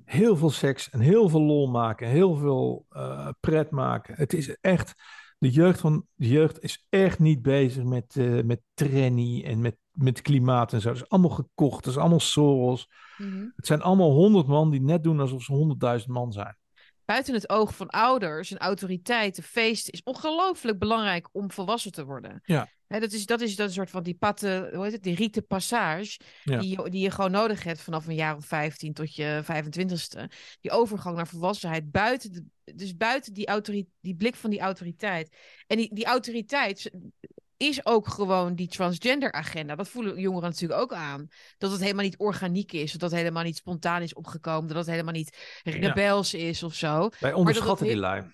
heel 0.05 0.37
veel 0.37 0.51
seks 0.51 0.91
en 0.91 1.01
heel 1.01 1.29
veel 1.29 1.43
lol 1.43 1.69
maken. 1.71 2.09
Heel 2.09 2.37
veel 2.37 2.87
eh, 2.89 3.29
pret 3.41 3.71
maken. 3.71 4.15
Het 4.17 4.33
is 4.33 4.57
echt... 4.61 4.95
De 5.39 5.51
jeugd, 5.51 5.81
van, 5.81 6.07
de 6.15 6.29
jeugd 6.29 6.61
is 6.63 6.87
echt 6.89 7.19
niet 7.19 7.43
bezig 7.43 7.85
met, 7.85 8.17
eh, 8.17 8.43
met 8.43 8.61
trendy 8.75 9.43
en 9.45 9.61
met, 9.61 9.77
met 9.91 10.23
klimaat 10.23 10.73
en 10.73 10.81
zo. 10.81 10.89
Dat 10.89 10.97
is 10.97 11.09
allemaal 11.09 11.31
gekocht. 11.31 11.85
Dat 11.85 11.93
is 11.93 11.99
allemaal 11.99 12.21
Soros. 12.21 12.89
Mhm. 13.17 13.47
Het 13.57 13.67
zijn 13.67 13.83
allemaal 13.83 14.11
honderd 14.11 14.47
man 14.47 14.71
die 14.71 14.83
net 14.83 15.03
doen 15.03 15.21
alsof 15.21 15.43
ze 15.43 15.53
honderdduizend 15.53 16.13
man 16.13 16.33
zijn. 16.33 16.57
Buiten 17.11 17.35
het 17.35 17.49
oog 17.51 17.75
van 17.77 17.89
ouders 17.89 18.51
en 18.51 18.59
autoriteit, 18.59 19.37
de 19.37 19.43
feest 19.43 19.89
is 19.89 20.03
ongelooflijk 20.03 20.79
belangrijk 20.79 21.29
om 21.33 21.51
volwassen 21.51 21.93
te 21.93 22.05
worden. 22.05 22.41
Ja. 22.45 22.69
Dat, 22.87 23.13
is, 23.13 23.27
dat 23.27 23.41
is 23.41 23.57
dan 23.57 23.67
een 23.67 23.73
soort 23.73 23.91
van 23.91 24.03
die 24.03 24.15
patte, 24.15 24.71
hoe 24.75 24.83
heet 24.85 24.93
het, 24.93 25.03
die 25.03 25.15
rite 25.15 25.43
passage, 25.43 26.21
Ja. 26.45 26.59
die, 26.59 26.69
je- 26.71 26.91
die 26.91 27.01
je 27.03 27.11
gewoon 27.11 27.31
nodig 27.31 27.63
hebt 27.65 27.81
vanaf 27.81 28.07
een 28.07 28.15
jaar 28.15 28.37
of 28.37 28.45
15 28.47 28.93
tot 28.93 29.15
je 29.15 29.41
25ste. 29.45 30.29
Die 30.61 30.71
overgang 30.71 31.17
naar 31.17 31.27
volwassenheid, 31.27 31.91
buiten 31.91 32.33
de, 32.33 32.45
dus 32.75 32.97
buiten 32.97 33.33
die, 33.35 33.47
autori- 33.47 33.89
die 34.01 34.15
blik 34.17 34.35
van 34.35 34.51
die 34.51 34.61
autoriteit. 34.61 35.37
En 35.67 35.77
die, 35.77 35.95
die 35.95 36.05
autoriteit 36.05 36.91
is 37.61 37.87
ook 37.87 38.09
gewoon 38.09 38.55
die 38.55 38.69
transgender 38.69 39.33
agenda. 39.33 39.75
Dat 39.75 39.89
voelen 39.89 40.21
jongeren 40.21 40.49
natuurlijk 40.49 40.81
ook 40.81 40.93
aan. 40.93 41.29
Dat 41.59 41.71
het 41.71 41.81
helemaal 41.81 42.05
niet 42.05 42.19
organiek 42.19 42.73
is, 42.73 42.93
dat 42.93 43.11
het 43.11 43.21
helemaal 43.21 43.43
niet 43.43 43.57
spontaan 43.57 44.03
is 44.03 44.15
opgekomen, 44.15 44.69
dat 44.69 44.77
het 44.77 44.87
helemaal 44.87 45.13
niet 45.13 45.61
rebels 45.63 46.35
is 46.35 46.63
of 46.63 46.75
zo. 46.75 47.09
Wij 47.21 47.33
onderschatten 47.33 47.87
dat 47.87 47.95
die 47.95 48.03
lui. 48.03 48.25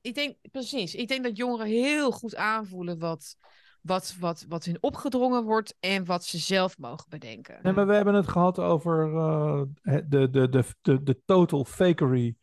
Ik 0.00 0.14
denk, 0.14 0.36
precies. 0.50 0.94
Ik 0.94 1.08
denk 1.08 1.24
dat 1.24 1.36
jongeren 1.36 1.66
heel 1.66 2.10
goed 2.10 2.36
aanvoelen 2.36 2.98
wat, 2.98 3.36
wat, 3.80 4.16
wat, 4.18 4.44
wat 4.48 4.64
hun 4.64 4.78
opgedrongen 4.80 5.44
wordt 5.44 5.76
en 5.80 6.04
wat 6.04 6.24
ze 6.24 6.38
zelf 6.38 6.78
mogen 6.78 7.06
bedenken. 7.08 7.58
Nee, 7.62 7.72
maar 7.72 7.86
we 7.86 7.94
hebben 7.94 8.14
het 8.14 8.28
gehad 8.28 8.58
over 8.58 9.16
eh, 9.16 9.62
de, 9.82 10.30
de, 10.30 10.48
de, 10.48 10.64
de, 10.80 11.02
de 11.02 11.20
total 11.24 11.64
fakery 11.64 12.36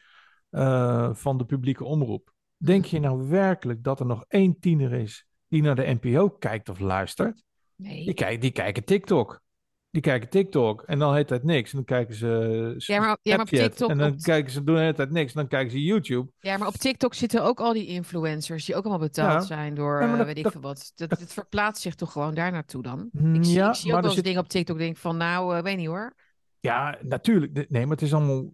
eh, 0.50 1.14
van 1.14 1.38
de 1.38 1.46
publieke 1.46 1.84
omroep. 1.84 2.34
Denk 2.58 2.86
je 2.86 3.00
nou 3.00 3.28
werkelijk 3.30 3.84
dat 3.84 4.00
er 4.00 4.06
nog 4.06 4.26
één 4.28 4.60
tiener 4.60 4.94
is 4.94 5.27
die 5.48 5.62
naar 5.62 5.76
de 5.76 5.98
NPO 6.02 6.30
kijkt 6.30 6.70
of 6.70 6.80
luistert? 6.80 7.44
Nee. 7.76 8.06
Die, 8.06 8.14
kijk, 8.14 8.42
die 8.42 8.52
kijken 8.52 8.84
TikTok. 8.84 9.42
Die 9.90 10.02
kijken 10.02 10.30
TikTok 10.30 10.82
en 10.82 11.00
dan 11.00 11.16
heet 11.16 11.30
het 11.30 11.44
niks. 11.44 11.70
En 11.72 11.76
dan 11.76 11.86
kijken 11.86 12.16
ze 12.16 12.74
Ja, 12.78 13.00
maar, 13.00 13.18
ja, 13.22 13.32
maar 13.36 13.46
op. 13.46 13.48
TikTok, 13.52 13.90
en 13.90 13.98
dan 13.98 14.12
op, 14.12 14.22
kijken 14.22 14.52
ze 14.52 14.64
doen 14.64 14.76
de 14.76 14.82
hele 14.82 14.94
tijd 14.94 15.12
niks. 15.12 15.34
En 15.34 15.40
dan 15.40 15.48
kijken 15.48 15.72
ze 15.72 15.84
YouTube. 15.84 16.30
ja, 16.40 16.58
maar 16.58 16.68
op 16.68 16.74
TikTok 16.74 17.14
zitten 17.14 17.44
ook 17.44 17.60
al 17.60 17.74
die 17.74 17.86
influencers 17.88 18.66
die 18.66 18.76
ook 18.76 18.84
allemaal 18.86 19.08
betaald 19.08 19.32
Ja. 19.42 19.42
zijn 19.42 19.76
door 19.76 20.02
Ja, 20.02 20.12
eh, 20.12 20.18
dat- 20.18 20.26
weet 20.26 20.38
ik 20.38 20.44
dat- 20.44 20.52
veel 20.52 20.62
wat. 20.62 20.92
Dat, 20.96 21.10
het 21.10 21.34
verplaatst 21.34 21.82
zich 21.82 21.96
toch 21.96 22.12
gewoon 22.12 22.34
daar 22.36 22.52
naartoe 22.52 22.84
dan? 22.84 23.10
Ik 23.34 23.46
zie, 23.46 23.54
ja, 23.56 23.70
ik 23.70 23.76
zie 23.76 23.90
ook 23.90 23.96
wel 23.96 24.06
eens 24.06 24.14
zit- 24.16 24.24
dingen 24.24 24.42
op 24.42 24.48
TikTok 24.50 24.78
denk 24.78 24.98
van 24.98 25.18
nou, 25.18 25.56
eh, 25.58 25.64
weet 25.64 25.78
niet 25.78 25.88
hoor. 25.88 26.16
Ja, 26.60 26.98
natuurlijk. 27.02 27.70
Nee, 27.70 27.82
maar 27.86 27.96
het 27.96 28.02
is 28.06 28.14
allemaal. 28.14 28.54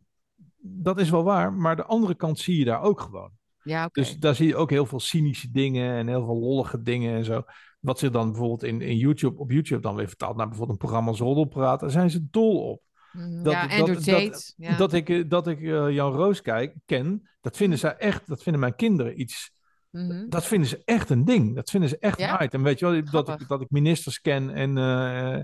Dat 0.62 1.00
is 1.00 1.10
wel 1.10 1.24
waar. 1.24 1.54
Maar 1.54 1.76
de 1.76 1.86
andere 1.86 2.16
kant 2.16 2.40
zie 2.40 2.58
je 2.58 2.66
daar 2.66 2.82
ook 2.82 3.00
gewoon. 3.02 3.32
Ja. 3.64 3.90
Dus 3.92 4.18
daar 4.18 4.36
zie 4.36 4.48
je 4.48 4.56
ook 4.56 4.70
heel 4.70 4.86
veel 4.86 5.00
cynische 5.00 5.52
dingen 5.52 5.94
en 5.96 6.08
heel 6.08 6.26
veel 6.26 6.38
lollige 6.40 6.82
dingen 6.82 7.16
en 7.16 7.26
zo. 7.26 7.44
Wat 7.80 8.00
zich 8.00 8.12
dan 8.12 8.28
bijvoorbeeld 8.32 8.64
in, 8.64 8.82
in 8.82 8.98
YouTube, 8.98 9.40
op 9.40 9.52
YouTube 9.52 9.82
dan 9.82 9.96
weer 9.96 10.08
vertaalt 10.08 10.36
naar 10.38 10.48
bijvoorbeeld 10.48 10.80
een 10.80 10.86
programma 10.88 11.10
als 11.10 11.20
Roddelpraat. 11.20 11.80
Daar 11.80 11.92
zijn 11.92 12.10
ze 12.10 12.28
dol 12.32 12.70
op. 12.72 12.82
Mhm. 13.12 13.44
dat- 13.44 13.54
ja, 13.54 13.78
dat- 13.86 14.04
dat- 14.06 14.54
ja. 14.58 14.78
Dat 14.78 14.94
ik, 14.94 15.10
eh, 15.10 15.24
dat 15.28 15.48
ik 15.48 15.62
eh, 15.62 15.90
Jan 15.92 16.12
Roos 16.14 16.42
kijk, 16.42 16.76
ken, 16.86 17.30
dat 17.42 17.58
vinden 17.58 17.78
Mhm. 17.80 17.88
zij 17.88 17.98
echt, 17.98 18.28
dat 18.28 18.44
vinden 18.44 18.62
mijn 18.62 18.76
kinderen 18.76 19.20
iets. 19.20 19.52
Mhm. 19.90 20.30
Dat 20.30 20.46
vinden 20.46 20.70
ze 20.70 20.82
echt 20.86 21.10
een 21.10 21.26
ding. 21.26 21.56
Dat 21.56 21.70
vinden 21.70 21.90
ze 21.90 21.98
echt 22.00 22.20
Ja? 22.20 22.42
item. 22.42 22.64
Weet 22.64 22.80
je 22.80 22.86
wel, 22.86 23.04
dat 23.12 23.42
ik, 23.42 23.48
dat 23.48 23.62
ik 23.62 23.70
ministers 23.70 24.22
ken 24.22 24.50
en, 24.50 24.78
eh, 24.78 25.40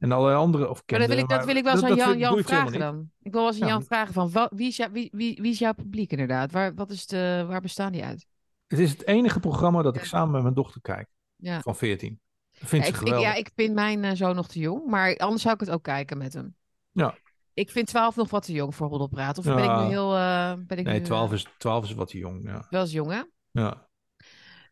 en 0.00 0.12
allerlei 0.12 0.38
andere. 0.38 0.68
Of 0.70 0.82
Maar 0.86 0.98
dat 0.98 1.08
wil 1.08 1.18
ik, 1.18 1.28
dat 1.28 1.44
wil 1.44 1.56
ik 1.56 1.64
wel 1.64 1.72
eens 1.72 1.82
aan 1.82 1.94
Jan, 1.96 2.08
vind- 2.08 2.20
Jan 2.20 2.42
vragen 2.42 2.78
dan. 2.78 3.10
Ik 3.22 3.32
wil 3.32 3.40
wel 3.40 3.50
eens 3.50 3.60
aan 3.60 3.66
Ja. 3.68 3.72
Jan 3.72 3.82
vragen 3.82 4.12
van 4.14 4.30
wat, 4.30 4.50
wie, 4.54 4.68
is 4.68 4.76
jou- 4.76 4.92
wie, 4.92 5.08
wie, 5.12 5.38
wie 5.42 5.50
is 5.50 5.58
jouw 5.58 5.72
publiek 5.72 6.10
inderdaad? 6.10 6.52
Waar, 6.52 6.74
wat 6.74 6.90
is 6.90 7.06
de, 7.06 7.44
waar 7.48 7.60
bestaan 7.60 7.92
die 7.92 8.04
uit? 8.04 8.26
Het 8.66 8.78
is 8.78 8.90
het 8.90 9.06
enige 9.06 9.40
programma 9.40 9.82
dat 9.82 9.96
ik 9.96 10.04
samen 10.04 10.30
met 10.32 10.42
mijn 10.42 10.54
dochter 10.54 10.80
kijk, 10.80 11.08
Ja. 11.36 11.60
van 11.60 11.76
14. 11.76 12.20
Dat 12.58 12.68
vindt 12.68 12.86
Ja, 12.86 12.92
ze 12.92 12.98
ik, 12.98 13.00
ik, 13.00 13.06
geweldig. 13.08 13.32
ja, 13.32 13.38
ik 13.38 13.50
vind 13.54 13.74
mijn 13.74 14.04
eh, 14.04 14.10
zoon 14.14 14.34
nog 14.34 14.48
te 14.48 14.58
jong, 14.58 14.86
maar 14.86 15.16
anders 15.16 15.42
zou 15.42 15.54
ik 15.54 15.60
het 15.60 15.70
ook 15.70 15.82
kijken 15.82 16.18
met 16.18 16.32
hem. 16.32 16.54
Ja. 16.92 17.14
Ik 17.54 17.70
vind 17.70 17.86
12 17.86 18.16
nog 18.16 18.30
wat 18.30 18.44
te 18.44 18.52
jong 18.52 18.74
voor 18.74 18.88
roddelpraat. 18.88 19.38
Of 19.38 19.44
ben 19.44 19.58
ik 19.64 19.76
nu 19.76 19.82
heel... 19.88 20.14
eh, 20.16 20.52
ben 20.66 20.78
ik 20.78 20.84
Nee, 20.84 20.98
nu, 20.98 21.04
12 21.04 21.28
eh, 21.30 21.36
is, 21.36 21.46
12 21.58 21.84
is 21.84 21.92
wat 21.94 22.08
te 22.08 22.18
jong. 22.18 22.42
Ja. 22.44 22.66
Wel 22.70 22.80
eens 22.80 22.92
jong, 22.92 23.10
hè? 23.10 23.22
Ja. 23.50 23.88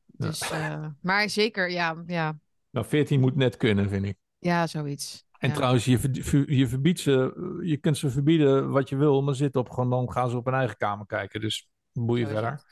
Dus, 0.06 0.50
maar 1.02 1.28
zeker, 1.30 1.70
ja, 1.70 2.02
ja, 2.06 2.38
Nou, 2.70 2.86
14 2.86 3.20
moet 3.20 3.36
net 3.36 3.56
kunnen, 3.56 3.88
vind 3.88 4.04
ik. 4.04 4.16
Ja 4.38 4.66
zoiets. 4.66 5.26
En 5.38 5.48
Ja. 5.48 5.54
trouwens, 5.54 5.84
je, 5.84 6.44
je 6.56 6.68
verbiedt 6.68 7.00
ze, 7.00 7.58
je 7.62 7.76
kunt 7.76 7.96
ze 7.98 8.10
verbieden 8.10 8.70
wat 8.70 8.88
je 8.88 8.96
wil, 8.96 9.22
maar 9.22 9.34
zit 9.34 9.56
op 9.56 9.70
gewoon, 9.70 9.90
dan 9.90 10.12
gaan 10.12 10.30
ze 10.30 10.36
op 10.36 10.44
hun 10.44 10.54
eigen 10.54 10.76
kamer 10.76 11.06
kijken. 11.06 11.40
Dus 11.40 11.68
boeien 11.92 12.26
Zo 12.26 12.32
verder. 12.32 12.64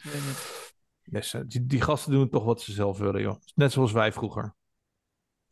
eh, 1.35 1.41
die, 1.47 1.67
die 1.67 1.81
gasten 1.81 2.13
doen 2.13 2.29
toch 2.29 2.45
wat 2.45 2.61
ze 2.63 2.73
zelf 2.73 2.99
willen, 2.99 3.21
joh. 3.21 3.37
Net 3.55 3.73
zoals 3.73 3.93
wij 3.93 4.13
vroeger. 4.13 4.55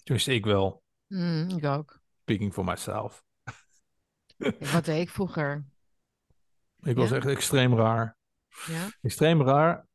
Tenminste, 0.03 0.35
ik 0.35 0.45
wel. 0.45 0.83
Mm, 1.07 1.49
ik 1.57 1.65
ook. 1.65 2.01
Speaking 2.23 2.53
for 2.53 2.65
myself. 2.65 3.25
Wat 4.73 4.85
deed 4.85 5.01
ik 5.01 5.11
vroeger? 5.11 5.65
Ik 6.83 6.97
was 6.97 7.11
echt 7.11 7.27
extreem 7.27 7.75
raar. 7.77 8.17
Ja? 8.67 8.89
Extreem 9.03 9.43
raar. 9.43 9.87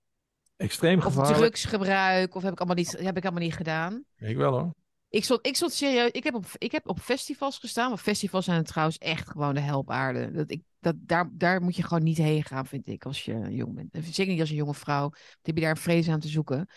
Extreem 0.55 0.97
Of 0.97 1.03
gevaarlijk. 1.03 1.37
drugsgebruik, 1.37 2.35
of 2.35 2.41
heb 2.43 2.51
ik 2.51 2.57
allemaal 2.57 2.75
niet, 2.75 2.91
heb 2.99 3.17
ik 3.17 3.23
allemaal 3.23 3.41
niet 3.43 3.55
gedaan. 3.55 4.03
Ik 4.15 4.37
wel 4.37 4.51
hoor. 4.51 4.73
Ik 5.09 5.23
stond, 5.23 5.45
ik 5.47 5.55
stond 5.55 5.71
serieus. 5.73 6.11
Ik 6.11 6.23
heb, 6.23 6.33
op, 6.33 6.45
ik 6.57 6.71
heb 6.71 6.87
op 6.87 6.99
festivals 6.99 7.57
gestaan. 7.57 7.89
Maar 7.89 7.97
festivals 7.97 8.45
zijn 8.45 8.63
trouwens 8.63 8.97
echt 8.97 9.29
gewoon 9.29 9.53
de 9.53 9.59
helpaarde. 9.59 10.31
Dat 10.31 10.51
ik, 10.51 10.61
dat, 10.79 10.95
daar, 10.99 11.29
daar 11.31 11.61
moet 11.61 11.75
je 11.75 11.83
gewoon 11.83 12.03
niet 12.03 12.17
heen 12.17 12.43
gaan, 12.43 12.65
vind 12.65 12.87
ik, 12.87 13.05
als 13.05 13.25
je 13.25 13.47
jong 13.49 13.75
bent. 13.75 13.93
En 13.93 14.03
Zeker 14.03 14.31
niet 14.31 14.41
als 14.41 14.49
een 14.49 14.55
jonge 14.55 14.73
vrouw. 14.73 15.09
Dan 15.09 15.19
heb 15.41 15.55
je 15.55 15.61
daar 15.61 15.69
een 15.71 15.77
vrees 15.77 16.09
aan 16.09 16.19
te 16.19 16.27
zoeken. 16.27 16.69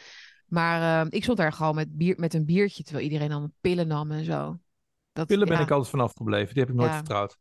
Maar 0.47 1.05
eh, 1.05 1.07
ik 1.11 1.23
stond 1.23 1.39
daar 1.39 1.53
gewoon 1.53 1.75
met, 1.75 1.97
bier, 1.97 2.15
met 2.19 2.35
een 2.35 2.45
biertje, 2.45 2.83
terwijl 2.83 3.05
iedereen 3.05 3.29
dan 3.29 3.53
pillen 3.61 3.87
nam 3.87 4.11
en 4.11 4.25
zo. 4.25 4.59
Dat, 5.13 5.27
Pillen 5.27 5.49
ben 5.49 5.61
ik 5.61 5.71
altijd 5.71 5.91
vanaf 5.91 6.13
gebleven. 6.15 6.55
Die 6.55 6.63
heb 6.63 6.73
ik 6.73 6.79
nooit 6.79 6.91
Ja. 6.91 6.97
vertrouwd. 6.97 7.37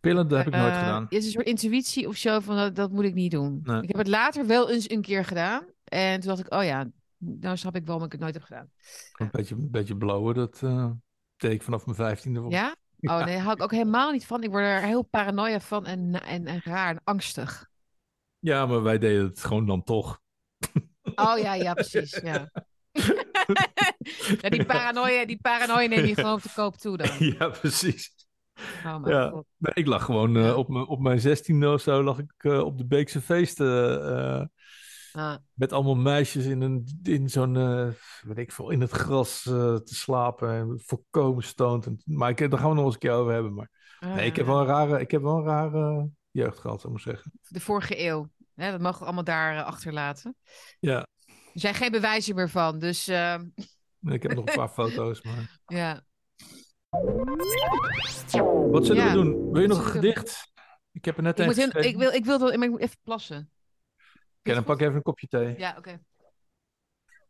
Pillen, 0.00 0.28
dat 0.28 0.38
heb 0.38 0.46
ik 0.46 0.60
nooit 0.60 0.72
Eh, 0.72 0.78
gedaan. 0.78 1.02
Het 1.02 1.12
is 1.12 1.24
een 1.24 1.30
soort 1.30 1.46
intuïtie 1.46 2.08
of 2.08 2.16
zo 2.16 2.40
van 2.40 2.56
dat, 2.56 2.74
dat 2.76 2.90
moet 2.90 3.04
ik 3.04 3.14
niet 3.14 3.30
doen. 3.30 3.60
Nee. 3.62 3.82
Ik 3.82 3.88
heb 3.88 3.96
het 3.96 4.08
later 4.08 4.46
wel 4.46 4.70
eens 4.70 4.90
een 4.90 5.02
keer 5.02 5.24
gedaan. 5.24 5.64
En 5.84 6.20
toen 6.20 6.28
dacht 6.28 6.40
ik, 6.46 6.54
oh 6.54 6.64
ja, 6.64 6.90
nou 7.20 7.56
snap 7.56 7.76
ik 7.76 7.86
waarom 7.86 8.04
ik 8.04 8.12
het 8.12 8.20
nooit 8.20 8.34
heb 8.34 8.42
gedaan. 8.42 8.70
Een 9.12 9.28
beetje, 9.30 9.54
een 9.54 9.70
beetje 9.70 9.96
blowen, 9.96 10.34
dat 10.34 10.62
eh 10.62 10.90
deed 11.36 11.52
ik 11.52 11.62
vanaf 11.62 11.84
mijn 11.84 11.96
vijftiende. 11.96 12.44
Ja? 12.48 12.76
Oh 13.02 13.24
nee, 13.24 13.34
daar 13.34 13.44
hou 13.44 13.54
ik 13.56 13.62
ook 13.62 13.70
helemaal 13.70 14.12
niet 14.12 14.26
van. 14.26 14.42
Ik 14.42 14.50
word 14.50 14.64
er 14.64 14.82
heel 14.82 15.02
paranoia 15.02 15.60
van 15.60 15.86
en, 15.86 16.22
en, 16.22 16.46
en 16.46 16.60
raar 16.64 16.90
en 16.90 17.00
angstig. 17.04 17.68
Ja, 18.38 18.66
maar 18.66 18.82
wij 18.82 18.98
deden 18.98 19.24
het 19.24 19.44
gewoon 19.44 19.66
dan 19.66 19.82
toch. 19.82 20.20
Oh 21.14 21.38
ja, 21.38 21.54
ja, 21.54 21.74
precies. 21.74 22.20
Ja. 22.22 22.50
ja, 24.40 24.48
die 24.48 24.64
paranoia, 24.64 25.24
die 25.24 25.38
paranoia 25.40 25.88
neem 25.88 26.04
je 26.04 26.14
gewoon 26.14 26.40
te 26.40 26.50
koop 26.54 26.76
toe 26.76 26.96
dan. 26.96 27.08
ja, 27.38 27.48
precies. 27.48 28.26
Oh 28.86 29.00
Ja, 29.04 29.44
nee, 29.56 29.74
ik 29.74 29.86
lag 29.86 30.04
gewoon 30.04 30.36
eh, 30.36 30.56
op, 30.56 30.68
mijn, 30.68 30.86
op 30.86 31.00
mijn 31.00 31.20
zestiende 31.20 31.72
of 31.72 31.80
zo, 31.80 32.02
lag 32.02 32.18
ik 32.18 32.32
eh, 32.36 32.60
op 32.60 32.78
de 32.78 32.86
Beekse 32.86 33.20
feesten 33.20 34.52
Ah, 35.12 35.36
met 35.52 35.72
allemaal 35.72 35.94
meisjes 35.94 36.44
in, 36.44 36.60
een, 36.60 37.00
in 37.02 37.28
zo'n, 37.30 37.56
eh, 37.56 37.88
weet 38.20 38.38
ik 38.38 38.52
veel, 38.52 38.70
in 38.70 38.80
het 38.80 38.90
gras 38.90 39.46
eh, 39.46 39.52
te 39.74 39.94
slapen 39.94 40.50
en 40.50 40.80
volkomen 40.84 41.42
stoned. 41.44 41.86
En- 41.86 42.02
Maar 42.04 42.30
ik, 42.30 42.50
daar 42.50 42.58
gaan 42.58 42.68
we 42.68 42.74
nog 42.74 42.84
eens 42.84 42.94
een 42.94 43.00
keer 43.00 43.12
over 43.12 43.32
hebben. 43.32 43.54
Maar 43.54 43.70
ah, 44.00 44.14
nee, 44.14 44.26
ik 44.26 44.36
heb 44.36 44.46
wel 44.46 44.60
een 44.60 44.66
rare, 44.66 45.00
ik 45.00 45.10
heb 45.10 45.22
wel 45.22 45.36
een 45.36 45.44
rare 45.44 46.08
jeugd 46.30 46.58
gehad, 46.58 46.80
zou 46.80 46.94
ik 46.94 47.04
maar 47.04 47.14
zeggen. 47.14 47.32
De 47.48 47.60
vorige 47.60 48.00
eeuw. 48.06 48.28
Hè, 48.54 48.70
dat 48.70 48.80
mogen 48.80 48.98
we 48.98 49.04
allemaal 49.04 49.24
daar 49.24 49.56
eh, 49.56 49.64
achterlaten. 49.64 50.36
Ja, 50.80 51.06
Er 51.26 51.60
zijn 51.60 51.74
geen 51.74 51.90
bewijzen 51.90 52.34
meer 52.34 52.50
van. 52.50 52.78
Dus 52.78 53.08
eh, 53.08 53.38
ik 54.00 54.22
heb 54.22 54.34
nog 54.34 54.46
een 54.48 54.54
paar 54.54 54.70
foto's, 54.84 55.22
maar... 55.22 55.58
ja. 55.66 56.02
Wat 58.70 58.86
zullen 58.86 59.02
Ja, 59.04 59.08
we 59.08 59.12
doen? 59.12 59.50
Wil 59.52 59.62
je 59.62 59.68
nog 59.68 59.78
een 59.78 59.84
gedicht? 59.90 60.48
Ik 60.92 61.04
heb 61.04 61.16
er 61.16 61.22
net 61.22 61.38
Ik, 61.38 61.46
moet 61.46 61.58
een 61.58 61.70
heel- 61.72 61.82
ik, 61.82 61.96
wil, 61.96 62.10
ik, 62.12 62.24
wil, 62.24 62.48
ik 62.48 62.70
moet 62.70 62.80
even 62.80 62.96
plassen. 63.02 63.50
Oké, 64.40 64.54
dan 64.54 64.64
pak 64.64 64.80
even 64.80 64.94
een 64.94 65.02
kopje 65.02 65.26
thee. 65.26 65.58
Ja, 65.58 65.74
oké. 65.78 66.00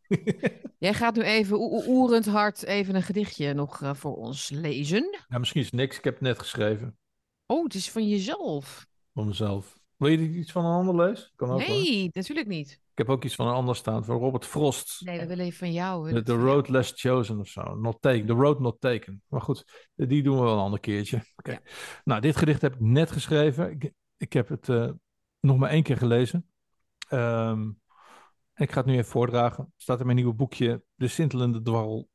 Jij 0.79 0.95
gaat 0.95 1.15
nu 1.15 1.23
even 1.23 1.57
oe- 1.61 1.71
oe- 1.73 1.85
oerend 1.89 2.27
hard 2.27 2.63
even 2.65 2.95
een 2.95 3.03
gedichtje 3.03 3.53
nog 3.55 3.83
eh, 3.83 3.95
voor 3.95 4.17
ons 4.17 4.51
lezen. 4.51 5.19
Ja, 5.29 5.39
misschien 5.39 5.61
is 5.61 5.67
het 5.67 5.75
niks. 5.77 5.99
Ik 5.99 6.05
heb 6.05 6.15
het 6.15 6.23
net 6.23 6.39
geschreven. 6.39 6.99
Oh, 7.47 7.65
het 7.65 7.75
is 7.75 7.91
van 7.91 8.09
jezelf. 8.09 8.87
Voor 9.15 9.27
mezelf. 9.27 9.79
Wil 9.97 10.09
je 10.09 10.19
iets 10.19 10.53
van 10.53 10.65
een 10.65 10.73
ander 10.73 11.07
lezen? 11.07 11.31
Kan 11.37 11.51
ook 11.51 11.63
hoor. 11.63 11.77
Nee, 11.77 12.11
natuurlijk 12.13 12.47
niet. 12.47 12.71
Ik 12.71 13.07
heb 13.07 13.09
ook 13.09 13.25
iets 13.25 13.35
van 13.35 13.47
een 13.47 13.55
ander 13.55 13.77
staan. 13.77 14.05
Van 14.05 14.19
Robert 14.19 14.47
Frost. 14.47 15.01
Nee, 15.05 15.19
we 15.19 15.27
willen 15.27 15.45
even 15.45 15.59
van 15.59 15.73
jou. 15.73 16.23
The, 16.23 16.33
van 16.33 16.45
Road. 16.45 16.69
Less 16.69 16.93
Chosen 16.97 17.39
of 17.41 17.49
zo. 17.49 17.75
Not 17.75 17.97
taken. 18.01 18.27
The 18.27 18.33
Road 18.33 18.61
Not 18.61 18.81
Taken. 18.81 19.23
Maar 19.29 19.41
goed, 19.41 19.91
die 19.95 20.23
doen 20.23 20.37
we 20.37 20.43
wel 20.43 20.53
een 20.53 20.59
ander 20.59 20.81
keertje. 20.81 21.17
Oké. 21.37 21.51
Ja. 21.51 21.61
Nou, 22.05 22.21
dit 22.21 22.37
gedicht 22.37 22.63
heb 22.63 22.75
ik 22.75 22.81
net 22.81 23.11
geschreven. 23.11 23.71
Ik, 23.71 23.93
ik 24.17 24.33
heb 24.33 24.49
het 24.49 24.69
eh, 24.69 24.91
nog 25.41 25.57
maar 25.57 25.71
één 25.71 25.83
keer 25.83 25.97
gelezen. 25.97 26.50
Ehm, 27.11 27.69
ik 28.55 28.71
ga 28.71 28.77
het 28.77 28.87
nu 28.87 28.93
even 28.93 29.11
voordragen. 29.11 29.73
Staat 29.77 29.99
in 29.99 30.05
mijn 30.05 30.17
nieuwe 30.17 30.35
boekje 30.35 30.83
De 30.95 31.09
Sintelende 31.09 31.63
Dwarrel. 31.63 32.09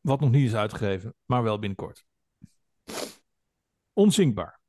Wat 0.00 0.20
nog 0.20 0.30
niet 0.30 0.46
is 0.46 0.54
uitgegeven, 0.54 1.14
maar 1.24 1.42
wel 1.42 1.58
binnenkort. 1.58 2.06
Onzinkbaar. 3.92 4.60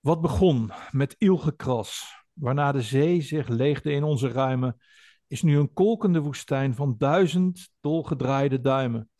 Wat 0.00 0.20
begon 0.20 0.72
met 0.90 1.14
ilgekras, 1.18 2.14
waarna 2.32 2.72
de 2.72 2.82
zee 2.82 3.20
zich 3.20 3.48
leegde 3.48 3.92
in 3.92 4.02
onze 4.02 4.28
ruimen, 4.28 4.80
is 5.26 5.42
nu 5.42 5.58
een 5.58 5.72
kolkende 5.72 6.20
woestijn 6.20 6.74
van 6.74 6.94
duizend 6.98 7.70
dolgedraaide 7.80 8.60
duimen. 8.60 9.10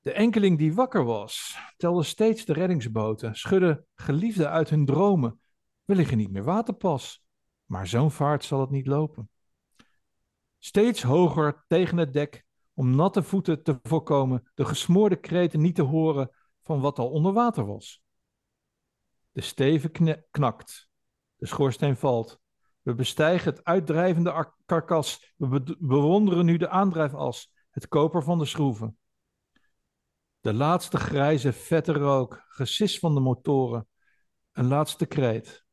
De 0.00 0.12
enkeling 0.12 0.58
die 0.58 0.74
wakker 0.74 1.04
was, 1.04 1.58
telde 1.76 2.02
steeds 2.02 2.44
de 2.44 2.52
reddingsboten, 2.52 3.34
schudde 3.34 3.84
geliefden 3.94 4.50
uit 4.50 4.70
hun 4.70 4.84
dromen. 4.84 5.40
We 5.86 5.94
liggen 5.94 6.16
niet 6.16 6.30
meer 6.30 6.44
waterpas, 6.44 7.24
maar 7.64 7.86
zo'n 7.86 8.10
vaart 8.10 8.44
zal 8.44 8.60
het 8.60 8.70
niet 8.70 8.86
lopen. 8.86 9.30
Steeds 10.58 11.02
hoger 11.02 11.64
tegen 11.66 11.96
het 11.96 12.12
dek, 12.12 12.44
om 12.74 12.94
natte 12.94 13.22
voeten 13.22 13.62
te 13.62 13.78
voorkomen, 13.82 14.50
de 14.54 14.64
gesmoorde 14.64 15.16
kreten 15.16 15.60
niet 15.60 15.74
te 15.74 15.82
horen 15.82 16.30
van 16.62 16.80
wat 16.80 16.98
al 16.98 17.10
onder 17.10 17.32
water 17.32 17.66
was. 17.66 18.02
De 19.32 19.40
steven 19.40 19.90
knakt, 20.30 20.88
de 21.36 21.46
schoorsteen 21.46 21.96
valt. 21.96 22.40
We 22.82 22.94
bestijgen 22.94 23.52
het 23.52 23.64
uitdrijvende 23.64 24.32
ar- 24.32 24.56
karkas. 24.64 25.32
We 25.36 25.48
be- 25.60 25.76
bewonderen 25.78 26.44
nu 26.44 26.56
de 26.56 26.68
aandrijfas, 26.68 27.52
het 27.70 27.88
koper 27.88 28.22
van 28.22 28.38
de 28.38 28.44
schroeven. 28.44 28.98
De 30.40 30.54
laatste 30.54 30.96
grijze, 30.96 31.52
vette 31.52 31.92
rook, 31.92 32.44
gesis 32.48 32.98
van 32.98 33.14
de 33.14 33.20
motoren. 33.20 33.88
Een 34.52 34.66
laatste 34.66 35.06
kreet. 35.06 35.65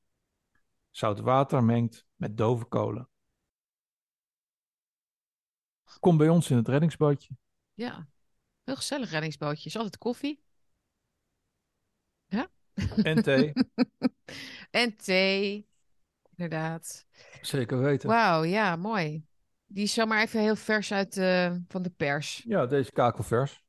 Zout 0.96 1.20
water 1.20 1.64
mengt 1.64 2.06
met 2.16 2.38
dove 2.38 2.66
kolen. 2.66 3.10
Kom 6.00 6.18
bij 6.18 6.30
ons 6.30 6.50
in 6.50 6.58
het 6.58 6.68
reddingsbootje. 6.68 7.38
Ja, 7.74 8.08
heel 8.64 8.76
gezellig 8.76 9.12
reddingsbootje. 9.12 9.70
Is 9.70 9.78
altijd 9.78 9.98
koffie. 9.98 10.44
En 13.04 13.24
thee. 13.24 13.54
En 14.72 14.96
thee. 14.98 15.68
Inderdaad. 16.36 17.06
Zeker 17.42 17.80
weten. 17.80 18.10
Wauw, 18.10 18.44
ja, 18.44 18.76
mooi. 18.76 19.26
Die 19.66 19.84
is 19.84 19.94
zomaar 19.94 20.22
even 20.22 20.40
heel 20.42 20.56
vers 20.56 20.92
uit 20.92 21.18
eh, 21.18 21.56
van 21.68 21.82
de 21.82 21.90
pers. 21.90 22.44
Ja, 22.48 22.66
deze 22.66 22.92
kakelvers. 22.92 23.64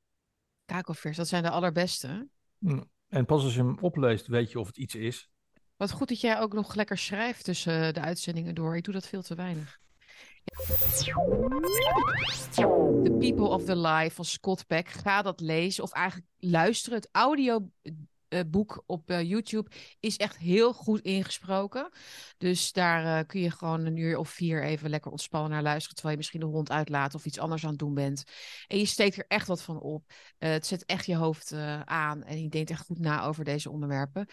Kakelvers, 0.65 1.17
dat 1.17 1.29
zijn 1.29 1.43
de 1.43 1.51
allerbeste. 1.51 2.07
hè? 2.07 2.23
Mm. 2.59 2.91
En 3.09 3.25
pas 3.25 3.43
als 3.45 3.55
je 3.55 3.61
hem 3.61 3.79
opleest, 3.79 4.27
weet 4.27 4.51
je 4.51 4.61
of 4.61 4.67
het 4.67 4.77
iets 4.77 4.95
is. 4.95 5.31
Wat 5.77 5.91
goed 5.91 6.09
dat 6.09 6.21
jij 6.21 6.39
ook 6.39 6.53
nog 6.53 6.75
lekker 6.75 6.99
schrijft 6.99 7.45
tussen 7.45 7.95
de 7.95 8.01
uitzendingen 8.01 8.55
door. 8.55 8.77
Ik 8.77 8.85
doe 8.85 8.95
dat 8.95 9.07
veel 9.07 9.23
te 9.23 9.35
weinig. 9.35 9.79
The 13.03 13.17
People 13.19 13.49
of 13.49 13.65
the 13.65 13.77
Life 13.77 14.15
van 14.15 14.25
Scott 14.25 14.67
Peck. 14.67 14.89
Ga 14.89 15.23
dat 15.23 15.41
lezen 15.41 15.83
of 15.83 15.93
eigenlijk 15.93 16.29
luisteren. 16.39 16.99
Het 16.99 17.09
audioboek 18.35 18.83
op 18.87 19.11
eh, 19.11 19.23
YouTube 19.23 19.71
is 20.01 20.17
echt 20.17 20.37
heel 20.37 20.73
goed 20.73 21.01
ingesproken. 21.01 21.91
Dus 22.39 22.73
daar 22.73 23.19
eh, 23.19 23.27
kun 23.27 23.41
je 23.41 23.51
gewoon 23.51 23.87
een 23.87 23.97
uur 23.97 24.19
of 24.19 24.29
vier 24.29 24.63
even 24.63 24.91
lekker 24.91 25.11
ontspannen 25.11 25.51
naar 25.51 25.63
luisteren. 25.63 25.95
Terwijl 25.95 26.15
je 26.15 26.21
misschien 26.21 26.41
de 26.41 26.47
hond 26.47 26.71
uitlaat 26.71 27.15
of 27.15 27.25
iets 27.25 27.39
anders 27.39 27.65
aan 27.65 27.71
het 27.71 27.79
doen 27.79 27.95
bent. 27.95 28.25
En 28.67 28.79
je 28.79 28.87
steekt 28.87 29.17
er 29.17 29.25
echt 29.29 29.47
wat 29.47 29.63
van 29.63 29.81
op. 29.81 30.13
Eh, 30.39 30.51
het 30.51 30.67
zet 30.67 30.85
echt 30.85 31.07
je 31.07 31.17
hoofd 31.17 31.53
eh, 31.53 31.81
aan 31.81 32.23
en 32.23 32.43
je 32.43 32.49
denkt 32.49 32.71
echt 32.71 32.87
goed 32.87 32.99
na 32.99 33.25
over 33.25 33.45
deze 33.45 33.71
onderwerpen. 33.71 34.27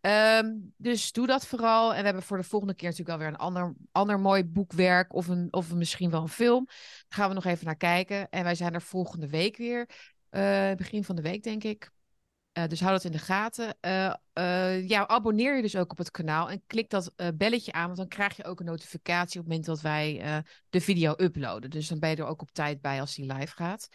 Ehm, 0.00 0.52
dus 0.76 1.12
doe 1.12 1.26
dat 1.26 1.46
vooral. 1.46 1.90
En 1.90 1.98
we 1.98 2.04
hebben 2.04 2.22
voor 2.22 2.36
de 2.36 2.42
volgende 2.42 2.74
keer 2.74 2.88
natuurlijk 2.88 3.18
wel 3.18 3.26
weer 3.26 3.36
een 3.36 3.44
ander, 3.44 3.74
ander 3.92 4.20
mooi 4.20 4.44
boekwerk 4.44 5.14
of, 5.14 5.28
een, 5.28 5.48
of 5.50 5.74
misschien 5.74 6.10
wel 6.10 6.22
een 6.22 6.28
film. 6.28 6.64
Daar 6.66 6.74
gaan 7.08 7.28
we 7.28 7.34
nog 7.34 7.44
even 7.44 7.66
naar 7.66 7.76
kijken. 7.76 8.28
En 8.28 8.44
wij 8.44 8.54
zijn 8.54 8.74
er 8.74 8.82
volgende 8.82 9.28
week 9.28 9.56
weer. 9.56 9.88
Eh, 10.28 10.74
begin 10.74 11.04
van 11.04 11.16
de 11.16 11.22
week, 11.22 11.42
denk 11.42 11.64
ik. 11.64 11.94
Eh, 12.56 12.68
dus 12.68 12.80
hou 12.80 12.92
dat 12.92 13.04
in 13.04 13.12
de 13.12 13.18
gaten. 13.18 13.76
Eh, 13.80 14.14
eh, 14.32 14.88
ja, 14.88 15.06
abonneer 15.06 15.56
je 15.56 15.62
dus 15.62 15.76
ook 15.76 15.90
op 15.90 15.98
het 15.98 16.10
kanaal 16.10 16.50
en 16.50 16.62
klik 16.66 16.90
dat 16.90 17.12
belletje 17.34 17.72
aan, 17.72 17.84
want 17.84 17.96
dan 17.96 18.08
krijg 18.08 18.36
je 18.36 18.44
ook 18.44 18.60
een 18.60 18.66
notificatie 18.66 19.40
op 19.40 19.46
het 19.46 19.54
moment 19.54 19.64
dat 19.64 19.80
wij 19.80 20.42
de 20.70 20.80
video 20.80 21.14
uploaden. 21.16 21.70
Dus 21.70 21.88
dan 21.88 21.98
ben 21.98 22.10
je 22.10 22.16
er 22.16 22.26
ook 22.26 22.42
op 22.42 22.50
tijd 22.52 22.80
bij 22.80 23.00
als 23.00 23.14
die 23.14 23.32
live 23.32 23.54
gaat. 23.54 23.88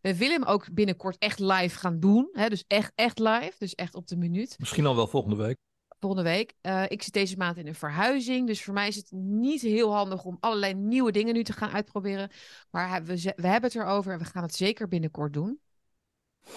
We 0.00 0.16
willen 0.16 0.40
hem 0.40 0.48
ook 0.48 0.72
binnenkort 0.72 1.18
echt 1.18 1.38
live 1.38 1.78
gaan 1.78 2.00
doen. 2.00 2.28
Hè? 2.32 2.48
Dus 2.48 2.64
echt, 2.66 2.92
echt 2.94 3.18
live. 3.18 3.52
Dus 3.58 3.74
echt 3.74 3.94
op 3.94 4.06
de 4.06 4.16
minuut 4.16 4.54
Misschien 4.58 4.86
al 4.86 4.96
wel 4.96 5.06
volgende 5.06 5.36
week. 5.36 5.56
volgende 6.00 6.30
week. 6.30 6.54
Ik 6.88 7.02
zit 7.02 7.12
deze 7.12 7.36
maand 7.36 7.56
in 7.56 7.66
een 7.66 7.74
verhuizing. 7.74 8.46
Dus 8.46 8.62
voor 8.62 8.74
mij 8.74 8.88
is 8.88 8.96
het 8.96 9.10
niet 9.12 9.60
heel 9.60 9.94
handig 9.94 10.24
om 10.24 10.36
allerlei 10.40 10.74
nieuwe 10.74 11.12
dingen 11.12 11.34
nu 11.34 11.44
te 11.44 11.52
gaan 11.52 11.70
uitproberen. 11.70 12.30
Maar 12.70 13.04
we, 13.04 13.32
we 13.36 13.46
hebben 13.46 13.70
het 13.70 13.74
erover 13.74 14.12
en 14.12 14.18
we 14.18 14.24
gaan 14.24 14.42
het 14.42 14.54
zeker 14.54 14.88
binnenkort 14.88 15.32
doen. 15.32 15.60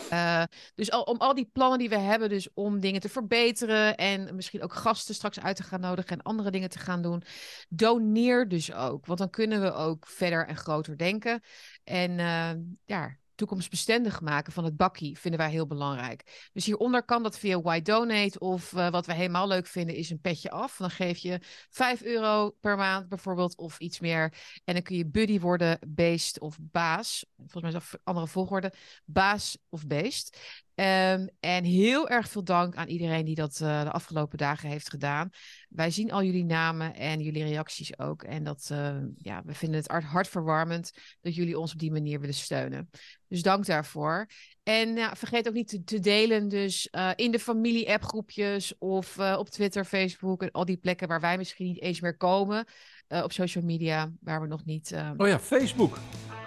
Eh, 0.10 0.44
dus 0.76 0.90
om 0.90 1.18
al 1.18 1.34
die 1.34 1.50
plannen 1.54 1.80
die 1.80 1.90
we 1.90 1.98
hebben, 1.98 2.30
dus 2.30 2.48
om 2.54 2.80
dingen 2.80 3.02
te 3.02 3.10
verbeteren 3.10 3.96
en 3.98 4.36
misschien 4.36 4.64
ook 4.64 4.74
gasten 4.74 5.16
straks 5.16 5.40
uit 5.40 5.56
te 5.56 5.64
gaan 5.64 5.80
nodigen 5.80 6.18
en 6.18 6.24
andere 6.24 6.52
dingen 6.52 6.70
te 6.70 6.80
gaan 6.80 7.02
doen, 7.02 7.24
doneer 7.70 8.48
dus 8.48 8.74
ook. 8.74 9.06
Want 9.06 9.20
dan 9.20 9.30
kunnen 9.30 9.62
we 9.62 9.74
ook 9.74 10.08
verder 10.08 10.48
en 10.48 10.58
groter 10.58 10.98
denken. 10.98 11.42
En 11.84 12.20
eh, 12.20 12.52
ja, 12.86 13.18
toekomstbestendig 13.36 14.22
maken 14.22 14.54
van 14.54 14.64
het 14.64 14.78
bakkie 14.78 15.20
vinden 15.20 15.40
wij 15.40 15.50
heel 15.50 15.68
belangrijk. 15.68 16.50
Dus 16.54 16.66
hieronder 16.66 17.04
kan 17.04 17.24
dat 17.24 17.40
via 17.40 17.62
Why 17.62 17.82
Donate 17.82 18.40
of 18.40 18.74
eh, 18.74 18.90
wat 18.90 19.06
we 19.06 19.14
helemaal 19.14 19.48
leuk 19.48 19.68
vinden 19.68 19.96
is 19.96 20.10
een 20.10 20.22
petje 20.22 20.52
af. 20.52 20.78
Dan 20.78 20.90
geef 20.90 21.18
je 21.18 21.40
5 21.70 22.02
euro 22.02 22.50
per 22.50 22.78
maand 22.78 23.10
bijvoorbeeld 23.10 23.58
of 23.58 23.80
iets 23.80 24.00
meer. 24.00 24.34
En 24.64 24.74
dan 24.74 24.84
kun 24.84 24.98
je 24.98 25.06
buddy 25.06 25.40
worden, 25.40 25.80
beest 25.88 26.40
of 26.40 26.58
baas. 26.62 27.26
Volgens 27.38 27.62
mij 27.62 27.72
is 27.72 27.90
dat 27.90 28.00
andere 28.04 28.28
volgorde. 28.28 28.74
Baas 29.06 29.58
of 29.70 29.88
beest. 29.88 30.38
Ehm, 30.76 31.28
en 31.40 31.64
heel 31.64 32.10
erg 32.10 32.30
veel 32.30 32.44
dank 32.44 32.76
aan 32.76 32.88
iedereen 32.88 33.26
die 33.26 33.36
dat 33.36 33.60
eh, 33.62 33.84
de 33.84 33.92
afgelopen 33.92 34.38
dagen 34.38 34.70
heeft 34.70 34.90
gedaan. 34.90 35.30
Wij 35.70 35.92
zien 35.92 36.12
al 36.12 36.24
jullie 36.24 36.46
namen 36.46 36.96
en 36.96 37.20
jullie 37.20 37.44
reacties 37.44 38.00
ook. 38.00 38.24
En 38.24 38.44
dat, 38.44 38.68
eh, 38.72 38.96
ja, 39.18 39.42
we 39.46 39.54
vinden 39.54 39.80
het 39.80 39.88
hart- 39.92 40.04
hartverwarmend 40.04 40.92
dat 41.22 41.36
jullie 41.36 41.60
ons 41.60 41.74
op 41.74 41.80
die 41.80 41.92
manier 41.92 42.20
willen 42.20 42.36
steunen. 42.36 42.90
Dus 43.28 43.42
dank 43.42 43.66
daarvoor. 43.66 44.26
En 44.64 44.96
ja, 44.96 45.16
vergeet 45.16 45.48
ook 45.48 45.54
niet 45.54 45.68
te, 45.68 45.84
te 45.84 46.00
delen, 46.00 46.48
dus 46.48 46.90
eh, 46.90 47.10
in 47.16 47.32
de 47.32 47.40
familie-appgroepjes 47.40 48.78
of 48.78 49.18
eh, 49.18 49.36
op 49.40 49.50
Twitter, 49.50 49.86
Facebook 49.86 50.42
en 50.42 50.52
al 50.52 50.66
die 50.66 50.78
plekken 50.78 51.08
waar 51.08 51.22
wij 51.22 51.38
misschien 51.38 51.66
niet 51.66 51.82
eens 51.82 52.00
meer 52.02 52.18
komen. 52.18 52.66
eh, 53.08 53.24
op 53.24 53.32
social 53.32 53.64
media, 53.64 54.12
waar 54.22 54.42
we 54.42 54.48
nog 54.48 54.66
niet. 54.66 54.92
eh, 54.92 55.12
Oh 55.18 55.28
ja, 55.28 55.40
Facebook. 55.40 55.98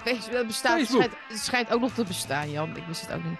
Facebook 0.04 0.32
dat 0.32 0.46
bestaat. 0.46 0.78
Het 0.78 0.88
schijnt, 0.88 1.12
het 1.28 1.38
schijnt 1.38 1.70
ook 1.72 1.80
nog 1.80 1.92
te 1.94 2.04
bestaan, 2.04 2.50
Jan. 2.50 2.76
Ik 2.76 2.84
wist 2.86 3.00
het 3.00 3.12
ook 3.12 3.24
niet. 3.24 3.38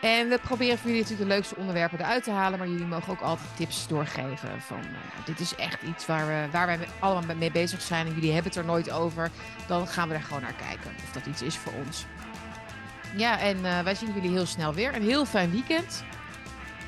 En 0.00 0.28
we 0.28 0.38
proberen 0.38 0.78
voor 0.78 0.86
jullie 0.86 1.02
natuurlijk 1.02 1.28
de 1.28 1.34
leukste 1.34 1.56
onderwerpen 1.56 1.98
eruit 1.98 2.24
te 2.24 2.30
halen. 2.30 2.58
Maar 2.58 2.68
jullie 2.68 2.86
mogen 2.86 3.12
ook 3.12 3.20
altijd 3.20 3.48
tips 3.56 3.88
doorgeven. 3.88 4.60
Van 4.60 4.78
eh, 4.78 5.24
dit 5.24 5.40
is 5.40 5.54
echt 5.54 5.82
iets 5.82 6.06
waar, 6.06 6.26
we, 6.26 6.48
waar 6.50 6.66
wij 6.66 6.78
allemaal 6.98 7.36
mee 7.36 7.50
bezig 7.50 7.82
zijn. 7.82 8.06
En 8.06 8.14
jullie 8.14 8.32
hebben 8.32 8.52
het 8.52 8.60
er 8.60 8.66
nooit 8.66 8.90
over. 8.90 9.30
Dan 9.66 9.86
gaan 9.86 10.08
we 10.08 10.14
er 10.14 10.22
gewoon 10.22 10.42
naar 10.42 10.54
kijken. 10.68 10.90
Of 11.04 11.12
dat 11.12 11.26
iets 11.26 11.42
is 11.42 11.56
voor 11.56 11.72
ons. 11.86 12.04
Ja, 13.16 13.40
en 13.40 13.64
eh, 13.64 13.80
wij 13.80 13.94
zien 13.94 14.12
jullie 14.14 14.30
heel 14.30 14.46
snel 14.46 14.74
weer. 14.74 14.94
Een 14.94 15.02
heel 15.02 15.24
fijn 15.24 15.50
weekend. 15.50 16.04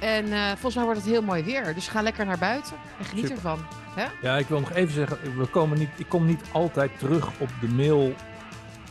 En 0.00 0.32
eh, 0.32 0.46
volgens 0.46 0.74
mij 0.74 0.84
wordt 0.84 1.00
het 1.00 1.08
heel 1.08 1.22
mooi 1.22 1.42
weer. 1.42 1.74
Dus 1.74 1.88
ga 1.88 2.02
lekker 2.02 2.26
naar 2.26 2.38
buiten 2.38 2.76
en 2.98 3.04
geniet 3.04 3.26
Super. 3.26 3.36
ervan. 3.36 3.66
Hè? 3.94 4.06
Ja, 4.22 4.36
ik 4.36 4.46
wil 4.46 4.60
nog 4.60 4.72
even 4.72 4.94
zeggen, 4.94 5.38
we 5.38 5.46
komen 5.46 5.78
niet, 5.78 5.88
ik 5.96 6.08
kom 6.08 6.26
niet 6.26 6.42
altijd 6.52 6.98
terug 6.98 7.30
op 7.38 7.48
de, 7.60 7.68
mail, 7.68 8.14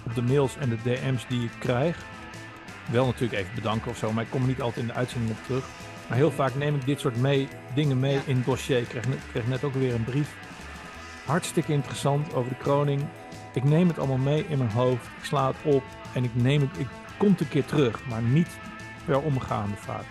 op 0.04 0.16
de 0.16 0.22
mails 0.22 0.58
en 0.58 0.70
de 0.70 0.78
DM's 0.84 1.26
die 1.28 1.44
ik 1.44 1.52
krijg. 1.60 1.98
Wel 2.92 3.06
natuurlijk 3.06 3.40
even 3.42 3.56
bedanken 3.56 3.92
of 3.92 3.98
zo, 3.98 4.12
maar 4.14 4.24
ik 4.24 4.30
kom 4.30 4.42
er 4.42 4.48
niet 4.48 4.62
altijd 4.62 4.82
in 4.82 4.88
de 4.88 4.94
uitzending 4.98 5.32
op 5.32 5.46
terug. 5.46 5.66
Maar 6.08 6.18
heel 6.18 6.32
vaak 6.32 6.56
neem 6.56 6.76
ik 6.76 6.86
dit 6.86 7.00
soort 7.00 7.18
mee, 7.18 7.48
dingen 7.74 8.00
mee 8.00 8.14
Ja. 8.14 8.22
in 8.26 8.36
het 8.36 8.46
dossier. 8.46 8.78
Ik 8.78 8.88
kreeg, 8.88 9.08
net- 9.08 9.18
ik 9.18 9.30
kreeg 9.32 9.48
net 9.48 9.64
ook 9.64 9.74
weer 9.74 9.94
een 9.94 10.04
brief. 10.04 10.30
Hartstikke 11.26 11.72
interessant 11.74 12.34
over 12.34 12.50
de 12.50 12.58
kroning. 12.58 13.06
Ik 13.54 13.64
neem 13.64 13.88
het 13.88 13.98
allemaal 14.00 14.18
mee 14.18 14.46
in 14.48 14.58
mijn 14.58 14.70
hoofd. 14.72 15.06
Ik 15.06 15.24
sla 15.26 15.48
het 15.48 15.56
op 15.76 15.84
en 16.14 16.24
ik 16.24 16.32
neem 16.36 16.62
het, 16.62 16.70
ik 16.80 16.88
kom 17.18 17.36
een 17.40 17.48
keer 17.50 17.66
terug, 17.66 18.06
maar 18.06 18.22
niet 18.22 18.50
per 19.06 19.20
omgaande 19.20 19.76
vaak. 19.76 20.04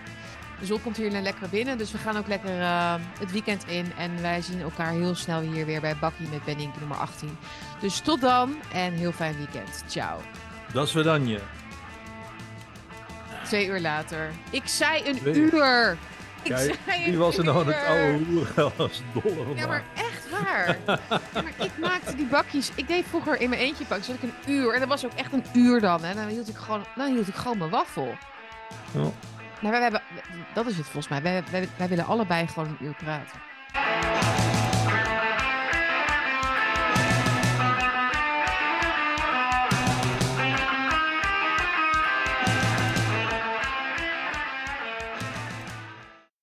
De 0.59 0.65
zon 0.65 0.81
komt 0.81 0.97
hier 0.97 1.11
lekker 1.11 1.49
binnen. 1.49 1.77
Dus 1.77 1.91
we 1.91 1.97
gaan 1.97 2.17
ook 2.17 2.27
lekker 2.27 2.59
eh, 2.61 2.93
het 3.19 3.31
weekend 3.31 3.67
in. 3.67 3.91
En 3.97 4.21
wij 4.21 4.41
zien 4.41 4.61
elkaar 4.61 4.91
heel 4.91 5.15
snel 5.15 5.41
hier 5.41 5.65
weer 5.65 5.81
bij 5.81 5.95
Bakkie 5.99 6.27
met 6.29 6.43
Benning 6.43 6.71
nummer 6.79 6.97
18. 6.97 7.37
Dus 7.79 7.99
tot 7.99 8.21
dan 8.21 8.55
en 8.73 8.93
heel 8.93 9.11
fijn 9.11 9.35
weekend. 9.37 9.83
Ciao. 9.87 10.19
Dat 10.73 10.87
is 10.87 10.93
we 10.93 11.01
dan 11.03 11.27
je. 11.27 11.39
Twee 13.47 13.67
uur 13.67 13.79
later. 13.79 14.29
Ik 14.49 14.61
zei 14.65 15.03
een 15.09 15.37
uur. 15.37 15.97
Ik 16.43 16.51
Ja, 16.51 16.57
zei 16.57 16.75
een 16.87 17.03
Die 17.03 17.17
was 17.17 17.37
er 17.37 17.49
aan 17.49 17.67
het 17.67 17.75
oude 17.87 18.71
als 18.77 19.01
dolle 19.13 19.55
Ja, 19.55 19.67
maar 19.67 19.83
echt 19.95 20.29
waar. 20.29 20.77
Ja, 20.85 20.99
maar 21.33 21.53
ik 21.65 21.77
maakte 21.77 22.15
die 22.15 22.25
bakjes. 22.25 22.71
Ik 22.75 22.87
deed 22.87 23.05
vroeger 23.09 23.41
in 23.41 23.49
mijn 23.49 23.61
eentje 23.61 23.85
pakken. 23.85 24.05
Zat 24.05 24.15
ik 24.15 24.23
een 24.23 24.53
uur. 24.53 24.73
En 24.73 24.79
dat 24.79 24.89
was 24.89 25.05
ook 25.05 25.13
echt 25.15 25.33
een 25.33 25.45
uur 25.53 25.81
dan. 25.81 26.03
En 26.03 26.15
dan 26.15 26.27
hield 26.27 26.49
ik 26.49 26.55
gewoon, 26.57 26.85
dan 26.95 27.13
hield 27.13 27.27
ik 27.27 27.35
gewoon 27.35 27.57
mijn 27.57 27.69
waffel. 27.69 28.15
Ja. 28.91 28.99
Nou, 29.59 29.71
wij, 29.73 29.81
hebben, 29.81 30.01
dat 30.53 30.65
is 30.65 30.77
het 30.77 30.85
volgens 30.85 31.07
mij. 31.07 31.21
Wij, 31.21 31.43
wij, 31.51 31.69
wij 31.77 31.87
willen 31.87 32.05
allebei 32.05 32.47
gewoon 32.47 32.67
een 32.67 32.85
uur 32.85 32.95
praten. 33.03 34.46